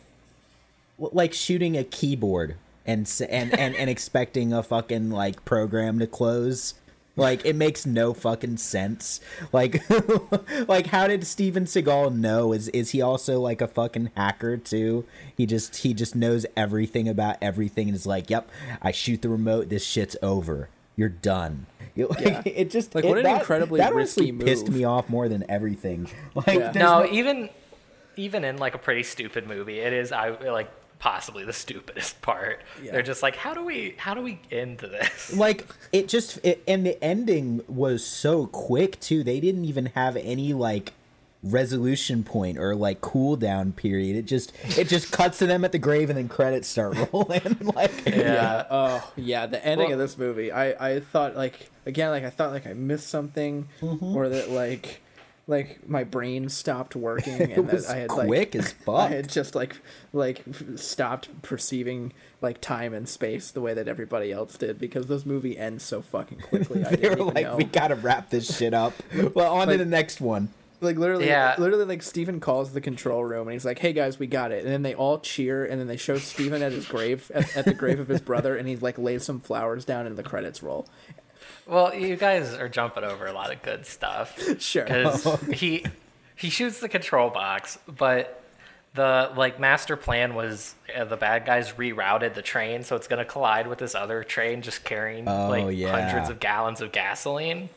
like 0.99 1.33
shooting 1.35 1.77
a 1.77 1.85
keyboard 1.85 2.57
and 2.87 3.11
and 3.29 3.59
and, 3.59 3.75
and 3.75 3.91
expecting 3.97 4.53
a 4.53 4.62
fucking 4.62 5.11
like 5.11 5.45
program 5.45 5.99
to 5.99 6.07
close 6.07 6.75
like 7.21 7.45
it 7.45 7.55
makes 7.55 7.87
no 7.87 8.12
fucking 8.14 8.57
sense. 8.57 9.21
Like 9.53 9.83
like 10.68 10.87
how 10.87 11.07
did 11.07 11.27
steven 11.27 11.64
seagal 11.66 12.14
know? 12.16 12.53
Is 12.53 12.68
is 12.68 12.91
he 12.91 13.01
also 13.03 13.39
like 13.41 13.61
a 13.61 13.68
fucking 13.68 14.11
hacker 14.16 14.57
too? 14.57 15.05
He 15.37 15.47
just 15.47 15.77
he 15.77 15.95
just 15.95 16.16
knows 16.16 16.47
everything 16.57 17.09
about 17.09 17.37
everything 17.41 17.89
and 17.89 17.95
is 17.95 18.07
like 18.07 18.29
yep 18.31 18.51
i 18.83 18.91
shoot 18.91 19.23
the 19.23 19.29
remote. 19.29 19.68
This 19.68 19.85
shit's 19.85 20.16
over. 20.23 20.68
You're 20.97 21.09
done. 21.09 21.66
You- 21.95 22.09
like, 22.11 22.21
Yeah. 22.21 22.43
it 22.45 22.71
just 22.71 22.95
Like, 22.95 23.05
it- 23.05 23.09
what 23.09 23.18
an 23.18 23.25
that- 23.25 23.41
incredibly 23.41 23.79
that 23.79 23.93
honestly 23.93 24.33
risky 24.33 24.45
pissed 24.45 24.68
me 24.68 24.85
off 24.85 25.09
more 25.09 25.29
than 25.29 25.45
everything. 25.49 26.09
Like 26.35 26.47
Yeah. 26.49 26.73
there's 26.73 26.77
no, 26.77 27.07
even 27.11 27.49
even 28.16 28.45
in 28.45 28.57
like 28.59 28.75
a 28.75 28.79
pretty 28.79 29.03
stupid 29.03 29.47
movie, 29.47 29.79
it 29.81 29.93
is 29.93 30.12
I 30.12 30.31
like 30.31 30.71
possibly 31.01 31.44
the 31.44 31.53
stupidest 31.53 32.22
part. 32.22 32.61
Yeah. 32.80 32.92
They're 32.92 33.03
just 33.03 33.22
like, 33.22 33.34
how 33.34 33.53
do 33.55 33.64
we 33.64 33.94
how 33.98 34.14
do 34.14 34.22
we 34.22 34.38
end 34.53 34.78
this? 34.78 35.32
like 35.36 35.66
it 35.92 36.07
just 36.09 36.38
it, 36.44 36.62
and 36.68 36.86
the 36.86 37.03
ending 37.03 37.62
was 37.66 38.07
so 38.07 38.46
quick 38.46 39.01
too 39.01 39.24
they 39.24 39.40
didn't 39.40 39.64
even 39.64 39.86
have 39.86 40.16
any 40.16 40.53
like 40.53 40.92
resolution 41.42 42.22
point 42.22 42.59
or 42.59 42.74
like 42.76 43.01
cool 43.01 43.34
down 43.34 43.72
period 43.72 44.14
it 44.14 44.26
just 44.26 44.53
it 44.78 44.86
just 44.88 45.11
cuts 45.18 45.38
to 45.38 45.46
them 45.46 45.64
at 45.64 45.72
the 45.72 45.78
grave 45.78 46.11
and 46.11 46.18
then 46.18 46.28
credits 46.28 46.68
start 46.68 46.94
rolling 47.14 47.57
like 47.74 48.05
Yeah. 48.07 48.66
Oh, 48.70 49.12
yeah. 49.16 49.46
The 49.46 49.64
ending 49.64 49.87
Well- 49.88 49.95
of 49.95 49.99
this 50.00 50.18
movie, 50.18 50.53
I 50.53 50.95
I 50.96 51.00
thought 51.00 51.34
like 51.37 51.70
again 51.87 52.11
like 52.11 52.25
I 52.25 52.30
thought 52.30 52.53
like 52.53 52.66
I 52.66 52.75
missed 52.75 53.08
something 53.08 53.68
Mm-hmm. 53.80 54.14
or 54.16 54.29
that 54.29 54.50
like 54.50 55.00
like 55.51 55.87
my 55.89 56.05
brain 56.05 56.49
stopped 56.49 56.97
working 56.97 57.41
and 57.53 57.71
was 57.71 57.87
that 57.87 57.97
I 57.97 57.99
had 58.01 58.09
quick 58.09 58.55
like 58.55 58.57
as 58.57 58.72
fuck. 58.72 58.95
I 58.99 59.09
had 59.09 59.29
just 59.29 59.55
like 59.55 59.77
like 60.13 60.43
stopped 60.77 61.43
perceiving 61.43 62.13
like 62.41 62.61
time 62.61 62.95
and 62.95 63.09
space 63.09 63.51
the 63.51 63.61
way 63.61 63.75
that 63.75 63.89
everybody 63.89 64.33
else 64.33 64.57
did 64.57 64.79
because 64.79 65.09
this 65.09 65.27
movie 65.27 65.59
ends 65.59 65.85
so 65.85 66.01
fucking 66.01 66.39
quickly. 66.41 66.85
I 66.85 66.91
they 66.91 66.97
didn't 66.97 67.18
were 67.18 67.33
like 67.33 67.45
know. 67.47 67.57
we 67.57 67.64
gotta 67.64 67.97
wrap 67.97 68.31
this 68.31 68.57
shit 68.57 68.72
up 68.72 68.95
well 69.35 69.53
on 69.55 69.68
to 69.68 69.77
the 69.77 69.85
next 69.85 70.21
one 70.21 70.49
Like 70.81 70.97
literally, 70.97 71.27
Yeah. 71.27 71.55
literally, 71.59 71.85
like 71.85 72.03
Steven 72.03 72.41
calls 72.41 72.72
the 72.72 72.81
control 72.81 73.22
room 73.25 73.49
and 73.49 73.53
he's 73.53 73.67
like, 73.67 73.81
"Hey 73.81 73.93
guys, 73.93 74.18
we 74.18 74.27
got 74.27 74.51
it." 74.51 74.64
And 74.64 74.72
then 74.72 74.81
they 74.83 74.95
all 74.95 75.18
cheer, 75.18 75.63
and 75.67 75.79
then 75.79 75.89
they 75.89 75.99
show 75.99 76.17
Steven 76.17 76.63
at 76.63 76.72
his 76.72 76.87
grave, 76.87 77.31
at, 77.35 77.55
at 77.55 77.64
the 77.67 77.75
grave 77.75 78.01
of 78.01 78.09
his 78.09 78.22
brother, 78.22 78.57
and 78.57 78.67
he 78.67 78.77
like 78.77 78.97
lays 78.97 79.22
some 79.22 79.41
flowers 79.41 79.85
down, 79.85 80.07
and 80.07 80.17
the 80.17 80.22
credits 80.22 80.63
roll. 80.63 80.87
Well, 81.71 81.95
you 81.95 82.17
guys 82.17 82.53
are 82.55 82.68
jumping 82.68 83.05
over 83.05 83.26
a 83.26 83.33
lot 83.33 83.53
of 83.53 83.63
good 83.63 83.87
stuff. 83.87 84.37
Sure. 84.61 84.84
because 84.84 85.25
he 85.53 85.84
he 86.37 86.51
shoots 86.51 86.80
the 86.80 86.88
control 86.88 87.30
box, 87.30 87.79
but 87.87 88.42
the 88.95 89.30
like 89.37 89.61
master 89.61 89.97
plan 89.97 90.34
was 90.34 90.75
uh, 90.97 91.05
the 91.05 91.17
bad 91.17 91.47
guys 91.47 91.72
rerouted 91.72 92.34
the 92.34 92.42
train, 92.42 92.83
so 92.83 92.97
it's 92.97 93.07
gonna 93.07 93.25
collide 93.25 93.68
with 93.68 93.79
this 93.79 93.95
other 93.95 94.25
train 94.25 94.63
just 94.63 94.83
carrying 94.84 95.29
Oh, 95.29 95.49
like 95.49 95.76
yeah. 95.76 95.92
hundreds 95.92 96.29
of 96.29 96.41
gallons 96.41 96.80
of 96.80 96.91
gasoline. 96.92 97.68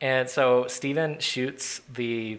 And 0.00 0.28
so 0.28 0.66
Steven 0.66 1.20
shoots 1.20 1.80
the 1.94 2.38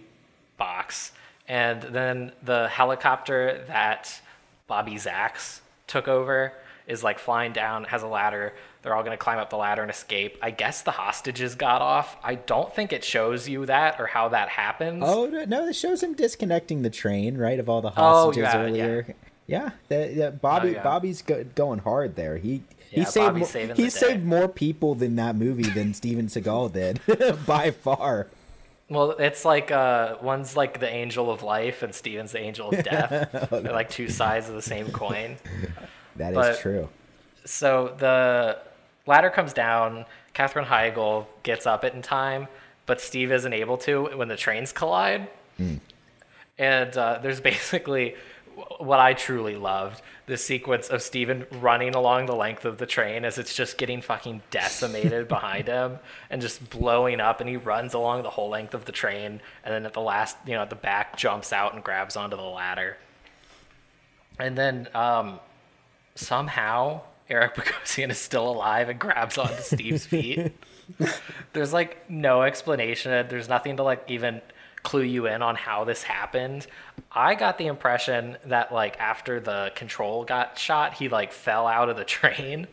box, 0.57 1.11
and 1.48 1.81
then 1.81 2.34
the 2.44 2.68
helicopter 2.68 3.64
that 3.68 4.22
Bobby 4.68 4.95
Zachs 4.95 5.61
took 5.88 6.07
over 6.10 6.52
is 6.88 7.03
like 7.03 7.19
flying 7.19 7.51
down, 7.53 7.84
has 7.85 8.01
a 8.03 8.07
ladder. 8.07 8.53
They're 8.81 8.95
all 8.95 9.03
gonna 9.03 9.18
climb 9.18 9.38
up 9.39 9.49
the 9.49 9.57
ladder 9.57 9.81
and 9.81 9.91
escape. 9.91 10.38
I 10.41 10.51
guess 10.51 10.81
the 10.81 10.91
hostages 10.91 11.55
got 11.55 11.81
off. 11.81 12.15
I 12.23 12.35
don't 12.35 12.73
think 12.73 12.93
it 12.93 13.03
shows 13.03 13.47
you 13.49 13.65
that 13.65 13.99
or 13.99 14.07
how 14.07 14.30
that 14.30 14.49
happens. 14.49 15.03
Oh 15.05 15.26
no, 15.27 15.43
no, 15.45 15.68
it 15.68 15.76
shows 15.76 16.01
him 16.01 16.14
disconnecting 16.14 16.81
the 16.84 16.89
train, 16.89 17.38
right, 17.38 17.59
of 17.59 17.68
all 17.69 17.81
the 17.81 17.89
Oh, 17.89 17.91
hostages 18.31 18.43
yeah, 18.43 18.57
earlier. 18.57 19.15
Yeah, 19.45 19.69
the, 19.89 19.95
the 20.15 20.31
Bobby 20.31 20.69
Oh, 20.69 20.72
yeah. 20.73 20.84
Bobby's 20.84 21.22
go, 21.22 21.43
going 21.55 21.80
hard 21.80 22.15
there. 22.15 22.38
He 22.38 22.64
he 22.89 23.01
Yeah, 23.01 23.05
saved 23.05 23.35
more, 23.35 23.47
he 23.47 23.65
the 23.68 23.73
day. 23.76 23.89
saved 23.89 24.23
more 24.26 24.47
people 24.47 24.95
than 24.95 25.18
that 25.18 25.35
movie 25.35 25.69
than 25.69 25.93
Steven 25.93 26.27
Seagal 26.27 26.72
did 26.73 26.99
by 27.45 27.72
far. 27.72 28.27
Well, 28.89 29.11
it's 29.11 29.43
like 29.43 29.69
uh, 29.72 30.15
one's 30.22 30.55
like 30.55 30.80
the 30.80 30.89
angel 30.89 31.30
of 31.30 31.43
life 31.43 31.84
and 31.84 31.93
Steven's 31.93 32.31
the 32.31 32.39
angel 32.39 32.69
of 32.69 32.81
death. 32.85 33.49
They're 33.51 33.73
like 33.73 33.89
two 33.89 34.07
sides 34.07 34.47
of 34.47 34.55
the 34.55 34.61
same 34.61 34.89
coin. 34.91 35.35
That 36.18 36.31
is 36.31 36.35
But- 36.38 36.60
true. 36.60 36.89
So 37.45 37.95
the 37.98 38.57
ladder 39.06 39.30
comes 39.30 39.53
down. 39.53 40.06
Katherine 40.34 40.65
Heigl 40.65 41.26
gets 41.44 41.65
up 41.65 41.84
it 41.84 41.94
in 41.94 42.02
time, 42.02 42.48
but 42.85 42.99
Steve 43.02 43.31
isn't 43.31 43.53
able 43.53 43.77
to 43.80 44.15
when 44.18 44.27
the 44.27 44.35
trains 44.35 44.72
collide. 44.72 45.27
And 46.60 46.98
uh, 46.98 47.19
there's 47.22 47.39
basically 47.53 48.15
what 48.80 48.99
I 48.99 49.14
truly 49.14 49.56
loved 49.56 50.02
the 50.26 50.35
sequence 50.35 50.89
of 50.89 51.02
Steven 51.02 51.45
running 51.61 51.95
along 51.95 52.26
the 52.26 52.35
length 52.35 52.65
of 52.65 52.80
the 52.80 52.85
train 52.88 53.23
as 53.23 53.38
it's 53.38 53.53
just 53.53 53.77
getting 53.77 54.02
fucking 54.02 54.41
decimated 54.52 55.27
behind 55.30 55.68
him 55.68 55.99
and 56.30 56.41
just 56.41 56.69
blowing 56.69 57.19
up. 57.22 57.39
And 57.39 57.49
he 57.49 57.56
runs 57.56 57.94
along 57.94 58.23
the 58.23 58.30
whole 58.31 58.49
length 58.49 58.73
of 58.73 58.85
the 58.85 58.91
train. 58.91 59.39
And 59.64 59.73
then 59.73 59.85
at 59.85 59.94
the 59.94 60.02
last, 60.02 60.35
you 60.45 60.53
know, 60.53 60.61
at 60.64 60.69
the 60.69 60.76
back, 60.76 61.15
jumps 61.18 61.53
out 61.53 61.73
and 61.76 61.84
grabs 61.84 62.15
onto 62.18 62.35
the 62.35 62.41
ladder. 62.44 62.98
And 64.39 64.57
then 64.57 64.88
um, 64.94 65.39
somehow 66.18 67.02
Eric 67.30 67.56
Bogosian 67.56 68.10
is 68.10 68.18
still 68.18 68.49
alive 68.49 68.89
and 68.89 68.99
grabs 68.99 69.38
onto 69.38 69.61
Steve's 69.61 70.06
feet. 70.07 70.52
There's 71.53 71.73
like 71.73 72.10
no 72.10 72.44
explanation. 72.44 73.27
There's 73.30 73.49
nothing 73.49 73.77
to 73.77 73.84
like 73.84 74.03
even 74.10 74.41
clue 74.84 75.02
you 75.02 75.26
in 75.27 75.41
on 75.41 75.56
how 75.56 75.84
this 75.84 76.03
happened. 76.03 76.65
I 77.11 77.35
got 77.35 77.57
the 77.57 77.68
impression 77.68 78.38
that 78.45 78.72
like 78.73 78.98
after 78.99 79.39
the 79.39 79.72
control 79.76 80.23
got 80.23 80.57
shot, 80.57 80.94
he 80.94 81.10
like 81.10 81.34
fell 81.34 81.68
out 81.68 81.89
of 81.89 81.98
the 81.98 82.06
train. 82.06 82.68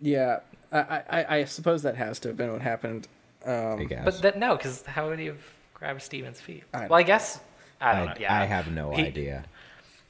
Yeah, 0.00 0.40
I, 0.70 0.78
I, 1.10 1.36
I 1.38 1.44
suppose 1.44 1.82
that 1.82 1.96
has 1.96 2.20
to 2.20 2.28
have 2.28 2.36
been 2.36 2.52
what 2.52 2.62
happened. 2.62 3.08
Um, 3.44 3.80
I 3.80 3.84
guess. 3.84 4.04
But 4.04 4.22
that 4.22 4.38
no, 4.38 4.56
because 4.56 4.84
how 4.86 5.08
would 5.08 5.18
he 5.18 5.26
have 5.26 5.42
grabbed 5.74 6.02
Steven's 6.02 6.40
feet? 6.40 6.64
I 6.72 6.86
well, 6.86 6.98
I 6.98 7.02
guess 7.02 7.40
I 7.80 7.94
don't 7.94 8.08
I, 8.08 8.12
know. 8.12 8.20
Yeah, 8.20 8.40
I 8.40 8.44
have 8.44 8.70
no 8.70 8.92
He- 8.92 9.06
idea. 9.06 9.44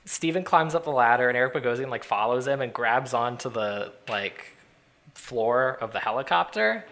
Steven 0.08 0.42
climbs 0.42 0.74
up 0.74 0.84
the 0.84 0.90
ladder 0.90 1.28
and 1.28 1.36
Eric 1.36 1.52
Bogosian 1.52 1.90
like 1.90 2.02
follows 2.02 2.46
him 2.46 2.62
and 2.62 2.72
grabs 2.72 3.12
onto 3.12 3.50
the 3.50 3.92
like 4.08 4.56
floor 5.14 5.76
of 5.82 5.92
the 5.92 6.00
helicopter. 6.00 6.86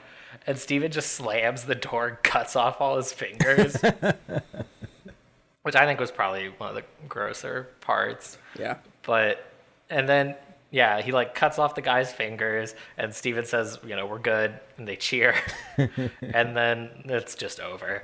And 0.47 0.59
Steven 0.59 0.93
just 0.93 1.12
slams 1.12 1.64
the 1.64 1.74
door 1.74 2.09
and 2.09 2.16
cuts 2.22 2.56
off 2.56 2.78
all 2.78 2.98
his 2.98 3.14
fingers. 3.14 3.76
Which 5.62 5.74
I 5.74 5.86
think 5.86 5.98
was 5.98 6.10
probably 6.10 6.48
one 6.59 6.68
of 6.68 6.74
the 6.74 6.84
grosser 7.09 7.68
parts. 7.80 8.36
Yeah, 8.59 8.76
But 9.02 9.51
and 9.88 10.06
then 10.06 10.34
yeah, 10.70 11.01
he 11.01 11.12
like 11.12 11.34
cuts 11.34 11.59
off 11.59 11.74
the 11.74 11.82
guy's 11.82 12.12
fingers 12.12 12.74
and 12.98 13.14
Steven 13.14 13.44
says, 13.44 13.78
you 13.86 13.94
know, 13.97 14.05
we're 14.06 14.18
good 14.18 14.59
and 14.76 14.86
they 14.86 14.97
cheer. 14.97 15.34
and 15.76 16.56
then 16.56 16.90
it's 17.05 17.34
just 17.34 17.60
over. 17.60 18.02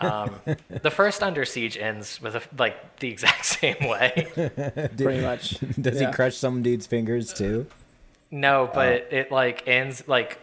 Um, 0.00 0.36
the 0.82 0.90
first 0.90 1.22
Under 1.22 1.44
Siege 1.44 1.76
ends 1.78 2.20
with 2.20 2.36
a, 2.36 2.42
like 2.58 2.98
the 3.00 3.08
exact 3.08 3.44
same 3.46 3.76
way. 3.80 4.28
pretty 4.96 5.20
much. 5.22 5.58
Does 5.80 6.00
Yeah. 6.00 6.08
he 6.08 6.12
crush 6.12 6.36
some 6.36 6.62
dude's 6.62 6.86
fingers 6.86 7.32
too? 7.32 7.66
No, 8.30 8.70
but 8.72 9.08
it 9.12 9.30
like 9.32 9.66
ends 9.66 10.06
like 10.06 10.38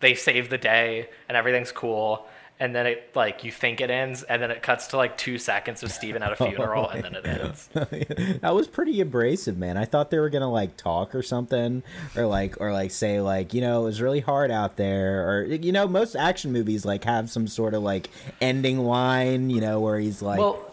they 0.00 0.14
save 0.14 0.48
the 0.50 0.58
day 0.58 1.08
and 1.28 1.36
everything's 1.36 1.72
cool. 1.72 2.26
And 2.60 2.74
then 2.74 2.86
it 2.86 3.10
like 3.16 3.42
you 3.42 3.50
think 3.50 3.80
it 3.80 3.90
ends, 3.90 4.22
and 4.22 4.40
then 4.40 4.50
it 4.50 4.62
cuts 4.62 4.88
to 4.88 4.98
like 4.98 5.16
two 5.16 5.38
seconds 5.38 5.82
of 5.82 5.90
Steven 5.90 6.22
at 6.22 6.30
a 6.30 6.36
funeral, 6.36 6.88
and 6.88 7.02
then 7.02 7.14
it 7.14 7.26
ends. 7.26 7.68
that 8.42 8.54
was 8.54 8.68
pretty 8.68 9.00
abrasive, 9.00 9.56
man. 9.56 9.76
I 9.78 9.86
thought 9.86 10.10
they 10.10 10.18
were 10.18 10.28
gonna 10.28 10.50
like 10.50 10.76
talk 10.76 11.14
or 11.14 11.22
something, 11.22 11.82
or 12.14 12.26
like 12.26 12.60
or 12.60 12.72
like 12.72 12.90
say 12.90 13.20
like 13.20 13.54
you 13.54 13.62
know 13.62 13.80
it 13.80 13.84
was 13.84 14.02
really 14.02 14.20
hard 14.20 14.50
out 14.50 14.76
there, 14.76 15.26
or 15.28 15.44
you 15.46 15.72
know 15.72 15.88
most 15.88 16.14
action 16.14 16.52
movies 16.52 16.84
like 16.84 17.04
have 17.04 17.30
some 17.30 17.48
sort 17.48 17.72
of 17.72 17.82
like 17.82 18.10
ending 18.40 18.78
line, 18.78 19.48
you 19.48 19.62
know, 19.62 19.80
where 19.80 19.98
he's 19.98 20.20
like, 20.20 20.38
Well, 20.38 20.70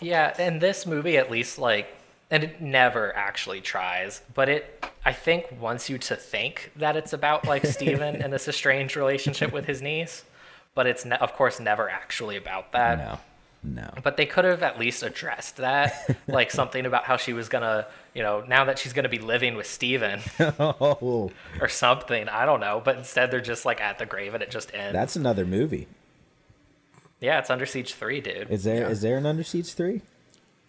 yeah, 0.00 0.32
and 0.38 0.60
this 0.60 0.86
movie 0.86 1.16
at 1.16 1.30
least 1.30 1.58
like, 1.58 1.88
and 2.30 2.44
it 2.44 2.60
never 2.60 3.14
actually 3.16 3.60
tries, 3.60 4.22
but 4.32 4.48
it 4.48 4.84
I 5.04 5.12
think 5.12 5.46
wants 5.60 5.90
you 5.90 5.98
to 5.98 6.16
think 6.16 6.70
that 6.76 6.96
it's 6.96 7.12
about 7.12 7.46
like 7.46 7.66
Steven 7.66 8.16
and 8.22 8.32
this 8.32 8.48
estranged 8.48 8.96
relationship 8.96 9.52
with 9.52 9.66
his 9.66 9.82
niece, 9.82 10.24
but 10.74 10.86
it's 10.86 11.04
ne- 11.04 11.16
of 11.18 11.32
course 11.34 11.60
never 11.60 11.88
actually 11.88 12.36
about 12.36 12.72
that. 12.72 12.98
no, 12.98 13.18
no. 13.62 13.90
But 14.02 14.16
they 14.16 14.26
could 14.26 14.44
have 14.44 14.62
at 14.62 14.78
least 14.78 15.02
addressed 15.02 15.56
that, 15.58 16.16
like 16.28 16.50
something 16.50 16.84
about 16.86 17.04
how 17.04 17.16
she 17.16 17.32
was 17.32 17.48
gonna, 17.48 17.86
you 18.14 18.22
know, 18.22 18.44
now 18.46 18.64
that 18.66 18.78
she's 18.78 18.92
gonna 18.92 19.08
be 19.08 19.18
living 19.18 19.54
with 19.56 19.66
Steven 19.66 20.20
Oh, 20.58 21.30
or 21.60 21.68
something. 21.68 22.28
I 22.28 22.44
don't 22.44 22.60
know. 22.60 22.82
But 22.84 22.98
instead, 22.98 23.30
they're 23.30 23.40
just 23.40 23.64
like 23.64 23.80
at 23.80 23.98
the 23.98 24.06
grave 24.06 24.34
and 24.34 24.42
it 24.42 24.50
just 24.50 24.74
ends. 24.74 24.92
that's 24.92 25.16
another 25.16 25.46
movie. 25.46 25.86
yeah, 27.20 27.38
it's 27.38 27.50
Under 27.50 27.66
Siege 27.66 27.94
three, 27.94 28.20
dude. 28.20 28.50
Is 28.50 28.64
there 28.64 28.90
is 28.90 29.00
there 29.00 29.16
an 29.16 29.26
Under 29.26 29.42
Siege 29.44 29.72
three? 29.72 30.02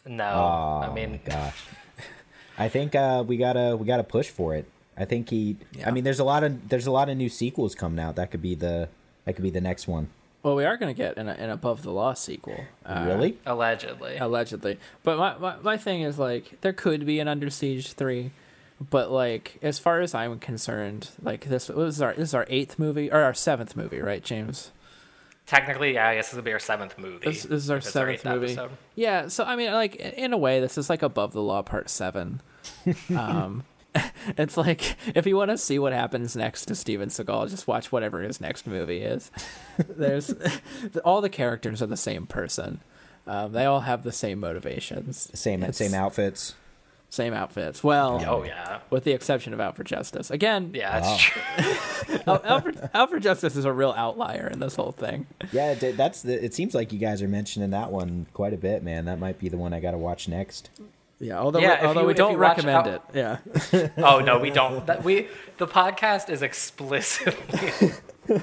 no, 0.06 0.24
Oh 0.24 0.88
I 0.90 0.94
mean, 0.94 1.20
gosh, 1.26 1.64
I 2.58 2.70
think 2.70 2.94
uh, 2.96 3.24
we 3.26 3.38
gotta 3.38 3.76
we 3.76 3.86
gotta 3.88 4.04
push 4.04 4.30
for 4.30 4.56
it. 4.56 4.66
I 4.98 5.04
think 5.04 5.30
he. 5.30 5.58
Yeah. 5.74 5.90
I 5.90 5.92
mean, 5.92 6.04
there's 6.06 6.20
a 6.20 6.24
lot 6.24 6.44
of 6.46 6.70
there's 6.70 6.88
a 6.88 6.92
lot 6.92 7.10
of 7.10 7.18
new 7.18 7.28
sequels 7.28 7.76
coming 7.76 8.00
out. 8.00 8.16
That 8.16 8.32
could 8.32 8.42
be 8.42 8.56
the 8.56 8.88
that 9.26 9.34
could 9.34 9.44
be 9.44 9.50
the 9.50 9.62
next 9.62 9.88
one. 9.88 10.10
Well, 10.46 10.56
we 10.56 10.64
are 10.64 10.78
going 10.78 10.94
to 10.94 10.98
get 10.98 11.18
an, 11.18 11.28
an 11.28 11.50
Above 11.50 11.82
the 11.82 11.92
Law 11.92 12.14
sequel. 12.14 12.66
Uh, 12.86 13.06
really? 13.08 13.40
allegedly. 13.48 14.18
Allegedly. 14.18 14.78
But 15.02 15.18
my, 15.18 15.38
my, 15.40 15.56
my 15.64 15.76
thing 15.78 16.04
is, 16.04 16.20
like, 16.20 16.62
there 16.62 16.72
could 16.72 17.04
be 17.04 17.20
an 17.20 17.28
Under 17.28 17.50
Siege 17.50 17.94
3. 17.94 18.30
But, 18.92 19.10
like, 19.10 19.58
as 19.64 19.80
far 19.80 20.02
as 20.02 20.14
I'm 20.14 20.38
concerned, 20.38 21.10
like, 21.20 21.46
this, 21.46 21.66
this, 21.66 21.96
is, 21.96 22.02
our, 22.02 22.14
this 22.14 22.30
is 22.30 22.34
our 22.36 22.46
eighth 22.48 22.78
movie, 22.78 23.12
or 23.12 23.22
our 23.22 23.34
seventh 23.34 23.76
movie, 23.76 24.00
right, 24.00 24.24
James? 24.24 24.72
Technically, 25.48 25.96
yeah, 25.96 26.10
I 26.10 26.16
guess 26.16 26.28
this 26.28 26.36
will 26.36 26.44
be 26.44 26.54
our 26.54 26.60
seventh 26.60 27.00
movie. 27.00 27.26
This, 27.26 27.42
this 27.42 27.64
is 27.64 27.72
our 27.72 27.82
seventh 27.82 28.20
eighth 28.20 28.26
movie. 28.26 28.46
episode. 28.54 28.72
Yeah, 28.94 29.30
so, 29.30 29.46
I 29.46 29.56
mean, 29.56 29.72
like, 29.72 29.96
in 29.96 30.32
a 30.32 30.38
way, 30.38 30.60
this 30.60 30.78
is 30.78 30.92
like 30.92 31.02
Above 31.02 31.34
the 31.34 31.42
Law 31.42 31.64
Part 31.64 31.90
7. 31.90 32.42
um, 33.18 33.64
it's 34.38 34.58
like, 34.58 34.96
if 35.16 35.26
you 35.26 35.36
want 35.38 35.52
to 35.52 35.58
see 35.58 35.80
what 35.80 35.94
happens 35.94 36.36
next 36.36 36.66
to 36.66 36.76
Steven 36.76 37.10
Seagal, 37.10 37.50
just 37.50 37.68
watch 37.68 37.92
whatever 37.92 38.22
his 38.22 38.42
next 38.42 38.68
movie 38.68 39.00
is. 39.02 39.32
There's 39.88 40.34
all 41.06 41.22
the 41.22 41.30
characters 41.30 41.82
are 41.82 41.88
the 41.88 41.98
same 41.98 42.26
person. 42.26 42.82
Um, 43.28 43.54
they 43.54 43.66
all 43.66 43.82
have 43.82 44.04
the 44.04 44.12
same 44.12 44.40
motivations. 44.40 45.30
Same 45.34 45.62
It's- 45.64 45.78
same 45.78 45.94
outfits. 45.94 46.56
Same 47.08 47.34
outfits. 47.34 47.82
Well, 47.82 48.22
Oh 48.28 48.44
yeah, 48.44 48.80
with 48.90 49.06
the 49.06 49.14
exception 49.14 49.54
of 49.54 49.62
Out 49.62 49.78
for 49.78 49.86
Justice. 49.86 50.30
Again, 50.32 50.72
yeah, 50.74 51.00
that's 51.00 51.08
Wow. 51.08 51.18
true. 51.18 52.18
Out, 52.28 52.46
Out, 52.46 52.64
for, 52.64 52.90
Out 52.94 53.10
for 53.12 53.20
Justice 53.20 53.56
is 53.56 53.64
a 53.64 53.72
real 53.72 53.94
outlier 53.96 54.50
in 54.52 54.60
this 54.60 54.76
whole 54.76 54.92
thing. 54.92 55.26
Yeah, 55.54 55.76
that's 55.76 56.24
the. 56.24 56.44
It 56.44 56.54
seems 56.54 56.76
like 56.76 56.92
you 56.92 57.00
guys 57.00 57.22
are 57.22 57.28
mentioning 57.30 57.70
that 57.70 57.90
one 57.92 58.26
quite 58.34 58.54
a 58.54 58.58
bit, 58.58 58.84
man. 58.84 59.06
That 59.06 59.18
might 59.20 59.40
be 59.40 59.48
the 59.48 59.56
one 59.56 59.72
I 59.72 59.80
got 59.80 59.92
to 59.92 59.98
watch 59.98 60.28
next. 60.28 60.70
Yeah, 61.20 61.40
although 61.40 61.60
Yeah, 61.60 61.82
we, 61.82 61.88
although 61.88 62.02
you- 62.02 62.08
we 62.08 62.14
don't 62.14 62.38
recommend 62.38 62.88
Out- 62.88 62.88
it. 62.88 63.02
Yeah. 63.14 63.90
Oh 63.98 64.20
no, 64.20 64.38
we 64.40 64.50
don't. 64.50 64.86
That, 64.86 65.04
we 65.04 65.28
the 65.58 65.68
podcast 65.68 66.30
is 66.30 66.42
explicitly. 66.42 67.92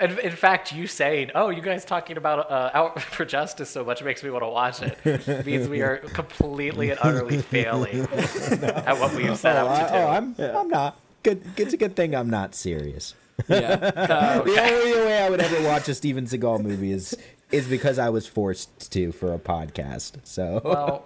in, 0.00 0.18
in 0.18 0.32
fact, 0.32 0.72
you 0.72 0.86
saying, 0.86 1.30
"Oh, 1.34 1.50
you 1.50 1.62
guys 1.62 1.84
talking 1.84 2.16
about 2.16 2.50
uh, 2.50 2.70
Out 2.74 3.00
for 3.00 3.24
Justice 3.24 3.70
so 3.70 3.84
much 3.84 4.02
makes 4.02 4.22
me 4.22 4.30
want 4.30 4.42
to 4.44 4.48
watch 4.48 4.82
it," 4.82 5.46
means 5.46 5.68
we 5.68 5.82
are 5.82 5.98
completely 5.98 6.90
and 6.90 6.98
utterly 7.02 7.38
failing 7.52 8.00
at 8.10 8.98
what 8.98 9.14
we've 9.14 9.36
set 9.36 9.56
oh, 9.56 9.68
out 9.68 9.76
to 9.76 9.84
I, 9.84 9.88
do. 9.90 9.96
oh, 9.96 10.08
I'm 10.08 10.56
I'm 10.56 10.68
not 10.68 10.98
good. 11.22 11.42
It's 11.56 11.74
a 11.74 11.76
good 11.76 11.94
thing 11.96 12.14
I'm 12.14 12.30
not 12.30 12.54
serious. 12.54 13.14
Yeah. 13.48 13.74
Uh, 13.94 14.42
The 14.42 14.60
only 14.60 14.92
way 15.06 15.22
I 15.22 15.30
would 15.30 15.40
ever 15.40 15.64
watch 15.68 15.88
a 15.88 15.94
Steven 15.94 16.24
Seagal 16.26 16.60
movie 16.62 16.90
is 16.92 17.16
is 17.52 17.66
because 17.68 17.98
I 17.98 18.08
was 18.10 18.26
forced 18.26 18.90
to 18.92 19.12
for 19.12 19.32
a 19.32 19.38
podcast. 19.38 20.16
So 20.24 20.60
Well, 20.64 21.04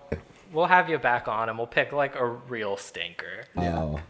we'll 0.52 0.66
have 0.66 0.88
you 0.88 0.98
back 0.98 1.28
on, 1.28 1.48
and 1.48 1.58
we'll 1.58 1.66
pick 1.66 1.92
like 1.92 2.14
a 2.14 2.26
real 2.26 2.76
stinker, 2.76 3.44
oh. 3.56 4.00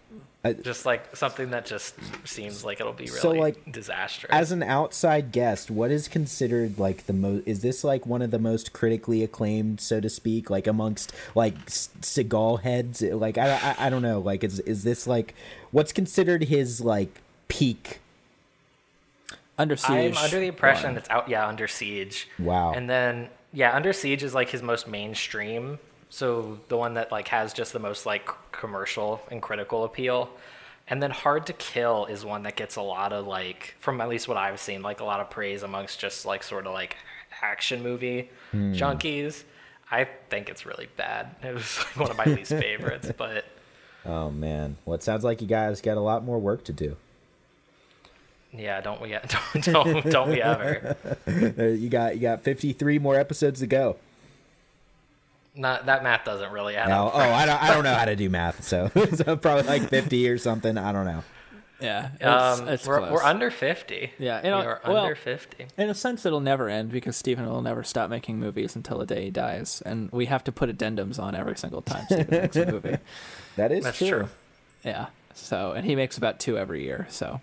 just 0.62 0.84
like 0.84 1.14
something 1.16 1.50
that 1.50 1.66
just 1.66 1.94
seems 2.26 2.64
like 2.64 2.80
it'll 2.80 2.92
be 2.92 3.04
really 3.04 3.18
So, 3.18 3.30
like, 3.30 3.70
disastrous. 3.70 4.32
As 4.32 4.52
an 4.52 4.62
outside 4.62 5.32
guest, 5.32 5.70
what 5.70 5.90
is 5.90 6.08
considered 6.08 6.78
like 6.78 7.06
the 7.06 7.12
most? 7.12 7.46
Is 7.46 7.62
this 7.62 7.84
like 7.84 8.06
one 8.06 8.22
of 8.22 8.30
the 8.30 8.38
most 8.38 8.72
critically 8.72 9.22
acclaimed, 9.22 9.80
so 9.80 10.00
to 10.00 10.10
speak, 10.10 10.50
like 10.50 10.66
amongst 10.66 11.12
like 11.34 11.54
S- 11.66 11.90
Seagal 12.00 12.62
heads? 12.62 13.02
Like 13.02 13.38
I, 13.38 13.52
I, 13.52 13.86
I 13.86 13.90
don't 13.90 14.02
know. 14.02 14.18
Like 14.18 14.42
is 14.44 14.60
is 14.60 14.82
this 14.82 15.06
like 15.06 15.34
what's 15.70 15.92
considered 15.92 16.44
his 16.44 16.80
like 16.80 17.20
peak? 17.48 18.00
Under 19.58 19.76
Siege. 19.76 20.16
I'm 20.16 20.24
under 20.24 20.40
the 20.40 20.46
impression 20.46 20.90
one. 20.90 20.96
it's 20.96 21.10
out, 21.10 21.28
yeah, 21.28 21.46
Under 21.46 21.68
Siege. 21.68 22.28
Wow. 22.38 22.72
And 22.72 22.88
then, 22.88 23.28
yeah, 23.52 23.76
Under 23.76 23.92
Siege 23.92 24.22
is 24.22 24.34
like 24.34 24.48
his 24.48 24.62
most 24.62 24.88
mainstream. 24.88 25.78
So 26.14 26.58
the 26.68 26.76
one 26.76 26.92
that 26.94 27.10
like 27.10 27.28
has 27.28 27.54
just 27.54 27.72
the 27.72 27.78
most 27.78 28.04
like 28.04 28.28
commercial 28.52 29.22
and 29.30 29.40
critical 29.40 29.84
appeal. 29.84 30.28
And 30.86 31.02
then 31.02 31.10
Hard 31.10 31.46
to 31.46 31.54
Kill 31.54 32.04
is 32.04 32.22
one 32.22 32.42
that 32.42 32.54
gets 32.54 32.76
a 32.76 32.82
lot 32.82 33.14
of 33.14 33.26
like, 33.26 33.76
from 33.80 33.98
at 34.02 34.10
least 34.10 34.28
what 34.28 34.36
I've 34.36 34.60
seen, 34.60 34.82
like 34.82 35.00
a 35.00 35.04
lot 35.04 35.20
of 35.20 35.30
praise 35.30 35.62
amongst 35.62 35.98
just 36.00 36.26
like 36.26 36.42
sort 36.42 36.66
of 36.66 36.74
like 36.74 36.96
action 37.40 37.82
movie 37.82 38.28
Hmm. 38.50 38.72
junkies. 38.74 39.44
I 39.90 40.06
think 40.28 40.50
it's 40.50 40.66
really 40.66 40.88
bad. 40.98 41.34
It 41.42 41.54
was 41.54 41.78
like 41.78 41.96
one 41.96 42.10
of 42.10 42.16
my 42.18 42.24
least 42.26 42.50
favorites, 42.50 43.10
but 43.16 43.46
Oh 44.04 44.30
man, 44.30 44.76
well 44.84 44.94
it 44.96 45.02
sounds 45.02 45.24
like 45.24 45.40
you 45.40 45.46
guys 45.48 45.80
got 45.80 45.96
a 45.96 46.00
lot 46.00 46.24
more 46.24 46.38
work 46.38 46.62
to 46.64 46.74
do. 46.74 46.96
yeah, 48.52 48.82
don't 48.82 49.00
we 49.00 49.10
don't 49.54 49.64
don't, 49.64 50.10
don't 50.10 50.28
we 50.28 50.42
ever? 50.42 50.94
You 51.56 51.88
got 51.88 52.16
you 52.16 52.20
got 52.20 52.42
fifty 52.42 52.74
three 52.74 52.98
more 52.98 53.16
episodes 53.16 53.60
to 53.60 53.66
go. 53.66 53.96
Not 55.54 55.86
that 55.86 56.02
math 56.02 56.24
doesn't 56.24 56.50
really 56.52 56.76
add 56.76 56.90
Oh, 56.90 57.08
up. 57.08 57.14
oh, 57.14 57.18
I 57.18 57.44
don't 57.46 57.62
I 57.62 57.74
don't 57.74 57.84
know 57.84 57.94
how 58.02 58.06
to 58.06 58.16
do 58.16 58.30
math, 58.30 58.64
so 58.64 58.90
so 59.14 59.36
probably 59.36 59.64
like 59.64 59.88
fifty 59.88 60.28
or 60.28 60.38
something. 60.38 60.78
I 60.78 60.92
don't 60.92 61.04
know. 61.04 61.22
Yeah. 61.80 62.10
It's, 62.14 62.24
Um, 62.60 62.68
it's 62.68 62.86
we're, 62.86 62.98
close. 62.98 63.10
we're 63.10 63.24
under 63.24 63.50
50. 63.50 64.12
Yeah, 64.20 64.36
you 64.38 64.44
we 64.44 64.50
are 64.68 64.80
well- 64.86 64.98
under 64.98 65.16
50. 65.16 65.66
In 65.76 65.90
a 65.90 65.94
sense, 65.94 66.24
it'll 66.24 66.38
never 66.38 66.68
end 66.68 66.92
because 66.92 67.16
Steven 67.16 67.44
will 67.44 67.60
never 67.60 67.82
stop 67.82 68.08
making 68.08 68.38
movies 68.38 68.76
until 68.76 68.98
the 68.98 69.06
day 69.06 69.24
he 69.24 69.30
dies, 69.32 69.82
and 69.84 70.08
we 70.12 70.26
have 70.26 70.44
to 70.44 70.52
put 70.52 70.70
addendums 70.70 71.18
on 71.18 71.34
every 71.34 71.56
single 71.56 71.82
time 71.82 72.04
Steven 72.06 72.40
makes 72.40 72.54
a 72.54 72.66
movie. 72.70 72.98
That 73.56 73.72
is 73.72 73.82
That's 73.82 73.98
true. 73.98 74.08
true. 74.08 74.28
Yeah. 74.84 75.06
So, 75.34 75.72
and 75.72 75.84
he 75.84 75.96
makes 75.96 76.16
about 76.16 76.38
two 76.38 76.56
every 76.56 76.84
year. 76.84 77.08
So, 77.10 77.40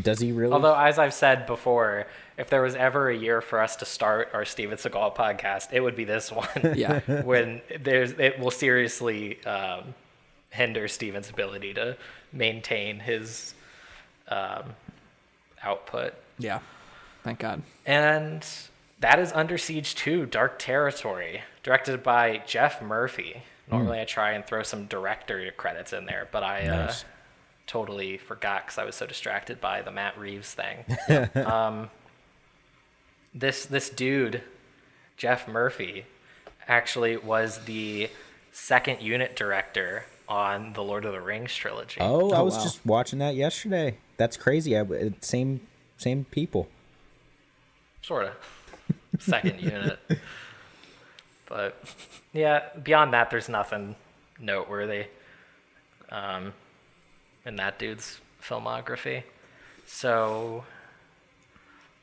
Does 0.00 0.20
he 0.20 0.30
really? 0.30 0.52
Although, 0.52 0.76
as 0.78 0.96
I've 1.00 1.12
said 1.14 1.46
before, 1.46 2.06
if 2.40 2.48
there 2.48 2.62
was 2.62 2.74
ever 2.74 3.10
a 3.10 3.16
year 3.16 3.42
for 3.42 3.60
us 3.60 3.76
to 3.76 3.84
start 3.84 4.30
our 4.32 4.46
Steven 4.46 4.78
Seagal 4.78 5.14
podcast, 5.14 5.72
it 5.72 5.80
would 5.80 5.94
be 5.94 6.04
this 6.04 6.32
one. 6.32 6.48
yeah, 6.74 7.00
when 7.22 7.60
there's, 7.78 8.12
it 8.12 8.40
will 8.40 8.50
seriously 8.50 9.44
um, 9.44 9.94
hinder 10.48 10.88
Steven's 10.88 11.28
ability 11.28 11.74
to 11.74 11.96
maintain 12.32 12.98
his 12.98 13.54
um, 14.28 14.74
output. 15.62 16.14
yeah. 16.38 16.60
Thank 17.22 17.40
God. 17.40 17.62
And 17.84 18.46
that 19.00 19.18
is 19.18 19.30
Under 19.32 19.58
Siege 19.58 19.94
2 19.94 20.24
Dark 20.24 20.58
Territory, 20.58 21.42
directed 21.62 22.02
by 22.02 22.42
Geoff 22.46 22.80
Murphy. 22.80 23.42
Normally 23.70 24.00
I 24.00 24.04
try 24.06 24.32
and 24.32 24.46
throw 24.46 24.62
some 24.62 24.86
director 24.86 25.52
credits 25.58 25.92
in 25.92 26.06
there, 26.06 26.28
but 26.32 26.42
I 26.42 26.66
uh, 26.66 26.92
totally 27.66 28.16
forgot 28.16 28.64
because 28.64 28.78
I 28.78 28.84
was 28.84 28.96
so 28.96 29.06
distracted 29.06 29.60
by 29.60 29.82
the 29.82 29.90
Matt 29.90 30.18
Reeves 30.18 30.54
thing. 30.54 30.86
um, 31.46 31.90
this 33.34 33.64
this 33.66 33.88
dude, 33.90 34.42
Geoff 35.16 35.46
Murphy, 35.48 36.04
actually 36.68 37.16
was 37.16 37.64
the 37.64 38.08
second 38.52 39.00
unit 39.02 39.36
director 39.36 40.04
on 40.28 40.72
the 40.74 40.82
Lord 40.82 41.04
of 41.04 41.12
the 41.12 41.20
Rings 41.20 41.54
trilogy. 41.54 42.00
Oh, 42.00 42.30
I 42.30 42.38
Oh, 42.38 42.44
was 42.44 42.56
wow. 42.56 42.62
just 42.62 42.86
watching 42.86 43.18
that 43.20 43.34
yesterday. 43.34 43.96
That's 44.16 44.36
crazy. 44.36 44.78
I, 44.78 44.84
same 45.20 45.60
same 45.96 46.24
people. 46.30 46.68
sort 48.02 48.26
of 48.26 48.32
second 49.18 49.60
unit 49.74 49.98
but 51.46 51.76
yeah 52.32 52.62
beyond 52.82 53.12
that 53.12 53.28
there's 53.28 53.48
nothing 53.50 53.94
noteworthy 54.38 55.04
um, 56.10 56.54
in 57.44 57.56
that 57.56 57.78
dude's 57.78 58.18
filmography 58.42 59.22
so 59.86 60.64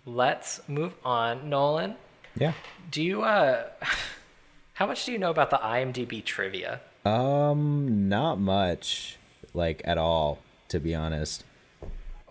let's 0.07 0.61
move 0.69 0.93
on 1.03 1.49
nolan 1.49 1.93
Yeah. 2.38 2.53
do 2.89 3.03
you 3.03 3.23
uh 3.23 3.65
how 4.75 4.88
much 4.88 5.05
do 5.05 5.11
you 5.11 5.17
know 5.17 5.29
about 5.31 5.49
the 5.49 5.57
imdb 5.57 6.23
trivia 6.23 6.79
Um, 7.05 8.07
not 8.09 8.39
much, 8.39 9.17
like 9.53 9.81
at 9.85 9.97
all, 9.97 10.39
to 10.69 10.79
be 10.79 10.95
honest. 10.95 11.43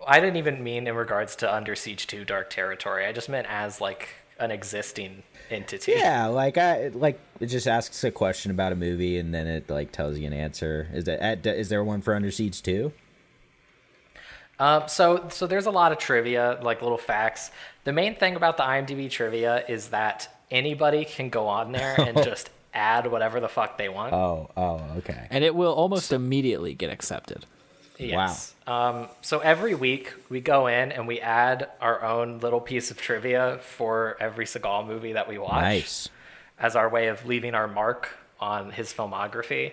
i 0.07 0.19
didn't 0.19 0.37
even 0.37 0.63
mean 0.63 0.87
in 0.87 0.95
regards 0.95 1.35
to 1.37 1.53
under 1.53 1.75
siege 1.75 2.07
2 2.07 2.25
dark 2.25 2.49
territory 2.49 3.05
i 3.05 3.11
just 3.11 3.29
meant 3.29 3.45
as 3.47 3.79
like 3.79 4.09
an 4.39 4.49
existing 4.51 5.21
entity 5.51 5.93
Yeah, 5.95 6.25
like 6.27 6.57
I 6.57 6.89
like 6.89 7.19
it 7.39 7.45
just 7.47 7.67
asks 7.67 8.03
a 8.03 8.11
question 8.11 8.49
about 8.51 8.71
a 8.71 8.75
movie 8.75 9.17
and 9.19 9.33
then 9.33 9.45
it 9.47 9.69
like 9.69 9.91
tells 9.91 10.17
you 10.19 10.27
an 10.27 10.33
answer. 10.33 10.87
Is 10.93 11.05
that 11.05 11.19
at, 11.21 11.45
is 11.47 11.69
there 11.69 11.83
one 11.83 12.01
for 12.01 12.13
Under 12.13 12.29
Siege 12.31 12.61
too? 12.61 12.91
Um, 14.59 14.83
so 14.87 15.27
so 15.29 15.45
there's 15.47 15.65
a 15.67 15.71
lot 15.71 15.91
of 15.91 15.97
trivia, 15.99 16.59
like 16.61 16.81
little 16.81 16.97
facts. 16.97 17.51
The 17.83 17.93
main 17.93 18.15
thing 18.15 18.35
about 18.35 18.57
the 18.57 18.63
IMDb 18.63 19.09
trivia 19.09 19.63
is 19.67 19.89
that 19.89 20.29
anybody 20.51 21.05
can 21.05 21.29
go 21.29 21.47
on 21.47 21.71
there 21.71 21.95
and 21.99 22.17
just 22.23 22.49
add 22.73 23.07
whatever 23.11 23.39
the 23.39 23.47
fuck 23.49 23.77
they 23.77 23.89
want. 23.89 24.13
Oh, 24.13 24.49
oh, 24.57 24.81
okay. 24.97 25.27
And 25.29 25.43
it 25.43 25.55
will 25.55 25.73
almost 25.73 26.11
immediately 26.11 26.73
get 26.73 26.91
accepted. 26.91 27.45
yes. 27.97 28.53
Um, 28.67 29.07
so 29.21 29.39
every 29.39 29.73
week 29.73 30.13
we 30.29 30.41
go 30.41 30.67
in 30.67 30.91
and 30.91 31.07
we 31.07 31.19
add 31.19 31.69
our 31.81 32.03
own 32.03 32.39
little 32.39 32.59
piece 32.59 32.91
of 32.91 32.97
trivia 32.97 33.59
for 33.61 34.17
every 34.19 34.45
Seagal 34.45 34.85
movie 34.87 35.13
that 35.13 35.27
we 35.27 35.37
watch. 35.37 35.61
Nice. 35.61 36.09
as 36.59 36.75
our 36.75 36.89
way 36.89 37.07
of 37.07 37.25
leaving 37.25 37.55
our 37.55 37.67
mark 37.67 38.09
on 38.39 38.71
his 38.71 38.93
filmography. 38.93 39.71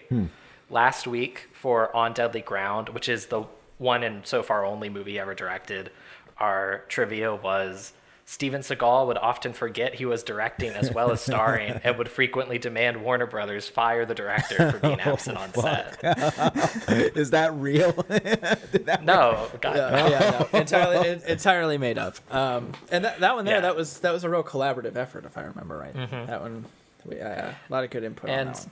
Last 0.71 1.07
week 1.07 1.49
for 1.53 1.95
On 1.95 2.13
Deadly 2.15 2.41
Ground, 2.41 2.91
which 2.91 3.09
is 3.09 3.27
the 3.27 3.45
one 3.79 4.03
and 4.03 4.27
so 4.27 4.43
far 4.43 4.65
only 4.65 4.89
movie 4.89 5.19
ever 5.19 5.35
directed, 5.35 5.91
our 6.39 6.85
trivia 6.89 7.35
was 7.35 7.93
Steven 8.27 8.63
Seagal 8.63 9.07
would 9.09 9.19
often 9.19 9.53
forget 9.53 9.97
he 9.97 10.07
was 10.07 10.23
directing 10.23 10.71
as 10.71 10.91
well 10.91 11.11
as 11.11 11.21
starring 11.21 11.73
and 11.85 11.99
would 11.99 12.09
frequently 12.09 12.57
demand 12.57 13.03
Warner 13.03 13.27
Brothers 13.27 13.69
fire 13.69 14.07
the 14.07 14.15
director 14.15 14.73
for 14.73 14.79
being 14.79 14.99
absent 15.03 15.37
on 15.37 15.53
set. 15.53 15.99
Is 17.17 17.31
that 17.31 17.53
real? 17.55 17.93
Did 17.93 18.87
that- 18.87 19.05
No, 19.05 19.49
God, 19.61 19.77
no. 19.77 20.07
yeah, 20.09 20.47
no, 20.53 20.59
entirely, 20.59 21.09
en- 21.11 21.23
entirely 21.29 21.77
made 21.77 21.99
up. 21.99 22.17
Um, 22.35 22.73
and 22.91 23.05
that, 23.05 23.21
that 23.21 23.35
one 23.35 23.45
there, 23.45 23.57
Yeah. 23.57 23.61
that 23.61 23.77
was 23.77 24.01
that 24.01 24.13
was 24.13 24.25
a 24.25 24.31
real 24.31 24.43
collaborative 24.43 24.97
effort, 24.97 25.27
if 25.27 25.37
I 25.37 25.43
remember 25.43 25.77
right. 25.77 25.95
That 26.27 26.41
one, 26.41 26.65
we, 27.05 27.21
uh, 27.21 27.51
a 27.51 27.55
lot 27.69 27.85
of 27.85 27.91
good 27.91 28.05
input 28.05 28.31
on 28.31 28.39
And 28.39 28.49
that 28.55 28.59
one. 28.61 28.71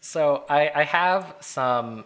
so 0.00 0.44
I, 0.48 0.70
I 0.74 0.82
have 0.84 1.34
some 1.40 2.04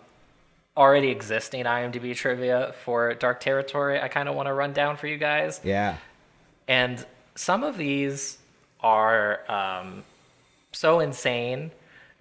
already 0.77 1.09
existing 1.09 1.65
IMDb 1.65 2.15
trivia 2.15 2.75
for 2.85 3.13
Dark 3.15 3.41
Territory 3.41 4.01
I 4.01 4.09
kind 4.09 4.29
of 4.29 4.35
want 4.35 4.47
to 4.47 4.55
run 4.55 4.73
down 4.73 4.97
for 4.97 5.07
you 5.07 5.19
guys. 5.19 5.61
Yeah. 5.63 5.97
And 6.67 7.05
some 7.35 7.63
of 7.63 7.77
these 7.77 8.39
are 8.81 9.51
um, 9.51 10.05
so 10.73 11.01
insane 11.01 11.71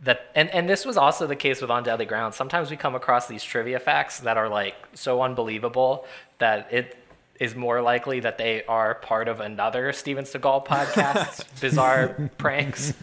that, 0.01 0.31
and, 0.35 0.49
and 0.49 0.67
this 0.67 0.85
was 0.85 0.97
also 0.97 1.27
the 1.27 1.35
case 1.35 1.61
with 1.61 1.69
On 1.69 1.83
Deadly 1.83 2.05
Ground. 2.05 2.33
Sometimes 2.33 2.71
we 2.71 2.77
come 2.77 2.95
across 2.95 3.27
these 3.27 3.43
trivia 3.43 3.79
facts 3.79 4.19
that 4.21 4.37
are 4.37 4.49
like 4.49 4.75
so 4.93 5.21
unbelievable 5.21 6.05
that 6.39 6.67
it 6.71 6.97
is 7.39 7.55
more 7.55 7.81
likely 7.81 8.19
that 8.19 8.37
they 8.37 8.63
are 8.65 8.95
part 8.95 9.27
of 9.27 9.39
another 9.39 9.91
Steven 9.93 10.25
Seagal 10.25 10.65
podcast's 10.65 11.43
bizarre 11.61 12.29
pranks. 12.37 12.93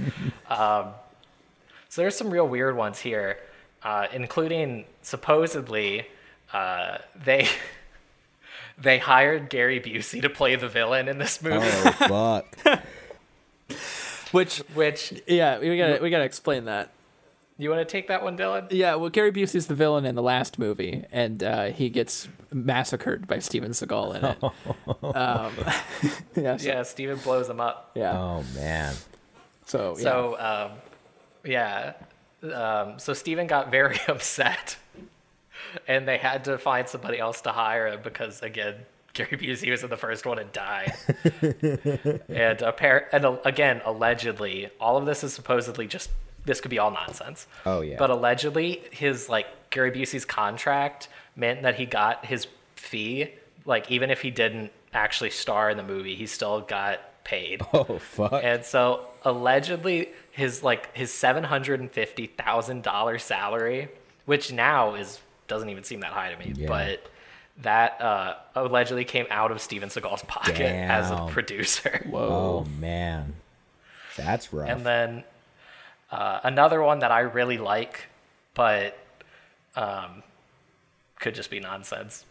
Um, 0.49 0.91
so 1.89 2.03
there's 2.03 2.17
some 2.17 2.31
real 2.31 2.47
weird 2.47 2.77
ones 2.77 3.01
here, 3.01 3.39
uh, 3.83 4.07
including 4.13 4.85
supposedly 5.03 6.07
uh, 6.53 6.99
they 7.25 7.49
they 8.79 8.99
hired 8.99 9.51
Gary 9.51 9.81
Busey 9.81 10.23
to 10.23 10.31
play 10.31 10.57
the 10.57 10.69
villain 10.69 11.09
in 11.09 11.19
this 11.19 11.43
movie, 11.43 11.67
Oh 11.67 12.43
fuck. 12.63 12.81
Which, 14.31 14.59
which 14.75 15.23
yeah, 15.27 15.59
we 15.59 15.79
gotta 15.79 16.01
we 16.03 16.11
gotta 16.11 16.25
explain 16.25 16.67
that. 16.67 16.91
you 17.57 17.71
want 17.71 17.81
to 17.81 17.91
take 17.91 18.09
that 18.09 18.23
one, 18.23 18.37
Dylan? 18.37 18.67
Yeah, 18.71 18.97
well, 18.97 19.09
Gary 19.09 19.33
Busey's 19.33 19.69
the 19.69 19.75
villain 19.75 20.05
in 20.05 20.17
the 20.17 20.23
last 20.23 20.59
movie, 20.59 21.05
and 21.11 21.43
uh, 21.43 21.67
he 21.71 21.89
gets 21.89 22.29
massacred 22.53 23.27
by 23.27 23.39
Steven 23.39 23.71
Seagal 23.71 24.17
in 24.17 24.25
it. 24.27 25.17
um, 25.17 25.53
yeah, 26.37 26.57
so, 26.59 26.69
Yeah, 26.69 26.83
Steven 26.83 27.17
blows 27.19 27.49
him 27.49 27.59
up. 27.59 27.91
yeah. 27.95 28.19
Oh 28.19 28.45
man. 28.55 28.95
So, 29.65 29.95
yeah. 29.97 30.03
So 30.03 30.37
um, 30.39 30.79
yeah, 31.47 31.95
um, 32.43 32.99
so 32.99 33.15
Steven 33.15 33.47
got 33.47 33.71
very 33.71 33.99
upset 34.09 34.77
and 35.87 36.07
they 36.07 36.19
had 36.19 36.45
to 36.45 36.59
find 36.59 36.89
somebody 36.89 37.19
else 37.19 37.41
to 37.43 37.51
hire 37.51 37.99
because 37.99 38.43
again, 38.43 38.75
Gary 39.13 39.37
Busey 39.37 39.71
was 39.71 39.83
in 39.83 39.91
the 39.91 39.97
first 39.97 40.27
one 40.27 40.39
and 40.39 40.53
died. 40.53 40.93
and 41.09 42.59
appar- 42.61 43.07
and 43.13 43.25
uh, 43.25 43.37
again, 43.45 43.81
allegedly, 43.85 44.71
all 44.81 44.97
of 44.97 45.07
this 45.07 45.25
is 45.25 45.33
supposedly 45.33 45.87
just 45.87 46.11
this 46.45 46.61
could 46.61 46.71
be 46.71 46.79
all 46.79 46.91
nonsense. 46.91 47.47
Oh, 47.67 47.81
yeah. 47.81 47.97
But 47.99 48.11
allegedly, 48.11 48.83
his 48.91 49.29
like 49.29 49.47
Gary 49.71 49.91
Busey's 49.91 50.25
contract 50.25 51.09
meant 51.37 51.63
that 51.63 51.75
he 51.75 51.87
got 51.87 52.25
his 52.25 52.47
fee. 52.77 53.33
Like 53.65 53.91
even 53.91 54.11
if 54.11 54.23
he 54.23 54.31
didn't 54.31 54.73
actually 54.95 55.31
star 55.31 55.69
in 55.69 55.77
the 55.77 55.83
movie, 55.83 56.15
he 56.15 56.27
still 56.27 56.61
got 56.61 57.01
paid. 57.29 57.61
Oh 57.75 57.99
fuck. 57.99 58.41
And 58.43 58.65
so 58.65 59.07
allegedly 59.23 60.09
his 60.31 60.63
like 60.63 60.95
his 60.97 61.13
seven 61.13 61.45
hundred 61.45 61.81
and 61.81 61.91
fifty 61.91 62.27
thousand 62.27 62.83
dollar 62.83 63.19
salary, 63.19 63.89
which 64.25 64.53
now 64.53 64.95
is 64.95 65.21
doesn't 65.47 65.69
even 65.69 65.85
seem 65.85 66.01
that 66.01 66.13
high 66.13 66.33
to 66.33 66.39
me, 66.39 66.53
Yeah. 66.57 66.69
but 66.69 67.11
that 67.63 68.01
uh, 68.01 68.35
allegedly 68.55 69.05
came 69.05 69.27
out 69.31 69.51
of 69.51 69.61
Steven 69.61 69.89
Seagal's 69.91 70.23
pocket 70.25 70.61
as 70.61 71.11
a 71.11 71.17
Damn. 71.17 71.29
producer. 71.29 72.07
oh 72.15 72.65
man, 72.79 73.35
that's 74.17 74.53
rough. 74.53 74.69
And 74.69 74.87
then 74.87 75.25
uh, 76.11 76.41
another 76.45 76.81
one 76.83 77.01
that 77.01 77.11
I 77.11 77.21
really 77.21 77.59
like, 77.59 78.07
but 78.55 78.97
um, 79.77 80.23
could 81.19 81.35
just 81.35 81.51
be 81.51 81.61
nonsense. 81.61 82.25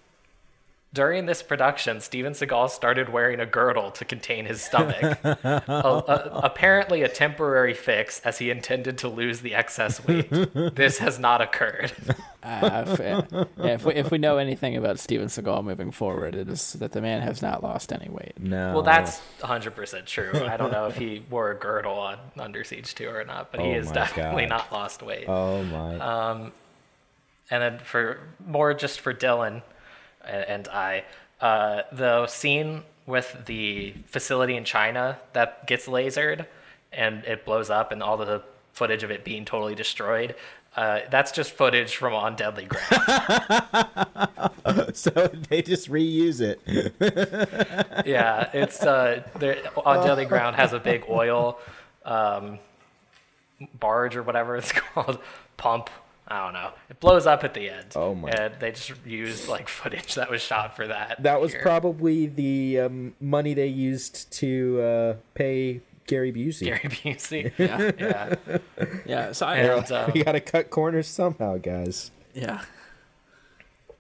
During 0.94 1.26
this 1.26 1.44
production, 1.44 2.00
Steven 2.00 2.32
Seagal 2.34 2.70
started 2.70 3.10
wearing 3.10 3.40
a 3.42 3.46
girdle 3.46 3.92
to 3.92 4.06
contain 4.06 4.46
his 4.46 4.62
stomach. 4.64 5.20
A- 5.24 5.64
a- 5.68 6.40
apparently, 6.44 7.04
a 7.04 7.10
temporary 7.10 7.74
fix 7.74 8.20
as 8.22 8.40
he 8.40 8.50
intended 8.50 8.98
to 9.00 9.10
lose 9.10 9.42
the 9.42 9.54
excess 9.54 10.04
weight. 10.08 10.30
this 10.30 10.98
has 11.00 11.20
not 11.20 11.42
occurred. 11.42 11.92
Uh, 12.48 12.86
if, 12.88 13.00
yeah, 13.58 13.66
if, 13.74 13.84
we, 13.84 13.94
if 13.96 14.10
we 14.10 14.18
know 14.18 14.38
anything 14.38 14.78
about 14.78 14.98
Steven 15.00 15.28
Seagal 15.28 15.66
moving 15.66 15.92
forward, 15.92 16.34
it 16.34 16.48
is 16.48 16.74
that 16.74 16.94
the 16.94 17.02
man 17.02 17.22
has 17.22 17.42
not 17.42 17.62
lost 17.62 17.92
any 17.92 18.08
weight. 18.08 18.32
no. 18.40 18.72
Well, 18.74 18.84
that's 18.84 19.20
100% 19.42 20.06
true. 20.06 20.32
I 20.48 20.56
don't 20.56 20.72
know 20.72 20.86
if 20.88 20.96
he 20.96 21.26
wore 21.30 21.52
a 21.52 21.56
girdle 21.56 21.96
on 22.00 22.18
Under 22.40 22.64
Siege 22.64 22.96
2 22.96 23.10
or 23.10 23.26
not, 23.26 23.52
but 23.52 23.60
he 23.60 23.68
Oh 23.72 23.74
has 23.74 23.92
definitely 23.92 24.44
God. 24.44 24.50
not 24.50 24.72
lost 24.72 25.04
weight. 25.04 25.26
Oh 25.28 25.62
my. 25.64 25.96
Uh, 25.98 26.50
and 27.52 27.62
then 27.62 27.80
for 27.80 28.20
more 28.46 28.74
just 28.74 29.02
for 29.02 29.14
Dylan 29.14 29.62
a- 30.28 30.50
and 30.50 30.68
I, 30.68 31.04
uh, 31.42 31.84
the 31.92 32.28
scene 32.28 32.84
with 33.06 33.46
the 33.46 33.94
facility 34.06 34.56
in 34.56 34.66
China 34.66 35.18
that 35.34 35.66
gets 35.66 35.88
lasered 35.88 36.46
and 36.92 37.24
it 37.26 37.46
blows 37.46 37.70
up 37.70 37.92
and 37.92 38.04
all 38.04 38.18
the 38.18 38.44
footage 38.74 39.04
of 39.04 39.12
it 39.12 39.24
being 39.24 39.46
totally 39.46 39.76
destroyed. 39.76 40.36
Uh, 40.76 41.00
that's 41.10 41.32
just 41.32 41.52
footage 41.54 41.96
from 41.96 42.14
on 42.14 42.36
Deadly 42.36 42.66
Ground. 42.66 43.04
so 44.94 45.10
they 45.50 45.64
just 45.64 45.90
reuse 45.90 46.40
it. 46.40 46.62
yeah, 48.06 48.50
it's 48.54 48.84
uh, 48.84 49.24
on 49.84 50.06
Deadly 50.06 50.26
Ground 50.26 50.56
has 50.56 50.74
a 50.74 50.80
big 50.80 51.06
oil 51.10 51.58
um, 52.06 52.60
barge 53.80 54.16
or 54.16 54.22
whatever 54.22 54.56
it's 54.56 54.72
called, 54.94 55.18
pump. 55.58 55.90
I 56.30 56.44
don't 56.44 56.54
know. 56.54 56.72
It 56.90 57.00
blows 57.00 57.26
up 57.26 57.44
at 57.46 57.54
the 57.54 57.70
end. 57.70 57.94
Oh 57.96 58.14
my. 58.14 58.30
And 58.30 58.54
they 58.60 58.72
just 58.72 58.92
used 59.06 59.48
like 59.48 59.70
footage 59.70 60.16
that 60.16 60.30
was 60.30 60.42
shot 60.42 60.76
for 60.76 60.88
that. 60.88 61.24
That 61.24 61.40
was 61.40 61.54
here. 61.54 61.62
probably 61.62 62.26
the 62.28 62.82
um, 62.82 63.16
money 63.22 63.54
they 63.54 63.68
used 63.68 64.30
to 64.34 64.82
uh, 64.82 65.14
pay 65.36 65.80
Gary 66.06 66.34
Busey. 66.34 66.66
Gary 66.66 66.80
Busey. 66.84 67.52
Yeah, 67.58 67.92
Yeah. 67.98 68.58
yeah. 69.06 69.32
So 69.32 69.46
I, 69.46 69.56
And 69.58 69.92
um, 69.92 70.12
we 70.14 70.24
gotta 70.24 70.42
cut 70.42 70.70
corners 70.70 71.08
somehow, 71.08 71.58
guys. 71.58 72.12
yeah. 72.34 72.62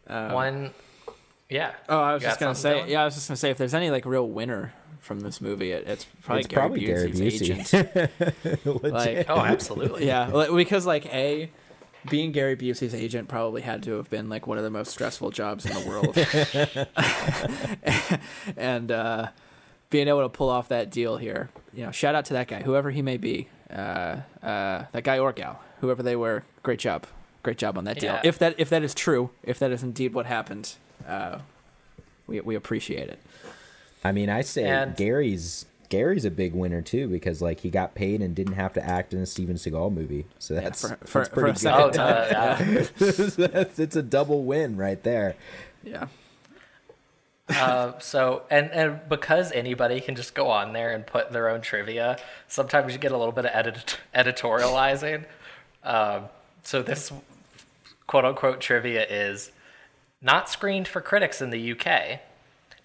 one, 0.07 0.71
yeah. 1.49 1.73
Oh, 1.89 1.99
I 1.99 2.13
was 2.13 2.23
just 2.23 2.39
gonna 2.39 2.55
say, 2.55 2.81
Dylan? 2.81 2.89
yeah, 2.89 3.01
I 3.01 3.05
was 3.05 3.15
just 3.15 3.27
gonna 3.27 3.37
say, 3.37 3.49
if 3.51 3.57
there's 3.57 3.73
any 3.73 3.89
like 3.89 4.05
real 4.05 4.27
winner 4.27 4.73
from 4.99 5.21
this 5.21 5.39
movie, 5.39 5.71
it, 5.71 5.87
it's 5.87 6.05
probably 6.23 6.39
It's 6.41 6.47
Gary 6.47 6.59
probably 6.59 6.85
Gary 6.85 7.11
Busey. 7.11 8.11
agent. 8.63 8.83
Like, 8.93 9.29
Oh, 9.29 9.39
absolutely. 9.39 10.05
yeah, 10.07 10.47
because 10.53 10.85
like 10.85 11.05
a 11.13 11.49
being 12.09 12.31
Gary 12.31 12.55
Busey's 12.55 12.93
agent 12.93 13.27
probably 13.27 13.61
had 13.61 13.83
to 13.83 13.97
have 13.97 14.09
been 14.09 14.29
like 14.29 14.47
one 14.47 14.57
of 14.57 14.63
the 14.63 14.69
most 14.69 14.89
stressful 14.91 15.31
jobs 15.31 15.65
in 15.65 15.73
the 15.73 15.87
world, 15.87 16.17
and 18.57 18.91
uh, 18.91 19.27
being 19.89 20.07
able 20.07 20.21
to 20.23 20.29
pull 20.29 20.49
off 20.49 20.67
that 20.69 20.89
deal 20.89 21.17
here, 21.17 21.49
you 21.73 21.85
know, 21.85 21.91
shout 21.91 22.15
out 22.15 22.25
to 22.25 22.33
that 22.33 22.47
guy, 22.47 22.61
whoever 22.61 22.91
he 22.91 23.01
may 23.01 23.17
be, 23.17 23.47
uh, 23.71 24.17
uh, 24.43 24.85
that 24.91 25.03
guy 25.03 25.19
or 25.19 25.31
gal, 25.33 25.61
whoever 25.81 26.01
they 26.03 26.15
were, 26.15 26.43
great 26.63 26.79
job, 26.79 27.05
great 27.43 27.57
job 27.57 27.77
on 27.77 27.83
that 27.85 27.99
deal. 27.99 28.13
Yeah. 28.13 28.21
If 28.23 28.39
that 28.39 28.55
if 28.57 28.69
that 28.69 28.83
is 28.83 28.93
true, 28.93 29.29
if 29.43 29.59
that 29.59 29.71
is 29.71 29.83
indeed 29.83 30.13
what 30.13 30.25
happened, 30.25 30.75
uh, 31.07 31.39
we 32.25 32.41
we 32.41 32.55
appreciate 32.55 33.09
it. 33.09 33.19
I 34.03 34.11
mean, 34.11 34.29
I 34.29 34.41
say 34.41 34.63
And- 34.65 34.95
Gary's 34.95 35.65
Gary's 35.89 36.25
a 36.25 36.31
big 36.31 36.53
winner 36.53 36.81
too 36.81 37.07
because 37.07 37.41
like 37.41 37.61
he 37.61 37.69
got 37.69 37.95
paid 37.95 38.21
and 38.21 38.35
didn't 38.35 38.53
have 38.53 38.73
to 38.73 38.83
act 38.85 39.13
in 39.13 39.19
a 39.19 39.25
Steven 39.25 39.55
Seagal 39.55 39.93
movie. 39.93 40.25
So 40.39 40.53
that's 40.55 40.81
for- 40.81 40.97
for- 41.05 41.19
that's 41.19 41.29
for 41.29 41.35
pretty 41.35 41.49
a 41.49 41.53
good. 41.53 41.59
second 41.59 41.99
uh, 41.99 43.47
yeah. 43.57 43.83
It's 43.83 43.95
a 43.95 44.03
double 44.03 44.43
win 44.43 44.75
right 44.77 45.01
there. 45.03 45.35
Yeah. 45.83 46.07
Uh, 47.49 47.97
so 47.99 48.43
and 48.51 48.69
and 48.71 48.99
because 49.07 49.53
anybody 49.53 50.01
can 50.01 50.15
just 50.15 50.33
go 50.35 50.49
on 50.49 50.73
there 50.73 50.91
and 50.93 51.07
put 51.07 51.31
their 51.31 51.47
own 51.49 51.61
trivia, 51.61 52.17
sometimes 52.49 52.91
you 52.91 52.99
get 52.99 53.13
a 53.13 53.17
little 53.17 53.31
bit 53.31 53.45
of 53.45 53.51
edit- 53.53 53.97
editorializing. 54.13 55.23
Um, 55.83 56.25
so 56.63 56.81
this 56.81 57.11
quote 58.05 58.25
unquote 58.25 58.59
trivia 58.59 59.05
is 59.09 59.51
not 60.21 60.49
screened 60.49 60.89
for 60.89 60.99
critics 60.99 61.41
in 61.41 61.49
the 61.51 61.71
UK. 61.71 62.19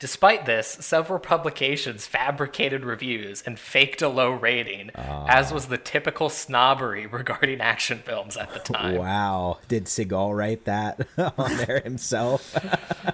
Despite 0.02 0.46
this, 0.46 0.66
several 0.66 1.20
publications 1.20 2.08
fabricated 2.08 2.84
reviews 2.84 3.40
and 3.46 3.56
faked 3.56 4.02
a 4.02 4.08
low 4.08 4.32
rating, 4.32 4.90
as 4.96 5.52
was 5.52 5.66
the 5.66 5.78
typical 5.78 6.28
snobbery 6.28 7.06
regarding 7.06 7.60
action 7.60 7.98
films 7.98 8.36
at 8.36 8.52
the 8.52 8.58
time. 8.72 8.96
Wow, 8.96 9.60
did 9.68 9.84
Seagal 9.84 10.36
write 10.36 10.64
that 10.64 11.06
on 11.38 11.56
there 11.56 11.78
himself? 11.84 12.52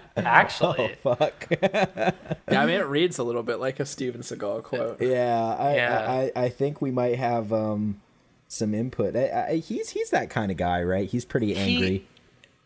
Actually, 0.16 0.96
Fuck. 1.02 1.48
Yeah, 1.62 2.12
I 2.48 2.64
mean, 2.64 2.80
it 2.80 2.86
reads 2.86 3.18
a 3.18 3.22
little 3.22 3.42
bit 3.42 3.60
like 3.60 3.80
a 3.80 3.84
Steven 3.84 4.22
Seagal 4.22 4.62
quote. 4.62 5.02
Yeah, 5.02 5.56
I, 5.58 5.74
Yeah. 5.74 6.06
I, 6.08 6.44
I 6.44 6.48
think 6.48 6.80
we 6.80 6.90
might 6.90 7.18
have 7.18 7.52
um 7.52 8.00
some 8.48 8.72
input. 8.72 9.14
I, 9.14 9.48
I, 9.50 9.56
he's 9.56 9.90
he's 9.90 10.08
that 10.08 10.30
kind 10.30 10.50
of 10.50 10.56
guy, 10.56 10.82
right? 10.82 11.06
He's 11.06 11.26
pretty 11.26 11.54
angry. 11.54 12.06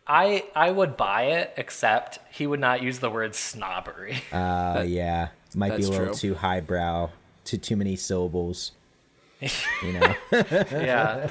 I 0.07 0.45
I 0.55 0.71
would 0.71 0.97
buy 0.97 1.23
it, 1.23 1.53
except 1.57 2.19
he 2.31 2.45
would 2.47 2.59
not 2.59 2.81
use 2.81 2.99
the 2.99 3.09
word 3.09 3.35
snobbery. 3.35 4.21
uh, 4.31 4.83
yeah, 4.85 5.29
might 5.55 5.77
be 5.77 5.83
a 5.83 5.89
little 5.89 6.07
true. 6.07 6.15
too 6.15 6.35
highbrow, 6.35 7.09
too 7.45 7.57
too 7.57 7.75
many 7.75 7.95
syllables. 7.95 8.71
You 9.81 9.93
know, 9.93 10.15
yeah, 10.51 11.29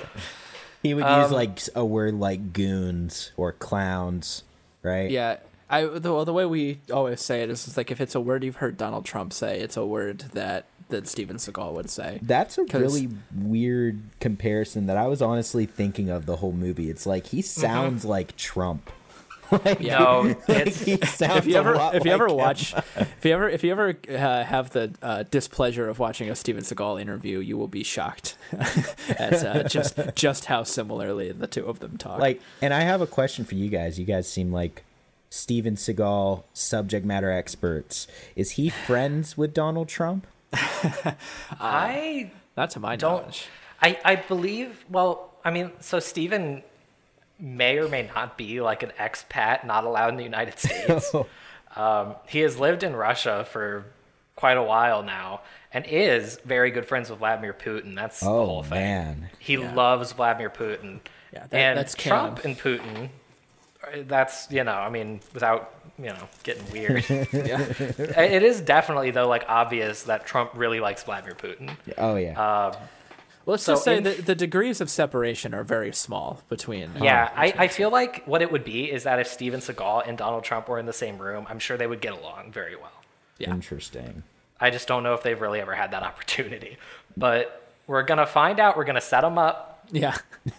he 0.82 0.94
would 0.94 1.04
use 1.04 1.26
Um, 1.26 1.32
like 1.32 1.60
a 1.74 1.84
word 1.84 2.14
like 2.14 2.52
goons 2.52 3.32
or 3.36 3.52
clowns, 3.52 4.44
right? 4.82 5.10
Yeah, 5.10 5.38
I 5.68 5.84
the, 5.86 6.12
well, 6.12 6.24
the 6.24 6.32
way 6.32 6.44
we 6.44 6.80
always 6.92 7.20
say 7.20 7.42
it 7.42 7.50
is 7.50 7.66
it's 7.66 7.76
like 7.76 7.90
if 7.90 8.00
it's 8.00 8.14
a 8.14 8.20
word 8.20 8.44
you've 8.44 8.56
heard 8.56 8.76
Donald 8.76 9.04
Trump 9.04 9.32
say, 9.32 9.60
it's 9.60 9.76
a 9.76 9.86
word 9.86 10.20
that 10.32 10.66
that 10.92 11.08
Steven 11.08 11.36
Seagal 11.36 11.72
would 11.74 11.90
say. 11.90 12.20
That's 12.22 12.56
a 12.56 12.64
really 12.64 13.08
weird 13.36 14.00
comparison 14.20 14.86
that 14.86 14.96
I 14.96 15.08
was 15.08 15.20
honestly 15.20 15.66
thinking 15.66 16.08
of 16.08 16.26
the 16.26 16.36
whole 16.36 16.52
movie. 16.52 16.88
It's 16.88 17.04
like 17.04 17.26
he 17.26 17.42
sounds 17.42 18.04
like 18.04 18.36
Trump. 18.36 18.90
like, 19.66 19.80
no, 19.80 20.34
like 20.48 20.66
it's 20.66 20.80
he 20.80 20.96
sounds 21.04 21.40
If 21.40 21.46
you 21.46 21.56
a 21.56 21.58
ever 21.58 21.74
lot 21.74 21.94
if 21.94 22.06
you 22.06 22.10
like 22.10 22.20
ever 22.22 22.32
watch 22.32 22.74
if 22.96 23.22
you 23.22 23.34
ever 23.34 23.50
if 23.50 23.62
you 23.62 23.70
ever 23.70 23.94
uh, 24.08 24.44
have 24.44 24.70
the 24.70 24.94
uh, 25.02 25.24
displeasure 25.24 25.90
of 25.90 25.98
watching 25.98 26.30
a 26.30 26.34
Steven 26.34 26.62
Seagal 26.62 26.98
interview, 26.98 27.38
you 27.38 27.58
will 27.58 27.68
be 27.68 27.82
shocked 27.82 28.38
at 29.10 29.44
uh, 29.44 29.62
just 29.64 29.98
just 30.14 30.46
how 30.46 30.62
similarly 30.62 31.32
the 31.32 31.46
two 31.46 31.66
of 31.66 31.80
them 31.80 31.96
talk. 31.98 32.18
like 32.18 32.40
and 32.60 32.72
i 32.72 32.80
have 32.80 33.00
a 33.00 33.06
question 33.06 33.44
for 33.44 33.54
you 33.54 33.68
guys 33.68 33.98
you 33.98 34.04
guys 34.04 34.28
seem 34.28 34.52
like 34.52 34.84
steven 35.30 35.74
seagal 35.74 36.42
subject 36.52 37.04
matter 37.06 37.30
experts 37.30 38.06
is 38.36 38.52
he 38.52 38.68
friends 38.68 39.36
with 39.36 39.54
donald 39.54 39.88
trump 39.88 40.26
I 41.60 42.30
not 42.56 42.70
to 42.70 42.80
my 42.80 42.96
don't. 42.96 43.20
knowledge. 43.20 43.46
I 43.80 43.98
I 44.04 44.16
believe. 44.16 44.84
Well, 44.90 45.30
I 45.44 45.50
mean, 45.50 45.70
so 45.80 45.98
Steven 46.00 46.62
may 47.38 47.78
or 47.78 47.88
may 47.88 48.08
not 48.14 48.36
be 48.38 48.60
like 48.60 48.82
an 48.82 48.92
expat 48.98 49.64
not 49.64 49.84
allowed 49.84 50.10
in 50.10 50.16
the 50.16 50.22
United 50.24 50.58
States. 50.58 51.12
um, 51.76 52.14
he 52.28 52.40
has 52.40 52.58
lived 52.58 52.82
in 52.82 52.94
Russia 52.94 53.44
for 53.50 53.86
quite 54.36 54.56
a 54.56 54.62
while 54.62 55.02
now 55.02 55.40
and 55.72 55.84
is 55.86 56.38
very 56.44 56.70
good 56.70 56.86
friends 56.86 57.10
with 57.10 57.18
Vladimir 57.18 57.52
Putin. 57.52 57.94
That's 57.94 58.20
the 58.20 58.26
oh 58.26 58.46
whole 58.46 58.62
thing. 58.62 58.78
man 58.78 59.28
He 59.38 59.56
loves 59.56 60.12
Vladimir 60.12 60.50
Putin. 60.50 61.00
Yeah, 61.32 61.46
that- 61.48 61.54
and 61.54 61.78
that's 61.78 61.94
Trump 61.94 62.42
canon. 62.42 62.56
and 62.56 62.58
Putin. 62.60 63.08
uh, 63.84 64.02
That's 64.06 64.50
you 64.50 64.64
know, 64.64 64.74
I 64.74 64.90
mean, 64.90 65.20
without 65.32 65.74
you 66.02 66.08
know 66.10 66.28
getting 66.42 66.68
weird. 66.70 67.04
Yeah. 67.32 67.60
it 68.20 68.42
is 68.42 68.60
definitely 68.60 69.10
though 69.12 69.28
like 69.28 69.44
obvious 69.48 70.02
that 70.04 70.26
Trump 70.26 70.50
really 70.54 70.80
likes 70.80 71.02
Vladimir 71.04 71.34
Putin. 71.34 71.70
oh 71.98 72.16
yeah 72.16 72.40
Uh, 72.40 72.76
let's 73.46 73.62
So 73.62 73.72
just 73.74 73.84
say 73.84 73.96
in- 73.98 74.02
that 74.04 74.26
the 74.26 74.34
degrees 74.34 74.80
of 74.80 74.90
separation 74.90 75.54
are 75.54 75.64
very 75.64 75.92
small 75.92 76.42
between. 76.48 76.90
Yeah, 77.00 77.30
I, 77.34 77.54
I 77.58 77.68
feel 77.68 77.90
like 77.90 78.24
what 78.24 78.42
it 78.42 78.50
would 78.52 78.64
be 78.64 78.90
is 78.90 79.04
that 79.04 79.18
if 79.18 79.26
Steven 79.26 79.60
Seagal 79.60 80.06
and 80.08 80.16
Donald 80.18 80.44
Trump 80.44 80.68
were 80.68 80.78
in 80.78 80.86
the 80.86 80.92
same 80.92 81.18
room, 81.18 81.46
I'm 81.48 81.58
sure 81.58 81.76
they 81.76 81.86
would 81.86 82.00
get 82.00 82.12
along 82.12 82.52
very 82.52 82.76
well. 82.76 82.92
Yeah. 83.38 83.50
Interesting. 83.50 84.22
I 84.60 84.70
just 84.70 84.86
don't 84.86 85.02
know 85.02 85.14
if 85.14 85.22
they've 85.24 85.40
really 85.40 85.60
ever 85.60 85.74
had 85.74 85.90
that 85.90 86.02
opportunity. 86.10 86.76
But 87.16 87.62
we're 87.86 88.04
gonna 88.04 88.26
find 88.26 88.60
out. 88.60 88.76
We're 88.76 88.84
gonna 88.84 89.00
set 89.00 89.22
them 89.22 89.38
up. 89.38 89.71
Yeah. 89.92 90.16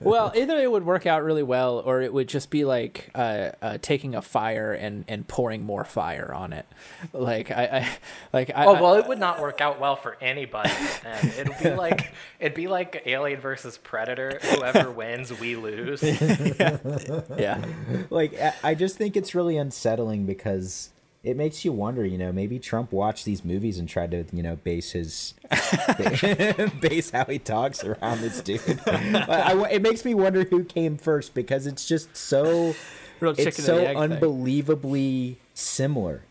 well, 0.00 0.32
either 0.34 0.56
it 0.58 0.70
would 0.70 0.84
work 0.84 1.06
out 1.06 1.22
really 1.22 1.42
well, 1.42 1.78
or 1.84 2.02
it 2.02 2.12
would 2.12 2.28
just 2.28 2.50
be 2.50 2.64
like 2.64 3.10
uh, 3.14 3.50
uh, 3.62 3.78
taking 3.80 4.14
a 4.14 4.20
fire 4.22 4.72
and, 4.72 5.04
and 5.08 5.26
pouring 5.26 5.62
more 5.62 5.84
fire 5.84 6.32
on 6.34 6.52
it. 6.52 6.66
Like 7.12 7.50
I, 7.50 7.64
I 7.64 7.88
like 8.32 8.50
I. 8.54 8.64
Oh 8.66 8.74
I- 8.74 8.80
well, 8.82 8.94
it 8.96 9.06
would 9.08 9.18
not 9.20 9.40
work 9.40 9.60
out 9.60 9.80
well 9.80 9.96
for 9.96 10.16
anybody. 10.20 10.70
And 11.04 11.28
it'd 11.38 11.58
be 11.62 11.70
like 11.70 12.12
it'd 12.40 12.54
be 12.54 12.66
like 12.66 13.02
Alien 13.06 13.40
versus 13.40 13.78
Predator. 13.78 14.38
Whoever 14.42 14.90
wins, 14.90 15.32
we 15.38 15.56
lose. 15.56 16.02
yeah. 16.02 17.64
Like 18.10 18.34
I- 18.40 18.54
I 18.62 18.74
just 18.74 18.96
think 18.96 19.16
it's 19.16 19.34
really 19.34 19.56
unsettling 19.56 20.26
because 20.26 20.90
it 21.24 21.36
makes 21.36 21.64
you 21.64 21.72
wonder. 21.72 22.04
You 22.04 22.18
know, 22.18 22.32
maybe 22.32 22.58
Trump 22.58 22.92
watched 22.92 23.24
these 23.24 23.44
movies 23.44 23.78
and 23.78 23.88
tried 23.88 24.10
to, 24.12 24.24
you 24.32 24.42
know, 24.42 24.56
base 24.56 24.92
his 24.92 25.34
base 26.80 27.10
how 27.10 27.24
he 27.24 27.38
talks 27.38 27.82
around 27.82 28.20
this 28.20 28.40
dude. 28.42 28.80
I, 28.86 29.68
it 29.70 29.82
makes 29.82 30.04
me 30.04 30.14
wonder 30.14 30.44
who 30.44 30.64
came 30.64 30.96
first 30.98 31.34
because 31.34 31.66
it's 31.66 31.86
just 31.86 32.14
so 32.16 32.74
Real 33.20 33.34
it's 33.38 33.62
so 33.62 33.78
egg 33.78 33.88
thing. 33.88 33.96
unbelievably 33.96 35.38
similar 35.54 36.22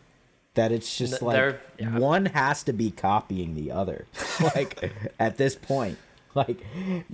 that 0.53 0.71
it's 0.71 0.95
just 0.95 1.13
Th- 1.13 1.21
like 1.23 1.59
yeah. 1.79 1.97
one 1.97 2.27
has 2.27 2.61
to 2.63 2.73
be 2.73 2.91
copying 2.91 3.55
the 3.55 3.71
other. 3.71 4.05
like 4.55 4.91
at 5.19 5.37
this 5.37 5.55
point. 5.55 5.97
Like 6.35 6.65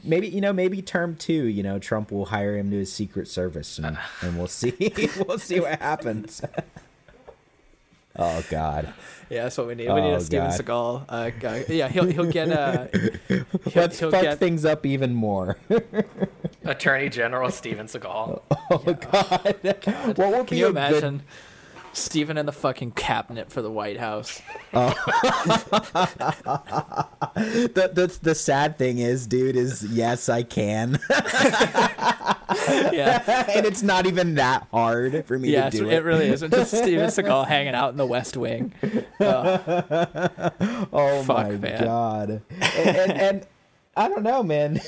maybe 0.01 0.29
you 0.29 0.39
know 0.39 0.53
maybe 0.53 0.81
term 0.81 1.17
two 1.17 1.45
you 1.47 1.61
know 1.61 1.77
Trump 1.77 2.09
will 2.09 2.27
hire 2.27 2.55
him 2.57 2.71
to 2.71 2.77
his 2.77 2.91
secret 2.93 3.27
service 3.27 3.77
and, 3.77 3.97
and 4.21 4.37
we'll 4.37 4.47
see 4.47 4.93
we'll 5.27 5.37
see 5.37 5.59
what 5.59 5.77
happens. 5.81 6.41
Oh 8.15 8.43
God, 8.49 8.93
Yeah, 9.29 9.43
that's 9.43 9.57
what 9.57 9.67
we 9.67 9.75
need. 9.75 9.87
We 9.93 10.01
need 10.01 10.11
Oh, 10.11 10.15
a 10.15 10.19
Steven 10.21 10.49
God. 10.49 10.59
Seagal 10.59 11.05
uh, 11.09 11.29
guy. 11.39 11.65
Yeah, 11.69 11.87
he'll 11.87 12.05
he'll 12.05 12.31
get 12.31 12.51
uh, 12.51 12.87
he'll, 13.27 13.43
let's 13.75 13.99
he'll 13.99 14.11
fuck 14.11 14.23
get 14.23 14.39
things 14.39 14.65
up 14.65 14.85
even 14.85 15.13
more. 15.13 15.57
Attorney 16.65 17.09
General 17.09 17.51
Steven 17.51 17.85
Seagal. 17.87 18.41
Oh 18.71 18.77
God! 18.93 20.17
What 20.17 20.31
will 20.31 20.45
Can 20.45 20.47
be 20.49 20.57
you 20.57 20.67
a 20.67 20.71
good- 20.71 20.77
imagine 20.77 21.21
Steven 21.99 22.37
in 22.37 22.45
the 22.45 22.51
fucking 22.51 22.91
cabinet 22.91 23.51
for 23.51 23.61
the 23.61 23.71
White 23.71 23.99
House? 23.99 24.41
the, 24.71 24.95
the 27.93 28.19
the 28.21 28.35
sad 28.35 28.77
thing 28.77 28.99
is, 28.99 29.27
dude, 29.27 29.55
is 29.55 29.83
yes 29.83 30.29
I 30.29 30.43
can, 30.43 30.99
Yeah. 32.91 33.45
and 33.55 33.65
it's 33.65 33.83
not 33.83 34.05
even 34.05 34.35
that 34.35 34.67
hard 34.71 35.25
for 35.25 35.37
me 35.37 35.49
Yeah, 35.51 35.69
to 35.69 35.77
do 35.77 35.89
it 35.89 35.93
it. 35.95 36.03
really 36.03 36.27
isn't. 36.29 36.51
Just 36.51 36.71
Steven 36.77 37.07
Seagal 37.07 37.47
hanging 37.47 37.75
out 37.75 37.91
in 37.91 37.97
the 37.97 38.05
West 38.05 38.37
Wing. 38.37 38.73
Oh 39.19 41.23
Fuck, 41.25 41.27
my 41.27 41.51
man. 41.57 41.83
god. 41.83 42.41
And, 42.61 42.97
and, 42.97 43.11
and 43.11 43.47
I 43.95 44.07
don't 44.07 44.23
know, 44.23 44.43
man. 44.43 44.79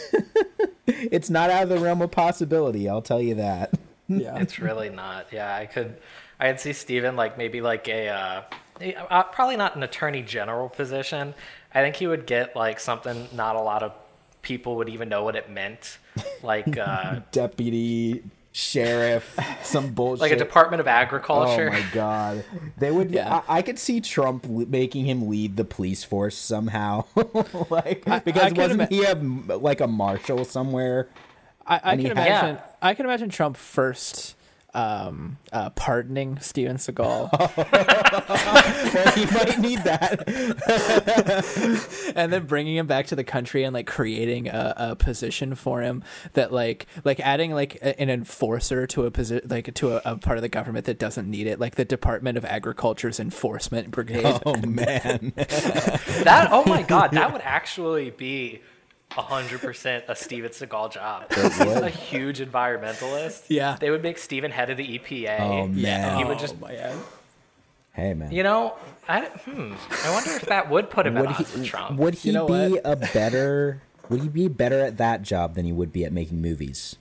it's 0.88 1.30
not 1.30 1.50
out 1.50 1.64
of 1.64 1.70
the 1.70 1.80
realm 1.80 2.02
of 2.02 2.12
possibility, 2.12 2.88
I'll 2.90 3.02
tell 3.02 3.22
you 3.22 3.36
that. 3.36 3.74
Yeah. 4.08 4.38
It's 4.40 4.60
really 4.60 4.90
not. 4.90 5.28
Yeah, 5.32 5.56
I 5.56 5.66
could. 5.66 5.96
I 6.42 6.48
could 6.52 6.60
see 6.60 6.74
Steven 6.74 7.16
like 7.16 7.38
maybe 7.38 7.62
like 7.62 7.88
a 7.88 8.10
uh, 8.10 8.42
uh, 9.10 9.24
probably 9.24 9.56
not 9.58 9.76
an 9.76 9.84
attorney 9.84 10.24
general 10.24 10.68
position. 10.70 11.34
I 11.74 11.82
think 11.82 11.96
he 11.96 12.08
would 12.08 12.26
get 12.26 12.56
like 12.56 12.80
something 12.80 13.28
not 13.34 13.56
a 13.56 13.62
lot 13.62 13.84
of 13.84 13.94
people 14.42 14.76
would 14.78 14.90
even 14.90 15.08
know 15.08 15.24
what 15.24 15.36
it 15.36 15.50
meant, 15.50 16.00
like 16.44 16.78
uh, 16.78 17.20
Deputy 17.32 18.24
sheriff, 18.54 19.38
some 19.64 19.94
bullshit. 19.94 20.22
like 20.22 20.32
a 20.32 20.36
Department 20.36 20.82
of 20.82 20.88
Agriculture. 20.88 21.70
Oh 21.70 21.72
my 21.72 21.86
god. 21.94 22.44
They 22.78 22.92
would 22.92 23.12
Yeah. 23.12 23.44
I, 23.48 23.60
I 23.60 23.62
could 23.62 23.80
see 23.80 24.02
Trump 24.02 24.46
l- 24.46 24.66
making 24.68 25.06
him 25.06 25.30
lead 25.30 25.56
the 25.58 25.64
police 25.64 26.04
force 26.04 26.36
somehow. 26.38 27.06
like 27.70 28.04
because 28.26 28.42
I 28.44 28.50
can 28.50 28.56
wasn't 28.58 28.90
he 28.92 29.04
a 29.04 29.12
m- 29.12 29.48
like 29.48 29.80
a 29.80 29.88
marshal 29.88 30.44
somewhere? 30.44 31.08
I, 31.66 31.76
I 31.76 31.80
can 31.92 32.00
he 32.00 32.06
imagine. 32.08 32.34
had- 32.34 32.56
Yeah. 32.56 32.62
I 32.82 32.94
can 32.96 33.06
imagine 33.06 33.30
Trump 33.30 33.56
first 33.56 34.36
um, 34.74 35.38
uh, 35.52 35.70
pardoning 35.72 36.40
Steven 36.40 36.78
Seagal, 36.78 37.30
Well, 38.30 39.12
he 39.16 39.26
might 39.26 39.60
need 39.60 39.80
that. 39.84 40.24
and 42.16 42.32
then 42.32 42.46
bringing 42.46 42.76
him 42.78 42.88
back 42.88 43.08
to 43.08 43.16
the 43.16 43.24
country 43.24 43.64
and 43.64 43.74
like 43.74 43.88
creating 43.88 44.48
a, 44.48 44.74
a 44.78 44.96
position 44.96 45.56
for 45.56 45.82
him 45.82 46.04
that 46.34 46.52
like 46.54 46.86
like 47.04 47.20
adding 47.20 47.52
like 47.54 47.76
a- 47.76 48.00
an 48.00 48.10
enforcer 48.10 48.88
to 48.88 49.06
a 49.06 49.12
position 49.12 49.48
like 49.50 49.74
to 49.76 49.98
a, 49.98 50.02
a 50.06 50.18
part 50.18 50.38
of 50.38 50.42
the 50.42 50.50
government 50.50 50.86
that 50.86 51.00
doesn't 51.00 51.30
need 51.30 51.48
it, 51.48 51.60
like 51.60 51.76
the 51.76 51.86
Department 51.86 52.38
of 52.38 52.46
Agriculture's 52.46 53.20
Enforcement 53.20 53.92
Brigade. 53.92 54.40
Oh 54.46 54.56
man. 54.62 55.34
that 55.36 56.48
oh 56.52 56.64
my 56.66 56.84
god, 56.84 57.12
that 57.12 57.32
would 57.34 57.42
actually 57.44 58.12
be 58.12 58.62
hundred 59.12 59.62
percent 59.62 60.06
a 60.08 60.16
Steven 60.16 60.52
Seagal 60.52 60.94
job. 60.94 61.32
He's 61.34 61.60
a 61.60 61.90
huge 61.90 62.40
environmentalist. 62.40 63.44
Yeah. 63.48 63.76
they 63.80 63.90
would 63.90 64.04
make 64.04 64.18
Steven 64.18 64.52
head 64.52 64.70
of 64.70 64.78
the 64.78 65.00
EPA. 65.00 65.40
Oh 65.40 65.68
man. 65.68 66.18
He 66.18 66.24
would 66.24 66.40
just 66.40 66.56
Oh, 66.62 66.68
man. 66.68 66.98
Hey 67.94 68.14
man. 68.14 68.32
You 68.32 68.44
know, 68.44 68.76
I 69.08 69.26
hmm. 69.26 69.74
I 70.06 70.12
wonder 70.12 70.32
if 70.32 70.46
that 70.46 70.70
would 70.70 70.90
put 70.90 71.06
him 71.08 71.16
would 71.16 71.30
at 71.30 71.36
odds 71.40 71.54
he 71.54 71.60
with 71.60 71.68
Trump. 71.68 72.00
would 72.00 72.14
he 72.16 72.30
You 72.30 72.34
know 72.34 72.48
be 72.48 72.74
what? 72.74 72.82
a 72.86 72.96
better 72.96 73.82
would 74.10 74.22
he 74.22 74.30
be 74.30 74.48
better 74.48 74.80
at 74.80 74.98
that 74.98 75.22
job 75.24 75.56
than 75.56 75.66
he 75.66 75.72
would 75.72 75.92
be 75.92 76.06
at 76.06 76.14
making 76.14 76.42
movies? 76.42 76.96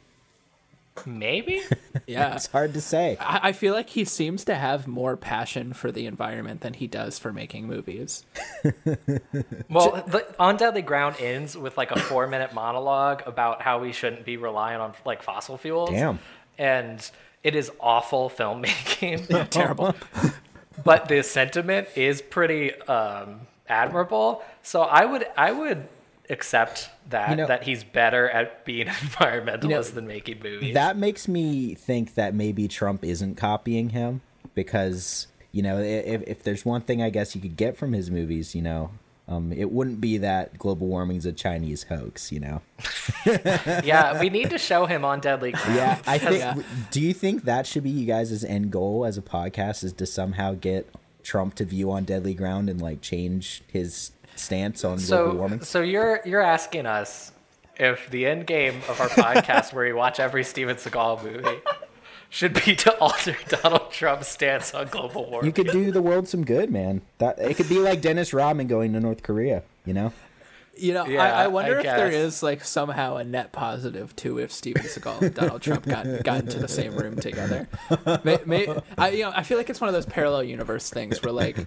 Maybe. 1.07 1.63
Yeah. 2.07 2.35
It's 2.35 2.47
hard 2.47 2.73
to 2.75 2.81
say. 2.81 3.17
I 3.21 3.51
I 3.51 3.53
feel 3.53 3.75
like 3.75 3.91
he 3.91 4.05
seems 4.05 4.45
to 4.45 4.55
have 4.55 4.87
more 4.89 5.17
passion 5.17 5.73
for 5.73 5.91
the 5.93 6.07
environment 6.07 6.61
than 6.61 6.75
he 6.75 6.87
does 6.87 7.19
for 7.19 7.33
making 7.33 7.67
movies. 7.67 8.25
Well, 9.69 10.03
the, 10.07 10.27
on 10.39 10.57
Deadly 10.57 10.83
Ground 10.83 11.17
ends 11.21 11.57
with 11.57 11.77
like 11.77 11.91
a 11.93 11.99
four-minute 11.99 12.53
monologue 12.55 13.23
about 13.27 13.63
how 13.63 13.79
we 13.81 13.93
shouldn't 13.93 14.25
be 14.25 14.37
relying 14.37 14.81
on 14.81 14.95
like 15.05 15.23
fossil 15.23 15.57
fuels. 15.57 15.91
Damn. 15.91 16.19
And 16.59 17.09
it 17.45 17.55
is 17.55 17.71
awful 17.81 18.31
filmmaking. 18.31 19.49
Terrible. 19.51 19.95
but 20.85 21.09
the 21.09 21.23
sentiment 21.23 21.89
is 21.95 22.21
pretty 22.21 22.75
um, 22.83 23.43
admirable. 23.69 24.43
So 24.63 24.83
I 24.83 25.05
would 25.05 25.27
I 25.37 25.53
would 25.53 25.89
accept 26.31 26.91
that 27.09 27.31
You 27.31 27.37
know- 27.37 27.47
that 27.47 27.65
he's 27.65 27.85
better 27.85 28.29
at 28.31 28.65
being 28.65 28.87
environmentalist 28.87 29.69
know, 29.69 29.83
than 29.83 30.07
making 30.07 30.41
movies. 30.43 30.75
That 30.75 30.97
makes 30.97 31.29
me 31.29 31.75
think 31.75 32.15
that 32.15 32.35
maybe 32.35 32.69
Trump 32.69 33.05
isn't 33.05 33.37
copying 33.37 33.91
him 33.91 34.21
because 34.55 35.27
you 35.53 35.63
know 35.63 35.79
if 35.79 36.23
if 36.27 36.43
there's 36.43 36.65
one 36.65 36.81
thing 36.83 37.03
I 37.03 37.11
guess 37.11 37.35
you 37.35 37.41
could 37.41 37.57
get 37.57 37.77
from 37.77 37.93
his 37.93 38.11
movies, 38.11 38.55
you 38.55 38.63
know, 38.63 38.91
um, 39.29 39.53
it 39.53 39.71
wouldn't 39.71 40.01
be 40.01 40.19
that 40.19 40.59
global 40.59 40.87
warming's 40.89 41.25
a 41.27 41.33
Chinese 41.33 41.85
hoax, 41.85 42.33
you 42.33 42.41
know. 42.41 42.63
yeah, 43.27 44.19
we 44.21 44.29
need 44.29 44.51
to 44.51 44.59
show 44.59 44.87
him 44.87 45.05
on 45.05 45.21
Deadly 45.21 45.53
Ground. 45.53 45.71
Yeah, 45.77 45.99
I 46.07 46.19
think. 46.19 46.39
Yeah. 46.39 46.55
Do 46.91 47.01
you 47.01 47.15
think 47.15 47.45
that 47.45 47.67
should 47.67 47.85
be 47.85 47.91
you 47.91 48.07
guys' 48.07 48.43
end 48.45 48.71
goal 48.73 49.05
as 49.05 49.17
a 49.19 49.23
podcast 49.23 49.85
is 49.85 49.93
to 49.95 50.07
somehow 50.07 50.55
get 50.55 50.93
Trump 51.23 51.55
to 51.57 51.65
view 51.65 51.91
on 51.93 52.05
deadly 52.05 52.35
ground 52.35 52.69
and 52.69 52.81
like 52.81 53.01
change 53.03 53.63
his 53.69 54.11
stance 54.41 54.85
on 54.85 54.99
global 54.99 55.37
warming? 55.37 55.61
so 55.63 55.83
you're 55.83 56.21
you're 56.25 56.41
asking 56.41 56.87
us 56.87 57.33
if 57.77 58.11
the 58.11 58.27
end 58.27 58.47
game 58.47 58.77
of 58.89 59.01
our 59.01 59.09
podcast, 59.09 59.73
where 59.73 59.87
we 59.87 59.93
watch 59.93 60.21
every 60.21 60.45
Steven 60.45 60.77
Seagal 60.77 61.23
movie, 61.25 61.61
should 62.29 62.53
be 62.65 62.77
to 62.77 62.97
alter 62.99 63.37
Donald 63.49 63.91
Trump's 63.91 64.29
stance 64.29 64.75
on 64.75 64.87
global 64.89 65.29
warming. 65.31 65.47
You 65.47 65.53
could 65.53 65.73
do 65.73 65.91
the 65.91 66.03
world 66.03 66.29
some 66.29 66.45
good, 66.45 66.71
man. 66.71 67.03
That 67.19 67.39
it 67.39 67.57
could 67.57 67.69
be 67.69 67.79
like 67.79 68.01
Dennis 68.01 68.33
Rodman 68.33 68.67
going 68.67 68.93
to 68.93 69.01
North 69.01 69.23
Korea. 69.23 69.63
You 69.87 69.95
know, 69.95 70.13
You 70.81 70.95
know, 70.95 71.07
Yeah, 71.07 71.23
I, 71.23 71.45
I 71.45 71.47
wonder 71.49 71.77
I 71.77 71.79
if 71.79 71.85
there 71.85 72.09
is 72.09 72.43
like 72.43 72.65
somehow 72.65 73.17
a 73.17 73.25
net 73.25 73.53
positive 73.53 74.15
too 74.17 74.39
if 74.39 74.51
Steven 74.51 74.83
Seagal 74.83 75.23
and 75.23 75.35
Donald 75.35 75.63
Trump 75.63 75.85
got 75.85 76.25
got 76.25 76.41
into 76.41 76.59
the 76.59 76.69
same 76.69 76.95
room 76.95 77.17
together. 77.17 77.69
May, 78.25 78.39
may, 78.47 78.75
I 78.97 79.11
you 79.11 79.25
know 79.25 79.33
I 79.35 79.43
feel 79.43 79.59
like 79.59 79.71
it's 79.71 79.81
one 79.81 79.89
of 79.89 79.95
those 79.95 80.07
parallel 80.07 80.45
universe 80.45 80.91
things 80.91 81.23
where 81.23 81.33
like 81.33 81.59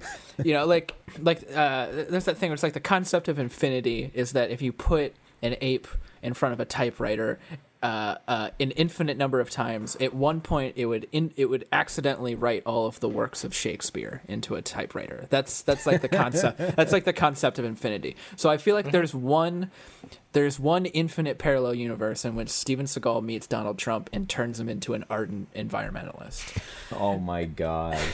you 0.43 0.53
know 0.53 0.65
like 0.65 0.93
like 1.19 1.43
uh, 1.53 1.87
there's 2.09 2.25
that 2.25 2.37
thing 2.37 2.49
where 2.49 2.55
it's 2.55 2.63
like 2.63 2.73
the 2.73 2.79
concept 2.79 3.27
of 3.27 3.39
infinity 3.39 4.11
is 4.13 4.31
that 4.31 4.49
if 4.49 4.61
you 4.61 4.73
put 4.73 5.13
an 5.43 5.57
ape 5.61 5.87
in 6.23 6.33
front 6.33 6.53
of 6.53 6.59
a 6.59 6.65
typewriter. 6.65 7.39
Uh, 7.83 8.15
uh, 8.29 8.49
an 8.61 8.71
infinite 8.71 9.17
number 9.17 9.41
of 9.41 9.49
times. 9.49 9.97
At 9.99 10.13
one 10.13 10.39
point, 10.39 10.75
it 10.77 10.85
would 10.85 11.05
in, 11.11 11.33
it 11.35 11.47
would 11.47 11.67
accidentally 11.73 12.33
write 12.33 12.63
all 12.65 12.87
of 12.87 13.01
the 13.01 13.09
works 13.09 13.43
of 13.43 13.53
Shakespeare 13.53 14.21
into 14.25 14.55
a 14.55 14.61
typewriter. 14.61 15.27
That's 15.29 15.63
that's 15.63 15.85
like 15.85 15.99
the 15.99 16.07
concept. 16.07 16.59
that's 16.77 16.93
like 16.93 17.03
the 17.03 17.11
concept 17.11 17.59
of 17.59 17.65
infinity. 17.65 18.15
So 18.37 18.49
I 18.49 18.55
feel 18.55 18.73
like 18.73 18.91
there's 18.91 19.13
one 19.13 19.69
there's 20.33 20.59
one 20.59 20.85
infinite 20.87 21.37
parallel 21.37 21.75
universe 21.75 22.25
in 22.25 22.35
which 22.35 22.49
Steven 22.49 22.85
Seagal 22.85 23.23
meets 23.23 23.47
Donald 23.47 23.77
Trump 23.77 24.09
and 24.11 24.27
turns 24.27 24.59
him 24.59 24.67
into 24.67 24.93
an 24.93 25.05
ardent 25.09 25.51
environmentalist. 25.53 26.57
Oh 26.91 27.17
my 27.17 27.45
god. 27.45 27.97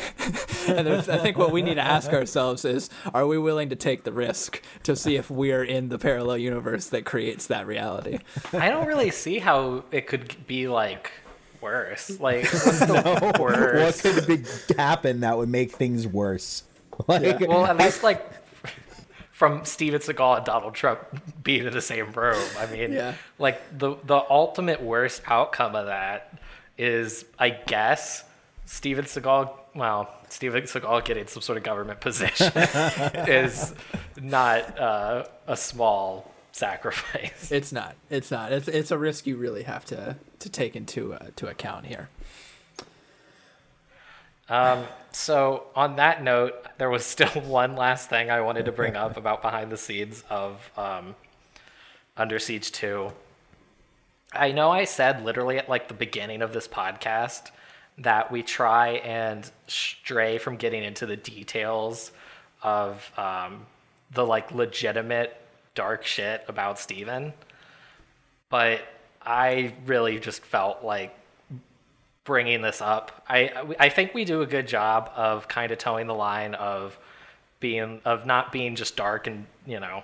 And 0.68 0.88
I 0.88 1.18
think 1.18 1.38
what 1.38 1.52
we 1.52 1.64
need 1.64 1.76
to 1.76 1.82
ask 1.82 2.12
ourselves 2.12 2.64
is 2.64 2.92
are 3.14 3.26
we 3.26 3.40
willing 3.40 3.70
to 3.70 3.76
take 3.76 4.04
the 4.04 4.12
risk 4.12 4.62
to 4.84 4.96
see 4.96 5.16
if 5.16 5.32
we're 5.32 5.64
in 5.64 5.90
the 5.90 5.98
parallel 5.98 6.38
universe 6.38 6.88
that 6.88 7.06
creates 7.06 7.48
that 7.48 7.66
reality? 7.66 8.20
I 8.54 8.70
don't 8.70 8.86
really 8.86 9.10
see 9.10 9.40
how 9.40 9.84
it 9.92 10.06
could 10.06 10.46
be 10.46 10.68
like 10.68 11.12
worse. 11.62 12.20
Like 12.20 12.44
what's 12.54 12.80
the 12.80 13.20
what 13.20 13.40
worst? 13.40 14.02
could 14.04 14.28
be, 14.28 14.44
happen 14.76 15.22
that 15.22 15.38
would 15.38 15.50
make 15.50 15.72
things 15.72 16.06
worse? 16.06 16.64
Like, 17.08 17.40
Well, 17.40 17.66
at 17.66 17.78
least 17.78 18.04
like 18.04 18.39
from 19.40 19.64
Steven 19.64 20.02
Seagal 20.02 20.36
and 20.38 20.46
Donald 20.46 20.76
Trump 20.76 21.00
being 21.44 21.66
in 21.66 21.72
the 21.72 21.82
same 21.82 22.12
room. 22.12 22.44
I 22.58 22.66
mean, 22.66 22.92
Yeah. 22.92 23.14
like 23.38 23.62
the 23.78 23.96
the 24.04 24.22
ultimate 24.30 24.82
worst 24.84 25.22
outcome 25.28 25.76
of 25.76 25.86
that 25.88 26.38
is, 26.78 27.24
I 27.40 27.52
guess, 27.52 28.26
Steven 28.66 29.06
Seagal. 29.06 29.50
Well, 29.74 30.10
Steven 30.28 30.64
Seagal 30.64 31.06
getting 31.06 31.28
some 31.28 31.42
sort 31.42 31.58
of 31.58 31.64
government 31.64 32.02
position 32.02 32.52
is 33.28 33.74
not 34.22 34.78
uh, 34.78 35.24
a 35.48 35.56
small 35.56 36.30
sacrifice. 36.52 37.50
It's 37.60 37.72
not. 37.72 37.96
It's 38.10 38.30
not. 38.32 38.52
It's 38.52 38.68
it's 38.68 38.92
a 38.92 38.98
risk 38.98 39.26
you 39.26 39.38
really 39.38 39.64
have 39.64 39.86
to 39.86 40.18
to 40.40 40.50
take 40.50 40.76
into 40.76 41.14
uh, 41.14 41.28
to 41.38 41.48
account 41.48 41.86
here. 41.86 42.10
Um, 44.50 44.84
so 45.12 45.66
on 45.76 45.96
that 45.98 46.24
note, 46.24 46.54
there 46.78 46.90
was 46.90 47.06
still 47.06 47.28
one 47.44 47.76
last 47.76 48.10
thing 48.10 48.30
I 48.30 48.42
wanted 48.42 48.66
to 48.66 48.72
bring 48.72 48.96
up 48.96 49.18
about 49.18 49.42
behind 49.42 49.72
the 49.72 49.78
scenes 49.78 50.24
of 50.30 50.70
um, 50.78 51.16
Under 52.18 52.40
Siege 52.40 52.72
2. 52.72 53.12
I 54.34 54.52
know 54.52 54.70
I 54.72 54.86
said 54.86 55.26
literally 55.26 55.58
at 55.58 55.70
like 55.70 55.88
the 55.88 55.94
beginning 55.94 56.42
of 56.42 56.54
this 56.54 56.68
podcast 56.68 57.50
that 57.98 58.32
we 58.32 58.44
try 58.44 58.90
and 58.90 59.50
stray 59.68 60.38
from 60.38 60.56
getting 60.56 60.84
into 60.84 61.06
the 61.06 61.18
details 61.18 62.12
of 62.62 63.12
um, 63.18 63.66
the 64.12 64.26
like 64.26 64.52
legitimate 64.52 65.36
dark 65.76 66.06
shit 66.06 66.44
about 66.48 66.80
Steven. 66.80 67.34
But 68.50 68.82
I 69.22 69.74
really 69.86 70.20
just 70.20 70.44
felt 70.44 70.84
like 70.84 71.16
bringing 72.24 72.62
this 72.62 72.82
up. 72.82 73.24
I 73.28 73.52
I 73.80 73.90
think 73.90 74.14
we 74.14 74.26
do 74.26 74.42
a 74.42 74.46
good 74.46 74.68
job 74.68 75.12
of 75.16 75.48
kind 75.48 75.72
of 75.72 75.78
toeing 75.78 76.08
the 76.08 76.16
line 76.16 76.56
of 76.56 76.98
being 77.60 78.02
of 78.06 78.26
not 78.26 78.52
being 78.52 78.76
just 78.76 78.96
dark 78.96 79.28
and 79.28 79.46
you 79.66 79.80
know 79.80 80.04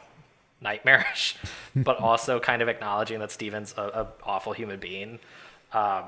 nightmarish, 0.61 1.35
but 1.75 1.99
also 1.99 2.39
kind 2.39 2.61
of 2.61 2.67
acknowledging 2.67 3.19
that 3.19 3.31
Steven's 3.31 3.73
a, 3.77 3.81
a 3.81 4.07
awful 4.23 4.53
human 4.53 4.79
being. 4.79 5.19
Um, 5.73 6.03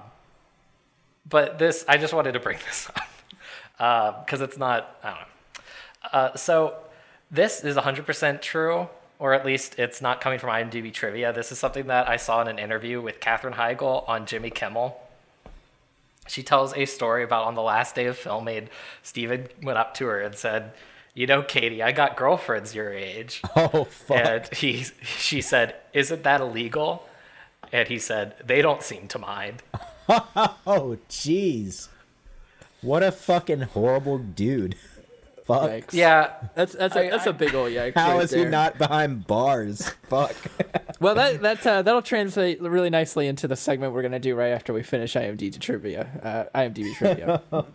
but 1.29 1.59
this, 1.59 1.83
I 1.87 1.97
just 1.97 2.13
wanted 2.13 2.33
to 2.33 2.39
bring 2.39 2.57
this 2.65 2.89
up 3.79 4.25
because 4.25 4.41
it's 4.41 4.57
not. 4.57 4.97
I 5.03 5.09
don't 5.09 5.19
know. 5.19 5.25
Uh, 6.11 6.35
so 6.35 6.75
this 7.29 7.63
is 7.63 7.75
100% 7.75 8.41
true, 8.41 8.87
or 9.19 9.33
at 9.33 9.45
least 9.45 9.77
it's 9.77 10.01
not 10.01 10.21
coming 10.21 10.39
from 10.39 10.49
IMDb 10.49 10.93
trivia. 10.93 11.33
This 11.33 11.51
is 11.51 11.59
something 11.59 11.87
that 11.87 12.07
I 12.07 12.15
saw 12.15 12.41
in 12.41 12.47
an 12.47 12.59
interview 12.59 13.01
with 13.01 13.19
Katherine 13.19 13.55
Heigl 13.55 14.07
on 14.07 14.25
Jimmy 14.25 14.49
Kimmel. 14.49 14.97
She 16.27 16.43
tells 16.43 16.75
a 16.75 16.85
story 16.85 17.23
about 17.23 17.45
on 17.45 17.55
the 17.55 17.61
last 17.61 17.95
day 17.95 18.05
of 18.05 18.17
filming, 18.17 18.69
Steven 19.03 19.47
went 19.61 19.77
up 19.77 19.93
to 19.95 20.05
her 20.05 20.21
and 20.21 20.35
said, 20.35 20.73
"You 21.13 21.27
know, 21.27 21.41
Katie, 21.41 21.81
I 21.83 21.91
got 21.91 22.15
girlfriends 22.17 22.75
your 22.75 22.93
age." 22.93 23.41
oh 23.55 23.85
fuck. 23.85 24.17
And 24.17 24.47
he, 24.53 24.85
she 25.03 25.41
said, 25.41 25.75
"Isn't 25.93 26.23
that 26.23 26.41
illegal?" 26.41 27.07
And 27.71 27.87
he 27.87 27.99
said, 27.99 28.35
"They 28.45 28.61
don't 28.61 28.83
seem 28.83 29.07
to 29.09 29.19
mind." 29.19 29.63
Oh 30.09 30.97
jeez. 31.09 31.89
What 32.81 33.03
a 33.03 33.11
fucking 33.11 33.61
horrible 33.61 34.19
dude. 34.19 34.75
Fuck. 35.47 35.71
Yikes. 35.71 35.93
Yeah, 35.93 36.33
That's 36.55 36.73
that's 36.73 36.95
a, 36.95 37.05
I- 37.05 37.09
that's 37.09 37.25
a 37.25 37.31
big 37.33 37.55
old 37.55 37.71
yikes. 37.71 37.95
How 37.95 38.15
right 38.15 38.23
is 38.23 38.31
he 38.31 38.43
not 38.45 38.77
behind 38.77 39.25
bars? 39.25 39.89
Fuck. 40.09 40.35
Well, 40.99 41.13
that 41.13 41.41
that 41.41 41.67
uh, 41.67 41.81
that'll 41.83 42.01
translate 42.01 42.59
really 42.59 42.89
nicely 42.89 43.27
into 43.27 43.47
the 43.47 43.55
segment 43.55 43.93
we're 43.93 44.01
gonna 44.01 44.17
do 44.19 44.33
right 44.35 44.49
after 44.49 44.73
we 44.73 44.81
finish 44.81 45.13
IMDb 45.13 45.59
trivia. 45.59 46.49
Uh, 46.53 46.57
IMDb 46.59 46.95
trivia. 46.95 47.41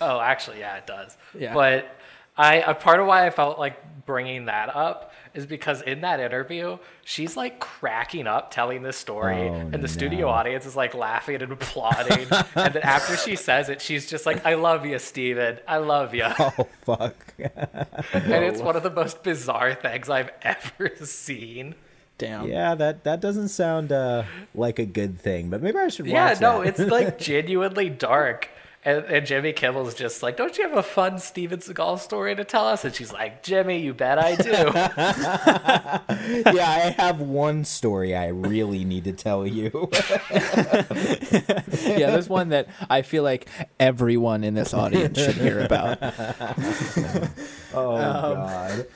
Oh, 0.00 0.18
actually, 0.18 0.58
yeah, 0.58 0.76
it 0.78 0.86
does. 0.86 1.16
Yeah. 1.38 1.54
But 1.54 1.96
I 2.36 2.56
a 2.56 2.74
part 2.74 2.98
of 2.98 3.06
why 3.06 3.26
I 3.26 3.30
felt 3.30 3.60
like 3.60 4.06
bringing 4.06 4.46
that 4.46 4.74
up 4.74 5.12
is 5.34 5.46
because 5.46 5.82
in 5.82 6.00
that 6.02 6.20
interview, 6.20 6.78
she's 7.04 7.36
like 7.36 7.58
cracking 7.60 8.26
up 8.26 8.50
telling 8.50 8.82
this 8.82 8.96
story, 8.96 9.36
Oh, 9.48 9.54
and 9.72 9.82
the 9.82 9.88
studio 9.88 10.26
no. 10.26 10.28
audience 10.28 10.64
is 10.66 10.76
like 10.76 10.94
laughing 10.94 11.42
and 11.42 11.52
applauding. 11.52 12.26
and 12.54 12.74
then 12.74 12.82
after 12.82 13.16
she 13.16 13.34
says 13.36 13.68
it, 13.68 13.80
she's 13.82 14.08
just 14.08 14.26
like, 14.26 14.46
"I 14.46 14.54
love 14.54 14.86
you, 14.86 14.98
Steven. 14.98 15.58
I 15.66 15.78
love 15.78 16.14
you." 16.14 16.24
Oh 16.38 16.68
fuck. 16.82 17.16
and 17.38 18.44
it's 18.44 18.60
one 18.60 18.76
of 18.76 18.82
the 18.82 18.90
most 18.90 19.22
bizarre 19.22 19.74
things 19.74 20.08
I've 20.08 20.30
ever 20.42 20.90
seen. 21.04 21.74
Damn. 22.16 22.46
Yeah, 22.46 22.74
that 22.76 23.02
that 23.04 23.20
doesn't 23.20 23.48
sound 23.48 23.90
uh, 23.90 24.22
like 24.54 24.78
a 24.78 24.84
good 24.86 25.18
thing, 25.20 25.50
but 25.50 25.62
maybe 25.62 25.78
I 25.78 25.88
should 25.88 26.06
watch 26.06 26.12
Yeah, 26.12 26.36
no, 26.40 26.62
that. 26.62 26.68
it's 26.78 26.90
like 26.90 27.18
genuinely 27.18 27.88
dark. 27.90 28.48
And, 28.86 29.02
and 29.06 29.26
Jimmy 29.26 29.54
Kimmel's 29.54 29.94
just 29.94 30.22
like, 30.22 30.36
don't 30.36 30.58
you 30.58 30.68
have 30.68 30.76
a 30.76 30.82
fun 30.82 31.18
Steven 31.18 31.58
Seagal 31.58 32.00
story 32.00 32.36
to 32.36 32.44
tell 32.44 32.66
us? 32.66 32.84
And 32.84 32.94
she's 32.94 33.14
like, 33.14 33.42
Jimmy, 33.42 33.78
you 33.78 33.94
bet 33.94 34.18
I 34.18 34.36
do. 34.36 34.50
yeah, 36.54 36.68
I 36.68 36.94
have 36.98 37.18
one 37.18 37.64
story 37.64 38.14
I 38.14 38.28
really 38.28 38.84
need 38.84 39.04
to 39.04 39.12
tell 39.12 39.46
you. 39.46 39.70
yeah, 40.30 42.10
there's 42.10 42.28
one 42.28 42.50
that 42.50 42.68
I 42.90 43.00
feel 43.00 43.22
like 43.22 43.48
everyone 43.80 44.44
in 44.44 44.52
this 44.52 44.74
audience 44.74 45.18
should 45.18 45.36
hear 45.36 45.60
about. 45.60 45.96
oh 47.72 47.96
um, 47.96 48.34
god. 48.34 48.86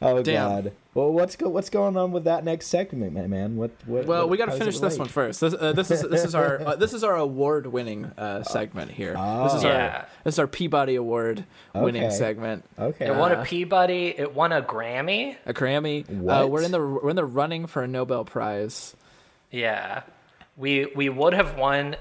Oh 0.00 0.22
damn. 0.22 0.62
god. 0.62 0.72
Well, 0.96 1.12
what's 1.12 1.36
go 1.36 1.50
what's 1.50 1.68
going 1.68 1.94
on 1.98 2.10
with 2.12 2.24
that 2.24 2.42
next 2.42 2.68
segment, 2.68 3.12
man? 3.12 3.28
man? 3.28 3.56
What? 3.56 3.70
what 3.84 4.06
Well, 4.06 4.20
what- 4.22 4.30
we 4.30 4.38
got 4.38 4.46
to 4.46 4.52
finish 4.52 4.76
this 4.78 4.94
relate? 4.94 4.98
one 5.00 5.08
first. 5.08 5.42
This, 5.42 5.52
uh, 5.52 5.72
this 5.72 5.90
is 5.90 6.00
this 6.08 6.24
is 6.24 6.34
our 6.34 6.58
uh, 6.60 6.76
this 6.76 6.94
is 6.94 7.04
our 7.04 7.14
award-winning 7.16 8.06
uh, 8.16 8.42
segment 8.44 8.90
here. 8.90 9.12
this 9.12 9.54
is 9.54 9.64
Oh. 9.64 9.68
our 9.68 10.06
this 10.24 10.34
is 10.36 10.38
our 10.38 10.46
Peabody 10.46 10.94
Award 10.94 11.44
winning 11.74 12.04
Okay. 12.04 12.14
segment. 12.14 12.64
Okay. 12.78 13.08
It 13.08 13.14
won 13.14 13.30
a 13.32 13.44
Peabody. 13.44 14.14
It 14.16 14.34
won 14.34 14.52
a 14.52 14.62
Grammy. 14.62 15.36
A 15.44 15.52
Grammy. 15.52 16.08
Uh, 16.08 16.14
What? 16.22 16.50
we're 16.50 16.62
in 16.62 16.70
the 16.72 16.80
we're 16.80 17.10
in 17.10 17.16
the 17.16 17.26
running 17.26 17.66
for 17.66 17.82
a 17.82 17.86
Nobel 17.86 18.24
Prize. 18.24 18.96
Yeah, 19.50 20.00
we 20.56 20.86
we 20.96 21.10
would 21.10 21.34
have 21.34 21.58
won 21.58 21.96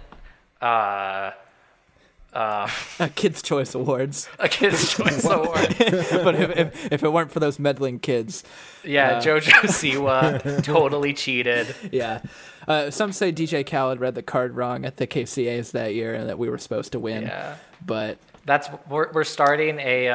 uh, 2.36 2.70
Uh, 3.00 3.08
Kids 3.16 3.42
Choice 3.42 3.74
Awards. 3.76 4.28
a 4.40 4.48
Kids 4.50 4.92
Choice 4.94 5.24
Award. 5.30 5.76
but 5.80 6.36
if, 6.36 6.58
if, 6.58 6.92
if 6.94 7.04
it 7.04 7.12
weren't 7.12 7.32
for 7.32 7.40
those 7.40 7.58
meddling 7.60 8.00
kids, 8.00 8.44
Yeah, 8.84 9.20
JoJo 9.20 9.52
Siwa 9.70 10.64
totally 10.64 11.14
cheated. 11.14 11.76
yeah. 11.92 12.22
Uh, 12.68 12.90
some 12.90 13.12
say 13.12 13.32
DJ 13.32 13.64
Khaled 13.70 14.00
read 14.00 14.16
the 14.16 14.24
card 14.24 14.56
wrong 14.56 14.86
at 14.86 14.98
the 14.98 15.06
KCAs 15.08 15.72
that 15.72 15.94
year 15.94 16.14
and 16.16 16.28
that 16.30 16.40
we 16.40 16.50
were 16.50 16.58
supposed 16.58 16.92
to 16.94 17.00
win. 17.00 17.24
Yeah, 17.24 17.56
But 17.86 18.18
that's 18.46 18.70
we're 18.90 19.12
we're 19.12 19.24
starting 19.24 19.80
a. 19.80 20.10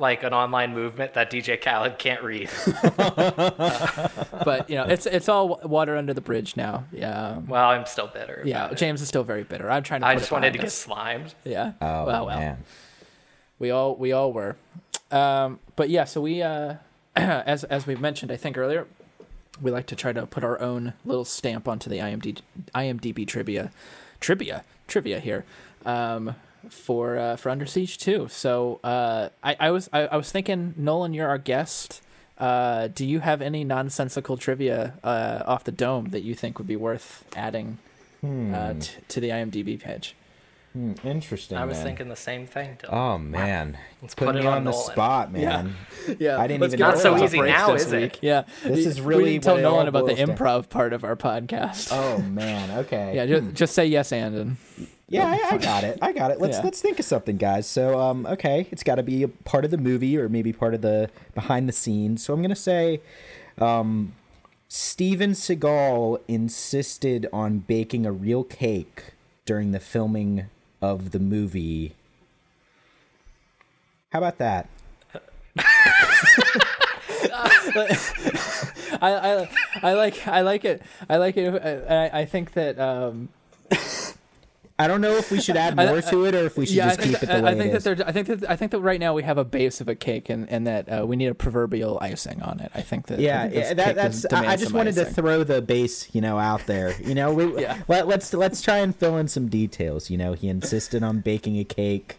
Like 0.00 0.22
an 0.22 0.32
online 0.32 0.72
movement 0.74 1.14
that 1.14 1.30
DJ 1.30 1.60
Khaled 1.60 1.98
can't 1.98 2.22
read. 2.22 2.48
but 4.44 4.70
you 4.70 4.76
know 4.76 4.84
it's 4.84 5.04
it's 5.04 5.28
all 5.28 5.60
water 5.62 5.94
under 5.94 6.14
the 6.14 6.22
bridge 6.22 6.56
now. 6.56 6.84
Yeah. 6.90 7.36
Well, 7.46 7.68
I'm 7.68 7.84
still 7.84 8.06
bitter. 8.06 8.42
Yeah. 8.44 8.72
James 8.72 9.02
is 9.02 9.08
still 9.08 9.24
very 9.24 9.44
bitter. 9.44 9.70
I'm 9.70 9.82
trying 9.82 10.00
to. 10.00 10.06
I 10.06 10.14
put 10.14 10.20
just 10.20 10.32
it 10.32 10.34
wanted 10.34 10.46
to 10.46 10.58
behind 10.58 10.66
get 10.66 10.72
slimed. 10.72 11.34
Yeah. 11.44 11.72
Oh 11.82 12.06
well, 12.06 12.26
well. 12.26 12.38
man. 12.38 12.64
We 13.58 13.70
all 13.70 13.94
we 13.94 14.10
all 14.12 14.32
were. 14.32 14.56
Um, 15.10 15.60
but 15.76 15.90
yeah, 15.90 16.04
so 16.04 16.22
we 16.22 16.42
uh, 16.42 16.76
as 17.16 17.64
as 17.64 17.86
we've 17.86 18.00
mentioned, 18.00 18.32
I 18.32 18.36
think 18.36 18.56
earlier, 18.56 18.86
we 19.60 19.70
like 19.70 19.86
to 19.88 19.96
try 19.96 20.12
to 20.12 20.26
put 20.26 20.42
our 20.44 20.60
own 20.60 20.94
little 21.04 21.26
stamp 21.26 21.68
onto 21.68 21.90
the 21.90 21.98
IMDb 21.98 22.38
IMDb 22.74 23.26
trivia, 23.26 23.70
trivia 24.18 24.64
trivia 24.86 25.20
here, 25.20 25.44
um, 25.84 26.34
for 26.68 27.16
uh, 27.18 27.36
for 27.36 27.48
Under 27.50 27.66
Siege 27.66 27.98
too. 27.98 28.28
So 28.30 28.80
uh, 28.84 29.30
I 29.42 29.56
I 29.58 29.70
was 29.70 29.88
I, 29.92 30.06
I 30.08 30.16
was 30.16 30.30
thinking, 30.30 30.74
Nolan, 30.76 31.14
you're 31.14 31.28
our 31.28 31.38
guest. 31.38 32.02
Uh, 32.38 32.88
do 32.88 33.04
you 33.06 33.20
have 33.20 33.42
any 33.42 33.64
nonsensical 33.64 34.36
trivia 34.38 34.94
uh, 35.04 35.42
off 35.46 35.64
the 35.64 35.72
dome 35.72 36.08
that 36.10 36.22
you 36.22 36.34
think 36.34 36.56
would 36.58 36.66
be 36.66 36.76
worth 36.76 37.24
adding 37.36 37.76
uh, 38.24 38.74
t- 38.80 38.92
to 39.08 39.20
the 39.20 39.28
IMDb 39.28 39.78
page? 39.78 40.14
Hmm, 40.72 40.92
interesting. 41.02 41.58
I 41.58 41.64
was 41.64 41.78
man. 41.78 41.84
thinking 41.86 42.08
the 42.08 42.14
same 42.16 42.46
thing. 42.46 42.78
Dylan. 42.80 42.92
Oh 42.92 43.18
man, 43.18 43.76
Let's 44.00 44.14
put 44.14 44.26
put 44.26 44.34
me 44.36 44.42
it 44.42 44.46
on, 44.46 44.58
on 44.58 44.64
the 44.64 44.72
spot, 44.72 45.32
man. 45.34 45.74
Yeah, 46.18 46.38
I 46.38 46.46
didn't 46.46 46.60
let's 46.62 46.74
even 46.74 46.78
get 46.78 46.86
know 46.86 46.94
Not 46.94 46.98
so 47.18 47.24
easy 47.24 47.40
now, 47.42 47.72
this 47.72 47.86
is 47.86 47.92
it? 47.92 48.18
Yeah, 48.22 48.44
This 48.62 48.86
is 48.86 49.00
We 49.00 49.06
really 49.06 49.32
didn't 49.32 49.44
tell 49.44 49.58
Nolan 49.58 49.88
about 49.88 50.06
the 50.06 50.14
boils 50.14 50.28
down- 50.28 50.36
improv 50.36 50.68
part 50.68 50.92
of 50.92 51.02
our 51.04 51.16
podcast. 51.16 51.88
Oh 51.92 52.22
man. 52.22 52.70
Okay. 52.84 53.12
yeah, 53.16 53.26
just, 53.26 53.52
just 53.54 53.74
say 53.74 53.84
yes 53.86 54.12
and 54.12 54.34
and 54.36 54.56
Yeah, 55.10 55.26
I, 55.50 55.54
I 55.54 55.58
got 55.58 55.84
it. 55.84 55.98
I 56.00 56.12
got 56.12 56.30
it. 56.30 56.40
Let's 56.40 56.56
Yeah. 56.58 56.64
let's 56.64 56.80
think 56.80 56.98
of 56.98 57.04
something, 57.04 57.36
guys. 57.36 57.66
So, 57.66 57.98
um, 58.00 58.24
okay, 58.26 58.66
it's 58.70 58.82
got 58.82 58.94
to 58.94 59.02
be 59.02 59.22
a 59.22 59.28
part 59.28 59.64
of 59.66 59.70
the 59.70 59.76
movie 59.76 60.16
or 60.16 60.28
maybe 60.28 60.52
part 60.52 60.72
of 60.72 60.80
the 60.80 61.10
behind 61.34 61.68
the 61.68 61.72
scenes. 61.72 62.24
So 62.24 62.32
I'm 62.32 62.40
gonna 62.40 62.54
say, 62.56 63.00
um, 63.58 64.14
Steven 64.68 65.32
Seagal 65.32 66.20
insisted 66.28 67.26
on 67.32 67.58
baking 67.58 68.06
a 68.06 68.12
real 68.12 68.44
cake 68.44 69.12
during 69.44 69.72
the 69.72 69.80
filming 69.80 70.46
of 70.80 71.10
the 71.10 71.18
movie. 71.18 71.94
How 74.12 74.18
about 74.20 74.38
that? 74.38 74.68
I, 79.02 79.02
I, 79.02 79.48
I 79.82 79.92
like 79.94 80.26
I 80.28 80.40
like 80.42 80.64
it. 80.64 80.82
I 81.08 81.16
like 81.16 81.36
it. 81.36 81.62
I, 81.90 82.20
I 82.20 82.24
think 82.24 82.52
that 82.52 82.78
um, 82.78 83.28
I 84.80 84.86
don't 84.86 85.02
know 85.02 85.16
if 85.16 85.30
we 85.30 85.42
should 85.42 85.58
add 85.58 85.76
more 85.88 86.00
to 86.00 86.24
it 86.24 86.34
or 86.34 86.46
if 86.46 86.56
we 86.56 86.64
should 86.64 86.76
yeah, 86.76 86.86
just 86.88 87.00
think 87.00 87.14
keep 87.14 87.22
it 87.22 87.26
that, 87.26 87.36
the 87.36 87.42
way 87.42 87.50
I 87.50 87.54
think 87.54 87.74
it 87.74 87.76
is. 87.76 87.84
that 87.84 88.08
I 88.08 88.12
think 88.12 88.26
that 88.28 88.50
I 88.50 88.56
think 88.56 88.70
that 88.70 88.80
right 88.80 88.98
now 88.98 89.12
we 89.12 89.22
have 89.24 89.36
a 89.36 89.44
base 89.44 89.82
of 89.82 89.88
a 89.88 89.94
cake 89.94 90.30
and, 90.30 90.48
and 90.48 90.66
that 90.66 90.88
uh, 90.88 91.06
we 91.06 91.16
need 91.16 91.26
a 91.26 91.34
proverbial 91.34 91.98
icing 92.00 92.40
on 92.40 92.60
it. 92.60 92.72
I 92.74 92.80
think 92.80 93.06
that 93.08 93.20
yeah, 93.20 93.42
think 93.42 93.54
yeah, 93.54 93.74
that, 93.74 93.94
that's. 93.94 94.24
I, 94.32 94.46
I 94.46 94.56
just 94.56 94.68
some 94.68 94.78
wanted 94.78 94.94
to 94.94 95.04
throw 95.04 95.44
the 95.44 95.60
base, 95.60 96.14
you 96.14 96.22
know, 96.22 96.38
out 96.38 96.64
there. 96.66 96.94
You 97.02 97.14
know, 97.14 97.34
we, 97.34 97.50
Yeah. 97.60 97.82
let, 97.88 98.08
let's 98.08 98.32
let's 98.32 98.62
try 98.62 98.78
and 98.78 98.96
fill 98.96 99.18
in 99.18 99.28
some 99.28 99.48
details. 99.48 100.08
You 100.08 100.16
know, 100.16 100.32
he 100.32 100.48
insisted 100.48 101.02
on 101.02 101.20
baking 101.20 101.58
a 101.58 101.64
cake. 101.64 102.16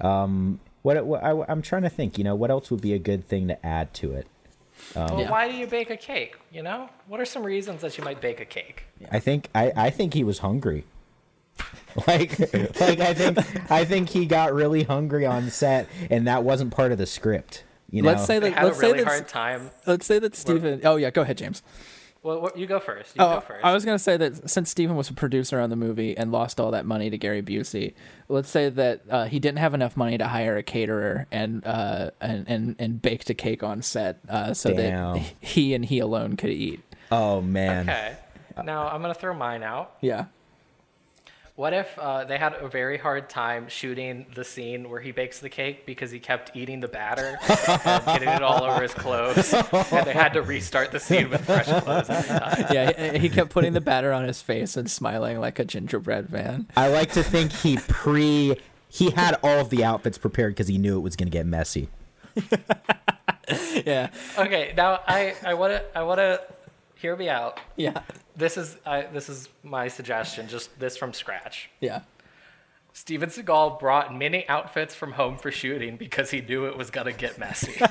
Um, 0.00 0.60
what, 0.82 1.02
what 1.06 1.24
I, 1.24 1.30
I'm 1.48 1.62
trying 1.62 1.82
to 1.82 1.90
think. 1.90 2.18
You 2.18 2.24
know, 2.24 2.34
what 2.34 2.50
else 2.50 2.70
would 2.70 2.82
be 2.82 2.92
a 2.92 2.98
good 2.98 3.26
thing 3.26 3.48
to 3.48 3.66
add 3.66 3.94
to 3.94 4.12
it? 4.12 4.26
Well, 4.94 5.26
why 5.28 5.48
do 5.48 5.56
you 5.56 5.66
bake 5.66 5.88
a 5.88 5.96
cake? 5.96 6.36
You 6.52 6.62
know, 6.62 6.90
what 7.06 7.18
are 7.20 7.24
some 7.24 7.42
reasons 7.42 7.80
that 7.80 7.96
you 7.96 8.04
might 8.04 8.20
bake 8.20 8.40
a 8.40 8.44
cake? 8.44 8.84
I 9.10 9.18
think 9.18 9.48
I, 9.54 9.72
I 9.74 9.90
think 9.90 10.12
he 10.12 10.24
was 10.24 10.40
hungry. 10.40 10.84
like 12.06 12.38
like 12.80 13.00
I 13.00 13.14
think 13.14 13.70
I 13.70 13.84
think 13.84 14.08
he 14.08 14.26
got 14.26 14.52
really 14.52 14.82
hungry 14.82 15.26
on 15.26 15.50
set 15.50 15.88
and 16.10 16.26
that 16.26 16.42
wasn't 16.42 16.72
part 16.72 16.92
of 16.92 16.98
the 16.98 17.06
script. 17.06 17.64
You 17.90 18.02
know. 18.02 18.08
Let's 18.10 18.24
say 18.26 18.38
that. 18.40 18.52
had 18.52 18.64
Let's 18.64 18.78
say 18.80 18.86
really 18.88 19.04
that. 19.04 19.06
hard 19.08 19.28
time. 19.28 19.70
Let's 19.86 20.04
say 20.06 20.18
that 20.18 20.34
Stephen. 20.34 20.80
Oh 20.84 20.96
yeah, 20.96 21.10
go 21.10 21.22
ahead, 21.22 21.38
James. 21.38 21.62
Well, 22.24 22.40
what, 22.40 22.56
you 22.56 22.66
go 22.66 22.80
first. 22.80 23.14
You 23.16 23.22
Oh, 23.22 23.34
go 23.34 23.40
first. 23.40 23.64
I 23.64 23.72
was 23.74 23.84
gonna 23.84 23.98
say 23.98 24.16
that 24.16 24.48
since 24.50 24.70
Stephen 24.70 24.96
was 24.96 25.10
a 25.10 25.12
producer 25.12 25.60
on 25.60 25.68
the 25.70 25.76
movie 25.76 26.16
and 26.16 26.32
lost 26.32 26.58
all 26.58 26.70
that 26.72 26.86
money 26.86 27.10
to 27.10 27.18
Gary 27.18 27.42
Busey, 27.42 27.92
let's 28.28 28.48
say 28.48 28.70
that 28.70 29.02
uh, 29.10 29.26
he 29.26 29.38
didn't 29.38 29.58
have 29.58 29.74
enough 29.74 29.94
money 29.96 30.16
to 30.18 30.26
hire 30.26 30.56
a 30.56 30.62
caterer 30.62 31.26
and 31.30 31.64
uh, 31.66 32.10
and, 32.20 32.48
and 32.48 32.76
and 32.78 33.02
baked 33.02 33.28
a 33.30 33.34
cake 33.34 33.62
on 33.62 33.82
set 33.82 34.18
uh, 34.28 34.54
so 34.54 34.72
Damn. 34.72 35.14
that 35.14 35.22
he 35.40 35.74
and 35.74 35.84
he 35.84 35.98
alone 36.00 36.36
could 36.36 36.50
eat. 36.50 36.80
oh 37.12 37.40
man. 37.42 37.88
Okay. 37.88 38.16
Now 38.64 38.88
I'm 38.88 39.02
gonna 39.02 39.14
throw 39.14 39.34
mine 39.34 39.62
out. 39.62 39.96
Yeah. 40.00 40.24
What 41.56 41.72
if 41.72 41.96
uh, 42.00 42.24
they 42.24 42.36
had 42.36 42.54
a 42.54 42.66
very 42.68 42.98
hard 42.98 43.30
time 43.30 43.68
shooting 43.68 44.26
the 44.34 44.42
scene 44.44 44.90
where 44.90 45.00
he 45.00 45.12
bakes 45.12 45.38
the 45.38 45.48
cake 45.48 45.86
because 45.86 46.10
he 46.10 46.18
kept 46.18 46.50
eating 46.56 46.80
the 46.80 46.88
batter 46.88 47.38
and 47.48 48.04
getting 48.06 48.28
it 48.28 48.42
all 48.42 48.64
over 48.64 48.82
his 48.82 48.92
clothes, 48.92 49.52
and 49.54 50.04
they 50.04 50.12
had 50.12 50.32
to 50.32 50.42
restart 50.42 50.90
the 50.90 50.98
scene 50.98 51.30
with 51.30 51.44
fresh 51.46 51.66
clothes 51.66 52.10
every 52.10 52.38
time? 52.40 52.66
Yeah, 52.74 53.12
he, 53.12 53.18
he 53.20 53.28
kept 53.28 53.50
putting 53.50 53.72
the 53.72 53.80
batter 53.80 54.12
on 54.12 54.24
his 54.24 54.42
face 54.42 54.76
and 54.76 54.90
smiling 54.90 55.38
like 55.38 55.60
a 55.60 55.64
gingerbread 55.64 56.32
man. 56.32 56.66
I 56.76 56.88
like 56.88 57.12
to 57.12 57.22
think 57.22 57.52
he 57.52 57.76
pre 57.76 58.56
he 58.88 59.10
had 59.10 59.38
all 59.44 59.60
of 59.60 59.70
the 59.70 59.84
outfits 59.84 60.18
prepared 60.18 60.54
because 60.54 60.66
he 60.66 60.76
knew 60.78 60.96
it 60.96 61.02
was 61.02 61.14
going 61.14 61.26
to 61.28 61.32
get 61.36 61.46
messy. 61.46 61.88
Yeah, 63.86 64.08
Okay, 64.38 64.72
now 64.76 65.00
I 65.06 65.34
I 65.44 65.52
wanna 65.54 65.82
I 65.94 66.02
wanna 66.02 66.40
hear 66.94 67.14
me 67.14 67.28
out. 67.28 67.60
yeah, 67.76 68.00
This 68.36 68.56
is 68.56 68.76
I, 68.84 69.02
this 69.02 69.28
is 69.28 69.48
my 69.62 69.88
suggestion, 69.88 70.48
just 70.48 70.78
this 70.78 70.96
from 70.96 71.12
scratch. 71.12 71.70
yeah. 71.80 72.00
Steven 72.96 73.28
Seagal 73.28 73.80
brought 73.80 74.14
many 74.16 74.48
outfits 74.48 74.94
from 74.94 75.12
home 75.12 75.36
for 75.36 75.50
shooting 75.50 75.96
because 75.96 76.30
he 76.30 76.40
knew 76.40 76.66
it 76.66 76.76
was 76.76 76.90
gonna 76.90 77.12
get 77.12 77.38
messy. 77.38 77.74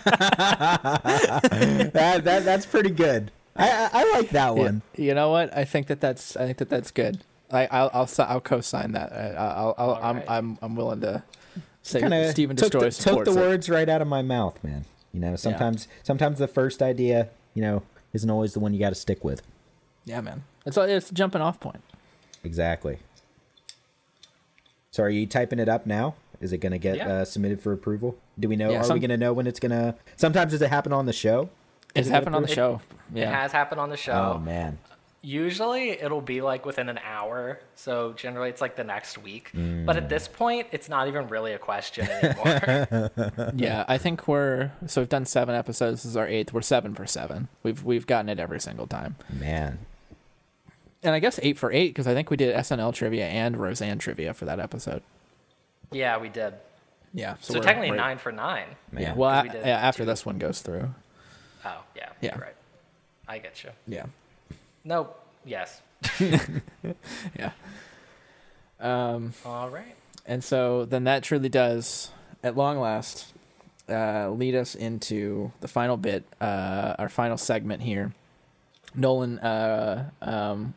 That, 1.93 2.21
that 2.23 2.45
that's 2.45 2.65
pretty 2.65 2.89
good. 2.89 3.31
I 3.55 3.69
I, 3.69 3.89
I 3.93 4.11
like 4.13 4.29
that 4.29 4.55
one. 4.55 4.81
You 4.95 5.13
know 5.13 5.29
what? 5.29 5.55
I 5.55 5.65
think 5.65 5.87
that 5.87 5.99
that's 6.01 6.35
I 6.37 6.45
think 6.45 6.57
that 6.59 6.69
that's 6.69 6.91
good. 6.91 7.23
I 7.51 7.67
I'll 7.67 7.89
I'll, 7.93 8.09
I'll 8.19 8.41
co-sign 8.41 8.93
that. 8.93 9.11
I, 9.11 9.27
I'll, 9.33 9.75
I'll 9.77 9.93
I'm 9.95 10.03
Alright. 10.03 10.25
I'm 10.29 10.57
I'm 10.61 10.75
willing 10.75 11.01
to 11.01 11.23
say 11.81 11.99
Kind 11.99 12.13
that 12.13 12.25
of 12.25 12.31
Stephen 12.31 12.55
took, 12.55 12.71
Destroy 12.71 12.79
the, 12.81 12.91
took 12.91 12.93
supports 13.01 13.33
the 13.33 13.37
it. 13.37 13.41
words 13.47 13.69
right 13.69 13.89
out 13.89 14.01
of 14.01 14.07
my 14.07 14.21
mouth, 14.21 14.63
man. 14.63 14.85
You 15.13 15.19
know, 15.19 15.35
sometimes 15.35 15.87
sometimes 16.01 16.39
the 16.39 16.47
first 16.47 16.81
idea, 16.81 17.29
you 17.53 17.61
know, 17.61 17.83
isn't 18.13 18.29
always 18.29 18.53
the 18.53 18.59
one 18.59 18.73
you 18.73 18.79
got 18.79 18.89
to 18.89 18.95
stick 18.95 19.23
with. 19.23 19.41
Yeah, 20.05 20.21
man. 20.21 20.43
It's 20.65 20.77
a, 20.77 20.81
it's 20.81 21.11
a 21.11 21.13
jumping 21.13 21.41
off 21.41 21.59
point. 21.59 21.81
Exactly. 22.43 22.99
So 24.91 25.03
are 25.03 25.09
you 25.09 25.25
typing 25.25 25.59
it 25.59 25.69
up 25.69 25.85
now? 25.85 26.15
Is 26.39 26.51
it 26.53 26.57
going 26.59 26.71
to 26.73 26.77
get 26.77 26.97
Yeah. 26.97 27.07
uh, 27.09 27.25
submitted 27.25 27.61
for 27.61 27.71
approval? 27.71 28.17
Do 28.39 28.49
we 28.49 28.55
know? 28.55 28.69
Yeah, 28.71 28.81
are 28.81 28.84
some- 28.84 28.95
we 28.95 28.99
going 28.99 29.09
to 29.09 29.17
know 29.17 29.34
when 29.34 29.47
it's 29.47 29.59
going 29.59 29.71
to? 29.71 29.95
Sometimes 30.17 30.51
does 30.51 30.61
it 30.61 30.69
happen 30.69 30.91
on 30.93 31.05
the 31.05 31.13
show? 31.13 31.49
It's 31.95 32.07
it 32.07 32.11
get 32.11 32.15
happened 32.15 32.35
on 32.35 32.43
the 32.43 32.51
approved? 32.51 32.81
show. 33.13 33.19
It 33.19 33.27
has 33.27 33.51
happened 33.51 33.80
on 33.80 33.89
the 33.89 33.97
show. 33.97 34.34
Oh 34.35 34.39
man. 34.39 34.80
Usually 35.25 35.91
it'll 35.91 36.19
be 36.21 36.41
like 36.41 36.65
within 36.65 36.89
an 36.89 36.99
hour, 37.05 37.59
so 37.75 38.11
generally 38.13 38.49
it's 38.49 38.59
like 38.59 38.75
the 38.75 38.84
next 38.84 39.17
week. 39.19 39.51
But 39.53 39.59
Mm. 39.61 39.95
at 39.95 40.09
this 40.09 40.27
point, 40.27 40.67
it's 40.71 40.89
not 40.89 41.07
even 41.07 41.27
really 41.30 41.53
a 41.53 41.57
question 41.59 42.09
anymore. 42.09 43.11
yeah, 43.55 43.85
I 43.88 43.97
think 43.97 44.27
we're 44.27 44.71
so 44.88 44.99
we've 45.01 45.07
done 45.09 45.25
seven 45.25 45.55
episodes. 45.55 46.01
This 46.03 46.09
is 46.09 46.17
our 46.17 46.27
eighth. 46.27 46.51
We're 46.51 46.61
seven 46.61 46.93
for 46.93 47.05
seven. 47.05 47.47
We've 47.61 47.84
we've 47.85 48.05
gotten 48.07 48.27
it 48.27 48.39
every 48.39 48.59
single 48.59 48.88
time. 48.88 49.15
Man. 49.31 49.80
And 51.03 51.13
I 51.13 51.19
guess 51.19 51.39
eight 51.43 51.57
for 51.57 51.71
eight 51.71 51.89
because 51.89 52.07
I 52.07 52.13
think 52.13 52.30
we 52.30 52.38
did 52.38 52.55
SNL 52.55 52.93
trivia 52.93 53.25
and 53.27 53.57
Roseanne 53.57 53.99
trivia 53.99 54.34
for 54.34 54.45
that 54.45 54.59
episode. 54.59 55.01
yeah, 55.91 56.17
we 56.17 56.30
did. 56.30 56.53
Yeah. 57.13 57.35
So, 57.41 57.53
we're- 57.55 57.63
technically 57.65 57.91
we're- 57.91 58.01
nine 58.01 58.17
for 58.17 58.31
nine. 58.31 58.67
Yeah. 58.97 59.13
Well, 59.13 59.30
Well, 59.31 59.43
'Cause 59.43 59.43
a- 59.43 59.47
we 59.47 59.59
did 59.59 59.67
yeah, 59.67 59.77
after 59.77 60.03
two. 60.03 60.05
this 60.07 60.25
one 60.25 60.38
goes 60.39 60.61
through. 60.61 60.93
Oh, 61.65 61.84
yeah. 61.95 62.09
Yeah. 62.21 62.39
Right. 62.39 62.55
I 63.27 63.38
get 63.38 63.63
you. 63.63 63.69
Yeah. 63.88 64.05
No, 64.84 65.09
yes. 65.45 65.81
Yeah. 67.38 67.51
Um. 68.80 69.34
All 69.45 69.69
right. 69.69 69.95
And 70.25 70.43
so 70.43 70.85
then 70.85 71.03
that 71.05 71.23
truly 71.23 71.49
does, 71.49 72.09
at 72.43 72.55
long 72.57 72.80
last, 72.80 73.34
uh, 73.89 74.30
lead 74.30 74.55
us 74.55 74.73
into 74.75 75.51
the 75.61 75.67
final 75.67 75.97
bit, 75.97 76.23
uh, 76.41 76.95
our 76.97 77.09
final 77.09 77.38
segment 77.38 77.84
here. 77.84 78.13
Nolan 78.95 79.39
uh, 79.39 80.09
um, 80.21 80.73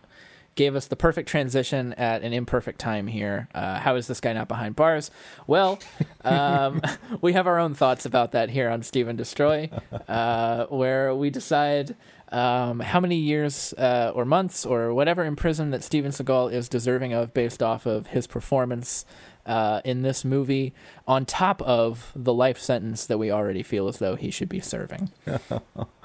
gave 0.56 0.74
us 0.74 0.86
the 0.86 0.96
perfect 0.96 1.28
transition 1.28 1.92
at 1.94 2.22
an 2.22 2.32
imperfect 2.32 2.78
time 2.80 3.06
here. 3.06 3.48
Uh, 3.54 3.78
how 3.78 3.94
is 3.94 4.08
this 4.08 4.20
guy 4.20 4.32
not 4.32 4.48
behind 4.48 4.74
bars? 4.74 5.10
Well, 5.46 5.78
um, 6.24 6.80
we 7.20 7.34
have 7.34 7.46
our 7.46 7.58
own 7.58 7.74
thoughts 7.74 8.04
about 8.04 8.32
that 8.32 8.50
here 8.50 8.68
on 8.68 8.82
Steve 8.82 9.08
'N 9.08 9.16
Destroy, 9.16 9.70
uh, 10.08 10.66
where 10.66 11.14
we 11.14 11.30
decide 11.30 11.94
um, 12.32 12.80
how 12.80 12.98
many 12.98 13.16
years 13.16 13.72
uh, 13.74 14.10
or 14.14 14.24
months 14.24 14.66
or 14.66 14.92
whatever 14.92 15.22
in 15.22 15.36
prison 15.36 15.70
that 15.70 15.84
Steven 15.84 16.10
Seagal 16.10 16.52
is 16.52 16.68
deserving 16.68 17.12
of 17.12 17.32
based 17.32 17.62
off 17.62 17.86
of 17.86 18.08
his 18.08 18.26
performance 18.26 19.04
uh, 19.44 19.80
in 19.84 20.02
this 20.02 20.24
movie, 20.24 20.74
on 21.06 21.24
top 21.24 21.62
of 21.62 22.12
the 22.16 22.34
life 22.34 22.58
sentence 22.58 23.06
that 23.06 23.18
we 23.18 23.30
already 23.30 23.62
feel 23.62 23.86
as 23.86 23.98
though 23.98 24.16
he 24.16 24.30
should 24.30 24.48
be 24.48 24.60
serving. 24.60 25.12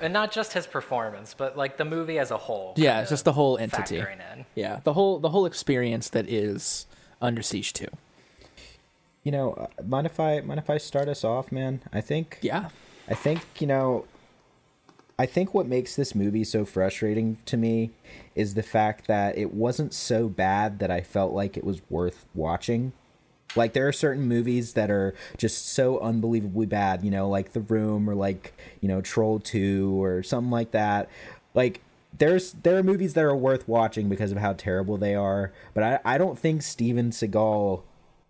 And 0.00 0.12
not 0.12 0.32
just 0.32 0.52
his 0.52 0.66
performance, 0.66 1.34
but 1.36 1.56
like 1.56 1.76
the 1.76 1.84
movie 1.84 2.18
as 2.18 2.30
a 2.30 2.38
whole. 2.38 2.74
Yeah, 2.76 3.04
just 3.04 3.24
the 3.24 3.32
whole 3.32 3.58
entity. 3.58 3.98
in. 3.98 4.46
Yeah, 4.54 4.80
the 4.84 4.92
whole 4.92 5.18
the 5.18 5.30
whole 5.30 5.46
experience 5.46 6.08
that 6.10 6.28
is 6.28 6.86
Under 7.20 7.42
Siege 7.42 7.72
Two. 7.72 7.88
You 9.24 9.32
know, 9.32 9.52
uh, 9.52 9.82
mind 9.82 10.06
if 10.06 10.18
I 10.18 10.40
mind 10.40 10.58
if 10.58 10.70
I 10.70 10.78
start 10.78 11.08
us 11.08 11.24
off, 11.24 11.52
man? 11.52 11.80
I 11.92 12.00
think 12.00 12.38
Yeah, 12.40 12.70
I 13.08 13.14
think, 13.14 13.42
you 13.58 13.66
know, 13.66 14.04
I 15.18 15.26
think 15.26 15.52
what 15.52 15.66
makes 15.66 15.96
this 15.96 16.14
movie 16.14 16.44
so 16.44 16.64
frustrating 16.64 17.38
to 17.46 17.56
me 17.56 17.90
is 18.34 18.54
the 18.54 18.62
fact 18.62 19.06
that 19.06 19.36
it 19.36 19.52
wasn't 19.52 19.92
so 19.92 20.28
bad 20.28 20.78
that 20.78 20.90
I 20.90 21.00
felt 21.00 21.32
like 21.32 21.56
it 21.56 21.64
was 21.64 21.80
worth 21.90 22.26
watching. 22.34 22.92
Like 23.56 23.72
there 23.72 23.88
are 23.88 23.92
certain 23.92 24.28
movies 24.28 24.74
that 24.74 24.90
are 24.90 25.14
just 25.36 25.68
so 25.70 25.98
unbelievably 26.00 26.66
bad, 26.66 27.02
you 27.02 27.10
know, 27.10 27.28
like 27.28 27.52
The 27.52 27.60
Room 27.60 28.08
or 28.08 28.14
like, 28.14 28.52
you 28.80 28.88
know, 28.88 29.00
Troll 29.00 29.40
2 29.40 30.02
or 30.02 30.22
something 30.22 30.50
like 30.50 30.70
that. 30.72 31.08
Like 31.54 31.80
there's 32.16 32.52
there 32.52 32.76
are 32.76 32.82
movies 32.82 33.14
that 33.14 33.24
are 33.24 33.34
worth 33.36 33.66
watching 33.68 34.08
because 34.08 34.32
of 34.32 34.38
how 34.38 34.52
terrible 34.52 34.96
they 34.96 35.14
are, 35.14 35.52
but 35.74 35.82
I 35.82 35.98
I 36.04 36.18
don't 36.18 36.38
think 36.38 36.62
Steven 36.62 37.10
Seagal 37.10 37.80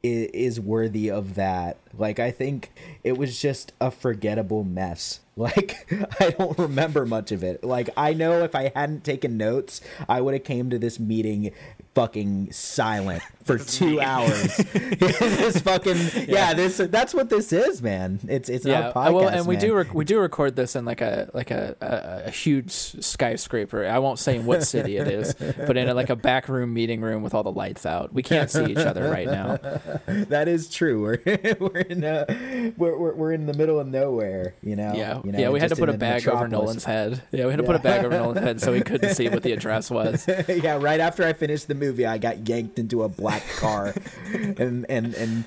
i- 0.05 0.31
is 0.33 0.61
worthy 0.61 1.11
of 1.11 1.35
that. 1.35 1.79
Like 1.97 2.19
I 2.21 2.31
think 2.31 2.71
it 3.05 3.19
was 3.19 3.41
just 3.41 3.73
a 3.81 3.91
forgettable 3.91 4.65
mess. 4.65 5.21
Like 5.39 5.87
I 6.19 6.31
don't 6.31 6.59
remember 6.59 7.07
much 7.07 7.31
of 7.31 7.45
it. 7.45 7.63
Like 7.63 7.91
I 7.97 8.13
know 8.13 8.43
if 8.43 8.57
I 8.57 8.73
hadn't 8.75 9.05
taken 9.05 9.37
notes, 9.37 9.81
I 10.09 10.21
would 10.21 10.35
have 10.35 10.43
came 10.43 10.69
to 10.71 10.81
this 10.81 10.99
meeting 10.99 11.53
fucking 11.99 12.53
silent 12.53 13.23
for 13.45 13.59
2 13.59 14.01
hours. 14.01 14.57
this 14.73 15.61
fucking 15.61 15.97
yeah. 16.29 16.55
this 16.55 16.77
that's 16.77 17.15
what 17.15 17.31
this 17.31 17.53
is, 17.53 17.83
man. 17.83 18.21
It's 18.29 18.49
it's 18.49 18.65
yeah. 18.65 18.81
not 18.81 18.95
podcast. 18.95 19.13
well, 19.15 19.29
and 19.29 19.47
we 19.47 19.57
man. 19.57 19.65
do 19.65 19.75
rec- 19.75 19.95
we 19.95 20.05
do 20.05 20.21
record 20.21 20.55
this 20.55 20.77
in 20.77 20.85
like 20.85 21.01
a 21.01 21.31
like 21.35 21.51
a, 21.51 21.75
a, 21.81 22.29
a 22.29 22.31
huge 22.31 22.71
skyscraper. 22.71 23.87
I 23.87 23.99
won't 23.99 24.19
say 24.19 24.37
in 24.37 24.47
what 24.47 24.63
city 24.63 24.97
it 24.97 25.09
is, 25.09 25.35
but 25.35 25.77
in 25.77 25.89
a, 25.89 25.95
like 25.95 26.11
a 26.11 26.17
back 26.17 26.49
room 26.49 26.73
meeting 26.75 27.01
room 27.01 27.23
with 27.23 27.35
all 27.35 27.43
the 27.43 27.53
lights 27.53 27.87
out. 27.87 28.13
We 28.13 28.23
can't 28.23 28.51
see 28.51 28.67
each 28.67 28.79
other 28.79 29.11
right 29.11 29.27
now. 29.27 29.57
that 30.07 30.47
is 30.47 30.69
true. 30.69 31.03
We're 31.03 31.21
we're 31.59 31.81
in 31.81 32.05
a, 32.05 32.73
we're, 32.77 32.97
we're 32.97 33.15
we're 33.15 33.33
in 33.33 33.47
the 33.47 33.55
middle 33.55 33.81
of 33.81 33.89
nowhere, 33.89 34.55
you 34.63 34.77
know. 34.77 34.93
Yeah, 34.95 35.21
You 35.25 35.33
know, 35.33 35.39
yeah, 35.39 35.51
we 35.51 35.61
had 35.61 35.71
to 35.71 35.77
put 35.77 35.89
a 35.89 35.99
bag 35.99 36.29
over. 36.29 36.49
Nolan's 36.49 36.85
head. 36.85 37.23
Yeah, 37.33 37.45
we 37.45 37.51
had 37.51 37.59
to 37.59 37.63
put 37.63 37.77
a 37.77 37.81
bag 37.81 38.05
over 38.05 38.17
Nolan's 38.17 38.41
head 38.41 38.61
so 38.61 38.73
he 38.73 38.81
couldn't 38.83 39.15
see 39.15 39.29
what 39.29 39.43
the 39.43 39.53
address 39.53 39.91
was. 39.91 40.29
yeah, 40.49 40.79
right 40.81 41.01
after 41.01 41.25
I 41.27 41.33
finished 41.33 41.69
the 41.69 41.75
movie, 41.75 41.88
I 42.07 42.19
got 42.19 42.49
yanked 42.49 42.79
into 42.79 43.03
a 43.03 43.09
black 43.09 43.43
car 43.57 43.95
and 44.33 44.87
and 44.89 45.15
and 45.15 45.45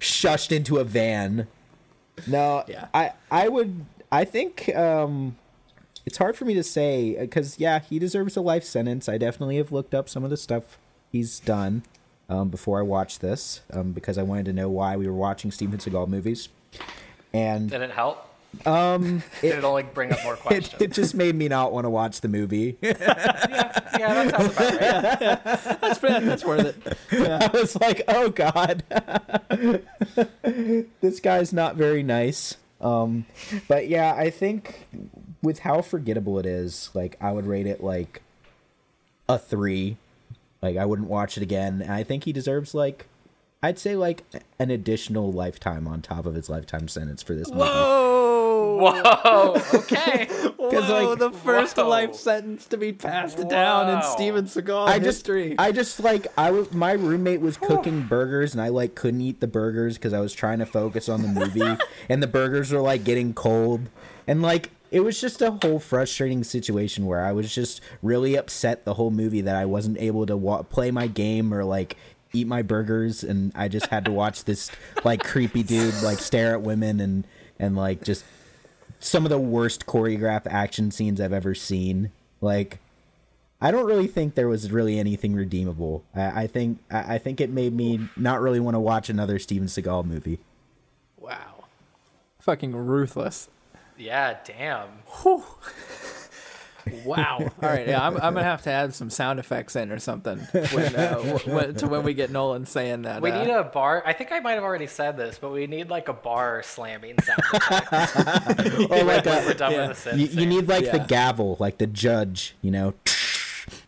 shushed 0.00 0.52
into 0.52 0.78
a 0.78 0.84
van. 0.84 1.46
No, 2.26 2.64
Yeah. 2.68 2.88
I 2.94 3.12
I 3.30 3.48
would 3.48 3.84
I 4.10 4.24
think 4.24 4.74
um 4.74 5.36
it's 6.04 6.18
hard 6.18 6.36
for 6.36 6.44
me 6.44 6.54
to 6.54 6.62
say 6.62 7.16
because 7.18 7.58
yeah, 7.58 7.78
he 7.78 7.98
deserves 7.98 8.36
a 8.36 8.40
life 8.40 8.64
sentence. 8.64 9.08
I 9.08 9.18
definitely 9.18 9.56
have 9.56 9.72
looked 9.72 9.94
up 9.94 10.08
some 10.08 10.24
of 10.24 10.30
the 10.30 10.36
stuff 10.36 10.78
he's 11.10 11.38
done 11.40 11.84
um, 12.28 12.48
before 12.48 12.78
I 12.78 12.82
watched 12.82 13.20
this 13.20 13.60
um, 13.72 13.92
because 13.92 14.18
I 14.18 14.22
wanted 14.22 14.46
to 14.46 14.52
know 14.52 14.68
why 14.68 14.96
we 14.96 15.06
were 15.06 15.14
watching 15.14 15.50
Steven 15.50 15.78
Seagal 15.78 16.08
movies, 16.08 16.48
and 17.32 17.70
Did 17.70 17.82
it 17.82 17.90
help? 17.90 18.28
Um, 18.66 19.22
Did 19.40 19.58
it 19.58 19.64
only 19.64 19.82
bring 19.82 20.12
up 20.12 20.22
more 20.24 20.36
questions? 20.36 20.80
it 20.80 20.92
just 20.92 21.14
made 21.14 21.34
me 21.34 21.48
not 21.48 21.72
want 21.72 21.84
to 21.84 21.90
watch 21.90 22.20
the 22.20 22.28
movie. 22.28 22.76
yeah, 22.82 22.92
that 22.92 24.30
sounds 24.30 24.52
about 24.52 24.80
right. 24.80 25.80
That's 25.80 25.98
that's 26.00 26.44
worth 26.44 26.86
it. 26.86 26.98
I 27.12 27.50
was 27.52 27.76
like, 27.76 28.02
oh 28.08 28.28
god, 28.30 28.84
this 31.00 31.20
guy's 31.20 31.52
not 31.52 31.76
very 31.76 32.02
nice. 32.02 32.56
Um, 32.80 33.26
but 33.68 33.88
yeah, 33.88 34.14
I 34.14 34.30
think 34.30 34.88
with 35.42 35.60
how 35.60 35.82
forgettable 35.82 36.38
it 36.38 36.46
is, 36.46 36.90
like 36.94 37.16
I 37.20 37.32
would 37.32 37.46
rate 37.46 37.66
it 37.66 37.82
like 37.82 38.22
a 39.28 39.38
three. 39.38 39.96
Like 40.60 40.76
I 40.76 40.84
wouldn't 40.84 41.08
watch 41.08 41.36
it 41.36 41.42
again. 41.42 41.82
And 41.82 41.92
I 41.92 42.02
think 42.04 42.24
he 42.24 42.32
deserves 42.32 42.74
like, 42.74 43.06
I'd 43.62 43.78
say 43.78 43.96
like 43.96 44.24
an 44.58 44.70
additional 44.70 45.32
lifetime 45.32 45.86
on 45.86 46.02
top 46.02 46.26
of 46.26 46.34
his 46.34 46.48
lifetime 46.50 46.88
sentence 46.88 47.22
for 47.22 47.34
this 47.34 47.48
movie. 47.50 47.62
Whoa! 47.62 48.11
Whoa. 48.82 49.62
Okay. 49.74 50.26
Because 50.28 50.88
Whoa, 50.88 51.10
like 51.10 51.18
the 51.18 51.30
first 51.30 51.76
Whoa. 51.76 51.88
life 51.88 52.14
sentence 52.14 52.66
to 52.66 52.76
be 52.76 52.92
passed 52.92 53.48
down 53.48 53.88
in 53.88 54.02
Steven 54.02 54.44
Seagal 54.46 54.86
I 54.88 54.98
just, 54.98 55.18
history. 55.18 55.54
I 55.58 55.72
just 55.72 56.00
like 56.00 56.26
I 56.38 56.50
was. 56.50 56.72
My 56.72 56.92
roommate 56.92 57.40
was 57.40 57.56
cooking 57.56 58.02
burgers, 58.02 58.52
and 58.52 58.62
I 58.62 58.68
like 58.68 58.94
couldn't 58.94 59.20
eat 59.20 59.40
the 59.40 59.46
burgers 59.46 59.96
because 59.96 60.12
I 60.12 60.20
was 60.20 60.32
trying 60.32 60.58
to 60.60 60.66
focus 60.66 61.08
on 61.08 61.22
the 61.22 61.28
movie, 61.28 61.76
and 62.08 62.22
the 62.22 62.26
burgers 62.26 62.72
were 62.72 62.80
like 62.80 63.04
getting 63.04 63.34
cold, 63.34 63.88
and 64.26 64.42
like 64.42 64.70
it 64.90 65.00
was 65.00 65.20
just 65.20 65.40
a 65.42 65.52
whole 65.62 65.78
frustrating 65.78 66.44
situation 66.44 67.06
where 67.06 67.24
I 67.24 67.32
was 67.32 67.52
just 67.54 67.80
really 68.02 68.36
upset 68.36 68.84
the 68.84 68.94
whole 68.94 69.10
movie 69.10 69.40
that 69.40 69.56
I 69.56 69.64
wasn't 69.64 69.98
able 69.98 70.26
to 70.26 70.36
wa- 70.36 70.62
play 70.62 70.90
my 70.90 71.06
game 71.06 71.52
or 71.52 71.64
like 71.64 71.96
eat 72.32 72.46
my 72.46 72.62
burgers, 72.62 73.24
and 73.24 73.52
I 73.54 73.68
just 73.68 73.86
had 73.86 74.04
to 74.04 74.12
watch 74.12 74.44
this 74.44 74.70
like 75.04 75.24
creepy 75.24 75.62
dude 75.62 76.02
like 76.02 76.18
stare 76.18 76.52
at 76.52 76.62
women 76.62 77.00
and 77.00 77.26
and 77.58 77.76
like 77.76 78.02
just 78.04 78.24
some 79.04 79.24
of 79.26 79.30
the 79.30 79.38
worst 79.38 79.86
choreographed 79.86 80.46
action 80.46 80.90
scenes 80.90 81.20
I've 81.20 81.32
ever 81.32 81.54
seen. 81.54 82.10
Like, 82.40 82.78
I 83.60 83.70
don't 83.70 83.86
really 83.86 84.06
think 84.06 84.34
there 84.34 84.48
was 84.48 84.70
really 84.72 84.98
anything 84.98 85.34
redeemable. 85.34 86.04
I, 86.14 86.42
I 86.42 86.46
think 86.46 86.78
I, 86.90 87.14
I 87.14 87.18
think 87.18 87.40
it 87.40 87.50
made 87.50 87.72
me 87.74 88.08
not 88.16 88.40
really 88.40 88.60
want 88.60 88.74
to 88.74 88.80
watch 88.80 89.08
another 89.08 89.38
Steven 89.38 89.68
Seagal 89.68 90.04
movie. 90.04 90.38
wow. 91.18 91.64
Fucking 92.40 92.74
ruthless. 92.74 93.48
Yeah, 93.96 94.36
damn. 94.44 94.88
Wow. 97.04 97.38
All 97.40 97.50
right. 97.60 97.86
Yeah, 97.86 98.06
I'm, 98.06 98.16
I'm 98.16 98.34
gonna 98.34 98.42
have 98.42 98.62
to 98.62 98.70
add 98.70 98.94
some 98.94 99.10
sound 99.10 99.38
effects 99.38 99.76
in 99.76 99.90
or 99.92 99.98
something 99.98 100.38
when, 100.38 100.96
uh, 100.96 101.16
when, 101.44 101.74
to 101.76 101.86
when 101.86 102.02
we 102.02 102.14
get 102.14 102.30
Nolan 102.30 102.66
saying 102.66 103.02
that. 103.02 103.22
We 103.22 103.30
uh, 103.30 103.44
need 103.44 103.50
a 103.50 103.64
bar. 103.64 104.02
I 104.04 104.12
think 104.12 104.32
I 104.32 104.40
might 104.40 104.52
have 104.52 104.64
already 104.64 104.86
said 104.86 105.16
this, 105.16 105.38
but 105.38 105.50
we 105.52 105.66
need 105.66 105.90
like 105.90 106.08
a 106.08 106.12
bar 106.12 106.62
slamming 106.62 107.20
sound 107.20 107.40
effect. 107.52 107.92
Or 108.90 109.04
like 109.04 109.24
when 109.24 109.60
a, 109.60 109.70
yeah. 109.70 109.92
the 109.92 110.12
you, 110.16 110.26
you 110.26 110.46
need 110.46 110.68
like 110.68 110.90
the 110.90 111.04
gavel, 111.06 111.56
like 111.60 111.78
the 111.78 111.86
judge. 111.86 112.54
You 112.62 112.70
know, 112.70 112.94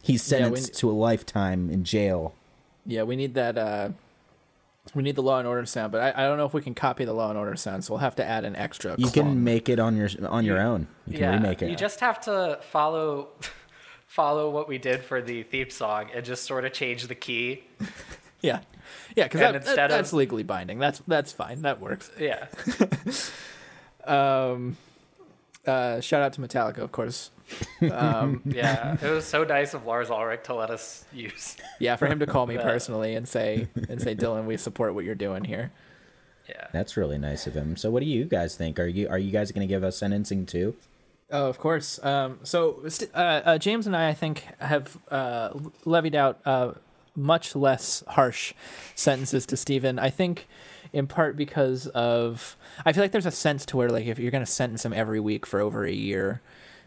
he's 0.03 0.31
Yeah, 0.31 0.49
we 0.49 0.57
sentenced 0.57 0.79
to 0.79 0.91
a 0.91 0.93
lifetime 0.93 1.71
in 1.71 1.85
jail. 1.85 2.35
Yeah, 2.87 3.05
we 3.05 3.17
need 3.17 3.35
that. 3.35 3.57
Uh, 3.57 3.91
we 4.95 5.03
need 5.03 5.17
the 5.17 5.23
Law 5.23 5.39
and 5.39 5.49
Order 5.49 5.65
sound, 5.67 5.93
but 5.93 6.01
I, 6.17 6.23
I 6.25 6.27
don't 6.27 6.39
know 6.39 6.47
if 6.47 6.55
we 6.55 6.63
can 6.63 6.75
copy 6.75 7.05
the 7.05 7.13
Law 7.13 7.29
and 7.31 7.39
Order 7.39 7.57
sound, 7.57 7.85
so 7.85 7.95
we'll 7.95 8.01
have 8.01 8.17
to 8.17 8.25
add 8.25 8.45
an 8.45 8.57
extra. 8.57 8.93
You 8.99 9.09
clong. 9.11 9.13
can 9.27 9.45
make 9.45 9.69
it 9.69 9.79
on 9.79 9.97
your 9.97 10.09
on 10.29 10.45
your 10.45 10.61
own. 10.61 10.87
You 11.07 11.15
can 11.15 11.21
yeah, 11.23 11.35
remake 11.35 11.63
it. 11.63 11.71
You 11.71 11.77
just 11.77 12.01
have 12.01 12.21
to 12.23 12.59
follow 12.71 13.29
follow 14.07 14.51
what 14.51 14.69
we 14.69 14.79
did 14.79 15.03
for 15.03 15.21
the 15.23 15.43
theme 15.43 15.71
song 15.71 16.11
and 16.15 16.25
just 16.25 16.45
sort 16.45 16.65
of 16.65 16.73
change 16.73 17.07
the 17.07 17.15
key. 17.15 17.65
Yeah, 18.41 18.61
yeah, 19.17 19.25
because 19.25 19.41
And 19.41 19.55
that, 19.55 19.63
instead 19.63 19.77
that- 19.79 19.85
of- 19.87 19.91
that's 19.97 20.13
legally 20.13 20.43
binding. 20.43 20.79
That's 20.79 21.01
that's 21.09 21.33
fine. 21.33 21.63
That 21.63 21.81
works. 21.81 22.11
Yeah. 22.21 22.49
Um, 24.07 24.77
uh, 25.67 26.01
shout 26.01 26.23
out 26.23 26.35
to 26.35 26.41
Metallica, 26.43 26.79
of 26.79 26.93
course. 26.93 27.31
Um, 27.91 28.43
Yeah. 28.47 28.97
it 29.03 29.11
was 29.11 29.25
so 29.25 29.45
nice 29.45 29.75
of 29.75 29.85
Lars 29.87 30.11
Ulrich 30.11 30.45
to 30.45 30.55
let 30.55 30.71
us 30.71 31.05
use. 31.13 31.57
yeah, 31.79 31.97
for 31.97 32.07
him 32.07 32.19
to 32.21 32.27
call 32.27 32.47
me 32.47 32.55
Yeah. 32.57 32.63
personally 32.63 33.15
and 33.15 33.29
say 33.29 33.69
and 33.89 34.01
say, 34.01 34.15
Dylan, 34.15 34.45
we 34.47 34.57
support 34.57 34.95
what 34.95 35.05
you're 35.05 35.15
doing 35.15 35.45
here. 35.45 35.73
Yeah. 36.49 36.67
That's 36.73 36.97
really 36.97 37.19
nice 37.19 37.47
of 37.47 37.55
him. 37.55 37.77
So, 37.77 37.91
what 37.91 38.01
do 38.01 38.07
you 38.07 38.25
guys 38.25 38.55
think? 38.57 38.79
Are 38.79 38.87
you 38.87 39.09
are 39.09 39.19
you 39.19 39.31
guys 39.31 39.51
going 39.53 39.67
to 39.67 39.73
give 39.73 39.83
us 39.85 39.97
sentencing 39.97 40.47
too? 40.47 40.75
Oh, 41.31 41.49
of 41.49 41.59
course. 41.59 42.03
Um, 42.05 42.39
so 42.43 42.85
uh, 43.15 43.17
uh, 43.19 43.59
James 43.59 43.87
and 43.87 43.97
I, 43.97 44.11
I 44.11 44.15
think, 44.15 44.45
have 44.59 44.99
uh, 45.11 45.51
levied 45.87 46.15
out 46.15 46.41
uh, 46.45 46.73
much 47.17 47.57
less 47.57 48.05
harsh 48.09 48.53
sentences 48.95 49.47
to 49.47 49.57
Stephen. 49.57 49.99
I 49.99 50.11
think, 50.11 50.47
in 50.93 51.07
part 51.07 51.35
because 51.37 51.87
of, 51.89 52.57
I 52.85 52.93
feel 52.93 53.03
like 53.03 53.13
there's 53.13 53.27
a 53.27 53.31
sense 53.33 53.65
to 53.67 53.77
where, 53.79 53.89
like, 53.89 54.05
if 54.07 54.19
you're 54.19 54.31
going 54.31 54.45
to 54.45 54.51
sentence 54.51 54.85
him 54.85 54.93
every 54.93 55.19
week 55.19 55.47
for 55.47 55.61
over 55.61 55.85
a 55.87 55.93
year, 55.93 56.43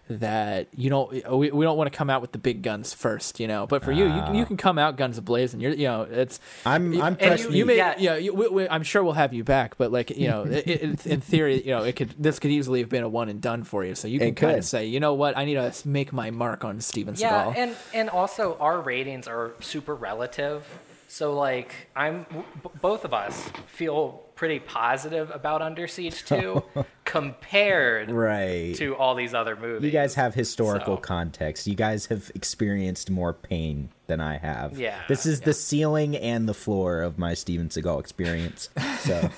that 0.09 0.67
you 0.73 0.89
don't, 0.89 1.11
we, 1.37 1.51
we 1.51 1.65
don't 1.65 1.77
want 1.77 1.91
to 1.91 1.97
come 1.97 2.09
out 2.09 2.21
with 2.21 2.31
the 2.31 2.37
big 2.37 2.61
guns 2.61 2.93
first, 2.93 3.39
you 3.39 3.47
know. 3.47 3.67
But 3.67 3.83
for 3.83 3.91
you, 3.91 4.05
you, 4.05 4.21
can- 4.21 4.35
you 4.35 4.43
ah. 4.43 4.47
can 4.47 4.57
come 4.57 4.77
out 4.77 4.95
guns 4.97 5.19
ablazing. 5.19 5.61
You're, 5.61 5.73
you 5.73 5.87
know, 5.87 6.03
it's. 6.03 6.39
I'm 6.65 6.93
I'm 7.01 7.07
and 7.13 7.19
fresh 7.19 7.43
you- 7.43 7.51
You 7.51 7.65
may, 7.65 7.77
Yeah. 7.77 7.95
yeah, 7.97 8.15
you, 8.15 8.33
we, 8.33 8.47
we, 8.47 8.69
I'm 8.69 8.83
sure 8.83 9.03
we'll 9.03 9.13
have 9.13 9.33
you 9.33 9.43
back, 9.43 9.77
but 9.77 9.91
like 9.91 10.09
you 10.11 10.27
know, 10.27 10.43
it, 10.43 10.67
it, 10.67 11.05
in 11.05 11.21
theory, 11.21 11.61
you 11.63 11.71
know, 11.71 11.83
it 11.83 11.95
could 11.95 12.15
this 12.17 12.39
could 12.39 12.51
easily 12.51 12.79
have 12.79 12.89
been 12.89 13.03
a 13.03 13.09
one 13.09 13.29
and 13.29 13.41
done 13.41 13.63
for 13.63 13.83
you. 13.83 13.95
So 13.95 14.07
you 14.07 14.19
can 14.19 14.35
kind 14.35 14.57
of 14.57 14.65
say, 14.65 14.85
you 14.87 14.99
know 14.99 15.13
what, 15.13 15.37
I 15.37 15.45
need 15.45 15.55
to 15.55 15.73
make 15.87 16.13
my 16.13 16.31
mark 16.31 16.63
on 16.65 16.79
Steven 16.81 17.15
Yeah, 17.17 17.45
Seagal. 17.45 17.57
and 17.57 17.75
and 17.93 18.09
also 18.09 18.57
our 18.59 18.81
ratings 18.81 19.27
are 19.27 19.53
super 19.59 19.95
relative. 19.95 20.65
So 21.09 21.33
like 21.33 21.73
I'm 21.95 22.23
w- 22.23 22.43
b- 22.63 22.69
both 22.81 23.05
of 23.05 23.13
us 23.13 23.49
feel 23.67 24.23
pretty 24.35 24.59
positive 24.59 25.31
about 25.33 25.61
Under 25.61 25.87
Siege 25.87 26.23
2 26.25 26.61
compared 27.07 28.11
right. 28.11 28.75
to 28.75 28.93
all 28.97 29.15
these 29.15 29.33
other 29.33 29.55
movies. 29.55 29.85
You 29.85 29.91
guys 29.91 30.15
have 30.15 30.35
historical 30.35 30.97
So- 30.97 31.01
context. 31.01 31.65
You 31.65 31.73
guys 31.73 32.07
have 32.07 32.29
experienced 32.35 33.09
more 33.09 33.33
pain 33.33 33.89
than 34.07 34.19
I 34.21 34.37
have. 34.37 34.77
Yeah, 34.77 34.99
This 35.07 35.25
is 35.25 35.41
the 35.41 35.53
ceiling 35.53 36.15
and 36.15 36.47
the 36.47 36.53
floor 36.53 37.01
of 37.01 37.17
my 37.17 37.33
Steven 37.33 37.69
Seagal 37.69 37.99
experience. 37.99 38.69
So 39.07 39.29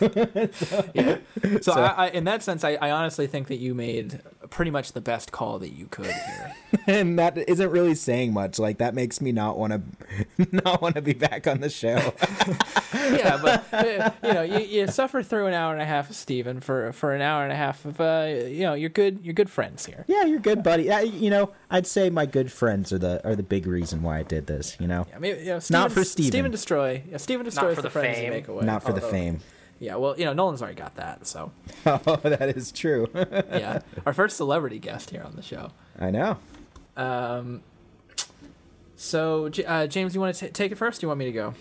so 1.61 1.73
I, 1.73 2.05
I, 2.05 2.07
in 2.09 2.23
that 2.23 2.41
sense, 2.43 2.63
I, 2.63 2.75
I 2.75 2.91
honestly 2.91 3.27
think 3.27 3.47
that 3.47 3.57
you 3.57 3.75
made 3.75 4.21
pretty 4.49 4.71
much 4.71 4.93
the 4.93 5.01
best 5.01 5.31
call 5.31 5.59
that 5.59 5.69
you 5.69 5.85
could 5.87 6.07
here. 6.07 6.55
and 6.87 7.19
that 7.19 7.37
isn't 7.37 7.69
really 7.69 7.95
saying 7.95 8.33
much. 8.33 8.57
Like 8.57 8.77
that 8.79 8.93
makes 8.95 9.21
me 9.21 9.31
not 9.31 9.57
want 9.57 9.73
to 9.73 10.47
not 10.51 10.81
want 10.81 10.95
to 10.95 11.01
be 11.01 11.13
back 11.13 11.45
on 11.45 11.59
the 11.59 11.69
show. 11.69 12.13
yeah, 12.93 13.39
but 13.41 13.65
uh, 13.71 14.11
you 14.23 14.33
know, 14.33 14.41
you, 14.41 14.59
you 14.59 14.87
suffer 14.87 15.21
through 15.21 15.47
an 15.47 15.53
hour 15.53 15.73
and 15.73 15.81
a 15.81 15.85
half 15.85 16.09
of 16.09 16.15
Steven 16.15 16.59
for 16.61 16.91
for 16.93 17.13
an 17.13 17.21
hour 17.21 17.43
and 17.43 17.51
a 17.51 17.55
half 17.55 17.59
of 17.86 17.99
uh, 18.02 18.26
you 18.48 18.61
know, 18.64 18.73
you're 18.73 18.90
good, 18.90 19.19
you're 19.23 19.34
good 19.34 19.49
friends 19.49 19.86
here. 19.86 20.06
yeah, 20.07 20.23
you're 20.26 20.40
good, 20.40 20.64
buddy. 20.64 20.84
Yeah, 20.84 21.02
you 21.02 21.30
know, 21.30 21.52
I'd 21.69 21.86
say 21.88 22.10
my 22.10 22.26
good 22.26 22.52
friends 22.52 22.91
are 22.94 22.98
the 22.98 23.26
are 23.27 23.36
the 23.36 23.44
big 23.44 23.68
reason 23.68 24.02
why 24.02 24.19
I 24.19 24.23
did 24.23 24.48
this. 24.48 24.77
You 24.80 24.88
know, 24.88 25.06
I 25.15 25.19
mean, 25.19 25.38
you 25.40 25.45
know, 25.45 25.60
Steven, 25.60 25.81
Not 25.81 25.91
for 25.91 26.03
Steven. 26.03 26.31
Steve 26.31 26.45
'N 26.45 26.52
Destroy. 26.52 27.03
Yeah, 27.10 27.18
Steve 27.18 27.40
'N 27.40 27.45
Destroy 27.45 27.69
is 27.69 27.76
for 27.76 27.81
the, 27.81 27.88
the 27.88 27.91
friends 27.91 28.18
you 28.18 28.23
fame. 28.23 28.31
make 28.34 28.48
away. 28.48 28.65
not 28.65 28.84
for 28.84 28.94
the 28.94 29.02
fame. 29.02 29.40
Yeah, 29.80 29.95
well, 29.95 30.14
you 30.19 30.26
know, 30.26 30.34
Nolan's 30.34 30.61
already 30.61 30.76
got 30.76 30.95
that, 30.95 31.26
so 31.26 31.52
Oh, 31.86 32.18
that 32.23 32.56
is 32.57 32.72
true. 32.72 33.07
yeah, 33.15 33.80
our 34.06 34.14
first 34.14 34.36
celebrity 34.38 34.77
guest 34.80 35.10
here 35.11 35.23
on 35.23 35.36
the 35.36 35.41
show. 35.41 35.72
I 35.98 36.11
know. 36.11 36.38
Um, 36.98 37.61
so 38.95 39.49
J- 39.49 39.64
uh, 39.65 39.88
James, 39.88 40.14
you 40.14 40.22
want 40.22 40.36
to 40.36 40.49
take 40.49 40.72
it 40.72 40.76
first? 40.76 41.02
Or 41.02 41.06
you 41.06 41.07
want 41.07 41.19
me 41.19 41.26
to 41.26 41.31
go? 41.31 41.53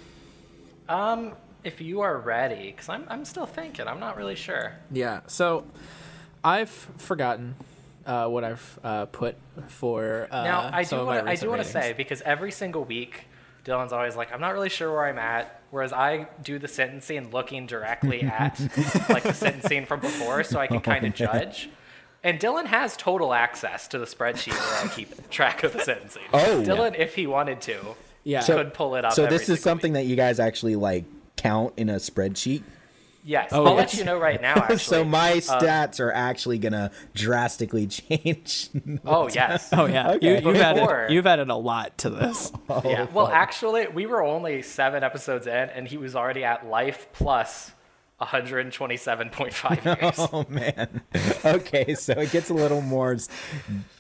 Um, 0.89 1.33
if 1.65 1.81
you 1.81 2.01
are 2.01 2.17
ready, 2.19 2.71
because 2.71 2.89
I'm 2.89 3.05
I'm 3.09 3.25
still 3.25 3.47
thinking. 3.47 3.87
I'm 3.89 4.01
not 4.01 4.17
really 4.17 4.37
sure. 4.37 4.73
Yeah. 4.91 5.21
So 5.27 5.65
I've 6.45 6.71
forgotten 6.71 7.55
uh, 8.07 8.29
what 8.29 8.45
I've 8.45 8.79
uh, 8.85 9.07
put 9.07 9.37
for. 9.69 10.29
Uh, 10.31 10.45
Now 10.45 10.71
I 10.73 10.83
some 10.85 11.01
do 11.01 11.07
want 11.07 11.29
I 11.29 11.35
do 11.35 11.49
want 11.49 11.63
to 11.63 11.69
say 11.69 11.93
because 11.97 12.21
every 12.23 12.51
single 12.53 12.85
week, 12.85 13.25
Dylan's 13.65 13.93
always 13.93 14.17
like, 14.17 14.33
I'm 14.33 14.41
not 14.41 14.53
really 14.55 14.69
sure 14.71 14.91
where 14.93 15.05
I'm 15.07 15.19
at. 15.19 15.55
Whereas 15.71 15.93
I 15.93 16.29
do 16.43 16.59
the 16.59 16.69
sentencing 16.69 17.31
looking 17.31 17.67
directly 17.67 18.23
at 18.23 18.59
like 19.11 19.25
the 19.25 19.35
sentencing 19.35 19.85
from 19.85 20.01
before, 20.01 20.43
so 20.45 20.59
I 20.59 20.67
can 20.67 20.81
kind 20.81 21.05
of 21.05 21.15
judge. 21.15 21.69
And 22.25 22.41
Dylan 22.41 22.65
has 22.67 22.97
total 22.97 23.33
access 23.35 23.87
to 23.89 23.99
the 23.99 24.05
spreadsheet 24.07 24.53
where 24.53 24.85
I 24.85 24.95
keep 24.95 25.31
track 25.31 25.63
of 25.63 25.73
the 25.73 25.81
sentencing. 25.81 26.23
Oh. 26.33 26.63
Dylan, 26.67 26.99
if 26.99 27.15
he 27.15 27.27
wanted 27.27 27.61
to, 27.63 27.79
Yeah. 28.25 28.43
could 28.43 28.75
pull 28.75 28.97
it 28.97 29.05
up. 29.05 29.13
So 29.13 29.27
this 29.27 29.49
is 29.49 29.61
something 29.61 29.93
week. 29.93 30.03
that 30.03 30.07
you 30.09 30.17
guys 30.17 30.41
actually 30.41 30.75
like 30.75 31.05
count 31.39 31.73
in 31.79 31.89
a 31.89 31.95
spreadsheet. 31.97 32.63
Yes, 33.25 33.51
Oh, 33.53 33.65
I'll 33.67 33.75
yes. 33.77 33.93
let 33.93 33.99
you 33.99 34.05
know 34.05 34.19
right 34.19 34.41
now. 34.41 34.55
Actually. 34.57 34.79
so 34.79 35.05
my 35.05 35.33
Uh, 35.33 35.35
stats 35.41 36.01
are 36.01 36.11
actually 36.13 36.57
gonna 36.59 36.91
drastically 37.15 37.87
change. 37.99 38.71
oh 39.05 39.29
yes. 39.29 39.69
Oh 39.73 39.85
yeah, 39.87 40.13
Okay. 40.13 40.41
you, 40.43 40.49
you've 40.49 40.57
added 40.63 41.11
you've 41.13 41.27
added 41.27 41.51
a 41.51 41.55
lot 41.57 41.99
to 41.99 42.11
this. 42.11 42.53
Oh, 42.71 42.81
yeah. 42.85 43.07
Well, 43.13 43.27
actually, 43.29 43.87
we 43.89 44.07
were 44.07 44.23
only 44.23 44.63
seven 44.63 45.03
episodes 45.03 45.47
in, 45.47 45.53
and 45.71 45.87
he 45.89 45.99
was 45.99 46.15
already 46.17 46.43
at 46.45 46.67
life 46.67 47.07
plus 47.13 47.73
127.5 48.21 49.85
years. 49.85 50.15
Oh 50.33 50.47
man. 50.49 51.03
Okay, 51.45 51.95
so 51.95 52.15
it 52.15 52.31
gets 52.33 52.51
a 52.51 52.55
little 52.55 52.81
more 52.81 53.17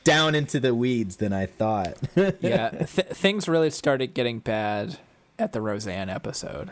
down 0.05 0.35
into 0.35 0.59
the 0.61 0.75
weeds 0.75 1.17
than 1.17 1.33
I 1.33 1.47
thought. 1.47 1.95
yeah, 2.41 2.71
th- 2.71 3.09
things 3.09 3.49
really 3.49 3.71
started 3.71 4.15
getting 4.15 4.39
bad 4.39 4.99
at 5.39 5.53
the 5.53 5.61
Roseanne 5.61 6.09
episode. 6.09 6.71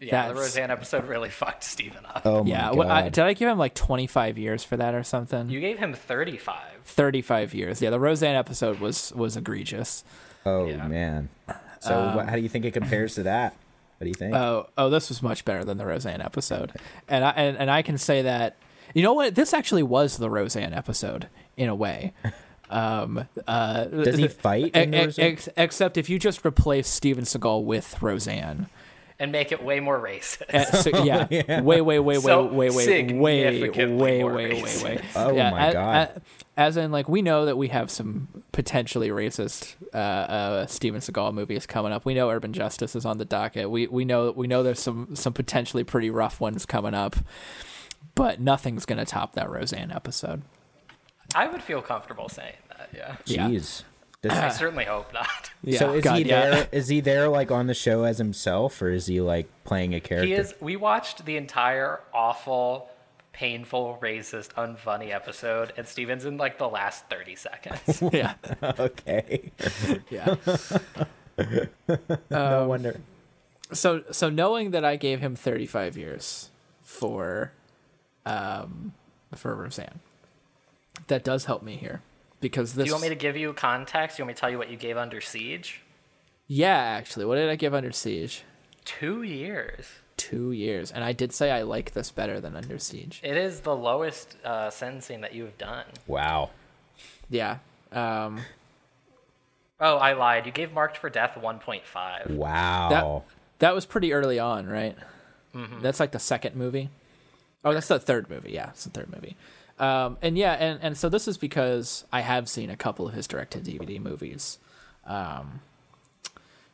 Yeah, 0.00 0.28
the 0.28 0.34
Roseanne 0.34 0.70
episode 0.70 1.06
really 1.08 1.28
fucked 1.30 1.64
Steven 1.64 2.04
up. 2.06 2.22
Oh 2.24 2.42
my 2.44 2.50
yeah, 2.50 2.62
god. 2.68 2.76
well, 2.76 2.90
I, 2.90 3.02
did 3.08 3.24
I 3.24 3.32
give 3.32 3.48
him 3.48 3.58
like 3.58 3.74
25 3.74 4.38
years 4.38 4.62
for 4.64 4.76
that 4.76 4.94
or 4.94 5.02
something? 5.02 5.48
You 5.50 5.60
gave 5.60 5.78
him 5.78 5.94
35. 5.94 6.56
35 6.84 7.54
years. 7.54 7.80
Yeah, 7.82 7.90
the 7.90 8.00
Roseanne 8.00 8.36
episode 8.36 8.78
was 8.80 9.12
was 9.14 9.36
egregious. 9.36 10.04
oh 10.44 10.66
Yeah. 10.66 10.86
man. 10.86 11.28
So 11.80 11.98
Um, 11.98 12.16
what, 12.16 12.28
how 12.28 12.36
do 12.36 12.42
you 12.42 12.48
think 12.48 12.64
it 12.64 12.72
compares 12.72 13.14
to 13.16 13.22
that? 13.24 13.52
What 13.98 14.04
do 14.04 14.08
you 14.08 14.14
think? 14.14 14.34
Oh, 14.34 14.68
oh, 14.76 14.90
this 14.90 15.08
was 15.08 15.22
much 15.22 15.44
better 15.44 15.64
than 15.64 15.78
the 15.78 15.86
Roseanne 15.86 16.20
episode, 16.20 16.72
and 17.08 17.24
I 17.24 17.30
and, 17.30 17.56
and 17.56 17.70
I 17.70 17.82
can 17.82 17.96
say 17.98 18.22
that. 18.22 18.56
You 18.94 19.02
know 19.02 19.12
what? 19.14 19.34
This 19.34 19.52
actually 19.52 19.82
was 19.82 20.16
the 20.18 20.30
Roseanne 20.30 20.72
episode 20.74 21.28
in 21.56 21.68
a 21.68 21.74
way. 21.74 22.12
Um, 22.68 23.28
uh, 23.46 23.84
Does 23.84 24.16
he 24.18 24.26
fight 24.46 24.74
in 24.74 24.92
ex- 24.92 25.06
Roseanne? 25.18 25.26
ex- 25.32 25.48
except 25.56 25.96
if 25.96 26.10
you 26.10 26.18
just 26.18 26.44
replace 26.44 26.88
Steven 26.88 27.22
Seagal 27.22 27.62
with 27.64 28.02
Roseanne. 28.02 28.66
And 29.18 29.32
make 29.32 29.50
it 29.50 29.64
way 29.64 29.80
more 29.80 29.98
racist. 29.98 30.42
Uh, 30.54 30.64
so- 30.64 30.90
yeah, 31.04 31.60
way, 31.62 31.80
way, 31.80 31.98
way, 31.98 32.00
way, 32.00 32.14
So 32.18 32.44
way, 32.44 32.68
way, 32.68 32.76
way, 32.76 32.84
significantly 32.84 34.22
way, 34.22 34.24
way, 34.24 34.62
way, 34.62 34.82
way. 34.82 35.00
Oh 35.16 35.34
yeah, 35.34 35.50
my 35.50 35.68
a- 35.68 35.72
God. 35.72 36.22
as 36.56 36.76
in, 36.76 36.92
like, 36.92 37.08
we 37.08 37.22
know 37.22 37.46
that 37.46 37.56
we 37.56 37.68
have 37.68 37.90
some 37.90 38.28
potentially 38.52 39.08
racist 39.08 39.74
uh, 39.94 39.96
uh, 39.96 40.66
Steven 40.66 41.00
Seagal 41.00 41.32
movies 41.32 41.66
coming 41.66 41.92
up. 41.92 42.04
We 42.04 42.12
know 42.14 42.30
Urban 42.30 42.52
Justice 42.52 42.94
is 42.94 43.06
on 43.06 43.16
the 43.18 43.24
docket. 43.24 43.70
We 43.70 43.86
we 43.86 44.04
know 44.04 44.32
we 44.32 44.46
know 44.46 44.62
there's 44.62 44.80
some 44.80 45.16
some 45.16 45.32
potentially 45.32 45.84
pretty 45.84 46.10
rough 46.10 46.38
ones 46.40 46.66
coming 46.66 46.94
up, 46.94 47.16
but 48.14 48.40
nothing's 48.40 48.84
gonna 48.84 49.04
top 49.06 49.32
that 49.34 49.50
Roseanne 49.50 49.90
episode. 49.92 50.42
I 51.34 51.48
would 51.48 51.62
feel 51.62 51.82
comfortable 51.82 52.28
saying 52.28 52.54
that, 52.68 52.90
yeah. 52.94 53.16
yeah. 53.26 53.60
Jeez. 54.26 54.30
Does- 54.30 54.38
I 54.38 54.48
certainly 54.56 54.84
hope 54.84 55.12
not. 55.12 55.50
Yeah, 55.62 55.78
so 55.80 55.94
is 55.94 56.04
God, 56.04 56.18
he 56.18 56.24
yeah. 56.26 56.50
there? 56.50 56.68
Is 56.70 56.86
he 56.86 57.00
there 57.00 57.28
like 57.28 57.50
on 57.50 57.66
the 57.66 57.74
show 57.74 58.04
as 58.04 58.18
himself, 58.18 58.80
or 58.80 58.90
is 58.90 59.06
he 59.06 59.20
like 59.20 59.48
playing 59.64 59.94
a 59.94 60.00
character? 60.00 60.26
He 60.28 60.32
is. 60.34 60.54
We 60.60 60.76
watched 60.76 61.24
the 61.24 61.36
entire 61.36 61.98
awful, 62.14 62.88
painful, 63.32 63.98
racist, 64.00 64.52
unfunny 64.54 65.12
episode, 65.12 65.72
and 65.76 65.88
Steven's 65.88 66.24
in 66.24 66.36
like 66.36 66.58
the 66.58 66.68
last 66.68 67.08
30 67.10 67.34
seconds. 67.34 68.02
yeah, 68.12 68.34
okay. 68.78 69.50
yeah. 70.08 70.36
no 72.30 72.68
wonder. 72.68 73.00
so 73.72 74.04
so 74.12 74.30
knowing 74.30 74.70
that 74.70 74.84
I 74.84 74.94
gave 74.94 75.18
him 75.20 75.34
35 75.34 75.96
years 75.96 76.50
for 76.82 77.50
um 78.24 78.92
for 79.34 79.52
Roseanne, 79.56 79.98
that 81.08 81.24
does 81.24 81.46
help 81.46 81.64
me 81.64 81.74
here 81.76 82.02
because 82.40 82.74
this. 82.74 82.84
Do 82.84 82.88
you 82.88 82.92
want 82.94 83.02
me 83.02 83.08
to 83.10 83.14
give 83.14 83.36
you 83.36 83.52
context? 83.52 84.18
You 84.18 84.24
want 84.24 84.28
me 84.28 84.34
to 84.34 84.40
tell 84.40 84.50
you 84.50 84.58
what 84.58 84.70
you 84.70 84.76
gave 84.76 84.96
Under 84.96 85.20
Siege? 85.20 85.82
Yeah, 86.46 86.76
actually, 86.76 87.24
what 87.24 87.36
did 87.36 87.48
I 87.48 87.56
give 87.56 87.74
Under 87.74 87.92
Siege? 87.92 88.42
Two 88.84 89.22
years. 89.22 89.86
Two 90.16 90.50
years, 90.52 90.90
and 90.90 91.04
I 91.04 91.12
did 91.12 91.32
say 91.34 91.50
I 91.50 91.62
like 91.62 91.92
this 91.92 92.10
better 92.10 92.40
than 92.40 92.56
Under 92.56 92.78
Siege. 92.78 93.20
It 93.22 93.36
is 93.36 93.60
the 93.60 93.76
lowest 93.76 94.36
uh, 94.44 94.70
sentencing 94.70 95.20
that 95.20 95.34
you 95.34 95.44
have 95.44 95.58
done. 95.58 95.84
Wow. 96.06 96.50
Yeah. 97.28 97.58
Um, 97.92 98.40
Oh, 99.78 99.96
I 99.96 100.14
lied. 100.14 100.46
You 100.46 100.52
gave 100.52 100.72
Marked 100.72 100.96
for 100.96 101.10
Death 101.10 101.36
1.5. 101.40 102.30
Wow. 102.30 102.88
that 102.88 103.34
that 103.58 103.74
was 103.74 103.84
pretty 103.84 104.12
early 104.12 104.38
on, 104.38 104.66
right? 104.66 104.96
That's 105.80 106.00
like 106.00 106.12
the 106.12 106.18
second 106.18 106.54
movie. 106.54 106.90
Oh, 107.64 107.72
that's 107.72 107.88
the 107.88 107.98
third 107.98 108.28
movie. 108.28 108.52
Yeah, 108.52 108.70
it's 108.70 108.84
the 108.84 108.90
third 108.90 109.10
movie. 109.10 109.36
Um, 109.78 110.16
and 110.22 110.38
yeah, 110.38 110.52
and, 110.52 110.78
and 110.82 110.96
so 110.96 111.08
this 111.08 111.28
is 111.28 111.36
because 111.36 112.04
I 112.12 112.20
have 112.20 112.48
seen 112.48 112.70
a 112.70 112.76
couple 112.76 113.06
of 113.06 113.14
his 113.14 113.26
direct 113.26 113.52
to 113.52 113.58
DVD 113.58 114.00
movies, 114.00 114.58
um, 115.06 115.60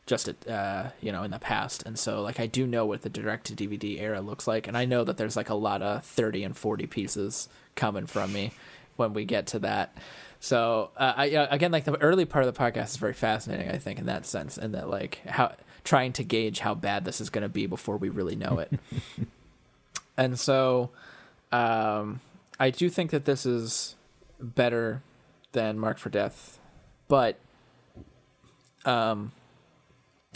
just 0.07 0.29
at, 0.29 0.49
uh, 0.49 0.91
you 1.01 1.11
know 1.11 1.23
in 1.25 1.33
the 1.33 1.39
past, 1.39 1.83
and 1.85 1.99
so 1.99 2.23
like 2.23 2.39
I 2.39 2.47
do 2.47 2.67
know 2.67 2.87
what 2.87 3.03
the 3.03 3.09
direct 3.09 3.47
to 3.47 3.55
DVD 3.55 4.01
era 4.01 4.21
looks 4.21 4.47
like, 4.47 4.69
and 4.69 4.77
I 4.77 4.85
know 4.85 5.03
that 5.05 5.17
there's 5.17 5.37
like 5.37 5.49
a 5.49 5.55
lot 5.55 5.83
of 5.83 6.05
thirty 6.05 6.45
and 6.45 6.57
forty 6.57 6.87
pieces 6.87 7.49
coming 7.75 8.07
from 8.07 8.33
me 8.33 8.53
when 8.97 9.15
we 9.15 9.25
get 9.25 9.47
to 9.49 9.59
that. 9.61 9.97
So 10.39 10.91
uh, 10.97 11.15
I, 11.17 11.31
uh, 11.37 11.47
again, 11.51 11.71
like 11.71 11.85
the 11.85 11.97
early 12.01 12.25
part 12.25 12.45
of 12.45 12.53
the 12.53 12.61
podcast 12.61 12.91
is 12.91 12.97
very 12.97 13.15
fascinating, 13.15 13.71
I 13.71 13.79
think, 13.79 13.99
in 13.99 14.07
that 14.07 14.27
sense, 14.27 14.59
and 14.59 14.75
that 14.75 14.89
like 14.89 15.21
how 15.27 15.55
trying 15.85 16.13
to 16.15 16.25
gauge 16.25 16.61
how 16.61 16.75
bad 16.75 17.05
this 17.05 17.21
is 17.21 17.31
going 17.31 17.43
to 17.43 17.49
be 17.49 17.67
before 17.67 17.97
we 17.97 18.09
really 18.09 18.37
know 18.37 18.59
it. 18.59 18.73
and 20.17 20.39
so 20.39 20.91
um, 21.51 22.21
I 22.59 22.71
do 22.71 22.89
think 22.89 23.11
that 23.11 23.25
this 23.25 23.47
is 23.47 23.97
better 24.41 25.03
than 25.53 25.79
Marked 25.79 26.01
for 26.01 26.11
Death, 26.11 26.59
but 27.09 27.39
um, 28.85 29.33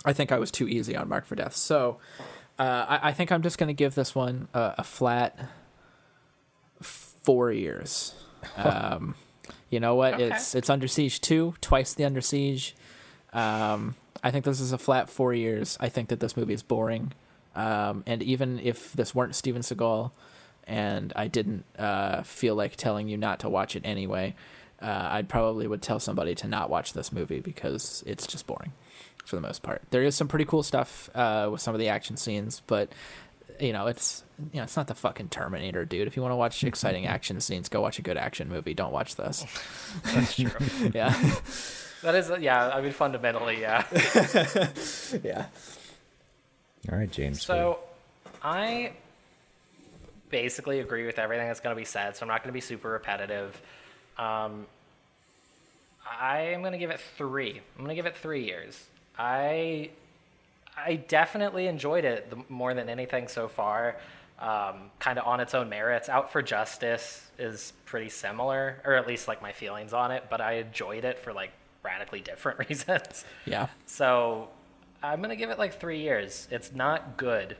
I 0.04 0.12
think 0.12 0.32
I 0.32 0.38
was 0.38 0.50
too 0.50 0.68
easy 0.68 0.96
on 0.96 1.08
Marked 1.08 1.26
for 1.26 1.34
Death. 1.34 1.54
So 1.56 1.98
uh, 2.58 2.86
I, 2.88 3.08
I 3.08 3.12
think 3.12 3.32
I'm 3.32 3.42
just 3.42 3.58
going 3.58 3.68
to 3.68 3.74
give 3.74 3.94
this 3.94 4.14
one 4.14 4.48
a, 4.54 4.74
a 4.78 4.84
flat 4.84 5.50
four 6.80 7.52
years. 7.52 8.14
Um, 8.56 9.16
you 9.70 9.80
know 9.80 9.96
what? 9.96 10.14
Okay. 10.14 10.28
It's 10.28 10.54
it's 10.54 10.70
Under 10.70 10.86
Siege 10.86 11.20
two, 11.20 11.54
twice 11.60 11.94
the 11.94 12.04
Under 12.04 12.20
Siege. 12.20 12.76
Um, 13.32 13.96
I 14.22 14.30
think 14.30 14.44
this 14.44 14.60
is 14.60 14.70
a 14.70 14.78
flat 14.78 15.10
four 15.10 15.34
years. 15.34 15.76
I 15.80 15.88
think 15.88 16.10
that 16.10 16.20
this 16.20 16.36
movie 16.36 16.54
is 16.54 16.62
boring. 16.62 17.12
Um, 17.56 18.04
and 18.06 18.22
even 18.22 18.60
if 18.60 18.92
this 18.92 19.16
weren't 19.16 19.34
Steven 19.34 19.62
Seagal, 19.62 20.12
and 20.66 21.12
I 21.14 21.28
didn't 21.28 21.64
uh, 21.78 22.22
feel 22.22 22.54
like 22.54 22.76
telling 22.76 23.08
you 23.08 23.16
not 23.16 23.40
to 23.40 23.48
watch 23.48 23.76
it 23.76 23.82
anyway, 23.84 24.34
uh, 24.80 25.08
I'd 25.12 25.28
probably 25.28 25.66
would 25.66 25.82
tell 25.82 26.00
somebody 26.00 26.34
to 26.36 26.48
not 26.48 26.70
watch 26.70 26.92
this 26.92 27.12
movie 27.12 27.40
because 27.40 28.02
it's 28.06 28.26
just 28.26 28.46
boring 28.46 28.72
for 29.24 29.36
the 29.36 29.42
most 29.42 29.62
part. 29.62 29.82
There 29.90 30.02
is 30.02 30.14
some 30.14 30.28
pretty 30.28 30.44
cool 30.44 30.62
stuff 30.62 31.08
uh, 31.14 31.48
with 31.52 31.60
some 31.60 31.74
of 31.74 31.80
the 31.80 31.88
action 31.88 32.16
scenes, 32.16 32.62
but 32.66 32.90
you 33.60 33.72
know, 33.72 33.86
it's 33.86 34.22
you 34.52 34.58
know, 34.58 34.64
it's 34.64 34.76
not 34.76 34.86
the 34.86 34.94
fucking 34.94 35.28
Terminator, 35.28 35.84
dude. 35.84 36.06
If 36.06 36.16
you 36.16 36.22
want 36.22 36.32
to 36.32 36.36
watch 36.36 36.62
exciting 36.64 37.06
action 37.06 37.40
scenes, 37.40 37.68
go 37.68 37.80
watch 37.80 37.98
a 37.98 38.02
good 38.02 38.16
action 38.16 38.48
movie. 38.48 38.74
Don't 38.74 38.92
watch 38.92 39.16
this. 39.16 39.44
That's 40.04 40.36
true. 40.36 40.50
Yeah, 40.94 41.14
that 42.02 42.14
is, 42.14 42.30
yeah, 42.40 42.68
I 42.68 42.80
mean, 42.80 42.92
fundamentally, 42.92 43.60
yeah. 43.60 43.84
yeah. 45.22 45.46
All 46.90 46.98
right, 46.98 47.10
James. 47.10 47.42
So, 47.42 47.78
I 48.42 48.92
basically 50.36 50.80
agree 50.80 51.06
with 51.06 51.18
everything 51.18 51.48
that's 51.48 51.60
going 51.60 51.74
to 51.74 51.80
be 51.80 51.86
said, 51.86 52.14
so 52.14 52.22
I'm 52.22 52.28
not 52.28 52.42
going 52.42 52.50
to 52.50 52.54
be 52.54 52.60
super 52.60 52.90
repetitive. 52.90 53.58
Um, 54.18 54.66
I 56.06 56.40
am 56.52 56.60
going 56.60 56.72
to 56.72 56.78
give 56.78 56.90
it 56.90 57.00
three. 57.16 57.62
I'm 57.74 57.84
going 57.84 57.88
to 57.88 57.94
give 57.94 58.04
it 58.04 58.14
three 58.18 58.44
years. 58.44 58.84
I 59.18 59.88
I 60.76 60.96
definitely 60.96 61.68
enjoyed 61.68 62.04
it 62.04 62.28
the, 62.28 62.36
more 62.50 62.74
than 62.74 62.90
anything 62.90 63.28
so 63.28 63.48
far. 63.48 63.96
Um, 64.38 64.90
kind 64.98 65.18
of 65.18 65.26
on 65.26 65.40
its 65.40 65.54
own 65.54 65.70
merits. 65.70 66.10
Out 66.10 66.30
for 66.30 66.42
Justice 66.42 67.30
is 67.38 67.72
pretty 67.86 68.10
similar, 68.10 68.82
or 68.84 68.92
at 68.92 69.06
least 69.06 69.28
like 69.28 69.40
my 69.40 69.52
feelings 69.52 69.94
on 69.94 70.10
it. 70.10 70.24
But 70.28 70.42
I 70.42 70.56
enjoyed 70.56 71.06
it 71.06 71.18
for 71.18 71.32
like 71.32 71.52
radically 71.82 72.20
different 72.20 72.58
reasons. 72.68 73.24
Yeah. 73.46 73.68
So 73.86 74.50
I'm 75.02 75.22
gonna 75.22 75.34
give 75.34 75.48
it 75.48 75.58
like 75.58 75.80
three 75.80 76.00
years. 76.00 76.46
It's 76.50 76.74
not 76.74 77.16
good, 77.16 77.56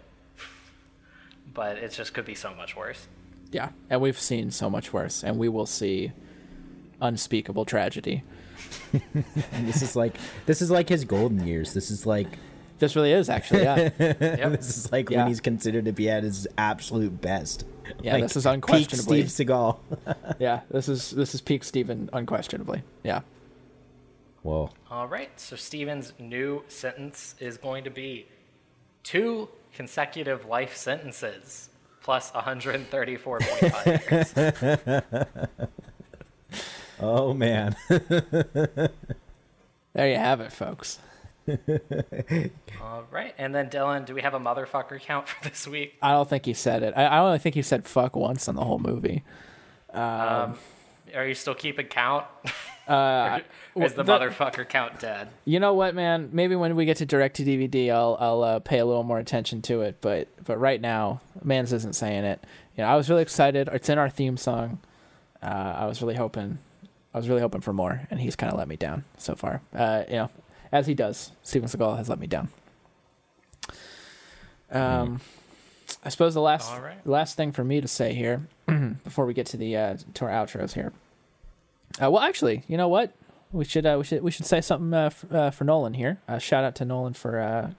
but 1.57 1.79
it 1.79 1.91
just 1.91 2.15
could 2.15 2.25
be 2.27 2.37
so 2.37 2.55
much 2.55 2.77
worse. 2.77 3.09
Yeah. 3.51 3.71
And 3.91 4.01
we've 4.01 4.19
seen 4.21 4.51
so 4.53 4.71
much 4.71 4.93
worse, 4.93 5.25
and 5.25 5.39
we 5.39 5.49
will 5.49 5.67
see 5.67 6.13
unspeakable 7.01 7.65
tragedy. 7.65 8.23
this 9.63 9.83
is 9.83 9.97
like 9.97 10.15
this 10.47 10.63
is 10.63 10.71
like 10.71 10.89
his 10.89 11.05
golden 11.05 11.47
years. 11.47 11.75
This 11.75 11.91
is 11.91 12.07
like 12.07 12.29
This 12.79 12.95
really 12.95 13.13
is 13.13 13.29
actually, 13.31 13.63
yeah. 13.63 13.91
Yep. 13.99 14.21
this 14.53 14.77
is 14.77 14.93
like 14.93 15.09
Yeah. 15.11 15.19
when 15.19 15.29
he's 15.29 15.41
considered 15.41 15.87
to 15.87 15.93
be 15.93 16.11
at 16.11 16.23
his 16.23 16.47
absolute 16.59 17.21
best. 17.21 17.65
Yeah, 18.03 18.15
Like, 18.15 18.25
this 18.25 18.37
is 18.37 18.45
peak 18.45 18.55
unquestionably- 18.55 19.27
Steve 19.29 19.47
Seagal. 19.47 19.79
yeah, 20.39 20.61
this 20.71 20.89
is 20.89 21.11
this 21.13 21.35
is 21.35 21.41
peak 21.41 21.65
Steven 21.65 22.11
unquestionably. 22.13 22.83
Yeah. 23.03 23.21
Whoa. 24.43 24.71
All 24.91 25.09
right. 25.09 25.31
So 25.41 25.57
Steven's 25.57 26.13
new 26.19 26.63
sentence 26.69 27.35
is 27.41 27.57
going 27.59 27.85
to 27.85 27.91
be 27.91 28.27
two 29.07 29.49
consecutive 29.73 30.47
life 30.47 30.77
sentences 30.77 31.71
plus 32.03 32.33
134.5 32.33 34.11
years. 34.11 34.35
Oh 36.99 37.33
man. 37.33 37.77
There 39.93 40.09
you 40.11 40.17
have 40.17 40.41
it, 40.41 40.53
folks. 40.53 40.99
All 42.83 43.05
right, 43.13 43.33
and 43.39 43.55
then 43.55 43.71
Dylan, 43.71 44.05
do 44.07 44.15
we 44.15 44.23
have 44.23 44.35
a 44.35 44.41
motherfucker 44.41 45.01
count 45.01 45.29
for 45.29 45.49
this 45.49 45.69
week? 45.69 45.95
I 46.03 46.11
don't 46.11 46.29
think 46.29 46.45
he 46.45 46.55
said 46.55 46.83
it. 46.83 46.93
I, 46.97 47.05
I 47.05 47.19
only 47.21 47.39
think 47.39 47.55
he 47.55 47.63
said 47.63 47.87
fuck 47.87 48.17
once 48.17 48.49
in 48.49 48.57
the 48.57 48.65
whole 48.65 48.81
movie. 48.81 49.23
Um, 49.93 50.59
are 51.17 51.27
you 51.27 51.35
still 51.35 51.55
keeping 51.55 51.87
count? 51.87 52.27
Uh, 52.87 53.41
is 53.77 53.95
the, 53.95 54.03
the- 54.03 54.13
motherfucker 54.13 54.69
count 54.69 55.01
dead? 55.01 55.29
You 55.45 55.61
know 55.61 55.75
what, 55.75 55.95
man? 55.95 56.31
Maybe 56.33 56.55
when 56.57 56.77
we 56.77 56.85
get 56.85 56.99
to 56.99 57.07
direct 57.07 57.37
to 57.37 57.45
DVD, 57.45 57.91
I'll 57.91 58.17
I'll 58.21 58.43
uh, 58.43 58.59
pay 58.61 58.79
a 58.79 58.87
little 58.87 59.03
more 59.03 59.19
attention 59.19 59.63
to 59.63 59.83
it. 59.83 59.99
But 60.01 60.29
but 60.45 60.59
right 60.59 60.81
now, 60.81 61.21
Mans 61.43 61.73
isn't 61.73 61.95
saying 61.95 62.25
it. 62.25 62.45
You 62.77 62.85
know, 62.85 62.89
I 62.89 62.97
was 62.97 63.09
really 63.09 63.23
excited. 63.23 63.69
It's 63.73 63.89
in 63.89 63.99
our 63.99 64.11
theme 64.11 64.37
song. 64.37 64.79
Uh, 65.43 65.75
I 65.79 65.87
was 65.87 66.01
really 66.03 66.15
hoping, 66.15 66.59
I 67.15 67.19
was 67.19 67.29
really 67.29 67.41
hoping 67.41 67.61
for 67.61 67.73
more, 67.73 68.07
and 68.11 68.21
he's 68.21 68.37
kind 68.37 68.53
of 68.53 68.59
let 68.59 68.69
me 68.69 68.77
down 68.77 69.05
so 69.17 69.35
far. 69.35 69.61
Uh, 69.75 70.05
you 70.09 70.15
know, 70.15 70.31
as 70.73 70.87
he 70.87 70.95
does. 70.95 71.33
Steven 71.43 71.69
Seagal 71.69 71.97
has 71.97 72.09
let 72.09 72.19
me 72.19 72.27
down. 72.27 72.49
Um, 74.71 75.21
I 76.05 76.09
suppose 76.09 76.35
the 76.35 76.41
last 76.41 76.71
right. 76.81 77.07
last 77.07 77.37
thing 77.37 77.53
for 77.53 77.65
me 77.65 77.81
to 77.81 77.89
say 77.89 78.15
here 78.15 78.47
before 79.05 79.27
we 79.27 79.35
get 79.35 79.47
to 79.47 79.57
the 79.57 79.77
uh, 79.77 79.97
to 80.15 80.25
our 80.25 80.31
outros 80.31 80.73
here. 80.73 80.93
Uh, 82.03 82.11
well, 82.11 82.23
actually, 82.23 82.63
you 82.69 82.77
know 82.77 82.89
what? 82.89 83.13
We 83.53 83.65
should 83.65 83.87
uh, 83.87 83.97
we 83.99 84.05
should 84.05 84.23
we 84.23 84.31
should 84.31 84.47
say 84.47 84.61
something 84.61 84.93
uh, 84.93 85.07
f- 85.07 85.25
uh, 85.33 85.51
for 85.51 85.65
Nolan 85.65 85.95
here. 85.95 86.21
Uh, 86.29 86.39
shout 86.39 86.65
out 86.65 86.75
to 86.77 86.85
Nolan 86.85 87.15
for 87.15 87.39
uh, 87.41 87.71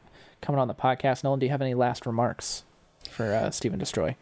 coming 0.42 0.60
on 0.60 0.68
the 0.68 0.74
podcast. 0.74 1.24
Nolan, 1.24 1.40
do 1.40 1.46
you 1.46 1.52
have 1.52 1.62
any 1.62 1.74
last 1.74 2.06
remarks 2.06 2.64
for 3.12 3.34
uh, 3.34 3.52
Steve 3.52 3.74
'N 3.74 3.80
Destroy? 3.80 4.16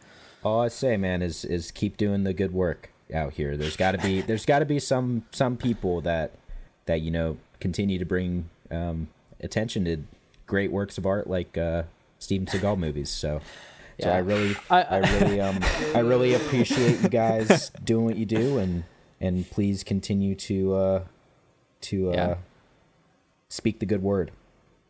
All 0.44 0.60
I 0.60 0.68
say, 0.68 0.96
man, 0.96 1.22
is 1.22 1.44
is 1.44 1.70
keep 1.70 1.96
doing 1.96 2.24
the 2.24 2.32
good 2.34 2.52
work 2.52 2.90
out 3.14 3.34
here. 3.34 3.56
There's 3.56 3.76
got 3.76 3.92
to 3.92 3.98
be 3.98 4.20
there's 4.20 4.44
got 4.44 4.58
to 4.58 4.64
be 4.66 4.78
some 4.78 5.24
some 5.32 5.56
people 5.56 6.00
that 6.02 6.32
that 6.86 7.00
you 7.00 7.10
know 7.10 7.38
continue 7.60 7.98
to 7.98 8.04
bring 8.04 8.50
um, 8.70 9.08
attention 9.40 9.84
to 9.86 9.98
great 10.46 10.70
works 10.72 10.98
of 10.98 11.06
art 11.06 11.28
like 11.28 11.56
uh, 11.56 11.84
Steven 12.18 12.46
Seagal 12.46 12.76
movies. 12.78 13.08
So, 13.08 13.40
so 14.00 14.08
Yeah. 14.08 14.14
I 14.14 14.18
really 14.18 14.56
I- 14.68 14.82
I, 14.82 14.98
really 14.98 15.40
um 15.40 15.60
I 15.94 16.00
really 16.00 16.34
appreciate 16.34 17.00
you 17.02 17.08
guys 17.08 17.70
doing 17.84 18.04
what 18.04 18.16
you 18.16 18.26
do 18.26 18.58
and 18.58 18.84
and 19.26 19.48
please 19.50 19.84
continue 19.84 20.34
to 20.34 20.74
uh 20.74 21.02
to 21.82 22.10
uh 22.10 22.14
Yeah. 22.14 22.34
speak 23.48 23.78
the 23.80 23.86
good 23.86 24.02
word. 24.02 24.30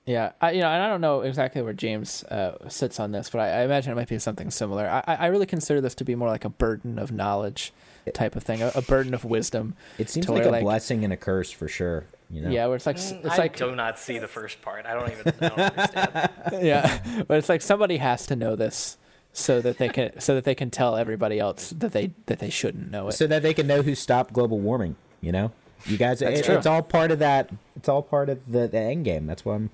Yeah, 0.05 0.33
I, 0.41 0.53
you 0.53 0.61
know, 0.61 0.69
and 0.69 0.81
I 0.85 0.89
don't 0.89 1.01
know 1.01 1.23
exactly 1.23 1.61
where 1.63 1.73
James 1.73 2.23
uh, 2.25 2.69
sits 2.69 3.01
on 3.01 3.11
this, 3.11 3.29
but 3.29 3.41
I, 3.41 3.49
I 3.49 3.65
imagine 3.65 3.91
it 3.91 3.97
might 3.97 4.09
be 4.09 4.21
something 4.21 4.53
similar. 4.53 4.87
I, 4.89 5.03
I 5.17 5.27
really 5.27 5.47
consider 5.47 5.81
this 5.81 5.97
to 5.97 6.05
be 6.05 6.15
more 6.15 6.29
like 6.29 6.45
a 6.45 6.49
burden 6.49 6.97
of 7.01 7.11
knowledge 7.11 7.73
type 8.15 8.37
of 8.37 8.45
thing, 8.45 8.63
a, 8.63 8.71
a 8.77 8.83
burden 8.83 9.15
of 9.15 9.25
wisdom. 9.25 9.75
It 9.99 10.09
seems 10.09 10.29
like 10.29 10.45
a 10.45 10.51
like- 10.51 10.63
blessing 10.63 11.03
and 11.03 11.13
a 11.13 11.17
curse 11.17 11.51
for 11.51 11.67
sure. 11.67 12.05
You 12.31 12.43
know. 12.43 12.51
Yeah, 12.51 12.67
where 12.67 12.77
it's 12.77 12.87
like 12.87 12.99
s- 12.99 13.15
Mm, 13.15 13.25
it's 13.25 13.35
I 13.35 13.37
like 13.37 13.57
do 13.57 13.75
not 13.75 13.99
see 13.99 14.19
the 14.21 14.29
first 14.29 14.63
part. 14.63 14.87
I 14.87 14.95
don't 14.95 15.11
even 15.11 15.35
I 15.41 15.49
don't 15.49 15.59
understand. 15.59 16.31
yeah, 16.65 17.25
but 17.27 17.39
it's 17.39 17.49
like 17.49 17.63
somebody 17.63 17.97
has 17.97 18.27
to 18.29 18.37
know 18.37 18.55
this 18.55 18.99
so 19.39 19.61
that 19.61 19.77
they 19.77 19.89
can 19.91 20.19
so 20.19 20.35
that 20.35 20.45
they 20.45 20.55
can 20.55 20.71
tell 20.71 20.97
everybody 20.97 21.39
else 21.39 21.69
that 21.77 21.93
they 21.93 22.11
that 22.25 22.39
they 22.39 22.49
shouldn't 22.49 22.91
know 22.91 23.09
it. 23.09 23.13
so 23.13 23.27
that 23.27 23.43
they 23.43 23.53
can 23.53 23.67
know 23.67 23.83
who 23.83 23.95
stopped 23.95 24.33
global 24.33 24.59
warming. 24.59 24.97
You 25.21 25.31
know, 25.33 25.53
you 25.85 25.99
guys, 25.99 26.21
That's 26.21 26.41
it- 26.41 26.45
true. 26.47 26.57
it's 26.57 26.67
all 26.67 26.83
part 26.83 27.11
of 27.11 27.19
that. 27.19 27.51
It's 27.77 27.89
all 27.89 28.03
part 28.03 28.29
of 28.31 28.51
the, 28.51 28.67
the 28.67 28.79
end 28.79 29.05
game. 29.05 29.27
That's 29.27 29.45
what 29.45 29.55
I'm. 29.55 29.71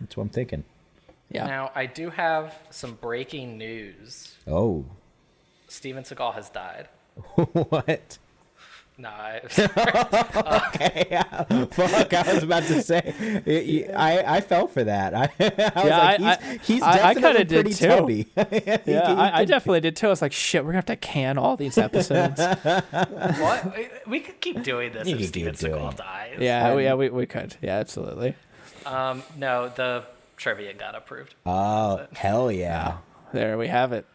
That's 0.00 0.16
what 0.16 0.24
I'm 0.24 0.28
thinking. 0.28 0.64
yeah. 1.30 1.46
Now 1.46 1.70
I 1.74 1.86
do 1.86 2.10
have 2.10 2.54
some 2.70 2.94
breaking 3.00 3.56
news. 3.58 4.36
Oh, 4.46 4.84
Steven 5.68 6.04
Seagal 6.04 6.34
has 6.34 6.50
died. 6.50 6.88
what? 7.34 8.18
No, 9.00 9.10
I, 9.10 9.40
Fuck! 11.70 12.14
I 12.14 12.32
was 12.34 12.42
about 12.42 12.64
to 12.64 12.82
say. 12.82 13.92
I 13.96 14.36
I 14.36 14.40
fell 14.40 14.66
for 14.66 14.82
that. 14.84 15.14
I, 15.14 15.22
I 15.22 15.28
was 15.28 15.30
Yeah, 15.38 15.98
like, 15.98 16.20
I- 16.20 16.36
he's, 16.58 16.66
he's 16.66 16.82
I- 16.82 16.90
I 17.10 17.14
definitely 17.14 17.44
kinda 17.44 17.44
did 17.44 17.66
too. 17.76 17.86
tubby. 17.88 18.26
Yeah, 18.36 18.78
he 18.84 18.96
I, 18.96 19.38
I 19.40 19.44
definitely 19.44 19.80
did 19.80 19.94
too. 19.96 20.06
I 20.08 20.10
was 20.10 20.22
like, 20.22 20.32
shit, 20.32 20.62
we're 20.64 20.70
gonna 20.72 20.78
have 20.78 20.86
to 20.86 20.96
can 20.96 21.38
all 21.38 21.56
these 21.56 21.78
episodes. 21.78 22.40
what? 22.40 23.76
We- 23.76 23.88
We 24.06 24.20
could 24.20 24.40
keep 24.40 24.62
doing 24.64 24.92
this 24.92 25.06
You 25.06 25.16
if 25.16 25.26
Steven 25.28 25.54
keep 25.54 25.60
doing 25.70 25.80
Seagal 25.82 25.96
dies. 25.96 26.36
yeah, 26.40 26.74
we, 26.74 26.82
yeah, 26.84 26.94
we, 26.94 27.08
we 27.10 27.26
could. 27.26 27.56
Yeah, 27.62 27.76
absolutely. 27.78 28.34
Um. 28.84 29.22
No, 29.36 29.68
the 29.68 30.04
trivia 30.36 30.74
got 30.74 30.96
approved. 30.96 31.34
Oh 31.46 32.04
hell 32.14 32.50
yeah! 32.50 32.96
There 33.32 33.56
we 33.58 33.68
have 33.68 33.92
it. 33.92 34.06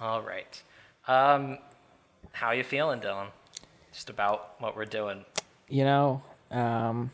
All 0.00 0.22
right. 0.22 0.62
Um, 1.08 1.58
how 2.32 2.52
you 2.52 2.64
feeling, 2.64 3.00
Dylan? 3.00 3.26
Just 3.92 4.10
about 4.10 4.54
what 4.58 4.76
we're 4.76 4.84
doing. 4.84 5.24
You 5.68 5.84
know, 5.84 6.22
um, 6.50 7.10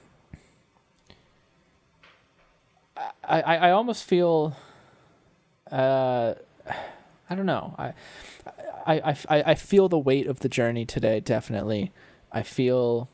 I, 2.97 3.41
I, 3.41 3.57
I 3.57 3.71
almost 3.73 4.05
feel, 4.05 4.57
uh, 5.71 6.35
I 7.31 7.35
don't 7.35 7.47
know. 7.47 7.75
I, 7.79 7.93
I, 8.87 9.17
I, 9.29 9.43
I 9.47 9.55
feel 9.55 9.89
the 9.89 9.99
weight 9.99 10.27
of 10.27 10.41
the 10.41 10.49
journey 10.49 10.87
today. 10.87 11.21
Definitely, 11.21 11.93
I 12.33 12.43
feel. 12.43 13.09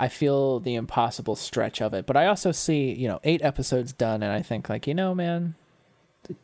I 0.00 0.06
feel 0.06 0.60
the 0.60 0.76
impossible 0.76 1.34
stretch 1.34 1.82
of 1.82 1.92
it, 1.92 2.06
but 2.06 2.16
I 2.16 2.26
also 2.26 2.52
see 2.52 2.92
you 2.92 3.08
know 3.08 3.18
eight 3.24 3.42
episodes 3.42 3.92
done, 3.92 4.22
and 4.22 4.32
I 4.32 4.42
think 4.42 4.68
like 4.68 4.86
you 4.86 4.94
know, 4.94 5.12
man, 5.12 5.56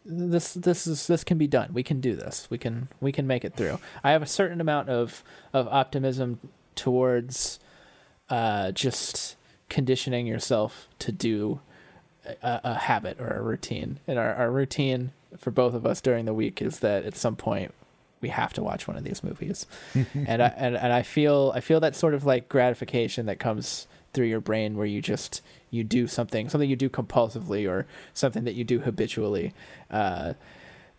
this 0.04 0.54
this 0.54 0.86
is 0.86 1.06
this 1.06 1.24
can 1.24 1.38
be 1.38 1.46
done. 1.46 1.72
We 1.72 1.82
can 1.82 2.00
do 2.00 2.14
this. 2.14 2.48
We 2.50 2.58
can 2.58 2.88
we 3.00 3.12
can 3.12 3.26
make 3.26 3.44
it 3.44 3.54
through. 3.54 3.78
I 4.02 4.12
have 4.12 4.22
a 4.22 4.26
certain 4.26 4.60
amount 4.60 4.88
of 4.88 5.22
of 5.52 5.68
optimism 5.68 6.38
towards 6.74 7.58
uh, 8.28 8.72
just 8.72 9.36
conditioning 9.68 10.26
yourself 10.26 10.88
to 11.00 11.12
do 11.12 11.60
a, 12.24 12.60
a 12.64 12.74
habit 12.74 13.20
or 13.20 13.28
a 13.28 13.42
routine. 13.42 14.00
And 14.06 14.18
our, 14.18 14.34
our 14.34 14.50
routine 14.50 15.12
for 15.36 15.50
both 15.50 15.74
of 15.74 15.84
us 15.84 16.00
during 16.00 16.24
the 16.24 16.34
week 16.34 16.62
is 16.62 16.80
that 16.80 17.04
at 17.04 17.16
some 17.16 17.36
point 17.36 17.74
we 18.20 18.28
have 18.28 18.52
to 18.54 18.62
watch 18.62 18.88
one 18.88 18.96
of 18.96 19.04
these 19.04 19.22
movies. 19.22 19.66
and 20.14 20.42
I 20.42 20.48
and, 20.56 20.76
and 20.76 20.92
I 20.92 21.02
feel 21.02 21.52
I 21.54 21.60
feel 21.60 21.80
that 21.80 21.96
sort 21.96 22.14
of 22.14 22.24
like 22.24 22.48
gratification 22.48 23.26
that 23.26 23.38
comes 23.38 23.86
through 24.14 24.26
your 24.26 24.40
brain 24.40 24.76
where 24.76 24.86
you 24.86 25.02
just 25.02 25.42
you 25.70 25.84
do 25.84 26.06
something 26.06 26.48
something 26.48 26.70
you 26.70 26.76
do 26.76 26.88
compulsively 26.88 27.68
or 27.68 27.86
something 28.14 28.44
that 28.44 28.54
you 28.54 28.64
do 28.64 28.80
habitually. 28.80 29.52
Uh, 29.90 30.34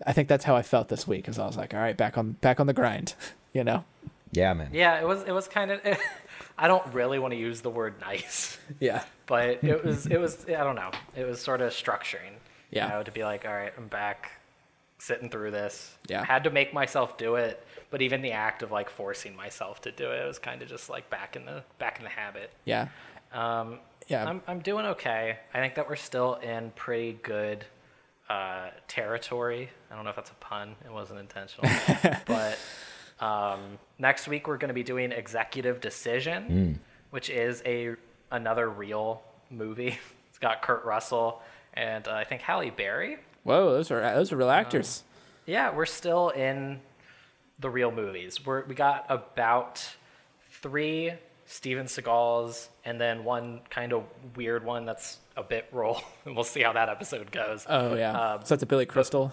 I 0.06 0.12
think 0.14 0.28
that's 0.28 0.44
how 0.44 0.56
I 0.56 0.62
felt 0.62 0.90
this 0.90 1.08
week 1.08 1.22
because 1.24 1.40
I 1.40 1.48
was 1.48 1.56
like, 1.58 1.74
all 1.74 1.80
right, 1.80 1.96
back 1.96 2.18
on 2.18 2.34
back 2.34 2.60
on 2.60 2.68
the 2.68 2.74
grind, 2.74 3.16
you 3.54 3.64
know. 3.64 3.84
Yeah, 4.32 4.54
man. 4.54 4.70
Yeah, 4.74 5.00
it 5.00 5.08
was. 5.08 5.24
It 5.24 5.32
was 5.32 5.48
kind 5.48 5.72
of. 5.72 5.80
I 6.58 6.68
don't 6.68 6.86
really 6.94 7.20
want 7.20 7.34
to 7.34 7.40
use 7.40 7.62
the 7.62 7.70
word 7.70 7.96
nice, 8.02 8.58
Yeah. 8.80 9.04
but 9.26 9.64
it 9.64 9.84
was. 9.84 10.06
It 10.08 10.20
was. 10.20 10.46
I 10.48 10.64
don't 10.64 10.76
know. 10.76 10.92
It 11.16 11.26
was 11.26 11.42
sort 11.42 11.62
of 11.62 11.72
structuring. 11.72 12.34
Yeah. 12.72 12.88
You 12.88 12.94
know, 12.94 13.04
to 13.04 13.12
be 13.12 13.24
like, 13.24 13.46
all 13.46 13.54
right, 13.54 13.72
I'm 13.78 13.88
back, 13.88 14.32
sitting 14.98 15.30
through 15.30 15.52
this. 15.52 15.94
Yeah. 16.08 16.22
I 16.22 16.26
had 16.26 16.44
to 16.44 16.50
make 16.50 16.74
myself 16.74 17.18
do 17.18 17.36
it, 17.36 17.66
but 17.96 18.02
even 18.02 18.22
the 18.22 18.34
act 18.34 18.62
of 18.62 18.74
like 18.74 18.90
forcing 18.90 19.34
myself 19.38 19.80
to 19.80 19.90
do 19.90 20.12
it 20.12 20.28
was 20.28 20.38
kind 20.38 20.62
of 20.62 20.68
just 20.68 20.90
like 20.90 21.10
back 21.10 21.38
in 21.38 21.46
the 21.46 21.64
back 21.80 21.98
in 21.98 22.04
the 22.04 22.10
habit. 22.10 22.52
Yeah. 22.66 22.90
Um, 23.32 23.80
Yeah. 24.10 24.26
I'm 24.26 24.42
I'm 24.50 24.60
doing 24.60 24.86
okay. 24.88 25.38
I 25.54 25.60
think 25.60 25.76
that 25.76 25.88
we're 25.88 25.96
still 25.96 26.34
in 26.34 26.72
pretty 26.72 27.18
good 27.24 27.64
uh, 28.30 28.72
territory. 28.90 29.70
I 29.90 29.96
don't 29.96 30.04
know 30.04 30.10
if 30.10 30.18
that's 30.18 30.30
a 30.30 30.42
pun. 30.42 30.76
It 30.84 30.92
wasn't 30.92 31.22
intentional. 31.22 31.72
but 32.26 32.60
um, 33.22 33.80
next 33.98 34.28
week 34.28 34.46
we're 34.46 34.58
going 34.58 34.68
to 34.68 34.74
be 34.74 34.84
doing 34.84 35.14
Executive 35.14 35.80
Decision, 35.80 36.82
which 37.12 37.30
is 37.30 37.64
a 37.66 37.96
another 38.30 38.70
real 38.70 39.22
movie. 39.50 39.98
It's 40.32 40.40
got 40.40 40.62
Kurt 40.62 40.84
Russell 40.84 41.42
and 41.76 42.06
uh, 42.10 42.14
I 42.14 42.26
think 42.26 42.42
Halle 42.42 42.70
Berry. 42.72 43.20
Whoa, 43.44 43.72
those 43.72 43.90
are 43.90 44.02
those 44.02 44.34
are 44.34 44.36
real 44.36 44.50
actors. 44.50 45.06
Yeah, 45.46 45.74
we're 45.74 45.86
still 45.86 46.28
in 46.32 46.82
the 47.60 47.69
real 47.69 47.91
movies. 47.91 48.45
We're 48.45 48.65
we 48.65 48.76
got 48.76 49.06
about 49.10 49.88
three 50.61 51.14
Steven 51.45 51.86
Seagals 51.86 52.68
and 52.84 52.99
then 52.99 53.23
one 53.23 53.61
kind 53.69 53.94
of 53.94 54.03
weird 54.36 54.65
one 54.65 54.86
that's 54.86 55.19
a 55.38 55.44
bit 55.44 55.68
roll. 55.72 56.02
And 56.26 56.36
we'll 56.36 56.44
see 56.44 56.61
how 56.61 56.73
that 56.73 56.90
episode 56.90 57.32
goes. 57.32 57.65
oh 57.69 57.95
yeah. 57.95 58.18
Uh, 58.18 58.40
so 58.44 58.56
that's 58.56 58.64
a 58.64 58.65
Billy 58.65 58.86
Crystal. 58.86 59.32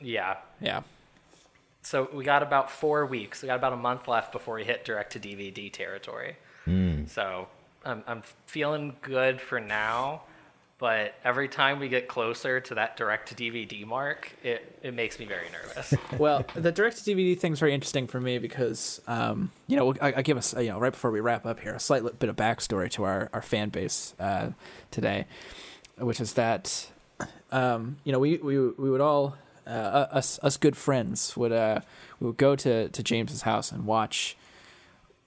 yeah. 0.00 0.36
Yeah. 0.60 0.82
So 1.82 2.10
we 2.12 2.24
got 2.24 2.42
about 2.42 2.70
four 2.70 3.06
weeks. 3.06 3.40
We 3.40 3.46
got 3.46 3.56
about 3.56 3.72
a 3.72 3.76
month 3.76 4.06
left 4.06 4.32
before 4.32 4.56
we 4.56 4.64
hit 4.64 4.84
direct 4.84 5.12
to 5.12 5.20
DVD 5.20 5.72
territory. 5.72 6.36
So 7.06 7.48
I'm 7.84 8.04
I'm 8.06 8.22
feeling 8.46 8.94
good 9.02 9.40
for 9.40 9.58
now. 9.58 10.22
But 10.80 11.14
every 11.24 11.46
time 11.46 11.78
we 11.78 11.90
get 11.90 12.08
closer 12.08 12.58
to 12.58 12.74
that 12.76 12.96
direct 12.96 13.28
to 13.28 13.34
DVD 13.34 13.86
mark, 13.86 14.32
it, 14.42 14.78
it 14.82 14.94
makes 14.94 15.18
me 15.18 15.26
very 15.26 15.46
nervous. 15.52 15.92
well, 16.18 16.42
the 16.54 16.72
direct 16.72 17.04
to 17.04 17.14
DVD 17.14 17.38
thing's 17.38 17.60
very 17.60 17.74
interesting 17.74 18.06
for 18.06 18.18
me 18.18 18.38
because, 18.38 19.02
um, 19.06 19.52
you 19.66 19.76
know, 19.76 19.92
I, 20.00 20.14
I 20.16 20.22
give 20.22 20.38
us, 20.38 20.54
you 20.54 20.68
know, 20.68 20.78
right 20.78 20.90
before 20.90 21.10
we 21.10 21.20
wrap 21.20 21.44
up 21.44 21.60
here, 21.60 21.74
a 21.74 21.78
slight 21.78 22.02
bit 22.18 22.30
of 22.30 22.36
backstory 22.36 22.90
to 22.92 23.04
our, 23.04 23.28
our 23.34 23.42
fan 23.42 23.68
base 23.68 24.14
uh, 24.18 24.52
today, 24.90 25.26
which 25.98 26.18
is 26.18 26.32
that, 26.32 26.90
um, 27.52 27.98
you 28.04 28.12
know, 28.12 28.18
we, 28.18 28.38
we, 28.38 28.58
we 28.58 28.90
would 28.90 29.02
all, 29.02 29.36
uh, 29.66 30.06
us, 30.10 30.38
us 30.42 30.56
good 30.56 30.78
friends 30.78 31.36
would, 31.36 31.52
uh, 31.52 31.80
we 32.20 32.28
would 32.28 32.38
go 32.38 32.56
to, 32.56 32.88
to 32.88 33.02
James's 33.02 33.42
house 33.42 33.70
and 33.70 33.84
watch, 33.84 34.34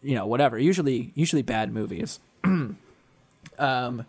you 0.01 0.15
know, 0.15 0.25
whatever, 0.25 0.57
usually, 0.57 1.11
usually 1.13 1.43
bad 1.43 1.71
movies. 1.71 2.19
um, 3.59 4.05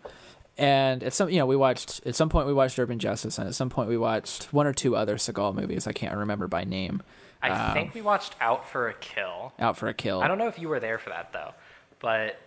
and 0.57 1.03
at 1.03 1.13
some 1.13 1.29
you 1.29 1.37
know 1.39 1.45
we 1.45 1.55
watched 1.55 2.05
at 2.05 2.15
some 2.15 2.29
point 2.29 2.47
we 2.47 2.53
watched 2.53 2.77
Urban 2.79 2.99
Justice, 2.99 3.37
and 3.37 3.47
at 3.47 3.55
some 3.55 3.69
point 3.69 3.89
we 3.89 3.97
watched 3.97 4.53
one 4.53 4.67
or 4.67 4.73
two 4.73 4.95
other 4.95 5.15
Seagal 5.17 5.55
movies. 5.55 5.87
I 5.87 5.91
can't 5.91 6.15
remember 6.17 6.47
by 6.47 6.63
name. 6.63 7.01
I 7.41 7.49
Um, 7.49 7.73
think 7.73 7.93
we 7.93 8.01
watched 8.01 8.35
Out 8.41 8.67
for 8.67 8.87
a 8.87 8.93
Kill. 8.93 9.53
Out 9.59 9.77
for 9.77 9.87
a 9.87 9.93
Kill. 9.93 10.21
I 10.21 10.27
don't 10.27 10.37
know 10.37 10.47
if 10.47 10.57
you 10.57 10.67
were 10.69 10.79
there 10.79 10.97
for 10.97 11.09
that 11.11 11.31
though, 11.33 11.53
but 11.99 12.39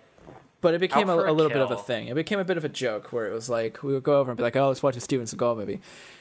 But 0.61 0.75
it 0.75 0.81
became 0.81 1.09
a, 1.09 1.15
a 1.15 1.31
little 1.33 1.51
bit 1.51 1.61
of 1.63 1.71
a 1.71 1.77
thing. 1.77 2.09
It 2.09 2.15
became 2.15 2.39
a 2.41 2.45
bit 2.45 2.57
of 2.57 2.65
a 2.65 2.69
joke 2.69 3.13
where 3.13 3.29
it 3.29 3.33
was 3.33 3.49
like 3.49 3.83
we 3.85 3.93
would 3.93 4.03
go 4.03 4.19
over 4.19 4.31
and 4.31 4.37
be 4.37 4.43
like, 4.43 4.57
"Oh, 4.57 4.69
let's 4.69 4.83
watch 4.83 4.97
a 4.97 5.01
Steven 5.01 5.27
Seagal 5.27 5.57
movie," 5.57 5.81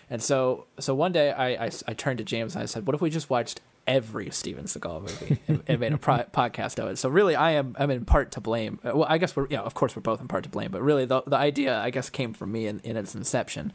and 0.09 0.21
so 0.21 0.65
so 0.79 0.93
one 0.93 1.11
day 1.11 1.31
I 1.31 1.65
I, 1.65 1.69
I 1.87 1.93
turned 1.93 2.19
to 2.19 2.23
James 2.23 2.53
and 2.55 2.61
I 2.61 2.65
said, 2.67 2.85
"What 2.85 2.93
if 2.95 3.01
we 3.01 3.09
just 3.09 3.29
watched 3.31 3.61
every 3.87 4.29
Steven 4.29 4.65
Seagal 4.65 5.01
movie 5.01 5.39
and, 5.47 5.63
and 5.67 5.79
made 5.79 5.93
a 5.93 5.97
pro- 5.97 6.17
podcast 6.33 6.77
of 6.77 6.89
it?" 6.89 6.97
So 6.97 7.09
really, 7.09 7.35
I 7.35 7.51
am 7.51 7.75
I'm 7.79 7.89
in 7.89 8.05
part 8.05 8.31
to 8.33 8.41
blame. 8.41 8.79
Uh, 8.83 8.91
Well, 8.97 9.07
I 9.09 9.17
guess 9.17 9.35
we're 9.35 9.47
yeah, 9.49 9.61
of 9.61 9.73
course 9.73 9.95
we're 9.95 10.01
both 10.01 10.21
in 10.21 10.27
part 10.27 10.43
to 10.43 10.49
blame, 10.49 10.71
but 10.71 10.81
really 10.81 11.05
the 11.05 11.21
the 11.25 11.37
idea 11.37 11.79
I 11.79 11.89
guess 11.89 12.09
came 12.09 12.33
from 12.33 12.51
me 12.51 12.67
in, 12.67 12.79
in 12.83 12.97
its 12.97 13.15
inception, 13.15 13.73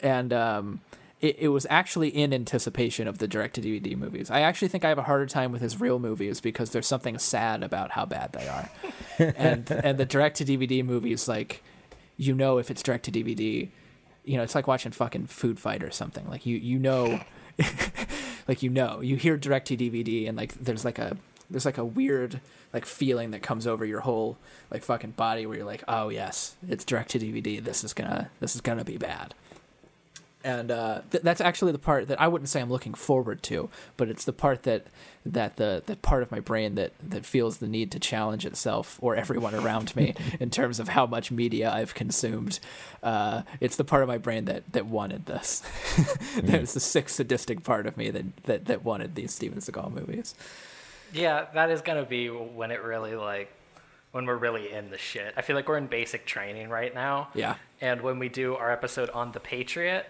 and 0.00 0.32
um. 0.32 0.80
It, 1.20 1.36
it 1.38 1.48
was 1.48 1.66
actually 1.70 2.08
in 2.08 2.34
anticipation 2.34 3.08
of 3.08 3.16
the 3.16 3.26
direct 3.26 3.54
to 3.54 3.62
DVD 3.62 3.96
movies. 3.96 4.30
I 4.30 4.40
actually 4.40 4.68
think 4.68 4.84
I 4.84 4.90
have 4.90 4.98
a 4.98 5.04
harder 5.04 5.24
time 5.24 5.52
with 5.52 5.62
his 5.62 5.80
real 5.80 5.98
movies 5.98 6.38
because 6.38 6.70
there's 6.70 6.86
something 6.88 7.16
sad 7.16 7.62
about 7.62 7.92
how 7.92 8.04
bad 8.04 8.34
they 8.34 8.46
are 8.46 8.68
and 9.34 9.70
and 9.70 9.96
the 9.96 10.04
direct 10.04 10.36
to 10.38 10.44
DVD 10.44 10.84
movies, 10.84 11.26
like 11.26 11.62
you 12.18 12.34
know, 12.34 12.58
if 12.58 12.70
it's 12.70 12.82
direct 12.82 13.06
to 13.06 13.10
DVD, 13.12 13.70
you 14.26 14.36
know, 14.36 14.42
it's 14.42 14.54
like 14.54 14.66
watching 14.66 14.92
fucking 14.92 15.28
Food 15.28 15.58
Fight 15.58 15.82
or 15.82 15.90
something. 15.90 16.28
Like 16.28 16.44
you 16.44 16.58
you 16.58 16.78
know, 16.78 17.20
like 18.48 18.62
you 18.62 18.70
know, 18.70 19.00
you 19.00 19.16
hear 19.16 19.36
direct 19.36 19.68
to 19.68 19.76
DVD, 19.76 20.28
and 20.28 20.36
like 20.36 20.54
there's 20.54 20.84
like 20.84 20.98
a 20.98 21.16
there's 21.50 21.64
like 21.64 21.78
a 21.78 21.84
weird 21.84 22.40
like 22.72 22.86
feeling 22.86 23.30
that 23.30 23.42
comes 23.42 23.66
over 23.66 23.84
your 23.84 24.00
whole 24.00 24.36
like 24.70 24.82
fucking 24.82 25.12
body 25.12 25.46
where 25.46 25.58
you're 25.58 25.66
like, 25.66 25.84
oh 25.86 26.08
yes, 26.08 26.56
it's 26.68 26.84
direct 26.84 27.10
to 27.10 27.18
DVD. 27.18 27.62
This 27.62 27.84
is 27.84 27.92
gonna 27.92 28.30
this 28.40 28.54
is 28.54 28.60
gonna 28.60 28.84
be 28.84 28.96
bad 28.96 29.34
and 30.44 30.70
uh, 30.70 31.00
th- 31.10 31.24
that's 31.24 31.40
actually 31.40 31.72
the 31.72 31.78
part 31.78 32.06
that 32.08 32.20
I 32.20 32.28
wouldn't 32.28 32.50
say 32.50 32.60
I'm 32.60 32.70
looking 32.70 32.92
forward 32.94 33.42
to, 33.44 33.70
but 33.96 34.08
it's 34.08 34.24
the 34.24 34.32
part 34.32 34.62
that 34.64 34.86
that 35.26 35.56
the 35.56 35.82
the 35.86 35.96
part 35.96 36.22
of 36.22 36.30
my 36.30 36.38
brain 36.38 36.74
that 36.74 36.92
that 37.02 37.24
feels 37.24 37.56
the 37.58 37.66
need 37.66 37.90
to 37.92 37.98
challenge 37.98 38.44
itself 38.44 38.98
or 39.00 39.16
everyone 39.16 39.54
around 39.54 39.96
me 39.96 40.14
in 40.40 40.50
terms 40.50 40.78
of 40.78 40.88
how 40.88 41.06
much 41.06 41.30
media 41.30 41.72
I've 41.72 41.94
consumed. 41.94 42.60
Uh, 43.02 43.42
it's 43.58 43.76
the 43.76 43.84
part 43.84 44.02
of 44.02 44.08
my 44.08 44.18
brain 44.18 44.44
that 44.44 44.70
that 44.72 44.86
wanted 44.86 45.26
this. 45.26 45.62
There's 46.42 46.74
the 46.74 46.80
sick 46.80 47.08
sadistic 47.08 47.64
part 47.64 47.86
of 47.86 47.96
me 47.96 48.10
that 48.10 48.44
that 48.44 48.64
that 48.66 48.84
wanted 48.84 49.14
these 49.14 49.32
Steven 49.32 49.58
Seagal 49.58 49.92
movies. 49.92 50.34
yeah, 51.12 51.46
that 51.54 51.70
is 51.70 51.80
gonna 51.80 52.04
be 52.04 52.28
when 52.28 52.70
it 52.70 52.82
really 52.82 53.16
like 53.16 53.50
when 54.12 54.26
we're 54.26 54.36
really 54.36 54.70
in 54.70 54.90
the 54.90 54.98
shit. 54.98 55.34
I 55.36 55.42
feel 55.42 55.56
like 55.56 55.66
we're 55.68 55.78
in 55.78 55.88
basic 55.88 56.24
training 56.24 56.68
right 56.68 56.94
now. 56.94 57.28
Yeah. 57.34 57.56
And 57.80 58.00
when 58.00 58.20
we 58.20 58.28
do 58.28 58.54
our 58.54 58.70
episode 58.70 59.10
on 59.10 59.32
the 59.32 59.40
Patriot, 59.40 60.06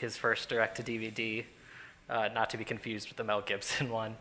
his 0.00 0.16
first 0.16 0.48
direct 0.48 0.76
to 0.76 0.82
DVD, 0.82 1.44
uh, 2.08 2.28
not 2.34 2.50
to 2.50 2.56
be 2.56 2.64
confused 2.64 3.08
with 3.08 3.16
the 3.16 3.24
Mel 3.24 3.40
Gibson 3.42 3.90
one. 4.04 4.16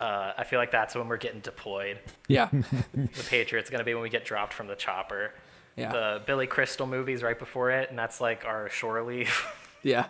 Uh, 0.00 0.32
I 0.38 0.44
feel 0.44 0.58
like 0.60 0.70
that's 0.70 0.94
when 0.94 1.08
we're 1.08 1.16
getting 1.16 1.40
deployed. 1.40 1.98
Yeah, 2.28 2.48
The 2.94 3.24
Patriot's 3.28 3.68
gonna 3.70 3.84
be 3.84 3.94
when 3.94 4.02
we 4.02 4.10
get 4.10 4.24
dropped 4.24 4.52
from 4.52 4.68
the 4.68 4.76
chopper. 4.76 5.32
Yeah. 5.76 5.92
The 5.92 6.22
Billy 6.26 6.46
Crystal 6.46 6.86
movies 6.86 7.22
right 7.22 7.38
before 7.38 7.70
it, 7.70 7.90
and 7.90 7.98
that's 7.98 8.20
like 8.20 8.44
our 8.44 8.68
shore 8.68 9.02
leave. 9.02 9.44
yeah, 9.82 10.06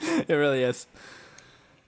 it 0.00 0.28
really 0.32 0.62
is. 0.62 0.86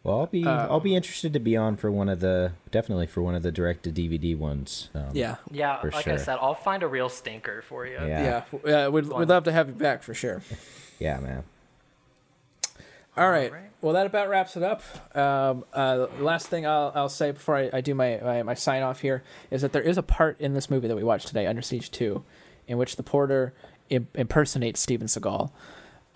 Well, 0.05 0.21
I'll 0.21 0.27
be 0.27 0.45
Uh, 0.47 0.69
I'll 0.69 0.81
be 0.81 0.95
interested 0.95 1.33
to 1.33 1.41
be 1.41 1.57
on 1.57 1.77
for 1.77 1.91
one 1.91 2.09
of 2.09 2.21
the 2.21 2.53
definitely 2.71 3.07
for 3.09 3.21
one 3.21 3.35
of 3.35 3.43
the 3.43 3.51
direct 3.53 3.83
to 3.85 3.91
DVD 3.91 4.37
ones. 4.39 4.91
Um, 4.95 5.11
Yeah, 5.13 5.37
yeah, 5.51 5.81
For 5.81 5.91
like 5.91 6.07
I 6.07 6.11
sure. 6.17 6.19
said, 6.19 6.39
I'll 6.41 6.55
find 6.55 6.83
a 6.83 6.87
real 6.89 7.09
stinker 7.09 7.63
for 7.63 7.85
you. 7.85 7.95
Yeah. 7.95 8.07
yeah, 8.53 8.59
yeah. 8.65 8.89
We'd, 8.89 9.07
we'd 9.07 9.29
love 9.29 9.45
to 9.45 9.53
have 9.53 9.69
you 9.69 9.75
back 9.75 10.03
for 10.05 10.15
sure. 10.15 10.43
yeah, 11.01 11.19
man. 11.19 11.43
All 13.19 13.31
right. 13.31 13.51
Alright. 13.51 13.65
Well, 13.81 13.93
that 13.93 14.07
about 14.07 14.29
wraps 14.29 14.57
it 14.57 14.63
up. 14.63 14.83
Um, 15.17 15.65
uh, 15.73 16.07
last 16.19 16.49
thing 16.49 16.67
I'll, 16.67 16.93
I'll 16.95 17.09
say 17.09 17.31
before 17.31 17.57
I, 17.57 17.71
I 17.73 17.81
do 17.81 17.95
my, 17.95 18.19
my, 18.23 18.43
my 18.43 18.55
sign 18.55 18.83
off 18.83 19.01
here 19.01 19.23
is 19.51 19.63
that 19.63 19.73
there 19.73 19.83
is 19.83 19.99
a 19.99 20.03
part 20.03 20.41
in 20.41 20.55
this 20.55 20.69
movie 20.69 20.89
that 20.89 20.97
we 20.97 21.05
watched 21.05 21.29
today, 21.29 21.47
Under 21.47 21.63
Siege 21.63 21.91
2, 21.91 22.25
in 22.67 22.79
which 22.79 22.97
the 22.97 23.03
porter 23.03 23.55
Im- 23.91 24.09
impersonates 24.15 24.81
Steven 24.81 25.07
Seagal. 25.07 25.51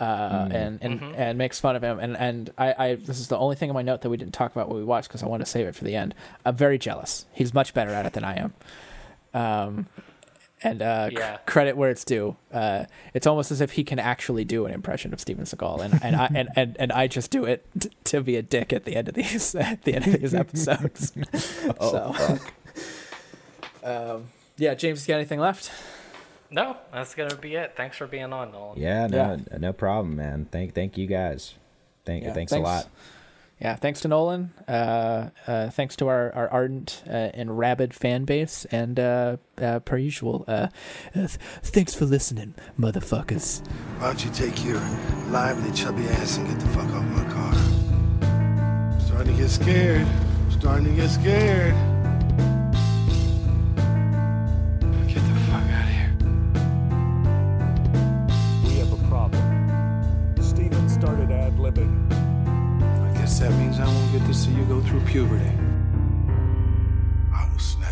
Uh, 0.01 0.49
and 0.51 0.79
and, 0.83 1.01
and 1.15 1.39
makes 1.39 1.61
fun 1.61 1.77
of 1.77 1.83
him 1.85 2.01
and 2.01 2.16
and 2.16 2.51
I, 2.59 2.74
I 2.77 2.95
this 2.97 3.20
is 3.20 3.29
the 3.29 3.39
only 3.39 3.55
thing 3.55 3.69
in 3.69 3.74
my 3.74 3.83
note 3.83 4.01
that 4.01 4.11
we 4.11 4.16
didn't 4.16 4.35
talk 4.35 4.51
about 4.51 4.69
what 4.69 4.77
we 4.77 4.83
watched 4.83 5.07
because 5.07 5.23
I 5.23 5.27
want 5.27 5.43
to 5.43 5.47
save 5.47 5.69
it 5.69 5.77
for 5.77 5.85
the 5.85 5.95
end. 5.95 6.12
I'm 6.45 6.57
very 6.57 6.77
jealous. 6.77 7.27
He's 7.31 7.55
much 7.55 7.73
better 7.73 7.91
at 7.91 8.05
it 8.05 8.12
than 8.15 8.24
I 8.24 8.37
am. 8.37 8.55
Um, 9.33 9.87
and 10.65 10.83
uh, 10.83 11.11
c- 11.11 11.17
credit 11.47 11.77
where 11.77 11.91
it's 11.91 12.05
due. 12.05 12.37
Uh, 12.53 12.85
it's 13.15 13.27
almost 13.27 13.51
as 13.51 13.61
if 13.61 13.73
he 13.73 13.85
can 13.85 13.99
actually 13.99 14.45
do 14.45 14.67
an 14.67 14.73
impression 14.73 15.13
of 15.13 15.21
Steven 15.21 15.45
Seagal, 15.45 15.81
and 15.85 16.01
and 16.03 16.17
I 16.17 16.29
and, 16.35 16.49
and, 16.57 16.77
and 16.79 16.93
I 16.93 17.07
just 17.07 17.31
do 17.31 17.45
it 17.45 17.65
t- 17.79 17.91
to 18.05 18.23
be 18.23 18.37
a 18.37 18.43
dick 18.43 18.73
at 18.73 18.85
the 18.85 18.97
end 18.97 19.09
of 19.09 19.15
these 19.15 19.55
at 19.57 19.83
the 19.83 19.95
end 19.95 20.07
of 20.07 20.21
these 20.21 20.35
episodes. 20.35 21.13
so, 21.81 22.15
um, 23.85 24.25
yeah, 24.57 24.75
James, 24.75 25.07
you 25.07 25.13
got 25.13 25.19
anything 25.19 25.41
left? 25.41 25.71
No, 26.51 26.77
that's 26.93 27.15
gonna 27.15 27.37
be 27.37 27.55
it. 27.55 27.75
Thanks 27.77 27.97
for 27.97 28.07
being 28.07 28.33
on, 28.33 28.53
Nolan. 28.53 28.79
Yeah, 28.79 29.07
no, 29.07 29.17
Yeah. 29.51 29.59
no 29.59 29.73
problem, 29.73 30.17
man. 30.17 30.47
Thank 30.51 30.75
thank 30.75 30.99
you 30.99 31.07
guys. 31.07 31.55
Thank 32.05 32.25
Yeah, 32.25 32.33
thanks, 32.33 32.53
a 32.53 32.59
lot. 32.59 32.89
Yeah, 33.63 33.77
thanks 33.77 34.01
to 34.01 34.09
Nolan. 34.09 34.51
Uh, 34.67 35.31
uh, 35.47 35.71
thanks 35.71 35.95
to 35.97 36.09
our, 36.09 36.33
our 36.35 36.49
ardent 36.49 37.05
uh, 37.07 37.13
and 37.13 37.57
rabid 37.57 37.95
fan 37.95 38.25
base, 38.25 38.65
and 38.73 38.99
uh, 38.99 39.37
uh, 39.57 39.79
per 39.79 39.99
usual, 39.99 40.45
uh, 40.49 40.51
uh, 40.51 40.69
th- 41.15 41.39
thanks 41.63 41.95
for 41.95 42.05
listening, 42.05 42.57
motherfuckers. 42.77 43.65
Why 43.99 44.09
don't 44.09 44.25
you 44.25 44.33
take 44.33 44.65
your 44.65 44.81
lively, 45.29 45.71
chubby 45.71 46.03
ass 46.09 46.39
and 46.39 46.49
get 46.49 46.59
the 46.59 46.67
fuck 46.71 46.91
off 46.91 47.05
my 47.05 47.23
car? 47.31 47.55
I'm 48.95 49.01
starting 49.01 49.37
to 49.37 49.41
get 49.41 49.49
scared. 49.49 50.09
I'm 50.09 50.51
starting 50.51 50.85
to 50.87 50.95
get 51.01 51.09
scared. 51.09 51.75
Get 55.07 55.23
the 55.23 55.39
fuck 55.47 55.63
out 55.71 55.85
of 55.85 55.95
here. 55.95 56.13
We 58.65 58.75
have 58.81 58.93
a 58.93 59.09
problem. 59.09 60.35
Steven 60.43 60.89
started 60.89 61.31
ad 61.31 61.57
libbing 61.59 62.22
that 63.43 63.59
means 63.59 63.81
I 63.81 63.86
won't 63.86 64.12
get 64.12 64.24
to 64.28 64.35
see 64.35 64.52
you 64.52 64.64
go 64.66 64.81
through 64.81 65.01
puberty. 65.01 65.51
I 67.35 67.51
will 67.51 67.59
snap. 67.59 67.91